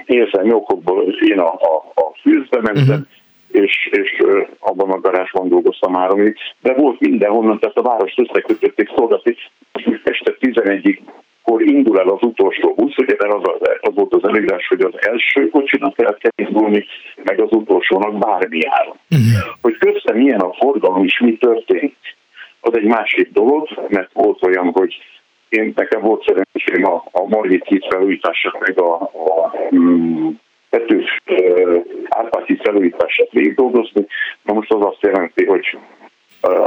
Érzelmi 0.07 0.53
okokból 0.53 1.15
én 1.21 1.39
a, 1.39 1.53
a, 1.53 1.85
a 1.95 2.13
fűzbe 2.21 2.56
mentem, 2.61 2.83
uh-huh 2.83 3.07
és, 3.51 3.89
és 3.91 4.23
abban 4.59 4.91
a 4.91 5.01
garázsban 5.01 5.49
dolgoztam 5.49 5.95
három 5.95 6.35
de 6.61 6.75
volt 6.75 7.01
mindenhonnan, 7.01 7.59
tehát 7.59 7.77
a 7.77 7.83
város 7.83 8.15
összekötötték 8.17 8.93
szolgálati, 8.97 9.37
este 10.05 10.37
11-ig 10.41 10.99
akkor 11.47 11.63
indul 11.63 11.99
el 11.99 12.09
az 12.09 12.23
utolsó 12.23 12.75
busz, 12.75 12.97
ugye 12.97 13.15
mert 13.19 13.35
az, 13.35 13.69
az 13.81 13.95
volt 13.95 14.15
az 14.15 14.29
előírás, 14.29 14.69
hogy 14.69 14.81
az 14.81 14.95
első 15.01 15.49
kocsinak 15.49 15.95
kell 15.95 16.47
indulni, 16.47 16.87
meg 17.25 17.41
az 17.41 17.53
utolsónak 17.53 18.19
bármi 18.19 18.59
áron. 18.65 18.97
Uh-huh. 19.11 19.57
Hogy 19.63 19.77
közte 19.79 20.13
milyen 20.13 20.41
a 20.41 20.53
forgalom 20.53 21.05
és 21.05 21.21
mi 21.21 21.37
történik, 21.37 21.97
az 22.61 22.77
egy 22.77 22.85
másik 22.85 23.33
dolog, 23.33 23.69
mert 23.89 24.13
volt 24.13 24.47
olyan, 24.47 24.71
hogy 24.73 24.97
én 25.49 25.73
nekem 25.77 26.01
volt 26.01 26.25
szerencsém 26.27 26.93
a, 26.93 27.05
a 27.13 27.27
Margit 27.29 27.65
híd 27.65 27.85
felújítását, 27.91 28.59
meg 28.61 28.81
a, 28.81 28.95
a 29.03 29.53
mm, 29.75 30.29
Petős 30.71 31.23
Árpáti 32.09 32.57
felújítását 32.63 33.31
végig 33.31 33.55
dolgozni. 33.55 34.07
Na 34.43 34.53
most 34.53 34.73
az 34.73 34.85
azt 34.85 35.01
jelenti, 35.01 35.45
hogy 35.45 35.79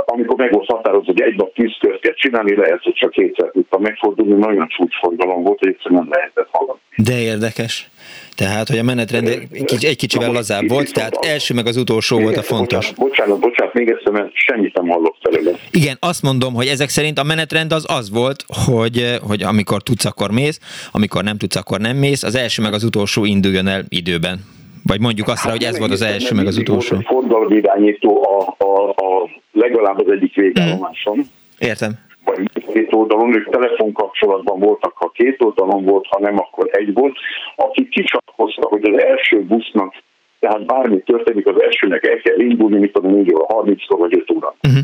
amikor 0.06 0.38
meg 0.38 0.52
volt 0.52 0.72
határozva, 0.72 1.12
hogy 1.12 1.22
egy 1.22 1.36
nap 1.36 1.54
tíz 1.54 1.78
kört 1.80 2.02
kell 2.02 2.14
csinálni, 2.14 2.56
lehet, 2.56 2.84
hogy 2.84 2.93
csak 2.93 3.12
kétszer 3.12 3.50
tudtam 3.52 3.82
megfordulni, 3.82 4.34
nagyon 4.34 4.68
csúcsforgalom 4.68 5.43
volt, 5.43 5.60
hogy 5.60 5.68
egyszerűen 5.68 6.02
nem 6.02 6.12
lehetett 6.12 6.47
hallani. 6.52 6.80
De 6.95 7.20
érdekes. 7.20 7.89
Tehát, 8.36 8.67
hogy 8.67 8.77
a 8.77 8.84
menetrend 8.84 9.27
egy, 9.27 9.86
egy 9.86 9.95
kicsivel 9.95 10.32
lazább 10.32 10.67
volt, 10.67 10.93
tehát 10.93 11.25
első 11.25 11.53
meg 11.53 11.67
az 11.67 11.77
utolsó 11.77 12.19
volt 12.19 12.38
a 12.38 12.41
fontos. 12.41 12.93
Bocsánat, 12.93 13.39
bocsánat, 13.39 13.73
még 13.73 13.89
egyszer, 13.89 14.11
mert 14.11 14.30
semmit 14.34 14.73
nem 14.73 14.88
hallok 14.88 15.15
felőle. 15.21 15.51
Igen, 15.71 15.97
azt 15.99 16.21
mondom, 16.21 16.53
hogy 16.53 16.67
ezek 16.67 16.89
szerint 16.89 17.19
a 17.19 17.23
menetrend 17.23 17.71
az 17.71 17.86
az 17.88 18.09
volt, 18.09 18.45
hogy, 18.65 19.19
hogy 19.21 19.43
amikor 19.43 19.82
tudsz, 19.82 20.05
akkor 20.05 20.32
mész, 20.32 20.59
amikor 20.91 21.23
nem 21.23 21.38
tudsz, 21.38 21.55
akkor 21.55 21.80
nem 21.80 21.97
mész, 21.97 22.23
az 22.23 22.36
első 22.36 22.61
meg 22.61 22.73
az 22.73 22.84
utolsó 22.84 23.25
induljon 23.25 23.67
el 23.67 23.84
időben. 23.89 24.39
Vagy 24.84 24.99
mondjuk 24.99 25.27
azt 25.27 25.45
rá, 25.45 25.51
hogy 25.51 25.63
ez 25.63 25.77
volt 25.77 25.91
az 25.91 26.01
első, 26.01 26.36
meg 26.36 26.47
az 26.47 26.57
utolsó. 26.57 26.95
Volt 26.95 27.05
egy 27.05 27.15
forgalomirányító 27.15 28.27
a, 28.27 28.63
a, 28.63 28.89
a 28.89 29.30
legalább 29.51 29.99
az 29.99 30.11
egyik 30.11 30.36
végállomáson. 30.36 31.17
Mm. 31.17 31.21
Értem. 31.59 32.07
Vagy 32.36 32.65
két 32.73 32.93
oldalon, 32.93 33.36
ők 33.36 33.49
telefonkapcsolatban 33.49 34.59
voltak, 34.59 34.97
ha 34.97 35.09
két 35.09 35.41
oldalon 35.41 35.84
volt, 35.84 36.05
ha 36.09 36.19
nem, 36.19 36.38
akkor 36.38 36.69
egy 36.71 36.93
volt, 36.93 37.17
aki 37.55 37.88
kicsatkozta, 37.88 38.67
hogy 38.67 38.89
az 38.89 39.01
első 39.01 39.41
busznak, 39.41 39.93
tehát 40.39 40.65
bármi 40.65 41.01
történik, 41.01 41.47
az 41.47 41.61
elsőnek 41.61 42.05
el 42.05 42.17
kell 42.17 42.39
indulni, 42.39 42.79
mit 42.79 42.91
tudom, 42.91 43.12
4 43.12 43.33
óra 43.33 43.45
30-kor 43.47 43.99
vagy 43.99 44.13
5 44.13 44.32
óra. 44.32 44.55
Uh-huh. 44.67 44.83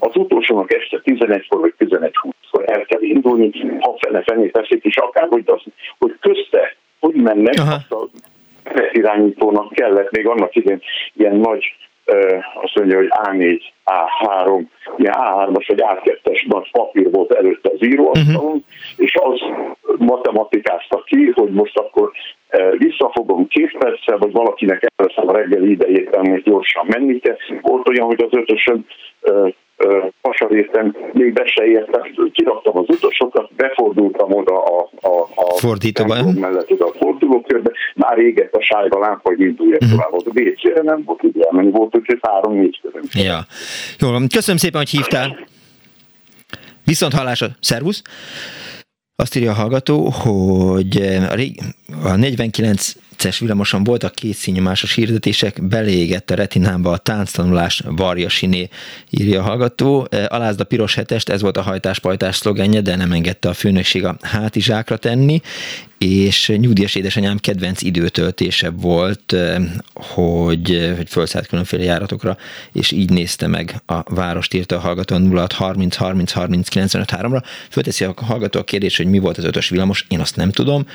Az 0.00 0.16
utolsónak 0.16 0.72
este 0.72 1.00
11-kor 1.04 1.60
vagy 1.60 1.74
11-20-kor 1.78 2.64
el 2.66 2.84
kell 2.84 3.02
indulni, 3.02 3.50
ha 3.80 3.96
fele 3.98 4.22
fené 4.22 4.48
teszik, 4.48 4.84
és 4.84 4.96
akárhogy 4.96 5.42
az, 5.46 5.62
hogy 5.98 6.16
közte, 6.20 6.76
hogy 7.00 7.14
mennek, 7.14 7.54
Aha. 7.58 7.74
azt 7.74 7.92
a 7.92 8.08
irányítónak 8.92 9.72
kellett 9.72 10.10
még 10.10 10.26
annak 10.26 10.54
idén 10.54 10.80
ilyen 11.12 11.36
nagy 11.36 11.76
azt 12.62 12.74
mondja, 12.74 12.96
hogy 12.96 13.08
A4, 13.10 13.60
A3, 13.84 14.62
ilyen 14.96 15.14
A3-as 15.16 15.64
vagy 15.66 15.84
A2-es 15.86 16.46
nagy 16.46 16.70
papír 16.70 17.10
volt 17.10 17.32
előtte 17.32 17.70
az 17.72 17.84
íróasztalon, 17.84 18.44
uh-huh. 18.44 18.62
és 18.96 19.14
az 19.14 19.40
matematikázta 19.98 21.02
ki, 21.06 21.32
hogy 21.34 21.50
most 21.50 21.78
akkor 21.78 22.10
visszafogom 22.78 23.46
két 23.46 23.78
perccel, 23.78 24.18
vagy 24.18 24.32
valakinek 24.32 24.92
elveszem 24.96 25.28
a 25.28 25.32
reggeli 25.32 25.70
idejét, 25.70 26.22
mert 26.22 26.42
gyorsan 26.42 26.86
menni 26.88 27.18
kell. 27.18 27.36
Volt 27.60 27.88
olyan, 27.88 28.06
hogy 28.06 28.22
az 28.22 28.38
ötösön 28.38 28.86
hasaréten 30.22 30.96
még 31.12 31.32
be 31.32 31.46
se 31.46 31.64
értem, 31.64 32.02
kiraktam 32.32 32.78
az 32.78 32.84
utasokat, 32.88 33.50
befordultam 33.56 34.32
oda 34.32 34.64
a, 34.64 34.88
a, 35.00 35.28
a 35.34 35.54
fordítóba 35.56 36.32
mellett 36.32 36.70
oda 36.70 36.86
a 36.86 36.92
fordulókörbe, 36.98 37.70
már 37.94 38.18
égett 38.18 38.54
a 38.54 38.62
sájba 38.62 38.98
lámpa, 38.98 39.28
hogy 39.28 39.40
induljak 39.40 39.80
uh-huh. 39.80 39.98
tovább. 39.98 40.12
A 40.12 40.40
WC-re 40.40 40.82
nem 40.82 41.02
volt 41.04 41.22
ide 41.22 41.44
elmenni, 41.44 41.70
volt 41.70 41.96
úgyhogy 41.96 42.18
három-négy 42.22 42.80
közön. 42.82 43.02
Ja. 43.12 43.38
Jó, 43.98 44.08
köszönöm 44.34 44.56
szépen, 44.56 44.80
hogy 44.80 44.90
hívtál. 44.90 45.46
Viszont 46.84 47.12
hallásra, 47.12 47.46
szervusz! 47.60 48.02
Azt 49.16 49.36
írja 49.36 49.50
a 49.50 49.54
hallgató, 49.54 50.08
hogy 50.08 50.96
a, 51.30 51.34
rég, 51.34 51.60
a 52.04 52.16
49 52.16 52.92
es 53.18 53.38
villamoson 53.38 53.84
voltak 53.84 54.14
két 54.14 54.34
színyomásos 54.34 54.94
hirdetések, 54.94 55.62
beleégett 55.62 56.30
a 56.30 56.34
retinámba 56.34 56.90
a 56.90 56.96
tánctanulás 56.96 57.82
varja 57.86 58.28
siné, 58.28 58.68
írja 59.10 59.40
a 59.40 59.42
hallgató. 59.42 60.08
Alázd 60.28 60.60
a 60.60 60.64
piros 60.64 60.94
hetest, 60.94 61.28
ez 61.28 61.40
volt 61.40 61.56
a 61.56 61.62
hajtáspajtás 61.62 62.36
szlogenje, 62.36 62.80
de 62.80 62.96
nem 62.96 63.12
engedte 63.12 63.48
a 63.48 63.54
főnökség 63.54 64.04
a 64.04 64.16
hátizsákra 64.20 64.96
tenni, 64.96 65.40
és 66.02 66.52
nyugdíjas 66.56 66.94
édesanyám 66.94 67.38
kedvenc 67.38 67.82
időtöltése 67.82 68.70
volt, 68.70 69.36
hogy, 69.94 70.92
hogy 70.96 71.08
felszállt 71.08 71.46
különféle 71.46 71.82
járatokra, 71.82 72.36
és 72.72 72.90
így 72.90 73.10
nézte 73.10 73.46
meg 73.46 73.82
a 73.86 74.14
várost, 74.14 74.54
írta 74.54 74.76
a 74.76 74.78
hallgató 74.78 75.36
06 75.36 75.52
30 75.52 75.96
30 75.96 76.32
30 76.32 76.68
95 76.68 77.12
3-ra. 77.12 77.42
Fölteszi 77.70 78.04
a 78.04 78.14
hallgató 78.16 78.58
a 78.60 78.64
kérdés, 78.64 78.96
hogy 78.96 79.06
mi 79.06 79.18
volt 79.18 79.38
az 79.38 79.44
ötös 79.44 79.68
villamos, 79.68 80.04
én 80.08 80.20
azt 80.20 80.36
nem 80.36 80.50
tudom. 80.50 80.86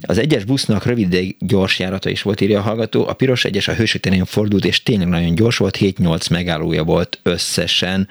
Az 0.00 0.18
egyes 0.18 0.44
busznak 0.44 0.84
rövid 0.84 1.06
ideig 1.06 1.36
gyors 1.76 1.78
járata 1.78 2.10
is 2.10 2.22
volt, 2.22 2.40
írja 2.40 2.58
a 2.58 2.62
hallgató. 2.62 3.06
A 3.08 3.12
piros 3.12 3.44
egyes 3.44 3.68
a 3.68 3.72
hősök 3.72 4.24
fordult, 4.24 4.64
és 4.64 4.82
tényleg 4.82 5.08
nagyon 5.08 5.34
gyors 5.34 5.56
volt, 5.56 5.76
7-8 5.80 6.30
megállója 6.30 6.84
volt 6.84 7.18
összesen 7.22 8.08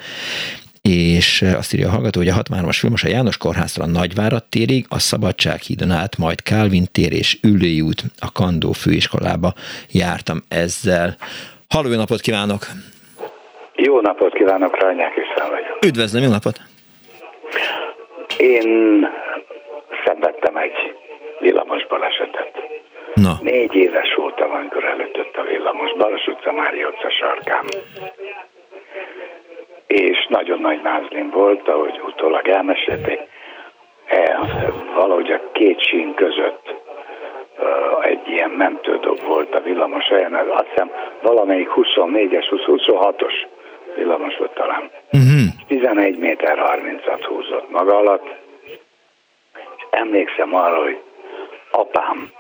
és 0.82 1.42
azt 1.42 1.74
írja 1.74 1.88
a 1.88 1.92
hallgató, 1.92 2.20
hogy 2.20 2.30
a 2.30 2.34
63-as 2.34 2.78
filmos 2.80 3.04
a 3.04 3.08
János 3.08 3.38
Kórháztól 3.38 3.84
a 3.84 3.88
Nagyvárad 3.88 4.44
térig, 4.44 4.86
a 4.90 5.00
Szabadsághídon 5.00 5.92
át, 5.92 6.18
majd 6.18 6.42
Kálvin 6.42 6.86
tér 6.92 7.14
és 7.14 7.38
Ülői 7.44 7.82
út 7.82 8.04
a 8.20 8.32
Kandó 8.32 8.72
főiskolába 8.72 9.54
jártam 9.92 10.40
ezzel. 10.50 11.16
Halló, 11.70 11.90
jó 11.90 11.98
napot 11.98 12.22
kívánok! 12.22 12.62
Jó 13.76 14.02
napot 14.02 14.34
kívánok, 14.34 14.82
Rányák 14.82 15.14
István 15.18 15.50
vagyok. 15.50 15.86
Üdvözlöm, 15.86 16.24
jó 16.24 16.30
napot! 16.30 16.58
Én 18.38 18.68
szenvedtem 20.06 20.58
egy 20.58 20.78
villamos 21.40 21.88
balesetet. 21.88 22.54
Na. 23.16 23.38
Négy 23.42 23.76
éves 23.76 24.14
voltam, 24.16 24.52
amikor 24.52 24.84
előtött 24.84 25.36
a 25.36 25.44
villamos. 25.44 25.94
Balas 25.98 26.28
utca, 26.28 26.52
Mári 26.52 26.84
utca 26.84 27.10
sarkán 27.10 27.66
és 29.88 30.28
nagyon 30.30 30.60
nagy 30.60 30.82
mázlim 30.82 31.30
volt, 31.30 31.68
ahogy 31.68 32.02
utólag 32.08 32.48
elmesélték, 32.48 33.20
e, 34.06 34.40
valahogy 34.96 35.32
a 35.32 35.52
két 35.52 35.82
sín 35.82 36.14
között 36.14 36.76
egy 38.02 38.28
ilyen 38.28 38.50
mentődob 38.50 39.22
volt 39.22 39.56
a 39.56 39.62
villamos 39.62 40.10
olyan, 40.10 40.34
azt 40.34 40.68
hiszem 40.70 40.92
valamelyik 41.22 41.70
24-es, 41.76 42.46
26-os 42.50 43.34
villamos 43.96 44.38
volt 44.38 44.54
talán. 44.54 44.90
Uh-huh. 45.12 45.68
11 45.68 46.18
méter 46.18 46.58
30-at 46.58 47.26
húzott 47.28 47.70
maga 47.70 47.98
alatt, 47.98 48.36
és 49.54 49.84
emlékszem 49.90 50.56
arra, 50.56 50.84
hogy 50.84 51.02
apám 51.72 52.32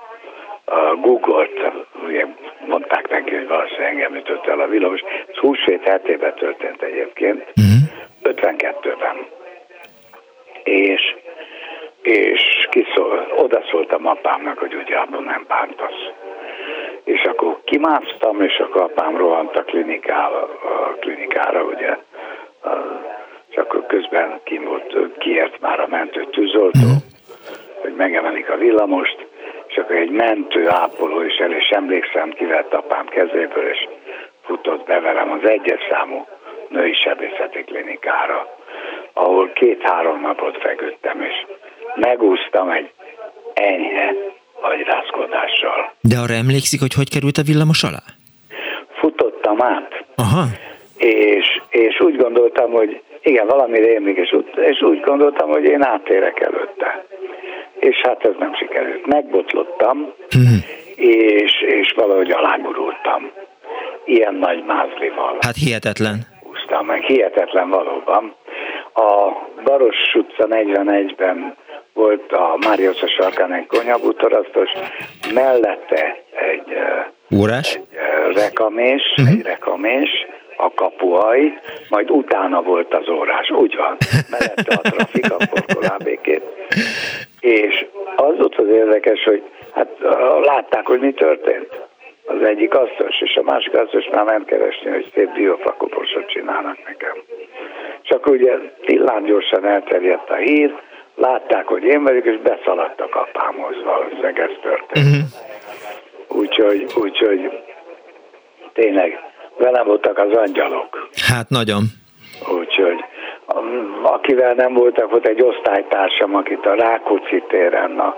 uh, 0.67 1.01
googolt, 1.01 1.71
ugye 2.07 2.25
mondták 2.67 3.09
neki, 3.09 3.35
hogy 3.35 3.47
valószínűleg 3.47 3.91
engem 3.91 4.15
ütött 4.15 4.47
el 4.47 4.59
a 4.59 4.67
villamos. 4.67 5.01
Ez 5.27 5.35
húsvét 5.35 5.83
hetében 5.83 6.33
történt 6.35 6.81
egyébként, 6.81 7.39
uh-huh. 7.39 7.75
52-ben. 8.23 9.25
És, 10.63 11.15
és 12.01 12.67
kiszól, 12.69 13.33
odaszóltam 13.35 14.05
apámnak, 14.05 14.57
hogy 14.57 14.75
ugye 14.75 14.95
abban 14.95 15.23
nem 15.23 15.45
bántasz. 15.47 16.09
És 17.03 17.23
akkor 17.23 17.59
kimásztam, 17.63 18.41
és 18.41 18.57
akkor 18.57 18.81
apám 18.81 19.17
rohant 19.17 19.55
a 19.55 19.63
klinikára, 19.63 20.41
a 20.41 20.95
klinikára 20.99 21.63
ugye, 21.63 21.97
és 23.49 23.55
akkor 23.55 23.85
közben 23.85 24.39
ki 24.43 24.57
volt, 24.57 25.17
kiért 25.17 25.59
már 25.59 25.79
a 25.79 25.87
mentő 25.87 26.25
tűzoltó, 26.31 26.79
uh-huh. 26.79 27.01
hogy 27.81 27.93
megemelik 27.95 28.49
a 28.49 28.57
villamost, 28.57 29.24
akkor 29.77 29.95
egy 29.95 30.09
mentő 30.09 30.69
ápoló 30.69 31.21
is 31.21 31.35
el, 31.35 31.51
és 31.51 31.67
emlékszem, 31.69 32.29
kivett 32.29 32.73
apám 32.73 33.05
kezéből, 33.05 33.69
és 33.69 33.87
futott 34.41 34.85
be 34.85 34.99
velem 34.99 35.31
az 35.31 35.49
egyes 35.49 35.79
számú 35.89 36.25
női 36.69 36.93
sebészeti 36.93 37.63
klinikára, 37.63 38.57
ahol 39.13 39.51
két-három 39.53 40.21
napot 40.21 40.57
feküdtem, 40.57 41.21
és 41.21 41.45
megúsztam 41.95 42.69
egy 42.69 42.89
enyhe 43.53 44.13
agyrázkodással. 44.61 45.93
De 46.01 46.17
arra 46.17 46.33
emlékszik, 46.33 46.79
hogy 46.79 46.93
hogy 46.93 47.09
került 47.09 47.37
a 47.37 47.43
villamos 47.43 47.83
alá? 47.83 48.03
Futottam 48.99 49.61
át. 49.61 50.05
Aha. 50.15 50.43
És, 50.97 51.61
és 51.69 51.99
úgy 51.99 52.15
gondoltam, 52.15 52.71
hogy 52.71 53.01
igen, 53.21 53.47
valami 53.47 53.79
rémlik, 53.79 54.17
és, 54.17 54.35
és 54.55 54.81
úgy 54.81 54.99
gondoltam, 54.99 55.49
hogy 55.49 55.63
én 55.63 55.83
átérek 55.83 56.39
előtte 56.39 57.05
és 57.79 58.01
hát 58.03 58.25
ez 58.25 58.33
nem 58.39 58.55
sikerült. 58.55 59.05
Megbotlottam, 59.05 60.13
hmm. 60.29 60.63
és, 60.95 61.51
és 61.61 61.93
valahogy 61.95 62.31
alágurultam. 62.31 63.31
Ilyen 64.05 64.35
nagy 64.35 64.63
mázlival. 64.65 65.37
Hát 65.39 65.55
hihetetlen. 65.55 66.15
Húztam 66.43 66.85
meg, 66.85 67.01
hihetetlen 67.01 67.69
valóban. 67.69 68.35
A 68.93 69.31
Baros 69.63 70.13
utca 70.13 70.47
41-ben 70.49 71.55
volt 71.93 72.31
a 72.31 72.57
Máriusz 72.67 73.09
sarkán 73.17 73.53
egy 73.53 73.65
konyabútorasztos, 73.65 74.69
mellette 75.33 76.23
egy, 76.51 76.77
Órás? 77.39 77.75
egy 77.75 78.35
rekamés, 78.35 79.01
uh-huh. 79.17 79.35
egy 79.35 79.41
rekamés, 79.41 80.09
a 80.57 80.73
kapuaj, 80.73 81.59
majd 81.89 82.11
utána 82.11 82.61
volt 82.61 82.93
az 82.93 83.09
órás, 83.09 83.49
úgy 83.49 83.75
van, 83.75 83.97
mellette 84.29 84.75
a 84.75 84.89
trafik, 84.89 85.31
a 85.31 85.37
porkolábékét. 85.49 86.43
És 87.45 87.85
az 88.15 88.33
ott 88.39 88.55
az 88.55 88.67
érdekes, 88.67 89.23
hogy 89.23 89.43
hát 89.73 89.89
látták, 90.41 90.85
hogy 90.85 90.99
mi 90.99 91.13
történt. 91.13 91.81
Az 92.25 92.41
egyik 92.47 92.73
asztos, 92.73 93.21
és 93.21 93.35
a 93.35 93.43
másik 93.43 93.73
asztos 93.73 94.07
már 94.11 94.23
ment 94.23 94.45
keresni, 94.45 94.89
hogy 94.89 95.11
szép 95.13 95.31
diófakoposot 95.33 96.29
csinálnak 96.29 96.77
nekem. 96.87 97.15
Csak 98.01 98.25
ugye 98.27 98.53
tillán 98.85 99.23
gyorsan 99.23 99.65
elterjedt 99.65 100.29
a 100.29 100.35
hír, 100.35 100.75
látták, 101.15 101.67
hogy 101.67 101.83
én 101.83 102.03
vagyok, 102.03 102.25
és 102.25 102.37
beszaladtak 102.37 103.15
apámhoz, 103.15 103.75
valószínűleg 103.83 104.39
ez 104.39 104.51
történt. 104.61 105.07
Uh-huh. 105.07 106.39
Úgyhogy, 106.39 106.85
úgyhogy 106.95 107.49
tényleg 108.73 109.19
velem 109.57 109.85
voltak 109.85 110.17
az 110.17 110.37
angyalok. 110.37 111.09
Hát 111.27 111.49
nagyon. 111.49 111.83
Úgyhogy 112.59 113.03
akivel 114.01 114.53
nem 114.53 114.73
voltak, 114.73 115.09
volt 115.09 115.27
egy 115.27 115.41
osztálytársam, 115.41 116.35
akit 116.35 116.65
a 116.65 116.75
Rákóczi 116.75 117.43
téren, 117.47 117.99
a, 117.99 118.15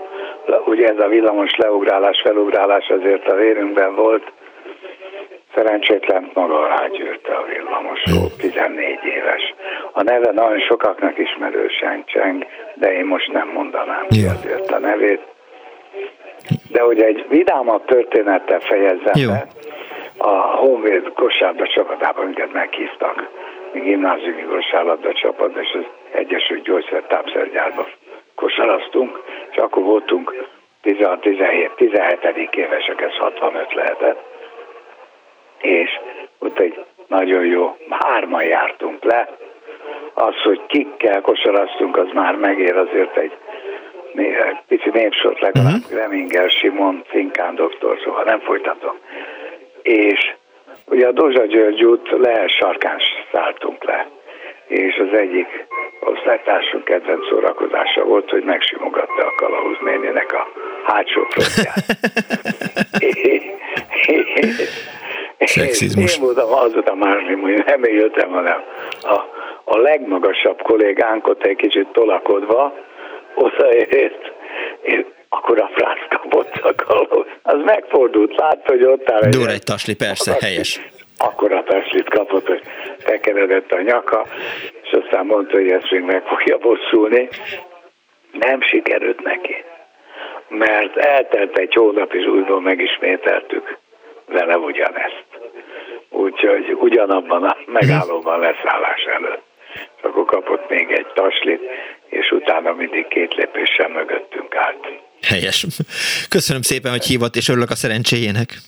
ugye 0.66 0.88
ez 0.88 0.98
a 0.98 1.08
villamos 1.08 1.56
leugrálás, 1.56 2.20
felugrálás 2.20 2.88
azért 2.88 3.28
a 3.28 3.34
vérünkben 3.34 3.94
volt, 3.94 4.32
szerencsétlen 5.54 6.30
maga 6.34 6.58
alá 6.58 6.86
gyűrte 6.86 7.34
a 7.34 7.44
villamos, 7.44 8.02
14 8.38 8.98
éves. 9.04 9.54
A 9.92 10.02
neve 10.02 10.32
nagyon 10.32 10.60
sokaknak 10.60 11.18
ismerősen 11.18 12.04
cseng, 12.06 12.46
de 12.74 12.92
én 12.92 13.04
most 13.04 13.32
nem 13.32 13.48
mondanám 13.48 14.06
ki 14.08 14.24
azért 14.24 14.70
a 14.70 14.78
nevét. 14.78 15.20
De 16.70 16.80
hogy 16.80 17.00
egy 17.00 17.26
vidámabb 17.28 17.84
történettel 17.84 18.60
fejezzem 18.60 19.12
Jó. 19.14 19.30
be, 19.30 19.46
a 20.16 20.30
Honvéd 20.56 21.12
kosárba 21.14 21.66
csapatában 21.66 22.24
minket 22.24 22.52
meghívtak 22.52 23.28
gimnáziumi 23.72 24.42
kosárlabda 24.42 25.12
csapat, 25.12 25.56
és 25.56 25.72
az 25.72 25.84
Egyesült 26.12 26.62
Gyógyszer 26.62 27.02
Tápszergyárba 27.02 27.88
kosaraztunk, 28.34 29.22
és 29.50 29.56
akkor 29.56 29.82
voltunk 29.82 30.46
16-17 30.84 32.54
évesek, 32.54 33.00
ez 33.00 33.16
65 33.16 33.74
lehetett, 33.74 34.24
és 35.60 35.90
ott 36.38 36.58
egy 36.58 36.84
nagyon 37.06 37.44
jó, 37.44 37.76
hárman 37.88 38.44
jártunk 38.44 39.04
le, 39.04 39.28
az, 40.14 40.34
hogy 40.42 40.60
kikkel 40.66 41.20
kosaraztunk, 41.20 41.96
az 41.96 42.08
már 42.12 42.34
megér 42.34 42.76
azért 42.76 43.16
egy 43.16 43.32
pici 44.68 44.90
népsort 44.92 45.40
legalább, 45.40 45.74
uh-huh. 45.74 45.98
Reminger, 45.98 46.50
Simon, 46.50 47.02
Finkán 47.06 47.54
doktor, 47.54 47.98
szóval 48.04 48.24
nem 48.24 48.40
folytatom. 48.40 48.96
És 49.82 50.34
Ugye 50.90 51.06
a 51.06 51.12
Dozsa 51.12 51.44
György 51.44 51.84
út 51.84 52.10
le 52.10 52.48
sarkán 52.48 52.98
szálltunk 53.32 53.84
le, 53.84 54.08
és 54.66 54.96
az 54.96 55.18
egyik 55.18 55.66
osztálytársunk 56.00 56.84
kedvenc 56.84 57.28
szórakozása 57.28 58.04
volt, 58.04 58.30
hogy 58.30 58.42
megsimogatta 58.42 59.26
a 59.26 59.34
kalauz 59.36 59.76
nénének 59.84 60.32
a 60.32 60.48
hátsó 60.84 61.26
frontját. 61.30 61.84
Szexizmus. 65.38 66.16
Én 66.16 66.22
voltam 66.22 66.52
az 66.52 66.74
a 66.84 66.94
máslim, 66.94 67.40
hogy 67.40 67.64
nem 67.66 67.84
éltem, 67.84 68.30
hanem 68.30 68.62
a, 69.00 69.14
a 69.64 69.76
legmagasabb 69.76 70.62
kollégánk 70.62 71.26
ott 71.26 71.42
egy 71.42 71.56
kicsit 71.56 71.88
tolakodva 71.92 72.74
odaért, 73.34 74.32
akkor 75.28 75.60
a 75.60 75.70
franc 75.74 75.98
kapott 76.08 76.54
a 76.56 76.74
kalóz. 76.74 77.26
Az 77.42 77.60
megfordult, 77.64 78.36
látta, 78.36 78.72
hogy 78.72 78.84
ott 78.84 79.10
áll. 79.10 79.28
Dur 79.28 79.48
egy 79.48 79.62
tasli, 79.62 79.94
persze, 79.94 80.30
akkor 80.30 80.42
helyes. 80.42 80.80
Akkor 81.18 81.52
a 81.52 81.62
taslit 81.62 82.08
kapott, 82.08 82.46
hogy 82.46 82.62
tekeredett 83.04 83.72
a 83.72 83.80
nyaka, 83.80 84.26
és 84.82 84.90
aztán 84.90 85.26
mondta, 85.26 85.56
hogy 85.56 85.70
ezt 85.70 85.90
még 85.90 86.02
meg 86.02 86.22
fogja 86.26 86.58
bosszulni. 86.58 87.28
Nem 88.32 88.60
sikerült 88.62 89.22
neki, 89.22 89.64
mert 90.48 90.96
eltelt 90.96 91.58
egy 91.58 91.74
hónap, 91.74 92.12
és 92.12 92.24
újból 92.24 92.60
megismételtük 92.60 93.78
vele 94.26 94.56
ugyanezt. 94.56 95.24
Úgyhogy 96.10 96.76
ugyanabban 96.80 97.44
a 97.44 97.56
megállóban 97.66 98.40
leszállás 98.40 99.04
előtt. 99.04 99.46
Akkor 100.02 100.24
kapott 100.24 100.68
még 100.68 100.90
egy 100.90 101.06
taslit, 101.14 101.60
és 102.06 102.30
utána 102.30 102.72
mindig 102.72 103.08
két 103.08 103.34
lépéssel 103.34 103.88
mögöttünk 103.88 104.56
állt. 104.56 104.86
Helyes. 105.22 105.66
Köszönöm 106.28 106.62
szépen, 106.62 106.90
hogy 106.90 107.04
hívott, 107.04 107.36
és 107.36 107.48
örülök 107.48 107.70
a 107.70 107.74
szerencséjének. 107.74 108.58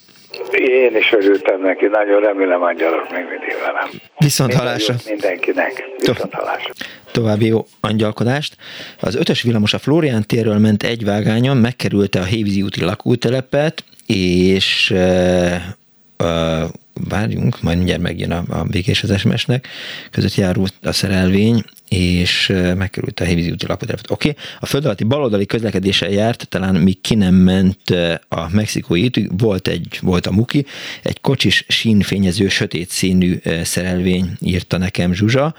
Én 0.51 0.95
is 0.95 1.11
örültem 1.11 1.61
neki, 1.61 1.85
nagyon 1.85 2.21
remélem 2.21 2.61
angyalok 2.61 3.11
még 3.11 3.23
mindig 3.29 3.55
velem. 3.65 3.89
Viszont 4.17 4.53
halásra. 4.53 4.95
Mindenkinek. 5.05 5.83
Viszont 5.97 6.33
halásra. 6.33 6.73
További 7.11 7.45
jó 7.45 7.65
angyalkodást. 7.79 8.55
Az 8.99 9.15
ötös 9.15 9.41
villamos 9.41 9.73
a 9.73 9.79
Florián 9.79 10.25
térről 10.27 10.57
ment 10.57 10.83
egy 10.83 11.05
vágányon, 11.05 11.57
megkerülte 11.57 12.19
a 12.19 12.23
Hévízi 12.23 12.61
úti 12.61 12.83
lakótelepet, 12.83 13.83
és 14.07 14.91
uh, 14.93 16.63
várjunk, 17.09 17.61
majd 17.61 17.77
mindjárt 17.77 18.01
megjön 18.01 18.31
a, 18.31 18.43
a 18.49 18.63
végés 18.63 19.03
az 19.03 19.19
SMS-nek, 19.19 19.67
között 20.11 20.35
járult 20.35 20.73
a 20.83 20.91
szerelvény, 20.91 21.63
és 21.95 22.53
megkerült 22.77 23.19
a 23.19 23.23
Hévízi 23.23 23.51
úti 23.51 23.65
lakótelepet. 23.67 24.11
Oké, 24.11 24.29
okay. 24.29 24.43
a 24.59 24.65
föld 24.65 24.85
alatti 24.85 25.03
baloldali 25.03 25.45
közlekedéssel 25.45 26.09
járt, 26.09 26.47
talán 26.49 26.75
még 26.75 27.01
ki 27.01 27.15
nem 27.15 27.35
ment 27.35 27.89
a 28.27 28.49
mexikói 28.51 29.03
útig, 29.03 29.29
volt, 29.37 29.67
egy, 29.67 29.99
volt 30.01 30.25
a 30.25 30.31
Muki, 30.31 30.65
egy 31.03 31.21
kocsis 31.21 31.65
sínfényező, 31.67 32.47
sötét 32.47 32.89
színű 32.89 33.39
szerelvény 33.63 34.31
írta 34.39 34.77
nekem 34.77 35.13
Zsuzsa, 35.13 35.55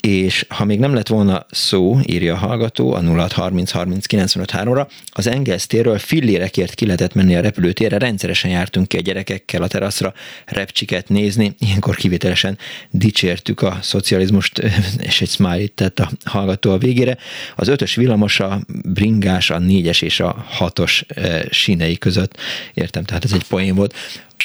és 0.00 0.46
ha 0.48 0.64
még 0.64 0.78
nem 0.78 0.94
lett 0.94 1.08
volna 1.08 1.46
szó, 1.50 1.98
írja 2.06 2.34
a 2.34 2.36
hallgató 2.36 2.92
a 2.92 3.00
0630 3.00 3.70
30 3.70 4.06
95 4.06 4.52
ra 4.52 4.88
az 5.10 5.26
Engels 5.26 5.66
térről 5.66 5.98
fillérekért 5.98 6.74
ki 6.74 6.84
lehetett 6.84 7.14
menni 7.14 7.36
a 7.36 7.40
repülőtérre, 7.40 7.98
rendszeresen 7.98 8.50
jártunk 8.50 8.88
ki 8.88 8.96
a 8.96 9.00
gyerekekkel 9.00 9.62
a 9.62 9.68
teraszra 9.68 10.14
repcsiket 10.46 11.08
nézni, 11.08 11.54
ilyenkor 11.58 11.96
kivételesen 11.96 12.58
dicsértük 12.90 13.62
a 13.62 13.78
szocializmust, 13.82 14.58
és 14.98 15.20
egy 15.20 15.28
smiley 15.28 15.66
tett 15.74 15.98
a 15.98 16.08
hallgató 16.24 16.70
a 16.70 16.78
végére. 16.78 17.16
Az 17.56 17.68
ötös 17.68 17.94
villamos 17.94 18.40
a 18.40 18.58
bringás, 18.84 19.50
a 19.50 19.58
négyes 19.58 20.02
és 20.02 20.20
a 20.20 20.34
hatos 20.48 21.04
sínei 21.50 21.98
között. 21.98 22.36
Értem, 22.74 23.04
tehát 23.04 23.24
ez 23.24 23.32
egy 23.32 23.48
poén 23.48 23.74
volt. 23.74 23.94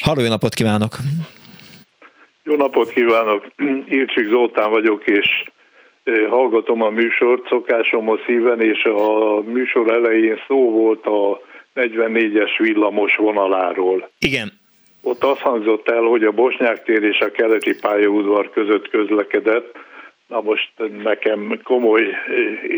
Halló, 0.02 0.22
jó 0.22 0.28
napot 0.28 0.54
kívánok! 0.54 0.98
Jó 2.44 2.56
napot 2.56 2.90
kívánok! 2.90 3.46
Írcsik 3.90 4.28
Zoltán 4.30 4.70
vagyok, 4.70 5.04
és 5.06 5.44
hallgatom 6.30 6.82
a 6.82 6.90
műsort 6.90 7.48
szokásom 7.48 8.10
a 8.10 8.18
szíven, 8.26 8.62
és 8.62 8.84
a 8.84 9.42
műsor 9.42 9.92
elején 9.92 10.42
szó 10.48 10.72
volt 10.72 11.06
a 11.06 11.42
44-es 11.76 12.52
villamos 12.58 13.16
vonaláról. 13.16 14.10
Igen. 14.20 14.52
Ott 15.02 15.24
azt 15.24 15.40
hangzott 15.40 15.90
el, 15.90 16.02
hogy 16.02 16.24
a 16.24 16.32
Bosnyák 16.32 16.84
tér 16.84 17.04
és 17.04 17.20
a 17.20 17.32
keleti 17.32 17.76
pályaudvar 17.76 18.50
között 18.50 18.90
közlekedett. 18.90 19.78
Na 20.28 20.42
most 20.42 20.72
nekem 21.04 21.60
komoly 21.64 22.04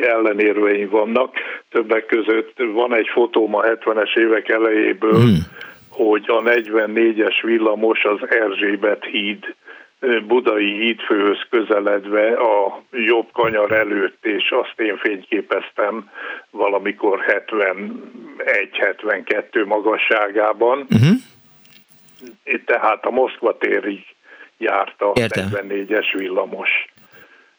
ellenérveim 0.01 0.89
vannak. 0.89 1.35
Többek 1.69 2.05
között 2.05 2.53
van 2.73 2.95
egy 2.95 3.07
fotóm 3.07 3.55
a 3.55 3.61
70-es 3.61 4.17
évek 4.17 4.49
elejéből, 4.49 5.19
hmm 5.19 5.65
hogy 5.97 6.23
a 6.27 6.41
44-es 6.41 7.39
villamos 7.41 8.03
az 8.03 8.29
Erzsébet 8.29 9.03
híd, 9.03 9.55
Budai 10.27 10.79
hídfőhöz 10.79 11.39
közeledve 11.49 12.33
a 12.33 12.83
jobb 12.91 13.31
kanyar 13.31 13.71
előtt, 13.71 14.25
és 14.25 14.49
azt 14.49 14.79
én 14.79 14.97
fényképeztem 14.97 16.09
valamikor 16.51 17.23
71-72 17.27 19.65
magasságában. 19.65 20.87
Uh-huh. 20.89 21.15
Tehát 22.65 23.05
a 23.05 23.11
Moszkva 23.11 23.57
térig 23.57 24.05
járt 24.57 25.01
a 25.01 25.11
Értem. 25.13 25.49
44-es 25.51 26.13
villamos. 26.17 26.69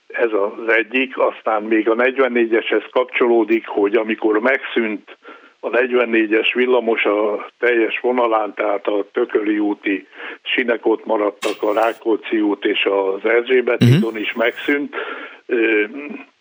Ez 0.09 0.32
az 0.32 0.74
egyik, 0.74 1.18
aztán 1.18 1.62
még 1.62 1.89
a 1.89 1.94
44-eshez 1.94 2.85
kapcsolódik, 2.90 3.66
hogy 3.66 3.94
amikor 3.94 4.39
megszűnt 4.40 5.16
a 5.60 5.70
44-es 5.70 6.51
villamos 6.55 7.05
a 7.05 7.51
teljes 7.59 8.01
vonalán, 8.01 8.55
tehát 8.55 8.86
a 8.86 9.06
Tököli 9.12 9.59
úti 9.59 10.06
sinek 10.43 10.86
ott 10.86 11.05
maradtak, 11.05 11.62
a 11.62 11.72
Rákóczi 11.72 12.40
út 12.40 12.64
és 12.64 12.85
az 12.85 13.30
Erzsébet 13.30 13.82
uh-huh. 13.82 14.20
is 14.20 14.32
megszűnt. 14.32 14.94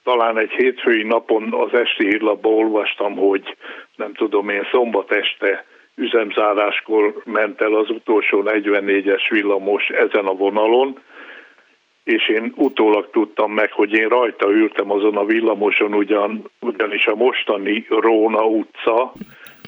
Talán 0.04 0.38
egy 0.38 0.52
hétfői 0.52 1.04
napon 1.04 1.54
az 1.54 1.74
esti 1.74 2.06
hírlapban 2.06 2.54
olvastam, 2.54 3.16
hogy 3.16 3.56
nem 3.96 4.14
tudom 4.14 4.50
én 4.50 4.68
szombat 4.72 5.12
este 5.12 5.66
üzemzáráskor 5.96 7.22
ment 7.26 7.62
el 7.62 7.74
az 7.74 7.90
utolsó 7.90 8.44
44-es 8.46 9.28
villamos 9.30 9.88
ezen 9.88 10.26
a 10.26 10.34
vonalon, 10.34 11.00
és 12.08 12.30
én 12.30 12.54
utólag 12.56 13.10
tudtam 13.12 13.52
meg, 13.52 13.72
hogy 13.72 13.94
én 13.94 14.08
rajta 14.08 14.50
ültem 14.50 14.92
azon 14.92 15.18
a 15.18 15.26
villamoson, 15.26 15.94
ugyan, 15.94 16.44
ugyanis 16.60 17.06
a 17.06 17.16
mostani 17.16 17.86
Róna 17.90 18.44
utca, 18.46 19.14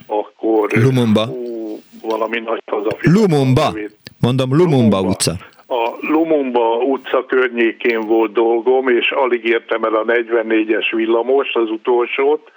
akkor... 0.07 0.69
Lumumba. 0.71 1.25
Ú, 1.25 1.79
valami 2.01 2.39
nagy 2.39 2.61
hazafi. 2.65 3.09
Lumumba. 3.09 3.73
Mondom, 4.19 4.49
Lumumba, 4.49 4.97
Lumumba 4.97 5.01
utca. 5.01 5.31
A 5.67 5.95
Lumumba 6.01 6.77
utca 6.77 7.25
környékén 7.25 7.99
volt 7.99 8.31
dolgom, 8.31 8.87
és 8.87 9.11
alig 9.11 9.45
értem 9.45 9.83
el 9.83 9.95
a 9.95 10.05
44-es 10.05 10.91
villamost, 10.95 11.55
az 11.55 11.69
utolsót, 11.69 12.51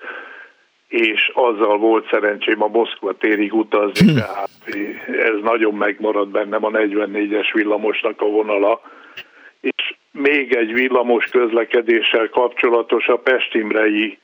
és 0.88 1.30
azzal 1.34 1.78
volt 1.78 2.08
szerencsém 2.10 2.62
a 2.62 2.68
Moszkva 2.68 3.12
térig 3.12 3.54
utazni, 3.54 4.10
hm. 4.10 4.16
tehát 4.16 4.50
ez 5.06 5.42
nagyon 5.42 5.74
megmaradt 5.74 6.30
bennem 6.30 6.64
a 6.64 6.70
44-es 6.70 7.50
villamosnak 7.52 8.20
a 8.20 8.26
vonala 8.26 8.80
és 9.62 9.94
még 10.12 10.54
egy 10.54 10.72
villamos 10.72 11.24
közlekedéssel 11.24 12.28
kapcsolatos 12.28 13.06
a 13.06 13.16
Pestimrei 13.16 14.18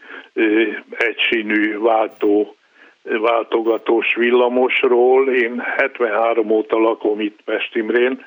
egysínű 0.91 1.79
váltó 1.79 2.57
váltogatós 3.03 4.15
villamosról. 4.15 5.35
Én 5.35 5.61
73 5.61 6.51
óta 6.51 6.79
lakom 6.79 7.21
itt 7.21 7.39
Pestimrén, 7.45 8.25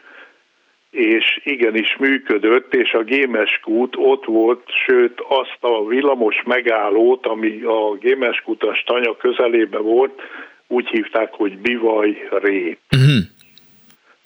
és 0.92 1.40
igenis 1.44 1.96
működött, 2.00 2.74
és 2.74 2.94
a 2.94 3.04
Gémes 3.04 3.60
kút 3.64 3.96
ott 3.98 4.26
volt, 4.26 4.64
sőt 4.86 5.20
azt 5.28 5.58
a 5.60 5.88
villamos 5.88 6.44
megállót, 6.46 7.26
ami 7.26 7.62
a 7.62 7.94
Gémes 8.00 8.42
kutas 8.42 8.84
tanya 8.86 9.18
közelébe 9.18 9.78
volt, 9.78 10.22
úgy 10.68 10.88
hívták, 10.88 11.34
hogy 11.34 11.58
Bivaj 11.58 12.28
Rét. 12.42 12.80
Uh-huh. 12.96 13.24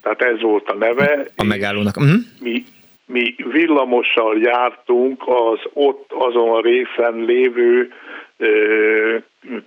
Tehát 0.05 0.21
ez 0.35 0.41
volt 0.41 0.69
a 0.69 0.73
neve. 0.73 1.25
A 1.35 1.43
megállónak. 1.43 1.97
Uh-huh. 1.97 2.19
Mi 2.39 2.63
mi 3.05 3.35
villamossal 3.51 4.39
jártunk 4.41 5.23
az 5.27 5.59
ott 5.73 6.11
azon 6.11 6.49
a 6.49 6.61
részen 6.61 7.15
lévő 7.15 7.93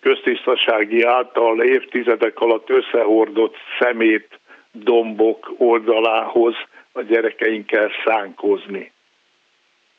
köztisztasági 0.01 1.03
által 1.03 1.63
évtizedek 1.63 2.41
alatt 2.41 2.71
összehordott 2.71 3.55
szemét 3.79 4.41
dombok 4.73 5.55
oldalához 5.57 6.55
a 6.93 7.03
gyerekeinkkel 7.03 7.91
szánkozni. 8.05 8.93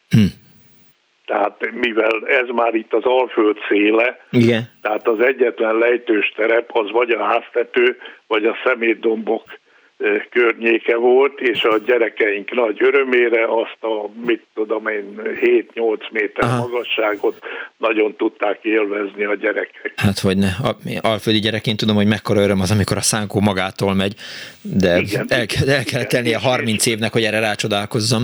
Hm. 0.10 0.20
Tehát 1.26 1.72
mivel 1.72 2.28
ez 2.28 2.48
már 2.48 2.74
itt 2.74 2.94
az 2.94 3.04
Alföld 3.04 3.58
széle, 3.70 4.26
Igen. 4.32 4.72
tehát 4.82 5.08
az 5.08 5.20
egyetlen 5.20 5.76
lejtős 5.76 6.34
terep 6.36 6.70
az 6.78 6.92
vagy 6.92 7.10
a 7.10 7.24
háztető, 7.24 7.98
vagy 8.28 8.46
a 8.46 8.58
szemétdombok 8.64 9.44
környéke 10.30 10.96
volt, 10.96 11.40
és 11.40 11.64
a 11.64 11.78
gyerekeink 11.78 12.52
nagy 12.52 12.84
örömére 12.84 13.46
azt 13.46 13.78
a, 13.84 14.10
mit 14.26 14.44
tudom 14.54 14.88
én, 14.88 15.22
7-8 15.74 16.12
méter 16.12 16.44
Aha. 16.44 16.58
magasságot 16.58 17.40
nagyon 17.78 18.16
tudták 18.16 18.60
élvezni 18.62 19.24
a 19.24 19.36
gyerekek. 19.36 19.94
Hát 19.96 20.20
hogy 20.20 20.38
ne, 20.38 20.50
alföldi 21.02 21.40
gyerekként 21.40 21.78
tudom, 21.78 21.96
hogy 21.96 22.08
mekkora 22.08 22.42
öröm 22.42 22.60
az, 22.60 22.72
amikor 22.72 22.98
a 22.98 23.02
szánkó 23.02 23.40
magától 23.40 23.94
megy, 23.94 24.14
de 24.62 24.98
igen, 24.98 25.26
el, 25.30 25.46
el 25.68 25.84
kellett 25.84 26.08
tennie 26.08 26.38
30 26.38 26.86
évnek, 26.86 27.12
hogy 27.12 27.24
erre 27.24 27.40
rácsodálkozzam. 27.40 28.24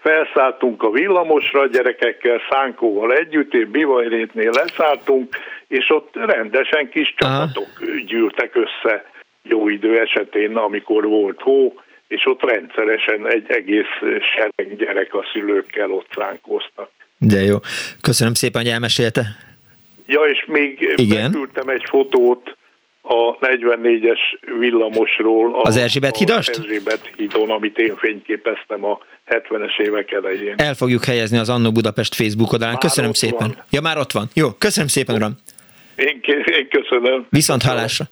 Felszálltunk 0.00 0.82
a 0.82 0.90
villamosra, 0.90 1.60
a 1.60 1.66
gyerekekkel, 1.66 2.40
szánkóval 2.50 3.12
együtt, 3.12 3.54
én 3.54 3.70
Bivajrétnél 3.70 4.50
leszálltunk, 4.50 5.36
és 5.68 5.90
ott 5.90 6.14
rendesen 6.14 6.88
kis 6.88 7.14
csapatok 7.16 7.68
Aha. 7.80 7.90
gyűltek 8.06 8.54
össze 8.54 9.04
jó 9.48 9.68
idő 9.68 10.00
esetén, 10.00 10.56
amikor 10.56 11.04
volt 11.04 11.40
hó, 11.40 11.80
és 12.08 12.26
ott 12.26 12.42
rendszeresen 12.42 13.28
egy 13.30 13.44
egész 13.48 14.20
sereg 14.34 14.76
gyerek 14.76 15.14
a 15.14 15.24
szülőkkel 15.32 15.90
ott 15.90 16.08
szánkoztak. 16.14 16.90
De 17.18 17.40
jó. 17.40 17.56
Köszönöm 18.00 18.34
szépen, 18.34 18.62
hogy 18.62 18.70
elmesélte. 18.70 19.22
Ja, 20.06 20.20
és 20.20 20.44
még 20.46 20.92
Igen. 20.96 21.30
beküldtem 21.30 21.68
egy 21.68 21.84
fotót 21.88 22.56
a 23.02 23.38
44-es 23.40 24.18
villamosról. 24.58 25.60
Az 25.62 25.76
Erzsébet 25.76 26.16
hidast? 26.16 26.48
Az 26.48 26.58
Erzsébet 26.58 27.10
hídon, 27.16 27.50
amit 27.50 27.78
én 27.78 27.96
fényképeztem 27.96 28.84
a 28.84 28.98
70-es 29.26 29.80
évek 29.80 30.12
elején. 30.12 30.54
El 30.56 30.74
fogjuk 30.74 31.04
helyezni 31.04 31.38
az 31.38 31.48
Annó 31.48 31.72
Budapest 31.72 32.14
Facebook 32.14 32.52
oldalán. 32.52 32.78
Köszönöm 32.78 33.12
szépen. 33.12 33.48
Van. 33.54 33.64
Ja, 33.70 33.80
már 33.80 33.98
ott 33.98 34.12
van. 34.12 34.28
Jó, 34.34 34.50
köszönöm 34.50 34.88
szépen, 34.88 35.14
uram. 35.14 35.32
Én, 35.96 36.20
én 36.44 36.68
köszönöm. 36.68 37.26
Viszont 37.30 37.62
hallásra. 37.62 38.04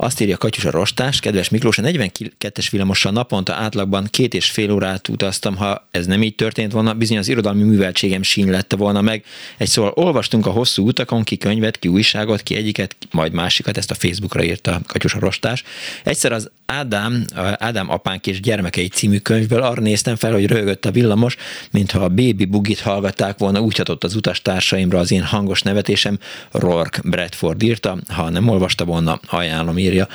Azt 0.00 0.20
írja 0.20 0.36
a 0.40 0.70
Rostás, 0.70 1.20
kedves 1.20 1.48
Miklós, 1.48 1.78
a 1.78 1.82
42-es 1.82 2.66
villamossal 2.70 3.12
naponta 3.12 3.54
átlagban 3.54 4.06
két 4.10 4.34
és 4.34 4.50
fél 4.50 4.70
órát 4.70 5.08
utaztam, 5.08 5.56
ha 5.56 5.88
ez 5.90 6.06
nem 6.06 6.22
így 6.22 6.34
történt 6.34 6.72
volna, 6.72 6.94
bizony 6.94 7.18
az 7.18 7.28
irodalmi 7.28 7.62
műveltségem 7.62 8.22
sín 8.22 8.50
lette 8.50 8.76
volna 8.76 9.00
meg. 9.00 9.24
Egy 9.56 9.68
szóval 9.68 9.92
olvastunk 9.94 10.46
a 10.46 10.50
hosszú 10.50 10.86
utakon, 10.86 11.22
ki 11.22 11.36
könyvet, 11.36 11.78
ki 11.78 11.88
újságot, 11.88 12.42
ki 12.42 12.54
egyiket, 12.54 12.96
majd 13.10 13.32
másikat, 13.32 13.76
ezt 13.76 13.90
a 13.90 13.94
Facebookra 13.94 14.44
írta 14.44 14.80
Katyus 14.86 15.14
a 15.14 15.18
Rostás. 15.18 15.64
Egyszer 16.04 16.32
az 16.32 16.50
Ádám, 16.72 17.24
Ádám 17.58 17.90
apánk 17.90 18.26
és 18.26 18.40
gyermekei 18.40 18.88
című 18.88 19.18
könyvből 19.18 19.62
arra 19.62 19.80
néztem 19.80 20.16
fel, 20.16 20.32
hogy 20.32 20.46
rögött 20.46 20.84
a 20.84 20.90
villamos, 20.90 21.36
mintha 21.70 22.00
a 22.00 22.08
Baby 22.08 22.44
Bugit 22.44 22.80
hallgatták 22.80 23.38
volna, 23.38 23.60
úgy 23.60 23.76
hatott 23.76 24.04
az 24.04 24.14
utastársaimra 24.14 24.98
az 24.98 25.12
én 25.12 25.22
hangos 25.22 25.62
nevetésem, 25.62 26.18
Rourke 26.52 27.00
Bradford 27.04 27.62
írta, 27.62 27.98
ha 28.08 28.30
nem 28.30 28.48
olvasta 28.48 28.84
volna, 28.84 29.20
ajánlom 29.26 29.78
írja 29.78 30.08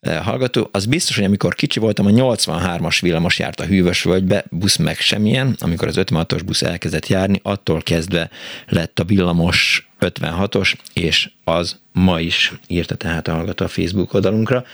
eh, 0.00 0.24
hallgató. 0.24 0.68
Az 0.72 0.86
biztos, 0.86 1.14
hogy 1.16 1.24
amikor 1.24 1.54
kicsi 1.54 1.80
voltam, 1.80 2.06
a 2.06 2.10
83-as 2.10 2.98
villamos 3.00 3.38
járt 3.38 3.60
a 3.60 3.64
hűvös 3.64 4.02
völgybe, 4.02 4.44
busz 4.50 4.76
meg 4.76 4.98
semmilyen, 4.98 5.56
amikor 5.58 5.88
az 5.88 5.96
56-os 5.98 6.40
busz 6.44 6.62
elkezdett 6.62 7.06
járni, 7.06 7.40
attól 7.42 7.82
kezdve 7.82 8.30
lett 8.68 8.98
a 8.98 9.04
villamos 9.04 9.88
56-os, 10.00 10.74
és 10.92 11.30
az 11.44 11.76
ma 11.92 12.20
is 12.20 12.52
írta 12.66 12.94
tehát 12.94 13.28
a 13.28 13.32
hallgató 13.32 13.64
a 13.64 13.68
Facebook 13.68 14.14
oldalunkra. 14.14 14.64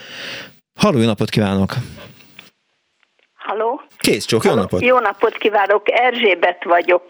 Halló, 0.80 0.98
jó 0.98 1.06
napot 1.06 1.30
kívánok! 1.30 1.72
Halló? 3.36 3.80
Kész 3.98 4.24
csók, 4.24 4.44
jó 4.44 4.55
napot! 4.55 4.80
Jó 4.80 4.98
napot 4.98 5.36
kívánok, 5.36 5.82
Erzsébet 5.90 6.64
vagyok 6.64 7.05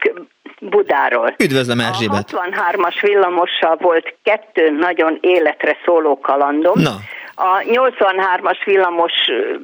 Budáról. 0.61 1.35
Üdvözlöm 1.39 1.81
Erzsébet! 1.81 2.33
A 2.33 2.41
63-as 2.41 2.99
villamossal 3.01 3.77
volt 3.77 4.15
kettő 4.23 4.71
nagyon 4.71 5.19
életre 5.21 5.77
szóló 5.85 6.21
kalandom. 6.21 6.81
Na. 6.81 6.95
A 7.35 7.59
83-as 7.59 8.59
villamos 8.65 9.13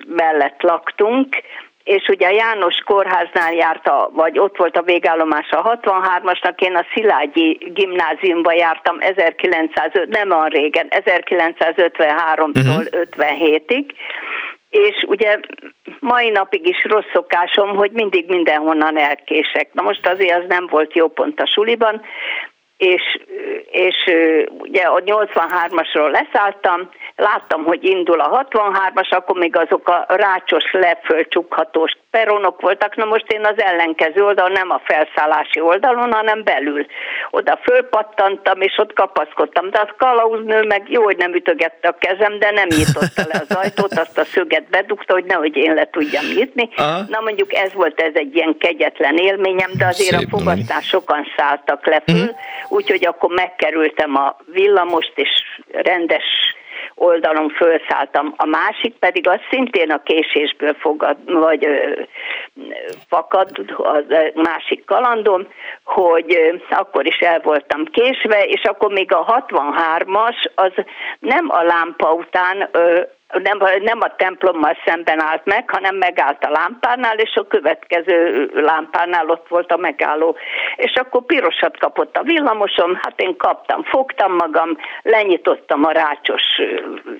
mellett 0.08 0.62
laktunk, 0.62 1.36
és 1.96 2.08
ugye 2.08 2.26
a 2.26 2.30
János 2.30 2.76
kórháznál 2.84 3.54
járta, 3.54 4.10
vagy 4.12 4.38
ott 4.38 4.56
volt 4.56 4.76
a 4.76 4.82
végállomás 4.82 5.50
a 5.50 5.78
63-asnak, 5.82 6.60
én 6.60 6.74
a 6.74 6.86
Szilágyi 6.94 7.72
gimnáziumba 7.74 8.52
jártam 8.52 8.96
1905, 9.00 10.08
nem 10.08 10.30
olyan 10.30 10.48
régen, 10.48 10.86
1953-tól 10.90 12.50
uh-huh. 12.54 12.84
57-ig, 13.16 13.84
és 14.70 15.04
ugye 15.06 15.38
mai 16.00 16.30
napig 16.30 16.66
is 16.66 16.84
rossz 16.84 17.10
szokásom, 17.12 17.76
hogy 17.76 17.90
mindig 17.90 18.28
mindenhonnan 18.28 18.98
elkések. 18.98 19.68
Na 19.72 19.82
most 19.82 20.06
azért 20.06 20.38
az 20.38 20.44
nem 20.48 20.66
volt 20.66 20.94
jó 20.94 21.08
pont 21.08 21.40
a 21.40 21.46
suliban, 21.46 22.02
és, 22.80 23.20
és 23.70 23.96
ugye 24.58 24.82
a 24.82 25.00
83-asról 25.00 26.10
leszálltam, 26.10 26.90
láttam, 27.16 27.64
hogy 27.64 27.84
indul 27.84 28.20
a 28.20 28.46
63-as, 28.50 29.08
akkor 29.08 29.38
még 29.38 29.56
azok 29.56 29.88
a 29.88 30.04
rácsos, 30.08 30.72
lefölcsukhatós 30.72 31.92
peronok 32.10 32.60
voltak, 32.60 32.96
na 32.96 33.04
most 33.04 33.32
én 33.32 33.44
az 33.44 33.60
ellenkező 33.62 34.24
oldalon, 34.24 34.52
nem 34.52 34.70
a 34.70 34.80
felszállási 34.84 35.60
oldalon, 35.60 36.12
hanem 36.12 36.44
belül. 36.44 36.86
Oda 37.30 37.58
fölpattantam, 37.62 38.60
és 38.60 38.78
ott 38.78 38.92
kapaszkodtam, 38.92 39.70
de 39.70 39.80
az 39.80 39.88
kalauznő 39.98 40.62
meg 40.62 40.90
jó, 40.90 41.02
hogy 41.02 41.16
nem 41.16 41.34
ütögette 41.34 41.88
a 41.88 41.96
kezem, 41.98 42.38
de 42.38 42.50
nem 42.50 42.68
nyitotta 42.68 43.22
le 43.32 43.44
az 43.48 43.56
ajtót, 43.56 43.92
azt 43.92 44.18
a 44.18 44.24
szöget 44.24 44.70
bedugta, 44.70 45.12
hogy 45.12 45.24
nehogy 45.24 45.56
én 45.56 45.74
le 45.74 45.88
tudjam 45.90 46.24
nyitni. 46.34 46.68
Aha. 46.76 47.02
Na 47.08 47.20
mondjuk 47.20 47.54
ez 47.54 47.72
volt 47.72 48.00
ez 48.00 48.14
egy 48.14 48.36
ilyen 48.36 48.56
kegyetlen 48.58 49.16
élményem, 49.16 49.70
de 49.78 49.86
azért 49.86 50.18
Szép 50.18 50.32
a 50.32 50.38
fogadtán 50.38 50.80
sokan 50.80 51.26
szálltak 51.36 51.86
le 51.86 52.02
föl, 52.06 52.22
mm. 52.22 52.28
úgyhogy 52.68 53.06
akkor 53.06 53.30
megkerültem 53.30 54.16
a 54.16 54.36
villamost, 54.52 55.12
és 55.14 55.30
rendes 55.72 56.24
oldalon 57.00 57.48
felszálltam. 57.48 58.34
A 58.36 58.46
másik 58.46 58.94
pedig 58.94 59.28
az 59.28 59.38
szintén 59.50 59.90
a 59.90 60.02
késésből 60.02 60.74
fogad, 60.74 61.16
vagy 61.24 61.66
ö, 61.66 62.02
fakad, 63.08 63.50
az 63.76 64.04
másik 64.34 64.84
kalandom, 64.84 65.46
hogy 65.84 66.34
ö, 66.34 66.54
akkor 66.70 67.06
is 67.06 67.18
el 67.18 67.40
voltam 67.40 67.84
késve, 67.84 68.44
és 68.44 68.62
akkor 68.62 68.92
még 68.92 69.12
a 69.12 69.44
63-as 69.48 70.44
az 70.54 70.72
nem 71.18 71.46
a 71.50 71.62
lámpa 71.62 72.12
után 72.12 72.68
ö, 72.72 73.00
nem, 73.32 73.58
nem 73.80 73.98
a 74.00 74.16
templommal 74.16 74.76
szemben 74.84 75.20
állt 75.22 75.44
meg, 75.44 75.70
hanem 75.70 75.96
megállt 75.96 76.44
a 76.44 76.50
lámpánál, 76.50 77.18
és 77.18 77.34
a 77.34 77.46
következő 77.46 78.50
lámpánál 78.54 79.28
ott 79.28 79.48
volt 79.48 79.72
a 79.72 79.76
megálló. 79.76 80.36
És 80.76 80.92
akkor 80.94 81.22
pirosat 81.22 81.78
kapott 81.78 82.16
a 82.16 82.22
villamosom, 82.22 82.98
hát 83.02 83.20
én 83.20 83.36
kaptam, 83.36 83.82
fogtam 83.82 84.34
magam, 84.34 84.78
lenyitottam 85.02 85.84
a 85.84 85.90
rácsos 85.90 86.42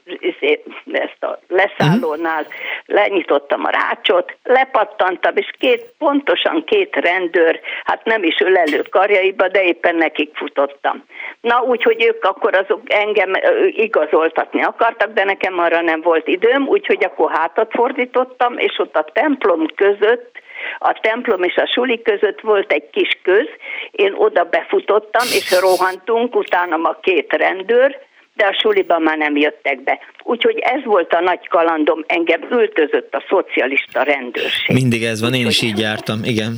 izé, 0.05 0.63
ezt 0.93 1.23
a 1.23 1.39
leszállónál, 1.49 2.47
lenyitottam 2.87 3.65
a 3.65 3.71
rácsot, 3.71 4.37
lepattantam, 4.43 5.37
és 5.37 5.51
két, 5.59 5.93
pontosan 5.99 6.65
két 6.65 6.97
rendőr, 6.97 7.61
hát 7.85 8.05
nem 8.05 8.23
is 8.23 8.41
ölelő 8.41 8.83
karjaiba, 8.91 9.49
de 9.49 9.63
éppen 9.63 9.95
nekik 9.95 10.37
futottam. 10.37 11.05
Na, 11.41 11.63
úgyhogy 11.63 12.05
ők 12.05 12.25
akkor 12.25 12.55
azok 12.55 12.81
engem 12.87 13.33
igazoltatni 13.67 14.63
akartak, 14.63 15.13
de 15.13 15.25
nekem 15.25 15.59
arra 15.59 15.81
nem 15.81 16.00
volt 16.03 16.29
időm, 16.29 16.69
úgyhogy 16.69 17.05
akkor 17.05 17.31
hátat 17.33 17.71
fordítottam, 17.71 18.59
és 18.59 18.79
ott 18.79 18.97
a 18.97 19.11
templom 19.13 19.67
között 19.75 20.39
a 20.79 20.99
templom 21.01 21.43
és 21.43 21.57
a 21.57 21.71
suli 21.75 22.03
között 22.03 22.41
volt 22.41 22.73
egy 22.73 22.91
kis 22.91 23.19
köz, 23.23 23.49
én 23.91 24.13
oda 24.17 24.45
befutottam, 24.45 25.27
és 25.27 25.61
rohantunk, 25.61 26.37
utána 26.37 26.77
a 26.77 26.99
két 27.03 27.33
rendőr, 27.33 27.99
de 28.35 28.47
a 28.47 28.57
suliban 28.61 29.03
már 29.03 29.19
nem 29.19 29.37
jöttek 29.37 29.83
be. 29.83 29.99
Úgyhogy 30.23 30.59
ez 30.59 30.85
volt 30.85 31.13
a 31.13 31.21
nagy 31.21 31.49
kalandom, 31.49 32.05
engem 32.07 32.41
ültözött 32.51 33.15
a 33.15 33.25
szocialista 33.29 34.03
rendőrség. 34.03 34.77
Mindig 34.77 35.03
ez 35.03 35.21
van, 35.21 35.35
én 35.35 35.47
is 35.47 35.63
így 35.63 35.79
jártam, 35.79 36.21
igen. 36.25 36.53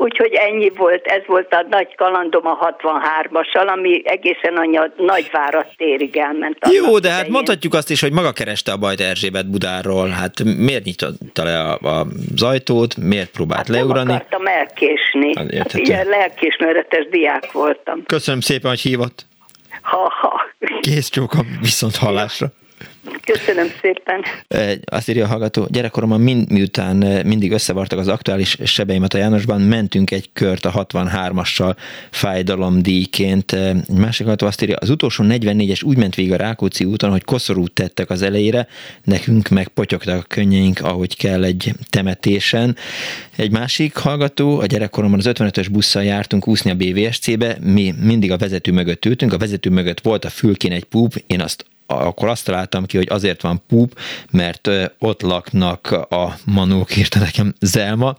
Úgyhogy 0.00 0.32
ennyi 0.32 0.70
volt, 0.76 1.06
ez 1.06 1.22
volt 1.26 1.52
a 1.52 1.66
nagy 1.70 1.94
kalandom 1.94 2.46
a 2.46 2.58
63-assal, 2.58 3.66
ami 3.66 4.02
egészen 4.04 4.56
a 4.56 4.90
Nagyvárat 4.96 5.66
térig 5.76 6.16
elment. 6.16 6.58
Jó, 6.70 6.98
de 6.98 7.10
hát 7.10 7.28
mondhatjuk 7.28 7.74
azt 7.74 7.90
is, 7.90 8.00
hogy 8.00 8.12
maga 8.12 8.32
kereste 8.32 8.72
a 8.72 8.76
bajt 8.76 9.00
Erzsébet 9.00 9.50
Budáról. 9.50 10.08
Hát 10.08 10.42
miért 10.44 10.84
nyitotta 10.84 11.44
le 11.44 11.58
a, 11.58 11.78
a, 11.82 12.06
ajtót, 12.44 12.96
miért 12.96 13.30
próbált 13.30 13.66
hát 13.66 13.68
leugrani? 13.68 14.06
Nem 14.06 14.14
akartam 14.14 14.46
elkésni. 14.46 15.32
Hát, 15.36 15.72
ilyen 15.74 16.06
lelkismeretes 16.06 17.08
diák 17.10 17.52
voltam. 17.52 18.02
Köszönöm 18.06 18.40
szépen, 18.40 18.70
hogy 18.70 18.80
hívott. 18.80 19.26
Ha-ha. 19.82 20.40
Kész 20.80 21.08
csóka, 21.08 21.38
viszont 21.60 21.96
hallásra. 21.96 22.46
Köszönöm 23.24 23.66
szépen. 23.80 24.24
Azt 24.84 25.08
írja 25.08 25.24
a 25.24 25.28
hallgató, 25.28 25.66
gyerekkoromban 25.70 26.20
mind, 26.20 26.50
miután 26.50 26.96
mindig 27.26 27.52
összevartak 27.52 27.98
az 27.98 28.08
aktuális 28.08 28.56
sebeimet 28.64 29.14
a 29.14 29.18
Jánosban, 29.18 29.60
mentünk 29.60 30.10
egy 30.10 30.30
kört 30.32 30.64
a 30.64 30.86
63-assal 30.92 31.76
fájdalomdíjként. 32.10 33.52
Egy 33.52 33.88
másik 33.88 34.26
hallgató 34.26 34.46
azt 34.46 34.62
írja, 34.62 34.76
az 34.76 34.90
utolsó 34.90 35.24
44-es 35.28 35.84
úgy 35.84 35.96
ment 35.96 36.14
végig 36.14 36.32
a 36.32 36.36
Rákóczi 36.36 36.84
úton, 36.84 37.10
hogy 37.10 37.24
koszorút 37.24 37.72
tettek 37.72 38.10
az 38.10 38.22
elejére, 38.22 38.66
nekünk 39.04 39.48
meg 39.48 39.68
potyogtak 39.68 40.18
a 40.18 40.26
könnyeink, 40.28 40.80
ahogy 40.80 41.16
kell 41.16 41.44
egy 41.44 41.72
temetésen. 41.90 42.76
Egy 43.36 43.50
másik 43.50 43.96
hallgató, 43.96 44.58
a 44.58 44.66
gyerekkoromban 44.66 45.18
az 45.18 45.28
55-ös 45.28 45.66
busszal 45.70 46.04
jártunk 46.04 46.48
úszni 46.48 46.70
a 46.70 46.74
BVSC-be, 46.74 47.56
mi 47.60 47.94
mindig 48.02 48.32
a 48.32 48.36
vezető 48.36 48.72
mögött 48.72 49.04
ültünk, 49.04 49.32
a 49.32 49.38
vezető 49.38 49.70
mögött 49.70 50.00
volt 50.00 50.24
a 50.24 50.30
fülkén 50.30 50.72
egy 50.72 50.84
púp, 50.84 51.14
én 51.26 51.40
azt 51.40 51.64
akkor 51.90 52.28
azt 52.28 52.44
találtam 52.44 52.86
ki, 52.86 52.96
hogy 52.96 53.08
azért 53.10 53.42
van 53.42 53.62
púp, 53.68 53.98
mert 54.30 54.70
ott 54.98 55.22
laknak 55.22 55.90
a 55.90 56.38
manók, 56.44 56.96
írta 56.96 57.18
nekem 57.18 57.54
Zelma, 57.60 58.18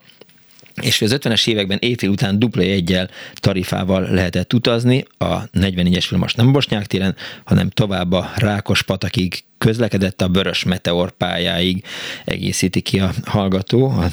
és 0.81 1.02
az 1.02 1.18
50-es 1.19 1.48
években 1.48 1.77
évfél 1.81 2.10
után 2.10 2.39
dupla 2.39 2.61
egyel 2.61 3.10
tarifával 3.34 4.02
lehetett 4.02 4.53
utazni, 4.53 5.06
a 5.18 5.49
44-es 5.49 6.06
filmas 6.07 6.34
nem 6.34 6.52
Bosnyák 6.52 6.85
téren, 6.85 7.15
hanem 7.43 7.69
tovább 7.69 8.11
a 8.11 8.31
Rákos 8.35 8.81
patakig 8.84 9.43
közlekedett 9.57 10.22
a 10.22 10.30
Vörös 10.30 10.64
Meteor 10.64 11.11
pályáig 11.11 11.84
egészíti 12.26 12.81
ki 12.81 12.99
a 12.99 13.11
hallgató 13.26 13.89
a 13.89 14.07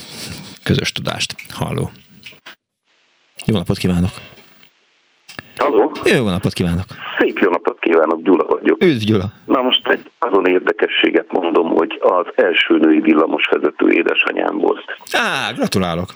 közös 0.63 0.93
tudást. 0.93 1.35
Halló! 1.49 1.91
Jó 3.45 3.57
napot 3.57 3.79
kívánok! 3.79 4.38
Halló! 5.59 5.93
Jó 6.05 6.29
napot 6.29 6.53
kívánok! 6.53 6.85
Szép 7.19 7.39
jó 7.39 7.51
napot 7.51 7.79
kívánok, 7.79 8.23
Gyula 8.23 8.45
vagyok. 8.45 8.83
Üdv 8.83 9.05
Gyula! 9.05 9.25
Na 9.45 9.63
most 9.63 9.89
egy 9.89 10.11
azon 10.19 10.47
érdekességet 10.47 11.33
mondom, 11.33 11.69
hogy 11.69 11.99
az 12.01 12.27
első 12.35 12.79
női 12.79 13.01
villamosvezető 13.01 13.91
édesanyám 13.91 14.59
volt. 14.59 14.85
Á, 15.13 15.53
gratulálok! 15.57 16.09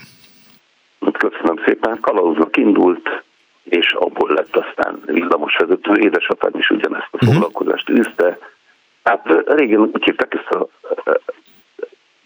Hát 1.05 1.16
köszönöm 1.16 1.56
szépen. 1.66 1.98
Kalauznak 2.01 2.56
indult, 2.56 3.23
és 3.62 3.93
abból 3.93 4.32
lett 4.32 4.56
aztán 4.56 5.02
villamosvezető. 5.06 5.94
Édesapám 5.94 6.52
is 6.59 6.70
ugyanezt 6.70 7.09
a 7.10 7.16
mhm. 7.20 7.32
foglalkozást 7.32 7.89
űzte, 7.90 8.39
Hát 9.05 9.44
régen 9.47 9.81
úgy 9.81 10.05
hívták 10.05 10.35
ezt 10.35 10.51
a 10.51 10.69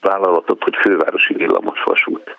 vállalatot, 0.00 0.62
hogy 0.62 0.76
fővárosi 0.76 1.34
villamosvasút. 1.34 2.36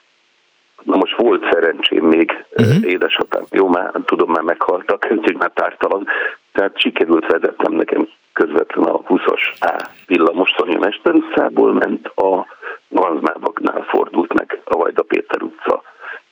Na 0.88 0.96
most 0.96 1.16
volt 1.16 1.48
szerencsém 1.52 2.06
még, 2.06 2.46
uh-huh. 2.56 2.92
édesapám, 2.92 3.44
jó, 3.52 3.68
már 3.68 3.92
tudom, 4.06 4.32
már 4.32 4.42
meghaltak, 4.42 5.08
úgyhogy 5.18 5.38
már 5.38 5.52
tártalan, 5.54 6.08
tehát 6.52 6.80
sikerült 6.80 7.32
vezetnem 7.32 7.74
nekem 7.74 8.08
közvetlen 8.34 8.86
a 8.86 9.02
20-as 9.02 9.42
A 9.60 9.90
villamos 10.06 10.54
Szanya 10.58 10.80
Mester 10.80 11.14
utcából 11.14 11.74
ment, 11.74 12.08
a 12.08 12.46
Ganzmábagnál 12.88 13.86
fordult 13.90 14.34
meg 14.34 14.62
a 14.64 14.78
Vajda 14.78 15.04
Péter 15.04 15.42
utca, 15.42 15.82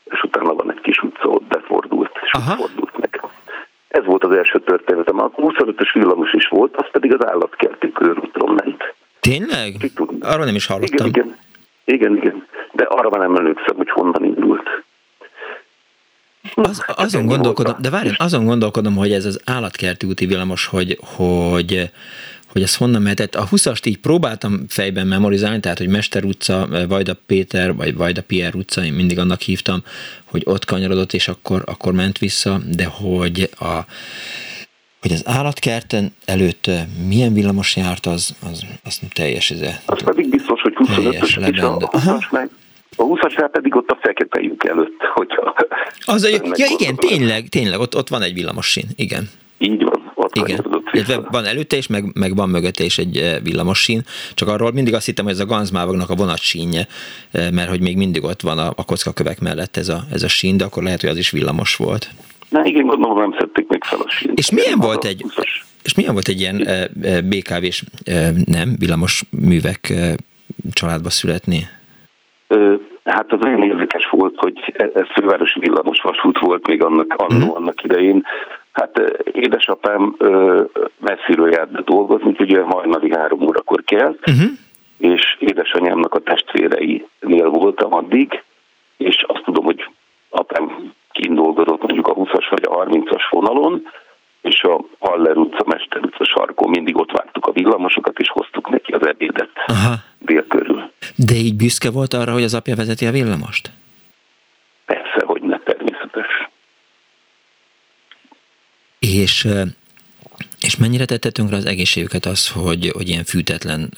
és 0.04 0.24
utána 0.24 0.54
van 0.54 0.72
egy 0.72 0.82
kis 0.82 1.02
utca, 1.02 1.28
ott 1.28 1.44
befordult, 1.44 2.12
és 2.22 2.32
Aha. 2.32 2.56
fordult 2.56 2.98
meg. 2.98 3.22
Ez 3.88 4.06
volt 4.06 4.24
az 4.24 4.32
első 4.32 4.60
történetem. 4.60 5.20
A 5.20 5.30
25-ös 5.30 5.90
villamos 5.94 6.34
is 6.34 6.48
volt, 6.48 6.76
az 6.76 6.86
pedig 6.92 7.14
az 7.14 7.26
állatkerti 7.26 7.92
körútról 7.92 8.54
ment. 8.54 8.94
Tényleg? 9.20 9.92
Arról 10.20 10.46
nem 10.46 10.56
is 10.56 10.66
hallottam. 10.66 11.08
Igen, 11.08 11.26
igen. 11.26 11.38
Igen, 11.86 12.16
igen. 12.16 12.48
De 12.72 12.84
arra 12.84 13.10
már 13.10 13.20
nem 13.20 13.36
emlékszem, 13.36 13.76
hogy 13.76 13.90
honnan 13.90 14.24
indult. 14.24 14.84
Az, 16.56 16.84
azon 16.88 17.26
gondolkodom, 17.26 17.76
de 17.82 17.90
várj, 17.90 18.10
azon 18.18 18.46
gondolkodom, 18.46 18.96
hogy 18.96 19.12
ez 19.12 19.26
az 19.26 19.42
állatkerti 19.46 20.08
úti 20.08 20.26
villamos, 20.26 20.66
hogy, 20.66 21.00
hogy, 21.16 21.90
hogy 22.52 22.62
ez 22.62 22.76
honnan 22.76 23.02
mehetett. 23.02 23.36
A 23.36 23.48
20-ast 23.52 23.86
így 23.86 23.98
próbáltam 23.98 24.66
fejben 24.68 25.08
memorizálni, 25.08 25.60
tehát, 25.60 25.78
hogy 25.78 25.88
Mester 25.88 26.24
utca, 26.24 26.68
Vajda 26.88 27.14
Péter, 27.26 27.76
vagy 27.76 27.96
Vajda 27.96 28.22
Pierre 28.22 28.58
utca, 28.58 28.84
én 28.84 28.94
mindig 28.94 29.20
annak 29.20 29.42
hívtam, 29.42 29.84
hogy 30.26 30.42
ott 30.46 30.66
kanyarodott, 30.66 31.14
és 31.14 31.28
akkor, 31.28 31.62
akkor 31.66 31.94
ment 31.94 32.18
vissza, 32.18 32.60
de 32.76 32.86
hogy 32.86 33.50
a 33.60 33.80
hogy 35.02 35.14
az 35.14 35.28
állatkerten 35.28 36.14
előtt 36.26 36.70
milyen 37.08 37.34
villamos 37.34 37.76
járt, 37.76 38.06
az, 38.06 38.36
az, 38.52 38.66
az 38.84 39.00
teljes 39.14 39.52
ez. 39.52 39.62
Az 39.86 40.04
pedig 40.04 40.30
biztos, 40.30 40.55
25-ös, 40.76 41.52
és 41.52 41.60
a 41.60 41.78
20-as 41.78 42.32
meg 42.32 42.50
a 42.96 43.04
20 43.04 43.20
pedig 43.52 43.76
ott 43.76 43.90
a 43.90 43.98
fekete 44.02 44.42
lyuk 44.42 44.68
előtt, 44.68 45.02
hogyha... 45.14 45.56
Az 46.06 46.24
a, 46.24 46.28
ja 46.30 46.66
igen, 46.78 46.96
tényleg, 46.96 47.48
tényleg, 47.48 47.80
ott, 47.80 47.96
ott 47.96 48.10
van 48.10 48.22
egy 48.22 48.34
villamossín, 48.34 48.84
igen. 48.96 49.30
Így 49.58 49.84
van, 49.84 50.12
ott 50.14 50.36
igen. 50.36 50.66
Van, 51.08 51.28
van 51.32 51.46
előtte 51.46 51.78
is, 51.78 51.88
meg, 51.88 52.04
meg 52.14 52.36
van 52.36 52.50
mögötte 52.50 52.84
is 52.84 52.98
egy 52.98 53.40
villamossín, 53.44 54.02
csak 54.34 54.48
arról 54.48 54.72
mindig 54.72 54.94
azt 54.94 55.06
hittem, 55.06 55.26
hogy 55.26 55.34
ez 55.34 55.40
a 55.40 55.46
Ganzmávagnak 55.46 56.10
a 56.10 56.16
vonatsínje, 56.16 56.88
mert 57.32 57.70
hogy 57.70 57.82
még 57.82 57.98
mindig 57.98 58.24
ott 58.24 58.42
van 58.42 58.58
a, 58.58 58.72
a 58.76 58.86
kockakövek 58.86 59.40
mellett 59.40 59.78
ez 59.78 59.90
a, 59.90 60.04
ez 60.12 60.24
a 60.24 60.28
sín, 60.28 60.58
de 60.58 60.64
akkor 60.64 60.84
lehet, 60.84 61.02
hogy 61.02 61.10
az 61.10 61.18
is 61.18 61.32
villamos 61.32 61.76
volt. 61.76 62.10
Na 62.50 62.66
igen, 62.66 62.86
gondolom 62.86 63.18
nem 63.20 63.36
szedték 63.40 63.68
még 63.68 63.84
fel 63.84 64.00
a 64.00 64.10
sínt. 64.10 64.40
És 64.40 64.52
milyen 64.52 64.80
volt 64.80 65.06
egy, 65.06 65.26
és 65.84 65.94
milyen 65.96 66.14
volt 66.14 66.28
egy 66.28 66.40
ilyen 66.40 66.68
BKV-s, 67.30 67.84
nem, 68.46 68.76
villamos 68.78 69.24
művek 69.30 69.94
családba 70.74 71.10
születni? 71.10 71.68
Hát 73.04 73.32
az 73.32 73.40
olyan 73.44 73.64
érdekes 73.64 74.08
volt, 74.10 74.36
hogy 74.38 74.74
ez 74.94 75.08
fővárosi 75.14 75.60
villamos 75.60 76.02
vasút 76.02 76.40
volt 76.40 76.68
még 76.68 76.84
annak, 76.84 77.14
annó, 77.18 77.48
uh 77.48 77.56
annak 77.56 77.84
idején. 77.84 78.26
Hát 78.72 79.00
édesapám 79.32 80.16
messziről 81.00 81.52
járt 81.52 81.72
be 81.72 81.82
dolgozni, 81.82 82.36
olyan 82.54 82.72
hajnali 82.72 83.12
három 83.12 83.42
órakor 83.42 83.84
kelt, 83.84 84.20
uh-huh. 84.28 84.50
és 84.98 85.38
édesanyámnak 85.40 86.14
a 86.14 86.20
testvéreinél 86.20 87.50
voltam 87.50 87.94
addig, 87.94 88.44
és 88.98 89.24
azt 89.28 89.44
tudom, 89.44 89.64
hogy 89.64 89.90
apám 90.30 90.94
kint 91.12 91.36
dolgozott 91.36 91.82
mondjuk 91.82 92.08
a 92.08 92.14
20-as 92.14 92.46
vagy 92.50 92.64
a 92.64 92.86
30-as 92.86 93.24
vonalon, 93.30 93.88
és 94.42 94.64
a 94.64 94.80
Haller 95.00 95.38
utca, 95.38 95.64
Mester 95.66 96.04
utca 96.04 96.24
sarkon 96.24 96.70
mindig 96.70 96.98
ott 96.98 97.12
vártuk 97.12 97.46
a 97.46 97.52
villamosokat, 97.52 98.20
és 98.20 98.30
hoztuk 98.30 98.70
neki 98.70 98.92
az 98.92 99.08
ebédet 99.08 99.50
Aha. 99.66 99.94
dél 100.20 100.48
körül. 100.48 100.92
De 101.16 101.34
így 101.34 101.54
büszke 101.66 101.92
volt 101.92 102.14
arra, 102.14 102.32
hogy 102.32 102.44
az 102.44 102.54
apja 102.54 102.76
vezeti 102.76 103.06
a 103.06 103.12
villamost? 103.12 103.72
Persze, 104.86 105.20
hogy 105.26 105.42
ne, 105.42 105.60
természetes. 105.60 106.50
És 109.00 109.48
és 110.62 110.78
mennyire 110.78 111.06
tette 111.06 111.30
tönkre 111.30 111.56
az 111.56 111.66
egészségüket 111.66 112.26
az, 112.26 112.52
hogy, 112.52 112.92
hogy 112.98 113.10
ilyen 113.10 113.24
fűtetlen 113.24 113.90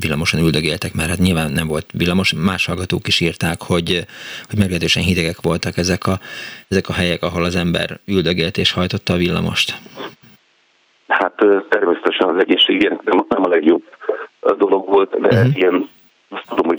villamosan 0.00 0.40
üldögéltek, 0.40 0.94
mert 0.94 1.08
hát 1.08 1.18
nyilván 1.18 1.50
nem 1.52 1.66
volt 1.66 1.86
villamos, 1.92 2.34
más 2.34 2.66
hallgatók 2.66 3.06
is 3.06 3.20
írták, 3.20 3.62
hogy, 3.62 3.88
hogy 4.48 4.58
meglehetősen 4.58 5.02
hidegek 5.02 5.40
voltak 5.40 5.76
ezek 5.76 6.06
a, 6.06 6.16
ezek 6.68 6.88
a 6.88 6.92
helyek, 6.92 7.22
ahol 7.22 7.44
az 7.44 7.56
ember 7.56 7.88
üldögélt 8.06 8.56
és 8.56 8.72
hajtotta 8.72 9.12
a 9.12 9.16
villamost. 9.16 9.78
Hát 11.08 11.34
természetesen 11.68 12.28
az 12.28 12.40
egészségének 12.40 13.02
nem, 13.02 13.24
nem 13.28 13.44
a 13.44 13.48
legjobb 13.48 13.82
dolog 14.58 14.88
volt, 14.88 15.20
de 15.20 15.28
uh-huh. 15.28 15.56
ilyen 15.56 15.88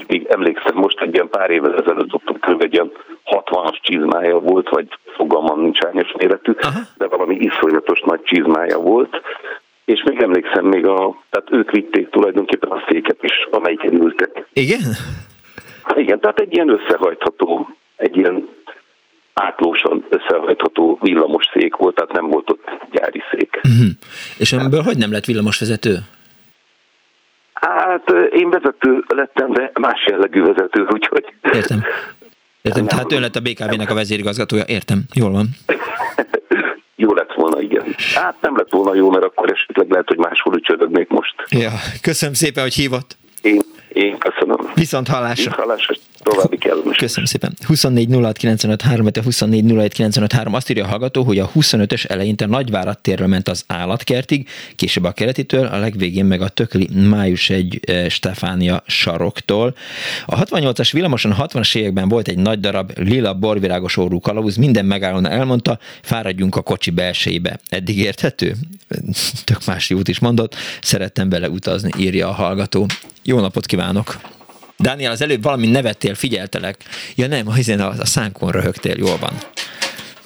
hogy 0.06 0.18
még 0.18 0.26
emlékszem, 0.30 0.76
most 0.76 1.00
egy 1.00 1.14
ilyen 1.14 1.28
pár 1.28 1.50
évvel 1.50 1.74
ezelőtt 1.74 2.08
dobtam 2.08 2.38
kb. 2.38 2.62
egy 2.62 2.72
ilyen 2.72 2.92
60-as 3.24 3.80
csizmája 3.80 4.38
volt, 4.38 4.68
vagy 4.68 4.88
fogalmam 5.16 5.60
nincs 5.60 5.84
ányos 5.84 6.12
méretű, 6.18 6.52
Aha. 6.60 6.80
de 6.96 7.06
valami 7.06 7.34
iszonyatos 7.34 8.00
nagy 8.00 8.22
csizmája 8.22 8.78
volt, 8.78 9.20
és 9.84 10.02
még 10.02 10.22
emlékszem, 10.22 10.64
még 10.64 10.86
a, 10.86 11.22
tehát 11.30 11.48
ők 11.50 11.70
vitték 11.70 12.10
tulajdonképpen 12.10 12.70
a 12.70 12.84
széket 12.88 13.22
is, 13.22 13.48
amelyiken 13.50 13.92
ültek. 13.94 14.46
Igen? 14.52 14.80
Igen, 15.94 16.20
tehát 16.20 16.40
egy 16.40 16.54
ilyen 16.54 16.68
összehajtható, 16.68 17.68
egy 17.96 18.16
ilyen 18.16 18.48
átlósan 19.32 20.04
összehajtható 20.08 20.98
villamos 21.00 21.50
szék 21.52 21.76
volt, 21.76 21.94
tehát 21.94 22.12
nem 22.12 22.28
volt 22.28 22.50
ott 22.50 22.70
gyári 22.90 23.22
szék. 23.30 23.60
Uh-huh. 23.68 23.88
És 24.38 24.52
ebből 24.52 24.82
hogy 24.82 24.96
nem 24.96 25.12
lett 25.12 25.24
villamosvezető? 25.24 25.98
Hát 27.64 28.10
én 28.32 28.50
vezető 28.50 29.04
lettem, 29.06 29.52
de 29.52 29.70
más 29.80 30.06
jellegű 30.06 30.42
vezető, 30.42 30.86
úgyhogy... 30.90 31.24
Értem. 31.52 31.84
Értem, 32.62 32.86
tehát 32.86 33.12
ön 33.12 33.20
lett 33.20 33.36
a 33.36 33.40
BKV-nek 33.40 33.90
a 33.90 33.94
vezérigazgatója, 33.94 34.64
értem, 34.66 35.02
jól 35.14 35.30
van. 35.30 35.48
jó 37.04 37.14
lett 37.14 37.32
volna, 37.34 37.60
igen. 37.60 37.84
Hát 38.14 38.36
nem 38.40 38.56
lett 38.56 38.70
volna 38.70 38.94
jó, 38.94 39.10
mert 39.10 39.24
akkor 39.24 39.50
esetleg 39.50 39.90
lehet, 39.90 40.08
hogy 40.08 40.18
máshol 40.18 40.60
csörögnék 40.60 41.08
most. 41.08 41.34
Ja, 41.48 41.70
köszönöm 42.02 42.34
szépen, 42.34 42.62
hogy 42.62 42.74
hívott. 42.74 43.16
Én, 43.42 43.62
én 43.88 44.18
köszönöm. 44.18 44.70
Viszont 44.74 45.08
hallásra. 45.08 45.34
Viszont 45.34 45.54
hallásra 45.54 45.94
további 46.24 46.56
kellemes. 46.56 46.96
Köszönöm 46.96 47.24
szépen. 47.24 47.56
24 47.66 48.14
06 48.14 48.36
95 48.36 48.82
24 49.24 49.92
azt 50.52 50.70
írja 50.70 50.84
a 50.84 50.88
hallgató, 50.88 51.22
hogy 51.22 51.38
a 51.38 51.50
25-ös 51.54 52.10
eleinte 52.10 52.46
Nagyvárad 52.46 52.98
térről 52.98 53.26
ment 53.26 53.48
az 53.48 53.64
állatkertig, 53.66 54.48
később 54.76 55.04
a 55.04 55.12
keretitől, 55.12 55.66
a 55.66 55.78
legvégén 55.78 56.24
meg 56.24 56.40
a 56.40 56.48
Tökli 56.48 56.88
május 57.08 57.50
egy 57.50 57.80
eh, 57.82 58.08
Stefánia 58.08 58.82
saroktól. 58.86 59.74
A 60.26 60.44
68-as 60.44 60.88
villamoson 60.92 61.32
a 61.32 61.46
60-as 61.46 61.76
években 61.76 62.08
volt 62.08 62.28
egy 62.28 62.38
nagy 62.38 62.60
darab 62.60 62.92
lila 62.96 63.34
borvirágos 63.34 63.96
orrú 63.96 64.20
kalauz, 64.20 64.56
minden 64.56 64.84
megállóan 64.84 65.28
elmondta, 65.28 65.78
fáradjunk 66.02 66.56
a 66.56 66.62
kocsi 66.62 66.90
belsejébe. 66.90 67.58
Eddig 67.68 67.98
érthető? 67.98 68.54
Tök 69.44 69.64
más 69.66 69.90
út 69.90 70.08
is 70.08 70.18
mondott, 70.18 70.56
szerettem 70.82 71.28
bele 71.28 71.48
utazni, 71.48 71.90
írja 71.98 72.28
a 72.28 72.32
hallgató. 72.32 72.86
Jó 73.22 73.40
napot 73.40 73.66
kívánok! 73.66 74.33
Dániel, 74.78 75.10
az 75.10 75.22
előbb 75.22 75.42
valami 75.42 75.66
nevettél, 75.66 76.14
figyeltelek. 76.14 76.82
Ja 77.14 77.26
nem, 77.26 77.52
hiszen 77.52 77.80
a, 77.80 77.88
a 77.88 78.06
szánkon 78.06 78.50
röhögtél, 78.50 78.94
jól 78.98 79.18
van. 79.18 79.32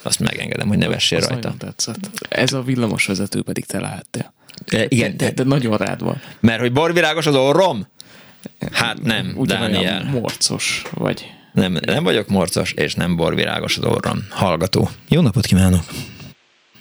Azt 0.01 0.19
megengedem, 0.19 0.67
hogy 0.67 0.77
nevessél 0.77 1.19
rajta. 1.19 1.53
tetszett. 1.57 2.09
Ez 2.29 2.53
a 2.53 2.63
vezető 3.07 3.41
pedig 3.41 3.65
te 3.65 3.79
lehettél. 3.79 4.33
E, 4.67 4.85
igen. 4.87 5.17
De, 5.17 5.25
de, 5.25 5.31
de 5.31 5.43
nagyon 5.43 5.77
rád 5.77 6.01
van. 6.03 6.21
Mert 6.39 6.59
hogy 6.59 6.71
borvirágos 6.71 7.25
az 7.25 7.35
orrom? 7.35 7.87
Hát 8.71 9.01
nem, 9.01 9.33
Ugyanolyan 9.35 9.71
Dániel. 9.71 10.03
morcos 10.03 10.81
vagy. 10.93 11.25
Nem, 11.53 11.77
nem 11.81 12.03
vagyok 12.03 12.27
morcos, 12.27 12.71
és 12.71 12.95
nem 12.95 13.15
borvirágos 13.15 13.77
az 13.77 13.83
orrom. 13.83 14.27
Hallgató. 14.29 14.89
Jó 15.09 15.21
napot 15.21 15.45
kívánok! 15.45 15.83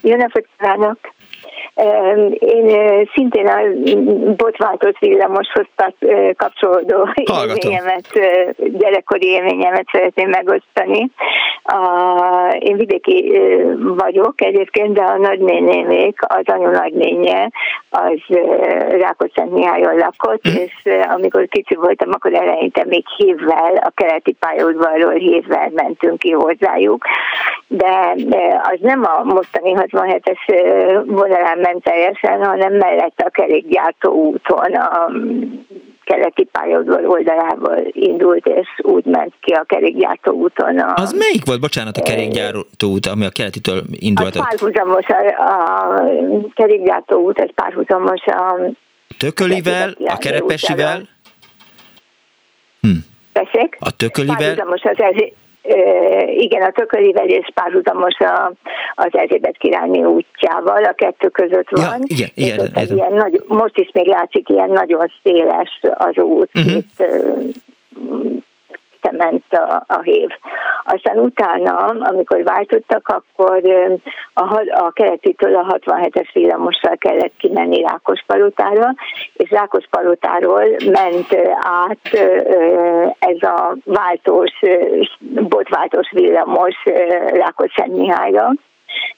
Jó 0.00 0.16
napot 0.16 0.46
kívánok! 0.56 0.98
Én 2.38 3.08
szintén 3.14 3.46
a 3.46 3.60
botváltott 4.36 4.98
villamoshoz 4.98 5.66
kapcsolódó 6.36 7.08
Hallgatom. 7.24 7.70
élményemet, 7.70 8.06
gyerekkori 8.78 9.26
élményemet 9.26 9.86
szeretném 9.92 10.28
megosztani. 10.28 11.10
A, 11.62 12.56
én 12.58 12.76
vidéki 12.76 13.40
vagyok 13.78 14.42
egyébként, 14.42 14.92
de 14.92 15.02
a 15.02 15.18
nagynénémék, 15.18 16.18
az 16.26 16.44
anyu 16.44 16.70
nagynénye, 16.70 17.50
az 17.90 18.36
Rákóczent 18.88 19.50
Mihályon 19.50 19.96
lakott, 19.96 20.48
mm. 20.48 20.54
és 20.54 20.92
amikor 21.08 21.48
kicsi 21.48 21.74
voltam, 21.74 22.08
akkor 22.12 22.34
eleinte 22.34 22.84
még 22.84 23.04
hívvel, 23.16 23.76
a 23.76 23.92
keleti 23.94 24.32
pályaudvarról 24.32 25.14
hívvel 25.14 25.70
mentünk 25.74 26.18
ki 26.18 26.30
hozzájuk, 26.30 27.04
de 27.66 28.14
az 28.62 28.78
nem 28.80 29.04
a 29.04 29.22
mostani 29.24 29.74
67-es 29.76 30.38
vonalán 31.06 31.58
ment 31.68 31.82
teljesen, 31.82 32.44
hanem 32.44 32.72
mellett 32.72 33.18
a 33.18 33.30
kerékgyártó 33.30 34.12
úton 34.12 34.74
a 34.74 35.10
keleti 36.04 36.44
pályaudvar 36.44 37.04
oldalából 37.04 37.76
indult, 37.90 38.46
és 38.46 38.68
úgy 38.76 39.04
ment 39.04 39.34
ki 39.40 39.52
a 39.52 39.64
kerékgyártó 39.66 40.32
úton. 40.32 40.78
A, 40.78 40.94
az 40.94 41.12
melyik 41.12 41.44
volt, 41.44 41.60
bocsánat, 41.60 41.96
a 41.96 42.02
kerékgyártó 42.02 42.88
út, 42.88 43.06
ami 43.06 43.24
a 43.24 43.30
keletitől 43.30 43.82
indult? 43.92 44.36
Az 44.36 44.46
párhuzamos, 44.48 45.06
a, 45.06 45.42
a 45.42 46.04
kerékgyártó 46.54 47.16
út, 47.16 47.38
ez 47.38 47.50
párhuzamos 47.54 48.24
a 48.24 48.56
Tökölivel, 49.18 49.94
a 50.06 50.16
Kerepesivel? 50.18 51.02
Hm. 52.80 52.88
Tessék? 53.32 53.76
A 53.80 53.96
Tökölivel? 53.96 54.64
Most 54.64 54.86
az 54.86 55.00
ezért, 55.00 55.34
igen, 56.38 56.62
a 56.62 56.70
Tökölivel 56.70 57.26
és 57.26 57.48
párhuzamos 57.54 58.18
a, 58.18 58.52
az 58.94 59.08
Erzsébet 59.10 59.56
királyné 59.56 60.02
útjával, 60.02 60.84
a 60.84 60.92
kettő 60.92 61.28
között 61.28 61.70
van. 61.70 61.82
Ja, 61.82 61.96
igen, 62.04 62.28
igen, 62.34 62.66
igen. 62.66 62.96
Ilyen 62.96 63.12
nagy, 63.12 63.42
most 63.46 63.78
is 63.78 63.90
még 63.92 64.06
látszik, 64.06 64.48
ilyen 64.48 64.70
nagyon 64.70 65.12
széles 65.22 65.80
az 65.94 66.18
út, 66.18 66.50
uh-huh. 66.54 66.74
itt 66.74 67.02
ment 69.10 69.44
a, 69.50 69.84
a 69.86 70.00
hév. 70.02 70.28
Aztán 70.84 71.18
utána, 71.18 71.76
amikor 71.86 72.42
váltottak, 72.42 73.08
akkor 73.08 73.62
a, 74.34 74.64
a 74.70 74.90
keletitől 74.90 75.54
a 75.54 75.78
67-es 75.78 76.28
villamossal 76.32 76.96
kellett 76.96 77.32
kimenni 77.38 77.82
Rákospalotára, 77.82 78.94
és 79.32 79.50
Rákospalotáról 79.50 80.64
ment 80.84 81.36
át 81.60 81.98
ez 83.18 83.42
a 83.42 83.76
váltós, 83.84 84.52
botváltós 85.48 86.10
villamos 86.10 86.74
Rákosszentmihályra, 87.26 88.52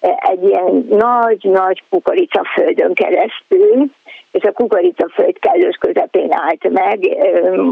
egy 0.01 0.43
ilyen 0.43 0.87
nagy-nagy 0.89 1.83
kukoricaföldön 1.91 2.95
keresztül, 2.95 3.91
és 4.31 4.43
a 4.43 4.53
kukoricaföld 4.53 5.39
kellős 5.39 5.77
közepén 5.77 6.33
állt 6.33 6.71
meg, 6.71 6.99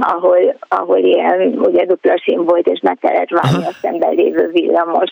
ahol, 0.00 0.56
ahol 0.68 0.98
ilyen 0.98 1.58
ugye 1.58 1.84
dupla 1.84 2.18
sim 2.18 2.44
volt, 2.44 2.66
és 2.66 2.80
meg 2.80 2.98
kellett 3.00 3.30
várni 3.30 3.66
a 3.66 3.72
szemben 3.80 4.14
lévő 4.14 4.48
villamos. 4.52 5.10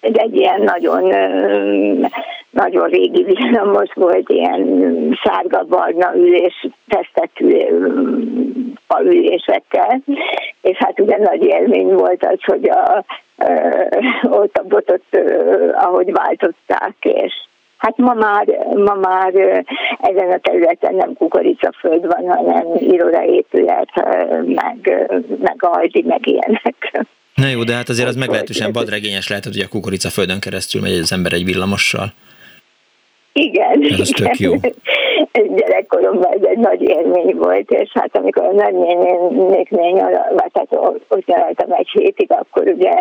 Ez 0.00 0.14
egy 0.14 0.36
ilyen 0.36 0.60
nagyon, 0.60 1.02
nagyon 2.50 2.88
régi 2.88 3.24
villamos 3.24 3.90
volt, 3.94 4.28
ilyen 4.28 4.88
sárga-barna 5.22 6.16
ülés, 6.16 6.66
tesztetű 6.88 7.58
faülésekkel, 8.88 10.02
és 10.60 10.76
hát 10.76 11.00
ugye 11.00 11.16
nagy 11.16 11.44
élmény 11.44 11.94
volt 11.94 12.24
az, 12.24 12.38
hogy 12.44 12.68
a, 12.68 13.04
ott 14.40 14.56
a 14.56 14.62
botot, 14.62 15.04
ahogy 15.72 16.12
váltották, 16.12 16.94
és 17.00 17.32
Hát 17.76 17.96
ma 17.96 18.14
már, 18.14 18.46
ma 18.74 18.94
már 18.94 19.34
ezen 20.00 20.30
a 20.30 20.38
területen 20.38 20.94
nem 20.94 21.12
kukoricaföld 21.14 22.06
van, 22.06 22.36
hanem 22.36 22.66
irodaépület, 22.78 23.90
meg, 24.44 25.06
meg 25.40 25.56
aldi, 25.58 26.02
meg 26.06 26.26
ilyenek. 26.26 27.06
Na 27.34 27.46
jó, 27.46 27.64
de 27.64 27.74
hát 27.74 27.88
azért 27.88 28.08
az 28.08 28.16
meglehetősen 28.16 28.72
vadregényes 28.72 29.28
lehet, 29.28 29.44
hogy 29.44 29.58
a 29.58 29.68
kukoricaföldön 29.68 30.40
keresztül 30.40 30.80
megy 30.80 30.92
az 30.92 31.12
ember 31.12 31.32
egy 31.32 31.44
villamossal. 31.44 32.12
Igen. 33.32 33.82
Ez 33.82 33.90
igen. 33.90 34.06
tök 34.14 34.38
jó. 34.38 34.52
Gyerekkoromban 35.32 36.32
ez 36.32 36.42
egy 36.42 36.58
nagy 36.58 36.82
élmény 36.82 37.36
volt, 37.36 37.70
és 37.70 37.90
hát 37.92 38.16
amikor 38.16 38.44
a 38.44 38.52
nagynénéknél 38.52 39.94
vagy 40.36 40.52
tehát 40.52 41.00
ott 41.08 41.26
nyaraltam 41.26 41.72
egy 41.72 41.88
hétig, 41.92 42.32
akkor 42.32 42.62
ugye 42.66 42.92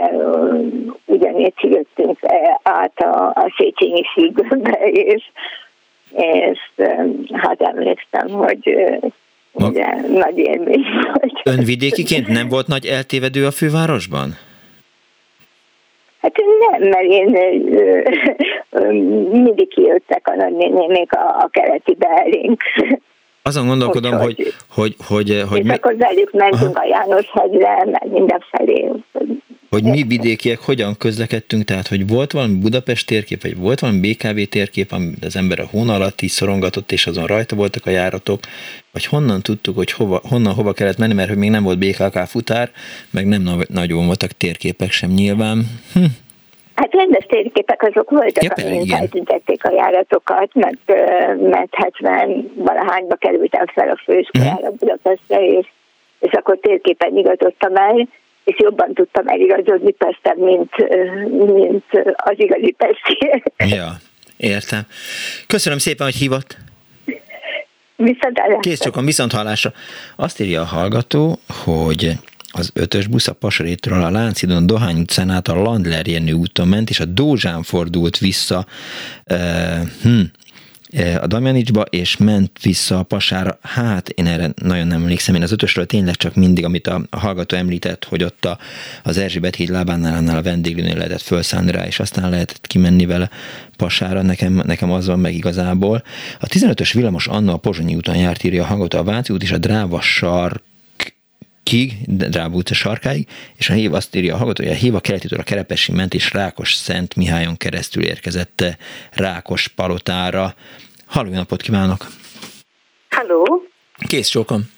ugyanígy 1.06 1.54
jöttünk 1.62 2.20
át 2.64 3.00
a, 3.00 3.28
a 3.28 3.54
Széchenyi 3.58 4.04
szígőbe, 4.16 4.80
és, 4.90 5.24
és 6.12 6.60
hát 7.32 7.62
emlékszem, 7.62 8.30
hogy 8.30 8.76
ugye 9.52 9.86
nagy 10.10 10.38
élmény 10.38 10.86
volt. 11.04 11.42
Önvidékiként 11.44 12.28
nem 12.28 12.48
volt 12.48 12.68
nagy 12.68 12.86
eltévedő 12.86 13.46
a 13.46 13.52
fővárosban? 13.52 14.38
Hát 16.26 16.42
nem, 16.70 16.90
mert 16.90 17.04
én 17.04 17.30
mindig 19.32 19.68
kijöttek 19.68 20.28
a 20.28 20.36
nagynénék 20.36 21.14
a, 21.14 21.38
a 21.40 21.48
keleti 21.52 21.96
belénk. 21.96 22.62
Azon 23.42 23.68
gondolkodom, 23.68 24.20
hogy... 24.20 24.36
hogy, 24.36 24.54
hogy, 24.76 24.96
hogy, 25.08 25.44
hogy 25.50 25.58
és 25.60 25.66
mi... 25.66 25.74
akkor 25.74 25.96
velük 25.98 26.32
mentünk 26.32 26.78
Aha. 26.78 26.86
a 26.86 26.88
János 26.88 27.32
hegyre, 27.32 27.86
meg 27.86 28.08
mindenfelé. 28.12 28.92
Hogy 29.76 29.84
mi 29.84 30.04
vidékiek 30.04 30.60
hogyan 30.60 30.98
közlekedtünk, 30.98 31.64
tehát 31.64 31.88
hogy 31.88 32.08
volt 32.08 32.32
valami 32.32 32.54
Budapest 32.54 33.08
térkép, 33.08 33.42
vagy 33.42 33.58
volt 33.58 33.80
valami 33.80 34.00
BKV 34.00 34.40
térkép, 34.50 34.92
amit 34.92 35.26
az 35.26 35.36
ember 35.36 35.60
a 35.60 35.68
hón 35.72 35.90
alatt 35.90 36.22
is 36.22 36.32
szorongatott, 36.32 36.92
és 36.92 37.08
azon 37.08 37.26
rajta 37.26 37.56
voltak 37.56 37.86
a 37.86 37.90
járatok, 37.90 38.40
vagy 38.92 39.06
honnan 39.06 39.42
tudtuk, 39.42 39.76
hogy 39.76 39.92
hova, 39.92 40.22
honnan 40.30 40.54
hova 40.54 40.74
kellett 40.74 40.98
menni, 40.98 41.14
mert 41.14 41.30
hogy 41.30 41.38
még 41.38 41.50
nem 41.50 41.64
volt 41.64 41.80
BKK 41.80 42.18
futár, 42.18 42.70
meg 43.10 43.28
nem 43.28 43.64
nagyon 43.70 44.06
voltak 44.06 44.32
térképek 44.32 44.92
sem 44.92 45.10
nyilván. 45.10 45.58
Hm. 45.94 46.04
Hát 46.76 46.94
rendes 46.94 47.26
térképek 47.26 47.84
azok 47.84 48.10
voltak, 48.10 48.44
ja, 48.44 48.66
amin 48.66 48.88
feltüntették 48.88 49.66
a 49.66 49.74
járatokat, 49.74 50.54
mert, 50.54 50.88
mert 51.50 51.76
70 51.76 52.52
valahányba 52.56 53.16
kerültem 53.16 53.66
fel 53.66 53.90
a 53.90 54.02
főiskolára 54.04 54.70
mm. 54.70 54.76
Budapestre, 54.80 55.46
és, 55.46 55.68
és 56.20 56.32
akkor 56.32 56.58
térképen 56.62 57.18
igazodtam 57.18 57.76
el, 57.76 58.08
és 58.46 58.56
jobban 58.58 58.94
tudtam 58.94 59.28
eligazodni 59.28 59.92
Pesten, 59.92 60.38
mint, 60.38 60.72
mint 61.54 61.86
az 62.16 62.34
igazi 62.36 62.76
Pesti. 62.78 63.42
Ja, 63.76 63.92
értem. 64.38 64.82
Köszönöm 65.48 65.78
szépen, 65.78 66.06
hogy 66.06 66.16
hívott. 66.16 66.58
Viszont 67.96 68.42
Kész 68.60 68.80
csak 68.80 68.96
a 68.96 69.02
viszont 69.02 69.32
hallásra. 69.32 69.72
Azt 70.16 70.40
írja 70.40 70.62
a 70.62 70.66
hallgató, 70.66 71.40
hogy 71.64 72.12
az 72.52 72.72
ötös 72.74 73.08
busz 73.08 73.28
a 73.28 73.34
Pasarétről 73.34 74.04
a 74.04 74.10
Láncidon 74.10 74.68
Dohány 74.68 75.00
utcán 75.00 75.30
át 75.30 75.48
a 75.48 75.62
Landler 75.62 76.08
Jenő 76.08 76.34
úton 76.34 76.68
ment, 76.68 76.90
és 76.90 77.00
a 77.00 77.06
Dózsán 77.06 77.64
fordult 77.64 78.18
vissza 78.18 78.66
uh, 79.32 79.40
hm, 80.02 80.22
a 81.22 81.28
Damjanicsba, 81.28 81.82
és 81.82 82.18
ment 82.18 82.52
vissza 82.62 83.00
a 83.00 83.04
Pasára. 83.04 83.58
Hát 83.62 84.10
én 84.10 84.28
erre 84.28 84.52
nagyon 84.62 84.88
nem 84.88 85.02
emlékszem, 85.02 85.36
én 85.36 85.42
az 85.42 85.52
ötösről 85.52 85.86
tényleg 85.86 86.16
csak 86.16 86.36
mindig, 86.36 86.66
amit 86.66 86.88
a, 86.88 87.02
a 87.10 87.20
hallgató 87.20 87.58
említett, 87.58 88.06
hogy 88.06 88.24
ott 88.24 88.46
a, 88.46 88.58
az 89.04 89.18
Erzsébet 89.18 89.56
híd 89.56 89.70
lábánál 89.70 90.18
annál 90.18 90.38
a 90.38 90.42
vendéglőnél 90.42 90.96
lehetett 90.96 91.22
felszállni 91.22 91.72
rá, 91.72 91.86
és 91.86 92.00
aztán 92.00 92.30
lehetett 92.30 92.68
kimenni 92.68 93.06
vele 93.06 93.30
Pasára, 93.78 94.22
nekem, 94.22 94.62
nekem 94.66 94.92
az 94.92 95.08
van 95.08 95.20
meg 95.20 95.34
igazából. 95.34 96.04
A 96.40 96.46
15-ös 96.46 96.90
villamos 96.94 97.28
Anna 97.28 97.54
a 97.54 97.58
Pozsonyi 97.58 97.96
úton 97.96 98.16
járt, 98.16 98.44
írja 98.44 98.64
a 98.64 98.66
hallgató 98.66 98.98
a 98.98 99.04
Váci 99.04 99.34
út, 99.34 99.44
és 99.44 99.52
a 99.52 99.58
Dráva 99.58 100.02
sark 100.02 100.64
kig, 101.66 101.92
Dráva 102.08 102.56
utca 102.56 102.74
sarkáig, 102.74 103.28
és 103.58 103.70
a 103.70 103.74
hív 103.74 103.94
azt 103.94 104.16
írja 104.16 104.34
a 104.34 104.38
hallgató, 104.38 104.64
hogy 104.64 104.72
a 104.72 104.76
hív 104.76 104.96
a 104.96 105.00
keletitől 105.00 105.40
a 105.40 105.44
Kerepesi 105.44 105.92
ment, 105.92 106.14
és 106.14 106.34
Rákos 106.34 106.74
Szent 106.74 107.16
Mihályon 107.16 107.58
keresztül 107.58 108.04
érkezett 108.04 108.64
Rákos 109.14 109.68
palotára. 109.68 110.54
Halló, 111.08 111.30
napot 111.30 111.62
kívánok! 111.62 112.02
Halló! 113.10 113.64
Kész 114.08 114.28
csókom! 114.28 114.74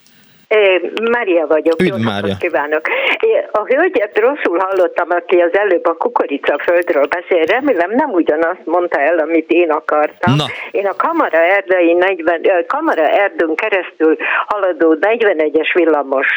Mária 1.11 1.47
vagyok. 1.47 1.81
Üdv, 1.81 2.03
Mária. 2.03 2.35
kívánok. 2.39 2.81
A 3.51 3.65
hölgyet 3.65 4.19
rosszul 4.19 4.57
hallottam, 4.59 5.07
aki 5.09 5.39
az 5.39 5.57
előbb 5.57 5.85
a 5.85 5.93
kukorica 5.93 6.59
földről 6.63 7.07
beszél. 7.07 7.43
Remélem 7.43 7.91
nem 7.91 8.09
ugyanazt 8.09 8.65
mondta 8.65 8.99
el, 8.99 9.17
amit 9.17 9.49
én 9.49 9.71
akartam. 9.71 10.35
Na. 10.35 10.45
Én 10.71 10.85
a 10.85 10.95
Kamara 10.95 11.37
erdei 11.37 11.93
40, 11.93 12.65
Kamara 12.67 13.09
erdőn 13.09 13.55
keresztül 13.55 14.17
haladó 14.45 14.97
41-es 15.01 15.71
villamos 15.73 16.27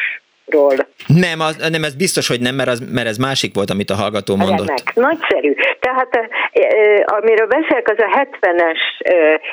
ról. 0.51 0.75
Nem, 1.07 1.41
az, 1.41 1.57
nem, 1.71 1.85
ez 1.85 1.95
biztos, 1.95 2.29
hogy 2.29 2.41
nem, 2.41 2.55
mert, 2.55 2.69
az, 2.69 2.83
mert 2.93 3.09
ez 3.09 3.17
másik 3.17 3.55
volt, 3.55 3.71
amit 3.71 3.91
a 3.91 3.95
hallgató 3.95 4.37
mondott. 4.37 4.67
Remek. 4.67 4.95
Nagyszerű. 4.95 5.55
Tehát 5.81 6.29
amiről 7.05 7.47
beszélek, 7.47 7.89
az 7.89 7.99
a 7.99 8.27
70-es, 8.41 8.79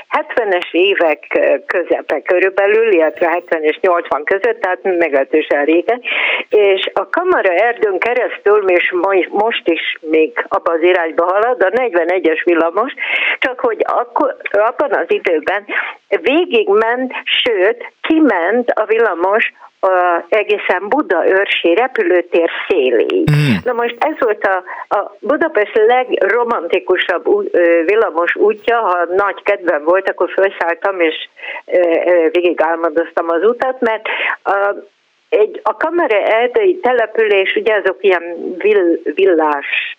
70-es 0.10 0.72
évek 0.72 1.40
közepe 1.66 2.22
körülbelül, 2.22 2.92
illetve 2.92 3.30
70 3.30 3.64
és 3.64 3.80
80 3.82 4.24
között, 4.24 4.62
tehát 4.62 4.84
meglehetősen 4.84 5.66
régen, 5.66 6.02
és 6.50 6.90
a 6.94 7.10
Kamara 7.10 7.54
erdőn 7.54 8.00
keresztül, 8.00 8.70
és 8.70 8.94
most 9.30 9.68
is 9.68 9.98
még 10.02 10.46
abban 10.48 10.76
az 10.76 10.84
irányba 10.84 11.26
halad, 11.26 11.62
a 11.62 11.70
41-es 11.70 12.42
villamos, 12.44 12.94
csak 13.40 13.60
hogy 13.60 13.82
akkor, 13.84 14.36
abban 14.52 14.92
az 14.92 15.06
időben 15.08 15.66
végigment, 16.22 17.14
sőt, 17.24 17.92
kiment 18.02 18.70
a 18.70 18.86
villamos 18.86 19.54
a, 19.80 20.24
egészen 20.30 20.88
Buda 20.90 21.28
őrsi 21.28 21.76
repülőtér 21.76 22.50
széléig. 22.68 23.30
Mm. 23.32 23.56
Na 23.64 23.74
most 23.74 23.96
ez 24.00 24.16
volt 24.20 24.44
a, 24.44 24.64
a 24.96 25.16
Budapest 25.20 25.76
legromantikusabb 25.88 27.52
villamos 27.86 28.36
útja, 28.36 28.78
ha 28.78 29.06
nagy 29.16 29.44
kedvem 29.44 29.84
volt, 29.84 30.10
akkor 30.10 30.30
felszálltam 30.36 31.00
és 31.00 31.30
végig 32.32 32.62
álmodoztam 32.62 33.30
az 33.30 33.44
utat, 33.44 33.80
mert 33.80 34.08
a, 34.44 34.76
egy, 35.30 35.60
a 35.64 35.74
kamera 35.78 36.18
erdei 36.18 36.80
település, 36.80 37.56
ugye 37.56 37.74
azok 37.74 37.98
ilyen 38.00 38.56
vill, 38.58 39.00
villás 39.04 39.98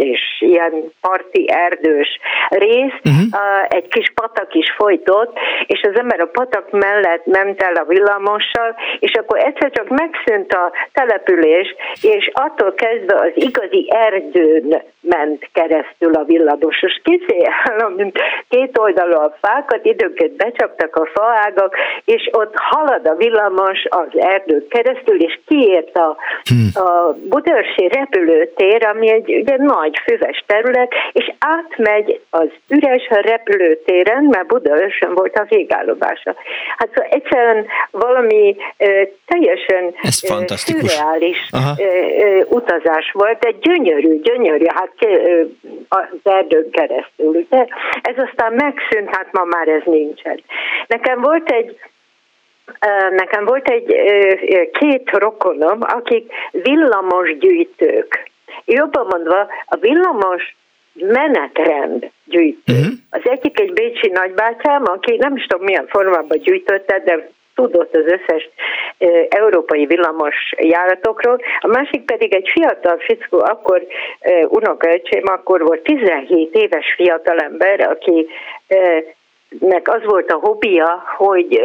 és 0.00 0.20
ilyen 0.38 0.92
parti 1.00 1.44
erdős 1.48 2.18
rész, 2.48 2.98
uh-huh. 3.04 3.66
egy 3.68 3.88
kis 3.88 4.12
patak 4.14 4.54
is 4.54 4.70
folytott, 4.76 5.38
és 5.66 5.80
az 5.82 5.98
ember 5.98 6.20
a 6.20 6.26
patak 6.26 6.70
mellett 6.70 7.26
ment 7.26 7.62
el 7.62 7.74
a 7.74 7.84
villamossal, 7.84 8.76
és 8.98 9.12
akkor 9.12 9.38
egyszer 9.38 9.70
csak 9.70 9.88
megszűnt 9.88 10.52
a 10.52 10.72
település, 10.92 11.74
és 12.02 12.30
attól 12.32 12.74
kezdve 12.74 13.14
az 13.14 13.30
igazi 13.34 13.88
erdőn 13.90 14.82
ment 15.00 15.48
keresztül 15.52 16.14
a 16.14 16.24
villamos. 16.24 16.82
És 16.82 17.00
kiszél, 17.04 17.48
mint 17.96 18.18
két 18.48 18.78
oldalú 18.78 19.14
a 19.14 19.36
fákat, 19.40 19.84
időnként 19.84 20.36
becsaptak 20.36 20.96
a 20.96 21.08
faágak, 21.14 21.76
és 22.04 22.28
ott 22.32 22.54
halad 22.54 23.06
a 23.06 23.14
villamos 23.14 23.84
az 23.88 24.08
erdőt 24.12 24.68
keresztül, 24.68 25.20
és 25.22 25.38
kiért 25.46 25.96
a, 25.96 26.16
hmm. 26.48 26.84
a 26.84 27.16
Budaörsi 27.28 27.88
repülőtér, 27.88 28.86
ami 28.86 29.10
egy 29.10 29.34
ugye, 29.34 29.56
nagy 29.56 29.89
füves 29.98 30.44
terület, 30.46 30.92
és 31.12 31.32
átmegy 31.38 32.20
az 32.30 32.48
üres 32.68 33.08
repülőtéren, 33.08 34.22
mert 34.22 34.46
Budaörsön 34.46 35.14
volt 35.14 35.36
a 35.36 35.46
végállomása. 35.48 36.34
Hát 36.76 36.88
szóval 36.94 37.10
egyszerűen 37.10 37.66
valami 37.90 38.56
teljesen 39.26 39.94
szürreális 40.56 41.50
utazás 42.44 43.10
volt, 43.12 43.44
egy 43.44 43.58
gyönyörű, 43.58 44.20
gyönyörű, 44.20 44.64
hát 44.68 44.92
uh, 45.00 45.50
az 45.88 46.06
erdőn 46.22 46.70
keresztül. 46.70 47.46
De 47.48 47.66
ez 48.02 48.14
aztán 48.16 48.52
megszűnt, 48.52 49.16
hát 49.16 49.32
ma 49.32 49.44
már 49.44 49.68
ez 49.68 49.82
nincsen. 49.84 50.42
Nekem 50.86 51.20
volt 51.20 51.50
egy 51.50 51.78
Nekem 53.10 53.44
volt 53.44 53.68
egy 53.68 53.96
két 54.72 55.10
rokonom, 55.12 55.78
akik 55.80 56.32
villamos 56.50 57.38
gyűjtők. 57.38 58.30
Jobban 58.64 59.06
mondva, 59.10 59.46
a 59.66 59.76
villamos 59.76 60.56
menetrend 60.92 62.10
gyűjtő. 62.24 62.72
Uh-huh. 62.72 62.92
Az 63.10 63.20
egyik 63.24 63.60
egy 63.60 63.72
bécsi 63.72 64.08
nagybátyám, 64.08 64.82
aki 64.84 65.16
nem 65.16 65.36
is 65.36 65.46
tudom 65.46 65.64
milyen 65.64 65.86
formában 65.86 66.38
gyűjtötte, 66.38 67.02
de 67.04 67.28
tudott 67.54 67.96
az 67.96 68.04
összes 68.06 68.48
e, 68.98 69.06
európai 69.28 69.86
villamos 69.86 70.54
járatokról, 70.56 71.40
a 71.60 71.66
másik 71.66 72.04
pedig 72.04 72.34
egy 72.34 72.48
fiatal 72.52 72.98
fickó, 72.98 73.38
akkor 73.38 73.86
e, 74.20 74.46
unokaöcsém, 74.46 75.22
akkor 75.24 75.62
volt 75.62 75.82
17 75.82 76.54
éves 76.54 76.94
fiatalember, 76.96 77.80
aki 77.80 78.26
e, 78.66 79.04
nek 79.58 79.88
az 79.88 80.00
volt 80.04 80.30
a 80.30 80.38
hobbija, 80.42 81.04
hogy 81.16 81.60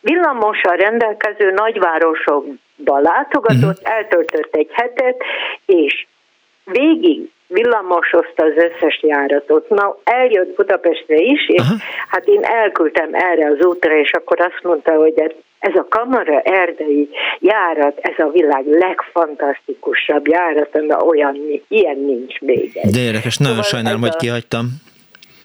villamossal 0.00 0.76
rendelkező 0.76 1.50
nagyvárosokba 1.50 2.52
látogatott, 2.84 3.78
uh-huh. 3.78 3.94
eltöltött 3.94 4.54
egy 4.54 4.68
hetet, 4.72 5.16
és 5.66 6.06
végig 6.64 7.30
villamosozta 7.46 8.44
az 8.44 8.52
összes 8.56 9.02
járatot. 9.02 9.68
Na, 9.68 9.96
eljött 10.04 10.56
Budapestre 10.56 11.16
is, 11.16 11.48
és 11.48 11.62
uh-huh. 11.62 11.78
hát 12.08 12.26
én 12.26 12.42
elküldtem 12.42 13.08
erre 13.12 13.46
az 13.46 13.66
útra, 13.66 13.96
és 13.96 14.12
akkor 14.12 14.40
azt 14.40 14.62
mondta, 14.62 14.92
hogy 14.92 15.34
ez 15.58 15.74
a 15.74 15.86
Kamara 15.88 16.40
erdei 16.40 17.08
járat, 17.38 17.98
ez 17.98 18.24
a 18.26 18.30
világ 18.30 18.66
legfantasztikusabb 18.66 20.28
járat, 20.28 20.68
mert 20.72 21.02
olyan, 21.02 21.36
ilyen 21.68 21.98
nincs 21.98 22.40
még. 22.40 22.70
Egy. 22.74 22.90
De 22.90 23.00
érdekes, 23.00 23.36
nagyon 23.36 23.54
szóval 23.54 23.70
sajnálom, 23.70 24.00
hogy 24.00 24.16
kihagytam. 24.16 24.66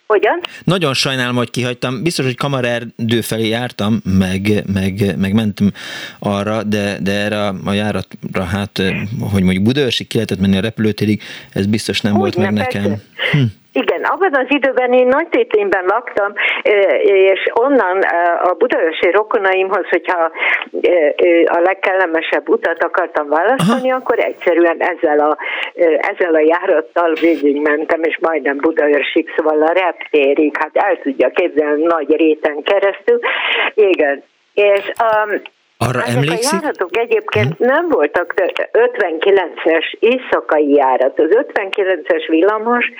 Hogyan? 0.07 0.40
Nagyon 0.64 0.94
sajnálom, 0.94 1.36
hogy 1.36 1.49
kihagytam. 1.49 2.03
Biztos, 2.03 2.26
hogy 2.26 2.36
kamarerdő 2.36 3.22
felé 3.22 3.48
jártam, 3.48 4.02
meg, 4.03 4.64
meg, 4.73 5.18
meg 5.18 5.34
mentem 5.34 5.72
arra, 6.19 6.64
de, 6.64 6.98
de 7.02 7.11
erre 7.11 7.48
a 7.48 7.72
járatra, 7.72 8.44
hát, 8.44 8.82
hogy 9.19 9.44
mondjuk 9.44 9.64
Budaörsig 9.64 10.07
ki 10.07 10.15
lehetett 10.15 10.40
menni 10.40 10.57
a 10.57 10.61
repülőtérig, 10.61 11.22
ez 11.52 11.65
biztos 11.65 12.02
nem 12.02 12.14
Úgy 12.14 12.19
volt 12.19 12.36
meg 12.36 12.53
persze. 12.53 12.80
nekem. 12.80 13.02
Hm. 13.32 13.44
Igen, 13.81 14.03
abban 14.03 14.35
az 14.35 14.45
időben 14.47 14.93
én 14.93 15.07
nagy 15.07 15.27
tétényben 15.27 15.85
laktam, 15.85 16.34
és 17.02 17.49
onnan 17.53 18.02
a 18.43 18.53
budaörsi 18.53 19.11
rokonaimhoz, 19.11 19.88
hogyha 19.89 20.31
a 21.45 21.60
legkellemesebb 21.60 22.49
utat 22.49 22.84
akartam 22.84 23.30
választani, 23.30 23.91
Aha. 23.91 23.99
akkor 23.99 24.19
egyszerűen 24.19 24.77
ezzel 24.80 25.19
a, 25.19 25.38
ezzel 26.11 26.35
a 26.35 26.39
járattal 26.39 27.14
végigmentem, 27.14 28.03
és 28.03 28.18
majdnem 28.22 28.57
Budaörsig, 28.57 29.34
szóval 29.35 29.61
a 29.61 29.72
reptérig, 29.72 30.57
hát 30.57 30.72
el 30.73 30.99
tudja 31.02 31.30
képzelni 31.30 31.84
nagy 31.84 32.15
réten 32.15 32.64
keresztül. 32.64 33.19
Igen, 33.73 34.23
és 34.53 34.91
um, 35.02 35.41
arra 35.77 36.02
Ezek 36.02 36.15
emlékszik? 36.15 36.53
a 36.53 36.60
járatok 36.61 36.97
egyébként 36.97 37.57
hm? 37.57 37.65
nem 37.65 37.88
voltak 37.88 38.34
59-es 38.72 39.93
éjszakai 39.99 40.73
járat. 40.73 41.19
Az 41.19 41.30
59-es 41.30 42.26
villamos 42.27 42.91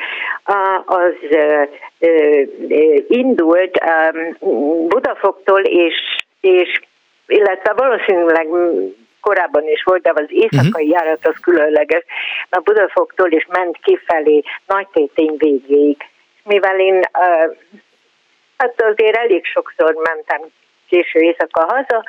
az 0.86 1.14
indult 3.08 3.80
Budafoktól, 4.88 5.62
és, 5.62 5.96
és 6.42 6.82
illetve 7.28 7.74
valószínűleg 7.74 8.48
korábban 9.22 9.68
is 9.68 9.84
volt, 9.84 10.02
de 10.02 10.12
az 10.16 10.26
éjszakai 10.28 10.86
uh-huh. 10.86 10.90
járat 10.90 11.28
az 11.28 11.36
különleges, 11.42 12.04
a 12.50 12.60
Budafoktól 12.60 13.32
is 13.32 13.46
ment 13.50 13.78
kifelé 13.84 14.44
Nagytétény 14.66 15.36
végéig. 15.38 15.98
Mivel 16.44 16.80
én 16.80 17.02
hát 18.58 18.82
azért 18.82 19.18
elég 19.18 19.46
sokszor 19.46 19.94
mentem 19.94 20.42
késő 20.90 21.20
éjszaka 21.20 21.66
haza, 21.66 22.04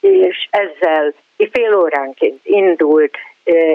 és 0.00 0.48
ezzel 0.50 1.14
fél 1.52 1.74
óránként 1.74 2.40
indult, 2.42 3.16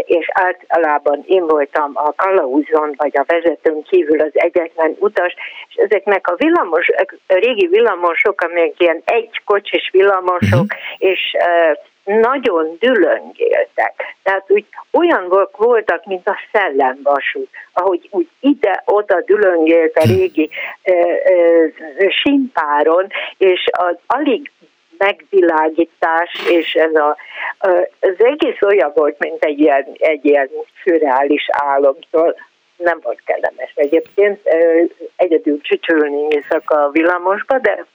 és 0.05 0.27
általában 0.33 1.23
én 1.25 1.47
voltam 1.47 1.91
a 1.93 2.13
kalauzon, 2.15 2.93
vagy 2.97 3.17
a 3.17 3.23
vezetőn 3.27 3.83
kívül 3.83 4.19
az 4.19 4.31
egyetlen 4.33 4.95
utas, 4.99 5.33
és 5.67 5.75
ezeknek 5.75 6.27
a 6.27 6.35
villamos, 6.35 6.89
a 7.27 7.33
régi 7.33 7.67
villamosok, 7.67 8.41
amelyek 8.41 8.79
ilyen 8.79 9.01
egy 9.05 9.41
kocsis 9.45 9.89
villamosok, 9.91 10.63
uh-huh. 10.63 10.77
és 10.97 11.35
nagyon 12.03 12.75
dülöngéltek. 12.79 14.15
Tehát 14.23 14.45
úgy 14.47 14.65
olyan 14.91 15.49
voltak, 15.57 16.05
mint 16.05 16.27
a 16.27 16.37
szellemvasút, 16.51 17.49
ahogy 17.73 18.07
úgy 18.11 18.27
ide-oda 18.39 19.21
dülöngélt 19.21 19.95
a 19.95 20.07
régi 20.07 20.49
ö, 20.83 20.91
ö, 21.31 22.07
simpáron, 22.09 23.07
és 23.37 23.63
az 23.71 23.95
alig 24.07 24.51
megvilágítás, 24.97 26.31
és 26.49 26.73
ez 26.73 26.95
a, 26.95 27.17
az 27.99 28.15
egész 28.17 28.61
olyan 28.61 28.91
volt, 28.95 29.19
mint 29.19 29.43
egy 29.43 29.59
ilyen, 29.59 29.87
egy 29.93 30.25
ilyen 30.25 30.49
szürreális 30.83 31.45
álomtól. 31.51 32.35
Nem 32.77 32.99
volt 33.01 33.21
kellemes 33.25 33.71
egyébként, 33.75 34.39
egyedül 35.15 35.61
csücsülni 35.61 36.27
éjszaka 36.29 36.83
a 36.83 36.89
villamosba, 36.89 37.59
de 37.59 37.85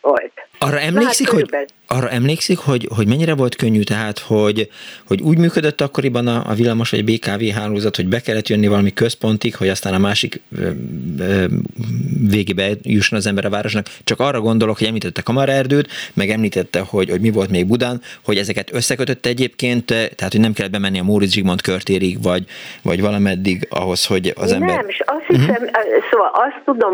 volt. 0.00 0.32
Arra 0.58 0.78
emlékszik, 0.80 1.30
hát, 1.30 1.34
hogy, 1.34 1.66
arra 1.96 2.08
emlékszik, 2.08 2.58
hogy, 2.58 2.88
hogy 2.96 3.06
mennyire 3.06 3.34
volt 3.34 3.56
könnyű, 3.56 3.82
tehát, 3.82 4.18
hogy, 4.18 4.68
hogy 5.06 5.20
úgy 5.20 5.38
működött 5.38 5.80
akkoriban 5.80 6.26
a, 6.26 6.42
a 6.50 6.54
villamos 6.54 6.90
vagy 6.90 6.98
a 7.00 7.12
BKV 7.12 7.58
hálózat, 7.58 7.96
hogy 7.96 8.08
be 8.08 8.20
kellett 8.20 8.48
jönni 8.48 8.68
valami 8.68 8.92
központig, 8.92 9.56
hogy 9.56 9.68
aztán 9.68 9.94
a 9.94 9.98
másik 9.98 10.40
ö, 10.58 10.70
ö, 11.18 11.44
végébe 12.30 12.68
jusson 12.82 13.18
az 13.18 13.26
ember 13.26 13.44
a 13.44 13.50
városnak. 13.50 13.86
Csak 14.04 14.20
arra 14.20 14.40
gondolok, 14.40 14.78
hogy 14.78 14.86
említette 14.86 15.22
Kamaraerdőt, 15.22 15.88
meg 16.14 16.30
említette, 16.30 16.80
hogy, 16.80 17.10
hogy 17.10 17.20
mi 17.20 17.30
volt 17.30 17.50
még 17.50 17.66
Budán, 17.66 18.00
hogy 18.24 18.36
ezeket 18.36 18.74
összekötötte 18.74 19.28
egyébként, 19.28 19.86
tehát, 19.86 20.32
hogy 20.32 20.40
nem 20.40 20.52
kellett 20.52 20.72
bemenni 20.72 20.98
a 20.98 21.02
Móricz 21.02 21.32
Zsigmond 21.32 21.60
körtérig, 21.60 22.22
vagy, 22.22 22.44
vagy 22.82 23.00
valameddig 23.00 23.66
ahhoz, 23.70 24.06
hogy 24.06 24.32
az 24.36 24.52
ember... 24.52 24.76
Nem, 24.76 24.88
és 24.88 25.02
azt 25.06 25.26
hiszem, 25.26 25.62
uh-huh. 25.62 26.04
szóval 26.10 26.30
azt 26.32 26.60
tudom, 26.64 26.92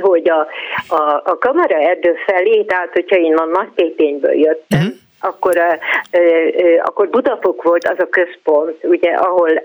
hogy 0.00 0.30
a, 0.30 0.40
a, 0.94 1.22
a 1.24 1.38
Kamaraerdő 1.38 2.14
felé, 2.26 2.62
tehát 2.62 2.90
hogyha 2.92 3.16
én 3.16 3.34
a 3.34 3.44
Nagypétényből 3.44 4.34
jöttem, 4.36 4.78
uh-huh 4.78 5.04
akkor, 5.20 5.78
akkor 6.82 7.08
Budapok 7.08 7.62
volt 7.62 7.88
az 7.88 7.98
a 7.98 8.08
központ, 8.08 8.84
ugye, 8.84 9.10
ahol 9.10 9.62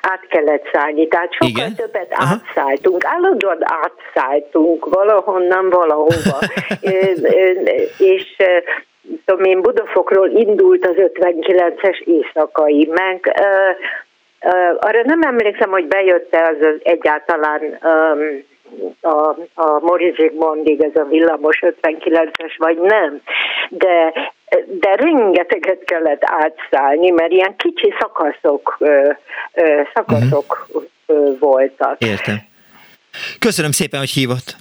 át 0.00 0.26
kellett 0.28 0.68
szállni, 0.72 1.08
tehát 1.08 1.32
sokkal 1.32 1.48
Igen? 1.48 1.74
többet 1.74 2.12
Aha. 2.12 2.34
átszálltunk, 2.34 3.04
állandóan 3.04 3.58
átszálltunk 3.60 4.84
valahonnan 4.94 5.70
valahova, 5.70 6.38
és 8.14 8.36
tudom 9.24 9.44
én, 9.44 9.60
Budafokról 9.60 10.28
indult 10.28 10.86
az 10.86 10.94
59-es 10.96 12.00
éjszakai, 12.00 12.88
meg 12.94 13.42
arra 14.78 15.02
nem 15.04 15.22
emlékszem, 15.22 15.70
hogy 15.70 15.86
bejött-e 15.86 16.42
az, 16.42 16.66
az 16.66 16.80
egyáltalán 16.82 17.78
um, 17.82 18.44
a, 19.00 19.36
a 19.54 19.78
Moritz 19.80 20.16
Zsigmondig 20.16 20.82
ez 20.82 20.96
a 21.00 21.04
villamos 21.04 21.58
59-es, 21.82 22.54
vagy 22.56 22.78
nem. 22.78 23.20
De, 23.68 24.12
de 24.66 24.94
rengeteget 24.94 25.84
kellett 25.84 26.22
átszállni, 26.24 27.10
mert 27.10 27.30
ilyen 27.30 27.56
kicsi 27.56 27.94
szakaszok, 27.98 28.76
ö, 28.78 29.10
ö, 29.54 29.82
szakaszok 29.94 30.68
uh-huh. 30.68 31.38
voltak. 31.38 31.96
Értem. 31.98 32.36
Köszönöm 33.38 33.70
szépen, 33.70 33.98
hogy 33.98 34.10
hívott. 34.10 34.56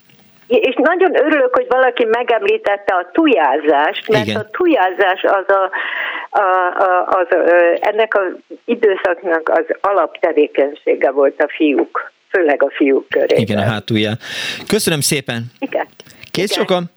És 0.48 0.76
nagyon 0.76 1.16
örülök, 1.16 1.56
hogy 1.56 1.66
valaki 1.70 2.06
megemlítette 2.06 2.94
a 2.94 3.10
tujázást, 3.12 4.08
mert 4.08 4.26
Igen. 4.26 4.40
a 4.40 4.50
tujázás 4.50 5.24
az 5.24 5.46
a, 5.48 5.72
a, 6.30 6.44
a, 6.78 7.08
az, 7.08 7.28
ennek 7.80 8.16
az 8.16 8.56
időszaknak 8.66 9.50
az 9.50 9.66
alaptevékenysége 9.82 11.12
volt 11.12 11.42
a 11.42 11.48
fiúk, 11.56 12.12
főleg 12.30 12.64
a 12.64 12.72
fiúk 12.76 13.10
körében. 13.10 13.38
Igen, 13.38 13.58
a 13.58 13.64
hátulján. 13.64 14.20
Köszönöm 14.68 15.02
szépen. 15.02 15.52
Igen. 15.60 15.88
Kész 16.32 16.54
sokan. 16.54 16.90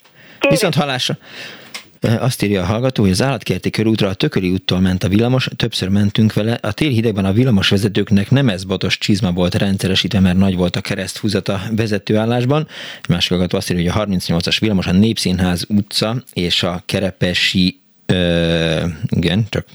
Viszont 0.48 0.74
halásra. 0.74 1.18
Azt 2.18 2.42
írja 2.42 2.62
a 2.62 2.64
hallgató, 2.64 3.02
hogy 3.02 3.10
az 3.10 3.22
állatkerti 3.22 3.70
körútra 3.70 4.08
a 4.08 4.14
Tököli 4.14 4.50
úttól 4.50 4.80
ment 4.80 5.04
a 5.04 5.08
villamos, 5.08 5.48
többször 5.56 5.88
mentünk 5.88 6.32
vele. 6.32 6.58
A 6.62 6.72
téli 6.72 6.92
hidegben 6.92 7.24
a 7.24 7.32
villamos 7.32 7.68
vezetőknek 7.68 8.30
nem 8.30 8.48
ez 8.48 8.64
botos 8.64 8.98
csizma 8.98 9.32
volt 9.32 9.54
rendszeresítve, 9.54 10.20
mert 10.20 10.36
nagy 10.36 10.56
volt 10.56 10.76
a 10.76 10.80
kereszthúzat 10.80 11.48
a 11.48 11.60
vezetőállásban. 11.76 12.68
Másik 13.08 13.30
hallgató 13.30 13.56
azt 13.56 13.70
írja, 13.70 13.92
hogy 13.92 14.02
a 14.02 14.16
38-as 14.16 14.56
villamos 14.60 14.86
a 14.86 14.92
Népszínház 14.92 15.64
utca 15.68 16.16
és 16.32 16.62
a 16.62 16.82
Kerepesi 16.86 17.79
Ö, 18.10 18.84
igen, 19.08 19.46
csak 19.48 19.66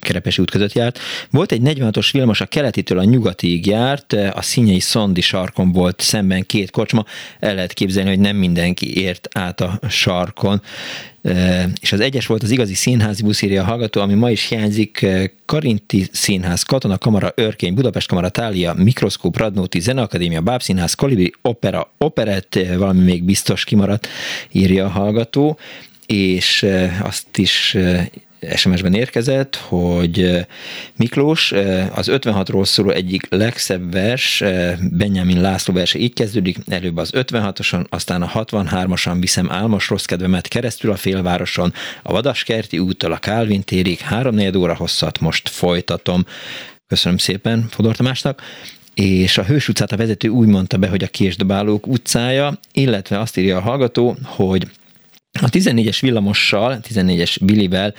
Kerepesi 0.00 0.40
út 0.40 0.50
között 0.50 0.72
járt. 0.72 0.98
Volt 1.30 1.52
egy 1.52 1.60
46-os 1.64 2.08
villamos, 2.12 2.40
a 2.40 2.46
keletitől 2.46 2.98
a 2.98 3.04
nyugatig 3.04 3.66
járt, 3.66 4.12
a 4.12 4.42
színyei 4.42 4.80
szondi 4.80 5.20
sarkon 5.20 5.72
volt 5.72 6.00
szemben 6.00 6.46
két 6.46 6.70
kocsma, 6.70 7.04
el 7.40 7.54
lehet 7.54 7.72
képzelni, 7.72 8.08
hogy 8.08 8.18
nem 8.18 8.36
mindenki 8.36 9.00
ért 9.00 9.28
át 9.32 9.60
a 9.60 9.78
sarkon. 9.88 10.62
És 11.80 11.92
az 11.92 12.00
egyes 12.00 12.26
volt 12.26 12.42
az 12.42 12.50
igazi 12.50 12.74
színházi 12.74 13.22
buszírja 13.22 13.64
hallgató, 13.64 14.00
ami 14.00 14.14
ma 14.14 14.30
is 14.30 14.48
hiányzik, 14.48 15.06
Karinti 15.44 16.08
Színház, 16.12 16.62
Katona 16.62 16.98
Kamara, 16.98 17.32
Örkény, 17.34 17.74
Budapest 17.74 18.08
Kamara, 18.08 18.28
Tália, 18.28 18.74
Mikroszkóp, 18.74 19.36
Radnóti, 19.36 19.80
Zeneakadémia, 19.80 20.40
Bábszínház, 20.40 20.94
Kolibri, 20.94 21.32
Opera, 21.42 21.90
Operett, 21.98 22.58
valami 22.76 23.02
még 23.02 23.24
biztos 23.24 23.64
kimaradt, 23.64 24.08
írja 24.52 24.84
a 24.84 24.88
hallgató 24.88 25.58
és 26.12 26.66
azt 27.02 27.38
is 27.38 27.76
SMS-ben 28.56 28.94
érkezett, 28.94 29.56
hogy 29.56 30.46
Miklós 30.96 31.52
az 31.94 32.08
56-ról 32.10 32.64
szóló 32.64 32.90
egyik 32.90 33.26
legszebb 33.30 33.92
vers, 33.92 34.44
Benjamin 34.90 35.40
László 35.40 35.74
verse 35.74 35.98
így 35.98 36.12
kezdődik, 36.12 36.58
előbb 36.68 36.96
az 36.96 37.10
56-oson, 37.14 37.88
aztán 37.88 38.22
a 38.22 38.30
63-asan 38.34 39.16
viszem 39.20 39.50
álmos 39.50 39.88
rossz 39.88 40.04
kedvemet 40.04 40.48
keresztül 40.48 40.90
a 40.90 40.96
félvároson, 40.96 41.72
a 42.02 42.12
Vadaskerti 42.12 42.78
úttól 42.78 43.12
a 43.12 43.18
Kálvin 43.18 43.62
térig, 43.62 43.98
3 43.98 44.38
óra 44.56 44.74
hosszat 44.74 45.20
most 45.20 45.48
folytatom. 45.48 46.26
Köszönöm 46.86 47.18
szépen 47.18 47.66
Fodor 47.70 47.96
Tamásnak 47.96 48.42
és 48.94 49.38
a 49.38 49.44
Hős 49.44 49.68
utcát 49.68 49.92
a 49.92 49.96
vezető 49.96 50.28
úgy 50.28 50.46
mondta 50.46 50.76
be, 50.76 50.88
hogy 50.88 51.02
a 51.02 51.08
Késdobálók 51.08 51.86
utcája, 51.86 52.58
illetve 52.72 53.18
azt 53.18 53.36
írja 53.36 53.56
a 53.56 53.60
hallgató, 53.60 54.16
hogy 54.24 54.66
a 55.32 55.48
14-es 55.48 55.98
villamossal, 56.00 56.78
14-es 56.82 57.36
bilivel 57.44 57.94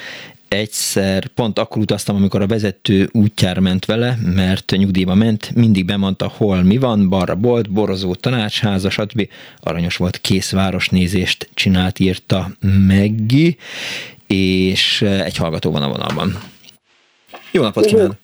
egyszer 0.48 1.28
pont 1.28 1.60
akkor 1.60 1.82
utaztam, 1.82 2.16
amikor 2.16 2.42
a 2.42 2.48
vezető 2.48 3.10
útjára 3.12 3.62
ment 3.62 3.86
vele, 3.86 4.18
mert 4.36 4.72
nyugdíjba 4.72 5.16
ment, 5.16 5.56
mindig 5.56 5.86
bemondta, 5.86 6.28
hol 6.38 6.64
mi 6.64 6.78
van, 6.78 7.10
balra 7.10 7.36
bolt, 7.36 7.72
borozó 7.72 8.16
tanácsháza, 8.16 8.90
stb. 8.90 9.30
Aranyos 9.60 9.98
volt, 9.98 10.18
kész 10.18 10.52
városnézést 10.52 11.50
csinált, 11.54 12.00
írta 12.00 12.48
Meggi, 12.88 13.58
és 14.28 15.02
egy 15.02 15.38
hallgató 15.38 15.72
van 15.72 15.84
a 15.84 15.90
vonalban. 15.90 16.38
Jó 17.52 17.62
napot 17.62 17.86
kívánok! 17.86 18.16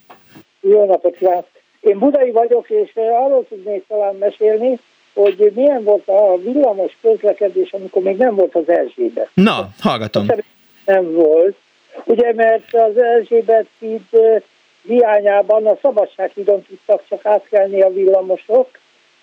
Jó 0.60 0.86
napot 0.86 1.16
kívánok! 1.16 1.46
Én 1.80 1.98
budai 1.98 2.30
vagyok, 2.30 2.70
és 2.70 2.92
arról 2.94 3.46
tudnék 3.48 3.84
talán 3.88 4.14
mesélni, 4.14 4.78
hogy 5.16 5.52
milyen 5.54 5.84
volt 5.84 6.08
a 6.08 6.36
villamos 6.36 6.96
közlekedés, 7.02 7.72
amikor 7.72 8.02
még 8.02 8.16
nem 8.16 8.34
volt 8.34 8.54
az 8.54 8.68
Erzsébet. 8.68 9.28
Na, 9.34 9.68
hallgatom. 9.80 10.26
Nem 10.84 11.12
volt. 11.12 11.56
Ugye, 12.04 12.32
mert 12.34 12.74
az 12.74 12.98
Erzsébet 12.98 13.66
híd 13.78 14.02
hiányában 14.86 15.66
a 15.66 15.78
Szabadsághídon 15.82 16.62
tudtak 16.62 17.02
csak 17.08 17.26
átkelni 17.26 17.80
a 17.82 17.92
villamosok, 17.92 18.68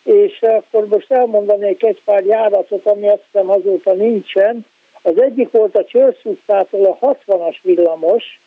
és 0.04 0.42
akkor 0.42 0.88
most 0.88 1.12
elmondanék 1.12 1.84
egy 1.84 2.02
pár 2.06 2.26
járatot, 2.26 2.86
ami 2.86 3.08
azt 3.08 3.24
hiszem 3.32 3.50
azóta 3.50 3.94
nincsen. 3.94 4.66
Az 5.02 5.22
egyik 5.22 5.52
volt 5.52 5.78
a 5.78 5.86
Csörsz 5.86 6.20
utcától 6.24 6.86
a 6.86 7.16
60-as 7.16 7.56
villamos, 7.62 8.40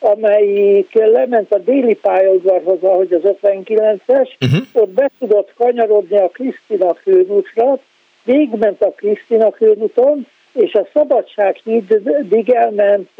amelyik 0.00 0.92
lement 0.92 1.52
a 1.52 1.58
déli 1.58 1.94
pályaudvarhoz, 1.94 2.82
ahogy 2.82 3.12
az 3.12 3.20
59-es, 3.42 4.28
uh-huh. 4.40 4.60
ott 4.72 4.88
be 4.88 5.10
tudott 5.18 5.52
kanyarodni 5.56 6.16
a 6.16 6.28
Krisztina 6.28 6.94
főútra, 6.94 7.78
végment 8.24 8.82
a 8.82 8.90
Krisztina 8.90 9.50
főúton, 9.50 10.26
és 10.52 10.74
a 10.74 10.86
Szabadság 10.92 11.60
hídig 11.64 12.50
elment 12.50 13.10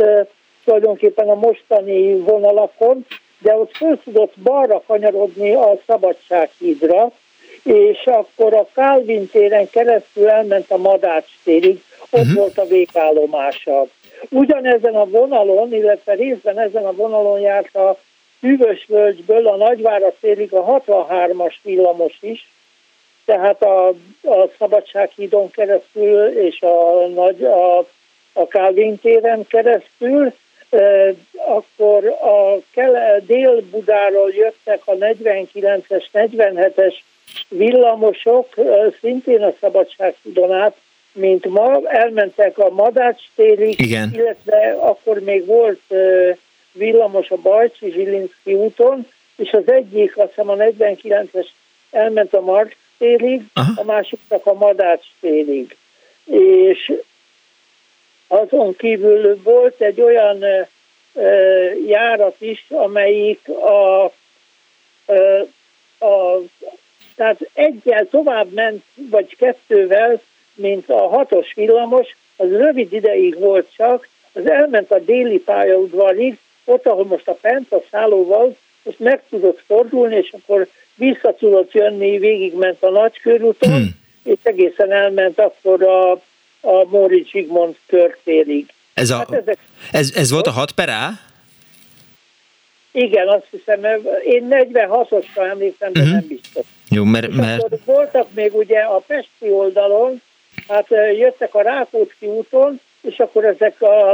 tulajdonképpen 0.65 1.29
a 1.29 1.35
mostani 1.35 2.19
vonalakon, 2.19 3.07
de 3.39 3.55
ott 3.55 3.77
föl 3.77 4.01
tudott 4.05 4.35
balra 4.43 4.83
kanyarodni 4.87 5.55
a 5.55 5.79
Szabadság 5.87 6.51
hídra, 6.59 7.13
és 7.63 8.05
akkor 8.05 8.55
a 8.55 8.69
Kálvin 8.75 9.29
téren 9.29 9.71
keresztül 9.71 10.29
elment 10.29 10.71
a 10.71 10.77
Madács 10.77 11.31
térig, 11.45 11.83
ott 12.11 12.21
uh-huh. 12.21 12.37
volt 12.37 12.59
a 12.59 12.67
végállomása. 12.67 13.87
Ugyanezen 14.29 14.95
a 14.95 15.05
vonalon, 15.05 15.73
illetve 15.75 16.15
részben 16.15 16.59
ezen 16.59 16.87
a 16.87 16.93
vonalon 16.93 17.41
járt 17.41 17.75
a 17.75 17.99
Hűvösvölgyből 18.41 19.47
a 19.47 19.57
Nagyvárat 19.57 20.17
térig 20.21 20.53
a 20.53 20.83
63-as 20.87 21.55
villamos 21.63 22.19
is, 22.21 22.49
tehát 23.25 23.63
a, 23.63 23.89
a 24.23 24.51
Szabadsághídon 24.59 25.51
keresztül 25.51 26.27
és 26.27 26.63
a, 26.63 27.07
nagy, 27.15 27.45
a, 27.45 27.79
a 28.33 28.47
Kálvin 28.49 28.99
téren 28.99 29.47
keresztül, 29.47 30.33
e, 30.71 31.15
akkor 31.35 32.05
a 32.07 32.63
Dél-Budáról 33.27 34.31
jöttek 34.31 34.83
a 34.85 34.93
49-es, 34.93 36.05
47-es 36.13 36.95
villamosok, 37.49 38.59
e, 38.59 38.63
szintén 39.01 39.43
a 39.43 39.53
Szabadsághídon 39.61 40.53
át, 40.53 40.77
mint 41.13 41.45
ma, 41.45 41.81
elmentek 41.87 42.59
a 42.59 42.71
Madács 42.71 43.23
térig, 43.35 43.81
Igen. 43.81 44.11
illetve 44.15 44.77
akkor 44.81 45.19
még 45.19 45.47
volt 45.47 45.81
villamos 46.73 47.31
a 47.31 47.37
Bajcsi 47.37 47.91
Zsilinszki 47.91 48.55
úton, 48.55 49.07
és 49.37 49.53
az 49.53 49.71
egyik, 49.71 50.17
azt 50.17 50.29
hiszem 50.29 50.49
a 50.49 50.55
49-es 50.55 51.47
elment 51.91 52.35
a 52.35 52.41
Marx 52.41 52.77
térig, 52.99 53.43
Aha. 53.53 53.73
a 53.77 53.85
másiknak 53.85 54.47
a 54.47 54.55
Madács 54.55 55.07
térig. 55.21 55.77
És 56.25 56.93
azon 58.27 58.77
kívül 58.77 59.41
volt 59.43 59.81
egy 59.81 60.01
olyan 60.01 60.45
járat 61.87 62.37
is, 62.39 62.67
amelyik 62.69 63.49
a, 63.49 64.05
a 66.05 66.41
tehát 67.17 67.39
egyel 67.55 68.07
tovább 68.11 68.53
ment, 68.53 68.85
vagy 68.95 69.37
kettővel 69.37 70.21
mint 70.61 70.89
a 70.89 71.09
hatos 71.09 71.55
villamos, 71.55 72.17
az 72.37 72.51
rövid 72.51 72.93
ideig 72.93 73.39
volt 73.39 73.69
csak, 73.77 74.09
az 74.33 74.51
elment 74.51 74.91
a 74.91 74.99
déli 74.99 75.39
pályaudvarig, 75.39 76.39
ott, 76.65 76.87
ahol 76.87 77.05
most 77.05 77.29
a 77.29 77.39
Penta 77.41 77.83
szállóval, 77.91 78.57
most 78.83 78.99
meg 78.99 79.23
tudott 79.31 79.63
fordulni, 79.67 80.17
és 80.17 80.33
akkor 80.33 80.69
vissza 80.95 81.35
tudott 81.39 81.73
jönni, 81.73 82.19
végigment 82.19 82.83
a 82.83 82.91
nagykörúton, 82.91 83.73
hmm. 83.73 83.89
és 84.25 84.39
egészen 84.43 84.93
elment 84.93 85.39
akkor 85.39 85.83
a, 85.83 86.11
a 86.61 86.89
Móricz 86.89 87.29
Zsigmond 87.29 87.77
körtérig. 87.87 88.67
Ez, 88.95 89.11
a, 89.11 89.17
hát 89.17 89.33
ezek, 89.33 89.59
ez, 89.93 90.13
ez 90.15 90.31
volt 90.31 90.47
a 90.47 90.51
6 90.51 90.73
per 90.73 90.89
A? 90.89 91.09
Igen, 92.93 93.29
azt 93.29 93.47
hiszem, 93.51 93.85
én 94.25 94.49
46-osra 94.51 95.51
emlékszem, 95.51 95.93
de 95.93 96.01
uh-huh. 96.01 96.15
nem 96.15 96.27
biztos. 96.27 96.65
Jó, 96.89 97.05
mert, 97.05 97.33
mert... 97.33 97.85
voltak 97.85 98.27
még 98.35 98.55
ugye 98.55 98.79
a 98.79 99.03
Pesti 99.07 99.51
oldalon, 99.51 100.23
hát 100.71 100.87
jöttek 101.17 101.55
a 101.55 101.63
Rákóczi 101.63 102.27
úton, 102.27 102.81
és 103.01 103.19
akkor 103.19 103.45
ezek 103.45 103.83
a, 103.83 104.11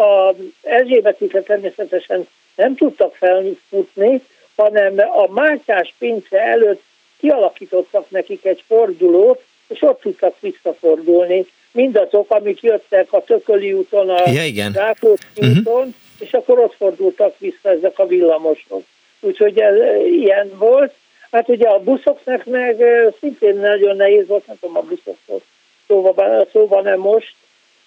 a 0.00 0.34
Erzsébetitre 0.62 1.40
természetesen 1.40 2.28
nem 2.54 2.74
tudtak 2.74 3.14
felfutni, 3.14 4.22
hanem 4.56 4.94
a 4.98 5.32
Mátyás 5.32 5.94
pince 5.98 6.38
előtt 6.38 6.82
kialakítottak 7.18 8.10
nekik 8.10 8.44
egy 8.44 8.64
fordulót, 8.66 9.42
és 9.68 9.82
ott 9.82 10.00
tudtak 10.00 10.34
visszafordulni. 10.40 11.46
Mindazok, 11.72 12.30
amik 12.30 12.62
jöttek 12.62 13.12
a 13.12 13.24
Tököli 13.24 13.72
úton, 13.72 14.10
a 14.10 14.30
ja, 14.30 14.44
igen. 14.44 14.72
Rákóczi 14.72 15.24
uh-huh. 15.36 15.56
úton, 15.56 15.94
és 16.18 16.32
akkor 16.32 16.58
ott 16.58 16.74
fordultak 16.74 17.38
vissza 17.38 17.70
ezek 17.70 17.98
a 17.98 18.06
villamosok. 18.06 18.82
Úgyhogy 19.20 19.58
ez 19.58 19.74
ilyen 20.10 20.50
volt. 20.58 20.94
Hát 21.30 21.48
ugye 21.48 21.68
a 21.68 21.78
buszoknak 21.78 22.44
meg 22.44 22.76
szintén 23.20 23.56
nagyon 23.56 23.96
nehéz 23.96 24.26
volt, 24.26 24.46
nem 24.46 24.56
tudom 24.60 24.76
a 24.76 24.80
buszokról 24.80 25.42
szóval, 25.90 26.48
szóval 26.52 26.82
nem 26.82 26.98
most. 26.98 27.34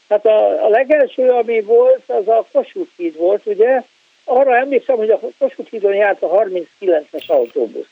Hát 0.10 0.26
a, 0.26 0.66
a 0.66 0.70
legelső, 0.70 1.30
ami 1.30 1.62
volt, 1.62 2.02
az 2.08 2.28
a 2.28 2.46
Kossuth 2.52 2.92
híd 2.98 3.18
volt, 3.18 3.46
ugye? 3.46 3.82
Arra 4.24 4.58
emlékszem, 4.58 4.96
hogy 4.96 5.10
a 5.10 5.20
Kossuth 5.38 5.70
hídon 5.70 5.94
járt 5.94 6.22
a 6.22 6.28
39-es 6.28 7.26
autóbusz. 7.28 7.88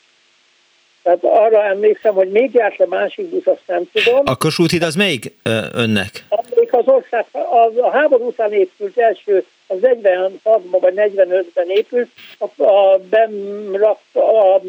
Tehát 1.02 1.24
arra 1.24 1.64
emlékszem, 1.64 2.14
hogy 2.14 2.30
még 2.30 2.54
járt 2.54 2.80
a 2.80 2.86
másik 2.86 3.26
busz, 3.26 3.46
azt 3.46 3.62
nem 3.66 3.82
tudom. 3.92 4.22
A 4.24 4.36
Kossuth 4.36 4.70
híd 4.70 4.82
az 4.82 4.94
melyik 4.94 5.34
önnek? 5.72 6.24
Amelyik 6.28 6.72
az 6.72 6.86
ország, 6.86 7.24
a, 7.32 7.80
a 7.80 7.90
háború 7.90 8.26
után 8.26 8.52
épült 8.52 8.98
első, 8.98 9.44
az 9.66 9.78
46-ban 9.80 10.78
vagy 10.80 10.94
45-ben 10.96 11.70
épült, 11.70 12.08
a, 12.38 12.62
a, 12.62 12.98
bemrak, 13.10 13.98
a, 14.12 14.60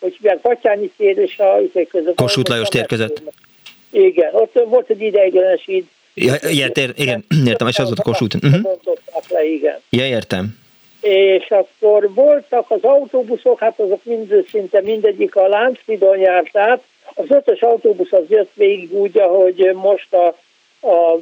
hogy 0.00 0.12
hívják, 0.12 0.38
Patyányi 0.38 0.92
tér 0.96 1.18
és 1.18 1.38
a 1.38 1.58
között. 1.88 2.16
Kossuth 2.16 2.50
Lajos 2.50 2.68
tér 2.68 2.86
között. 2.86 3.22
Igen, 3.90 4.34
ott 4.34 4.64
volt 4.66 4.88
egy 4.88 5.00
ideiglenes 5.00 5.68
így. 5.68 5.84
Ja, 6.14 6.34
igen, 6.48 6.72
tér, 6.72 6.92
igen, 6.96 7.24
értem, 7.46 7.68
és 7.68 7.78
az 7.78 7.92
a 7.96 8.02
Kossuth. 8.02 8.36
Uh-huh. 8.42 8.78
Le, 9.28 9.44
igen. 9.44 9.80
Ja, 9.90 10.06
értem. 10.06 10.58
És 11.00 11.46
akkor 11.48 12.14
voltak 12.14 12.70
az 12.70 12.82
autóbuszok, 12.82 13.58
hát 13.58 13.80
azok 13.80 14.04
mind, 14.04 14.46
szinte 14.50 14.80
mindegyik 14.80 15.36
a 15.36 15.48
Lánchidon 15.48 16.18
járt 16.18 16.56
át. 16.56 16.82
Az 17.14 17.24
ötös 17.28 17.60
autóbusz 17.60 18.12
az 18.12 18.24
jött 18.28 18.50
végig 18.54 18.92
úgy, 18.92 19.18
ahogy 19.18 19.70
most 19.74 20.14
a 20.14 20.36
a, 20.80 21.20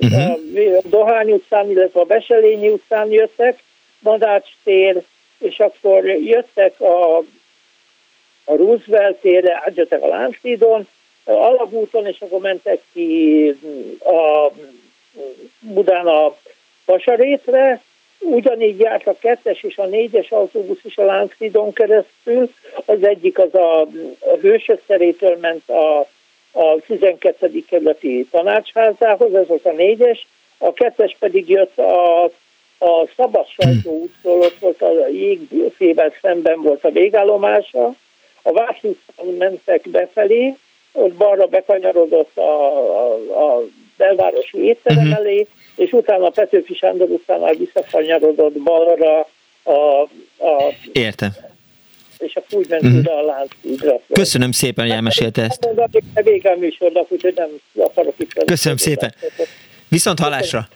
uh-huh. 0.00 0.76
a 0.76 0.88
Dohány 0.88 1.30
utcán, 1.30 1.70
illetve 1.70 2.00
a 2.00 2.04
Beselényi 2.04 2.68
utcán 2.68 3.10
jöttek, 3.10 3.62
Madács 3.98 4.48
tér, 4.64 5.02
és 5.38 5.58
akkor 5.58 6.04
jöttek 6.04 6.80
a, 6.80 7.16
a 8.44 8.56
Roosevelt 8.56 9.16
térre, 9.16 9.62
átjöttek 9.64 10.02
a 10.02 10.06
Lánchídon, 10.06 10.88
Alagúton, 11.34 12.06
és 12.06 12.20
akkor 12.20 12.40
mentek 12.40 12.80
ki 12.92 13.48
a 14.04 14.52
Budán 15.60 16.06
a 16.06 16.36
Vasarétre, 16.84 17.82
ugyanígy 18.20 18.78
járt 18.78 19.06
a 19.06 19.18
kettes 19.18 19.62
és 19.62 19.78
a 19.78 19.86
négyes 19.86 20.30
autóbusz 20.30 20.84
is 20.84 20.96
a 20.96 21.04
Lánchídon 21.04 21.72
keresztül, 21.72 22.50
az 22.84 23.02
egyik 23.02 23.38
az 23.38 23.54
a, 23.54 23.88
Hősök 24.40 24.82
terétől 24.86 25.36
ment 25.36 25.68
a 25.68 26.08
a 26.52 26.80
12. 26.86 27.64
kerületi 27.68 28.26
tanácsházához, 28.30 29.34
ez 29.34 29.46
volt 29.46 29.64
a 29.64 29.72
négyes, 29.72 30.26
a 30.58 30.72
kettes 30.72 31.16
pedig 31.18 31.48
jött 31.48 31.78
a, 31.78 32.24
a 32.78 33.08
Szabad 33.16 33.46
Sajtó 33.46 33.90
útról, 33.90 34.40
ott 34.40 34.58
volt 34.58 34.82
a 34.82 35.08
jégfével 35.08 36.12
szemben 36.20 36.62
volt 36.62 36.84
a 36.84 36.90
végállomása, 36.90 37.94
a 38.42 38.52
Váci 38.52 38.98
mentek 39.38 39.88
befelé, 39.88 40.56
balra 41.18 41.46
bekanyarodott 41.46 42.36
a, 42.36 42.40
a, 42.40 43.56
a 43.56 43.62
belvárosi 43.96 44.58
étterem 44.58 44.98
uh-huh. 44.98 45.16
elé, 45.16 45.46
és 45.76 45.92
utána 45.92 46.26
a 46.26 46.30
Petőfi 46.30 46.74
Sándor 46.74 47.10
utánál 47.10 47.54
visszakanyarodott 47.54 48.58
balra 48.62 49.28
a, 49.62 50.00
a 50.38 50.72
Értem 50.92 51.30
és 52.18 52.36
akkor 52.36 52.58
úgy 52.58 52.68
ment 52.68 52.82
uh-huh. 52.82 52.98
oda 52.98 53.18
a 53.18 53.22
láncúdra. 53.22 54.00
Köszönöm 54.12 54.52
szépen, 54.52 54.84
hogy 54.84 54.94
elmesélte 54.94 55.42
ezt. 55.42 55.68
Vége 56.14 56.50
a 56.50 56.56
műsornak, 56.56 57.12
úgyhogy 57.12 57.34
nem 57.36 57.48
akarok 57.84 58.14
itt. 58.16 58.44
Köszönöm 58.44 58.76
szépen. 58.76 59.14
Viszont 59.88 60.18
hallásra. 60.18 60.68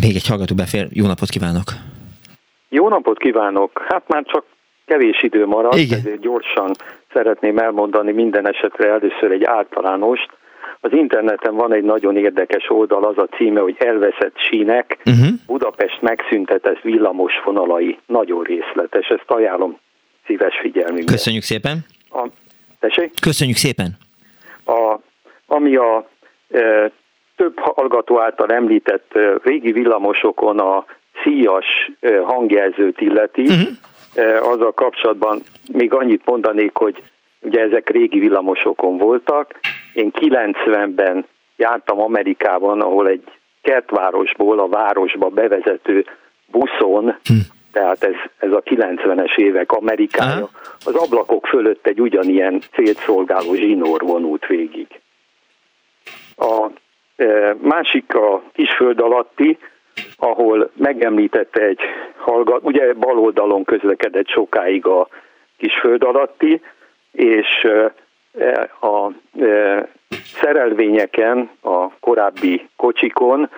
még 0.00 0.14
egy 0.14 0.26
hallgató 0.26 0.54
befér. 0.54 0.88
Jó 0.90 1.06
napot 1.06 1.28
kívánok! 1.28 1.72
Jó 2.68 2.88
napot 2.88 3.18
kívánok! 3.18 3.84
Hát 3.88 4.08
már 4.08 4.24
csak 4.24 4.44
kevés 4.88 5.22
idő 5.22 5.46
maradt, 5.46 5.76
Igen. 5.76 5.98
ezért 5.98 6.20
gyorsan 6.20 6.70
szeretném 7.12 7.58
elmondani 7.58 8.12
minden 8.12 8.48
esetre 8.48 8.88
először 8.88 9.30
egy 9.30 9.44
általánost, 9.44 10.28
az 10.80 10.92
interneten 10.92 11.54
van 11.54 11.72
egy 11.72 11.82
nagyon 11.82 12.16
érdekes 12.16 12.70
oldal, 12.70 13.04
az 13.04 13.18
a 13.18 13.36
címe, 13.36 13.60
hogy 13.60 13.76
elveszett 13.78 14.34
sínek, 14.36 14.98
uh-huh. 15.04 15.26
Budapest 15.46 16.00
megszüntetett 16.00 16.80
villamos 16.80 17.32
vonalai. 17.44 17.98
Nagyon 18.06 18.42
részletes, 18.42 19.06
ezt 19.08 19.30
ajánlom 19.30 19.78
szíves 20.26 20.58
figyelmünkbe. 20.60 21.12
Köszönjük 21.12 21.42
szépen. 21.42 21.78
A, 22.10 22.26
tessék? 22.80 23.12
Köszönjük 23.20 23.56
szépen. 23.56 23.86
A, 24.64 24.98
ami 25.46 25.76
a 25.76 26.08
e, 26.50 26.90
több 27.36 27.58
hallgató 27.58 28.20
által 28.20 28.48
említett 28.48 29.14
e, 29.14 29.32
régi 29.42 29.72
villamosokon 29.72 30.58
a 30.58 30.84
szíjas 31.22 31.90
e, 32.00 32.18
hangjelzőt 32.18 33.00
illeti, 33.00 33.42
uh-huh. 33.42 33.68
E, 34.14 34.40
azzal 34.40 34.72
kapcsolatban 34.72 35.42
még 35.72 35.92
annyit 35.92 36.24
mondanék, 36.24 36.76
hogy 36.76 37.02
ugye 37.40 37.60
ezek 37.60 37.90
régi 37.90 38.18
villamosokon 38.18 38.96
voltak. 38.96 39.54
Én 39.92 40.10
90-ben 40.14 41.26
jártam 41.56 42.00
Amerikában, 42.00 42.80
ahol 42.80 43.08
egy 43.08 43.24
kertvárosból 43.62 44.58
a 44.58 44.68
városba 44.68 45.28
bevezető 45.28 46.06
buszon, 46.46 47.04
hm. 47.04 47.34
tehát 47.72 48.02
ez, 48.02 48.14
ez 48.38 48.52
a 48.52 48.62
90-es 48.62 49.36
évek 49.36 49.72
Amerikája, 49.72 50.48
az 50.84 50.94
ablakok 50.94 51.46
fölött 51.46 51.86
egy 51.86 52.00
ugyanilyen 52.00 52.62
célt 52.72 52.98
szolgáló 52.98 53.54
zsinór 53.54 54.00
vonult 54.00 54.46
végig. 54.46 54.86
A 56.36 56.66
e, 57.16 57.56
másik 57.60 58.14
a 58.14 58.42
kisföld 58.52 59.00
alatti, 59.00 59.58
ahol 60.16 60.70
megemlítette 60.74 61.62
egy 61.62 61.80
hallgat, 62.16 62.60
ugye 62.62 62.92
bal 62.94 63.18
oldalon 63.18 63.64
közlekedett 63.64 64.28
sokáig 64.28 64.86
a 64.86 65.08
kisföld 65.56 66.02
alatti, 66.02 66.60
és 67.12 67.68
a 68.80 69.10
szerelvényeken, 70.12 71.50
a 71.62 71.90
korábbi 72.00 72.68
kocsikon 72.76 73.50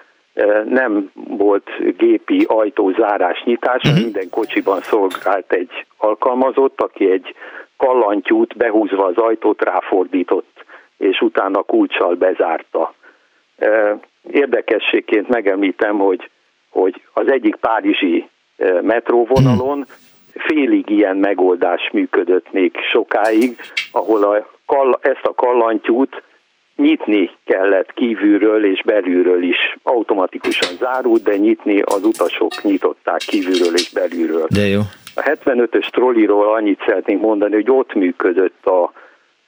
nem 0.65 1.11
volt 1.15 1.97
gépi 1.97 2.45
ajtózárás 2.49 3.43
nyitás, 3.45 3.83
uh-huh. 3.83 4.03
minden 4.03 4.31
kocsiban 4.31 4.81
szolgált 4.81 5.53
egy 5.53 5.87
alkalmazott, 5.97 6.81
aki 6.81 7.11
egy 7.11 7.35
kallantyút 7.77 8.57
behúzva 8.57 9.05
az 9.05 9.17
ajtót 9.17 9.63
ráfordított, 9.63 10.65
és 10.97 11.21
utána 11.21 11.63
kulcsal 11.63 12.15
bezárta. 12.15 12.95
Érdekességként 14.33 15.29
megemlítem, 15.29 15.99
hogy, 15.99 16.31
hogy 16.69 17.03
az 17.13 17.31
egyik 17.31 17.57
párizsi 17.57 18.29
metróvonalon 18.83 19.79
mhm 19.79 19.91
félig 20.35 20.91
ilyen 20.91 21.17
megoldás 21.17 21.91
működött 21.93 22.53
még 22.53 22.73
sokáig, 22.91 23.57
ahol 23.93 24.25
a, 24.67 24.99
ezt 25.01 25.25
a 25.25 25.35
kallantyút 25.35 26.23
nyitni 26.77 27.31
kellett 27.45 27.93
kívülről 27.93 28.65
és 28.65 28.83
belülről 28.83 29.43
is. 29.43 29.77
Automatikusan 29.83 30.77
zárult, 30.77 31.23
de 31.23 31.37
nyitni 31.37 31.81
az 31.81 32.05
utasok 32.05 32.63
nyitották 32.63 33.19
kívülről 33.19 33.75
és 33.75 33.91
belülről. 33.93 34.47
De 34.49 34.67
jó. 34.67 34.81
A 35.15 35.21
75-ös 35.21 35.91
trolliról 35.91 36.55
annyit 36.55 36.83
szeretnénk 36.87 37.21
mondani, 37.21 37.55
hogy 37.55 37.71
ott 37.71 37.95
működött 37.95 38.67
a, 38.67 38.93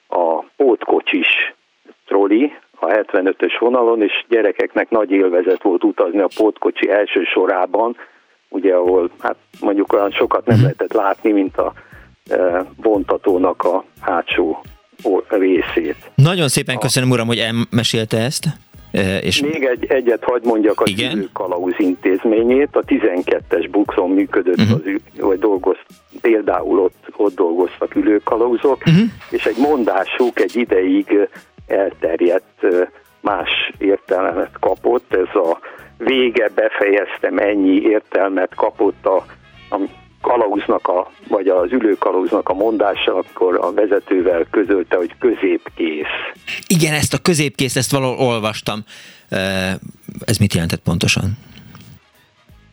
a 0.08 0.44
pótkocsis 0.56 1.54
trolli, 2.06 2.52
a 2.82 2.86
75-ös 2.86 3.56
vonalon, 3.58 4.02
és 4.02 4.24
gyerekeknek 4.28 4.90
nagy 4.90 5.10
élvezet 5.10 5.62
volt 5.62 5.84
utazni 5.84 6.20
a 6.20 6.28
pótkocsi 6.36 6.90
első 6.90 7.22
sorában, 7.22 7.96
ugye 8.48 8.74
ahol 8.74 9.10
hát 9.18 9.36
mondjuk 9.60 9.92
olyan 9.92 10.10
sokat 10.10 10.46
nem 10.46 10.56
mhm. 10.56 10.64
lehetett 10.64 10.92
látni, 10.92 11.32
mint 11.32 11.56
a 11.56 11.72
e, 12.30 12.64
vontatónak 12.76 13.62
a 13.64 13.84
hátsó 14.00 14.62
részét. 15.28 15.96
Nagyon 16.14 16.48
szépen 16.48 16.78
köszönöm, 16.78 17.10
uram, 17.10 17.26
hogy 17.26 17.38
elmesélte 17.38 18.18
ezt. 18.18 18.46
E, 18.92 19.18
és... 19.18 19.40
Még 19.40 19.64
egy, 19.64 19.84
egyet 19.88 20.24
hagyd 20.24 20.46
mondjak 20.46 20.80
a 20.80 20.84
Igen? 20.86 21.28
Kalauz 21.32 21.74
intézményét. 21.78 22.68
A 22.72 22.84
12-es 22.84 23.68
bukszon 23.70 24.10
működött, 24.10 24.58
uh-huh. 24.58 24.80
az, 24.84 25.00
vagy 25.16 25.38
dolgoz, 25.38 25.76
például 26.20 26.78
ott, 26.78 27.04
ott 27.16 27.34
dolgoztak 27.34 27.94
ülőkalauzok, 27.94 28.82
uh-huh. 28.86 29.08
és 29.30 29.46
egy 29.46 29.56
mondásuk 29.58 30.40
egy 30.40 30.56
ideig 30.56 31.28
elterjedt 31.72 32.66
más 33.20 33.72
értelmet 33.78 34.50
kapott. 34.60 35.14
Ez 35.14 35.34
a 35.34 35.58
vége 35.96 36.48
befejeztem, 36.54 37.38
ennyi 37.38 37.80
értelmet 37.80 38.54
kapott 38.54 39.06
a, 39.06 39.16
a 39.70 39.78
kalauznak, 40.20 40.88
a, 40.88 41.10
vagy 41.28 41.48
az 41.48 41.72
ülőkalauznak 41.72 42.48
a 42.48 42.54
mondása, 42.54 43.16
akkor 43.16 43.58
a 43.60 43.72
vezetővel 43.72 44.46
közölte, 44.50 44.96
hogy 44.96 45.14
középkész. 45.18 46.16
Igen, 46.66 46.92
ezt 46.94 47.14
a 47.14 47.18
középkész, 47.18 47.76
ezt 47.76 47.90
valahol 47.90 48.26
olvastam. 48.26 48.84
Ez 50.24 50.38
mit 50.38 50.54
jelentett 50.54 50.82
pontosan? 50.82 51.38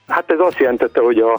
Hát 0.10 0.32
ez 0.32 0.40
azt 0.40 0.58
jelentette, 0.58 1.02
hogy 1.02 1.20
a, 1.20 1.34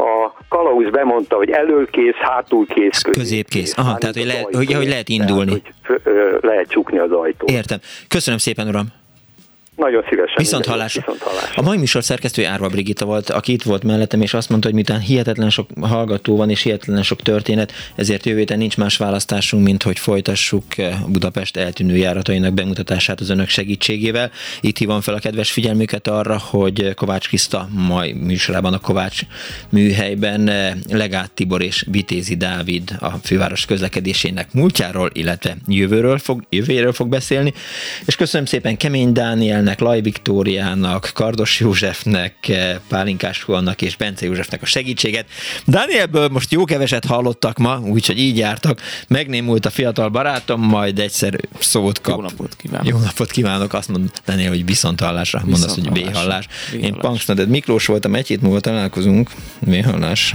a 0.00 0.34
kalauz 0.48 0.90
bemondta, 0.90 1.36
hogy 1.36 1.50
előkész, 1.50 2.14
hátulkész, 2.14 3.00
középkész. 3.00 3.22
középkész. 3.22 3.74
Aha, 3.76 3.98
tehát 3.98 4.16
hogy, 4.16 4.26
le, 4.26 4.40
hogy, 4.52 4.72
hogy 4.72 4.88
lehet 4.88 5.08
indulni. 5.08 5.62
Tehát, 5.62 6.02
hogy 6.02 6.38
lehet 6.40 6.68
csukni 6.68 6.98
az 6.98 7.10
ajtót. 7.12 7.50
Értem. 7.50 7.78
Köszönöm 8.08 8.38
szépen, 8.38 8.68
uram. 8.68 8.86
Nagyon 9.82 10.04
szívesen. 10.08 10.34
Viszont 10.36 10.66
hallás. 10.66 10.98
A 11.54 11.62
mai 11.62 11.78
műsor 11.78 12.04
szerkesztője 12.04 12.48
Árva 12.48 12.68
Brigitta 12.68 13.04
volt, 13.04 13.30
aki 13.30 13.52
itt 13.52 13.62
volt 13.62 13.82
mellettem, 13.82 14.20
és 14.20 14.34
azt 14.34 14.48
mondta, 14.48 14.66
hogy 14.66 14.76
miután 14.76 15.00
hihetetlen 15.00 15.50
sok 15.50 15.68
hallgató 15.80 16.36
van, 16.36 16.50
és 16.50 16.62
hihetetlen 16.62 17.02
sok 17.02 17.22
történet, 17.22 17.72
ezért 17.94 18.26
jövő 18.26 18.38
héten 18.38 18.58
nincs 18.58 18.76
más 18.76 18.96
választásunk, 18.96 19.64
mint 19.64 19.82
hogy 19.82 19.98
folytassuk 19.98 20.64
Budapest 21.08 21.56
eltűnő 21.56 21.96
járatainak 21.96 22.52
bemutatását 22.52 23.20
az 23.20 23.30
önök 23.30 23.48
segítségével. 23.48 24.30
Itt 24.60 24.78
hívom 24.78 25.00
fel 25.00 25.14
a 25.14 25.18
kedves 25.18 25.52
figyelmüket 25.52 26.08
arra, 26.08 26.38
hogy 26.38 26.94
Kovács 26.94 27.28
Kriszta 27.28 27.68
mai 27.70 28.12
műsorában 28.12 28.72
a 28.72 28.78
Kovács 28.78 29.20
műhelyben 29.68 30.50
Legát 30.90 31.30
Tibor 31.30 31.62
és 31.62 31.84
Vitézi 31.90 32.36
Dávid 32.36 32.96
a 33.00 33.10
főváros 33.10 33.64
közlekedésének 33.64 34.52
múltjáról, 34.52 35.10
illetve 35.12 35.56
jövőről 35.66 36.18
fog, 36.18 36.42
jövőről 36.48 36.92
fog 36.92 37.08
beszélni. 37.08 37.52
És 38.06 38.16
köszönöm 38.16 38.46
szépen 38.46 38.76
Kemény 38.76 39.12
Dánielnek, 39.12 39.71
Laj 39.80 40.00
Viktóriának, 40.00 41.10
Kardos 41.14 41.60
Józsefnek, 41.60 42.52
Pálinkás 42.88 43.42
Huannak 43.42 43.82
és 43.82 43.96
Bence 43.96 44.26
Józsefnek 44.26 44.62
a 44.62 44.66
segítséget. 44.66 45.26
Dánielből 45.66 46.28
most 46.28 46.52
jó 46.52 46.64
keveset 46.64 47.04
hallottak 47.04 47.58
ma, 47.58 47.78
úgyhogy 47.78 48.18
így 48.18 48.36
jártak. 48.36 48.80
Megnémult 49.08 49.66
a 49.66 49.70
fiatal 49.70 50.08
barátom, 50.08 50.60
majd 50.60 50.98
egyszer 50.98 51.40
szót 51.58 52.00
kap. 52.00 52.16
Jó 52.16 52.22
napot 52.22 52.56
kívánok. 52.56 52.86
Jó 52.86 52.98
napot 52.98 53.30
kívánok, 53.30 53.72
azt 53.72 53.88
mond 53.88 54.10
Daniel, 54.26 54.48
hogy 54.48 54.64
viszont 54.64 55.00
hallásra. 55.00 55.42
Mondasz, 55.44 55.74
hogy 55.74 55.90
B-hallás. 55.90 56.46
Én 56.80 56.94
Punksnoded 56.94 57.48
Miklós 57.48 57.86
voltam, 57.86 58.14
egy 58.14 58.26
hét 58.26 58.40
múlva 58.40 58.60
találkozunk. 58.60 59.30
B-hallás. 59.60 60.34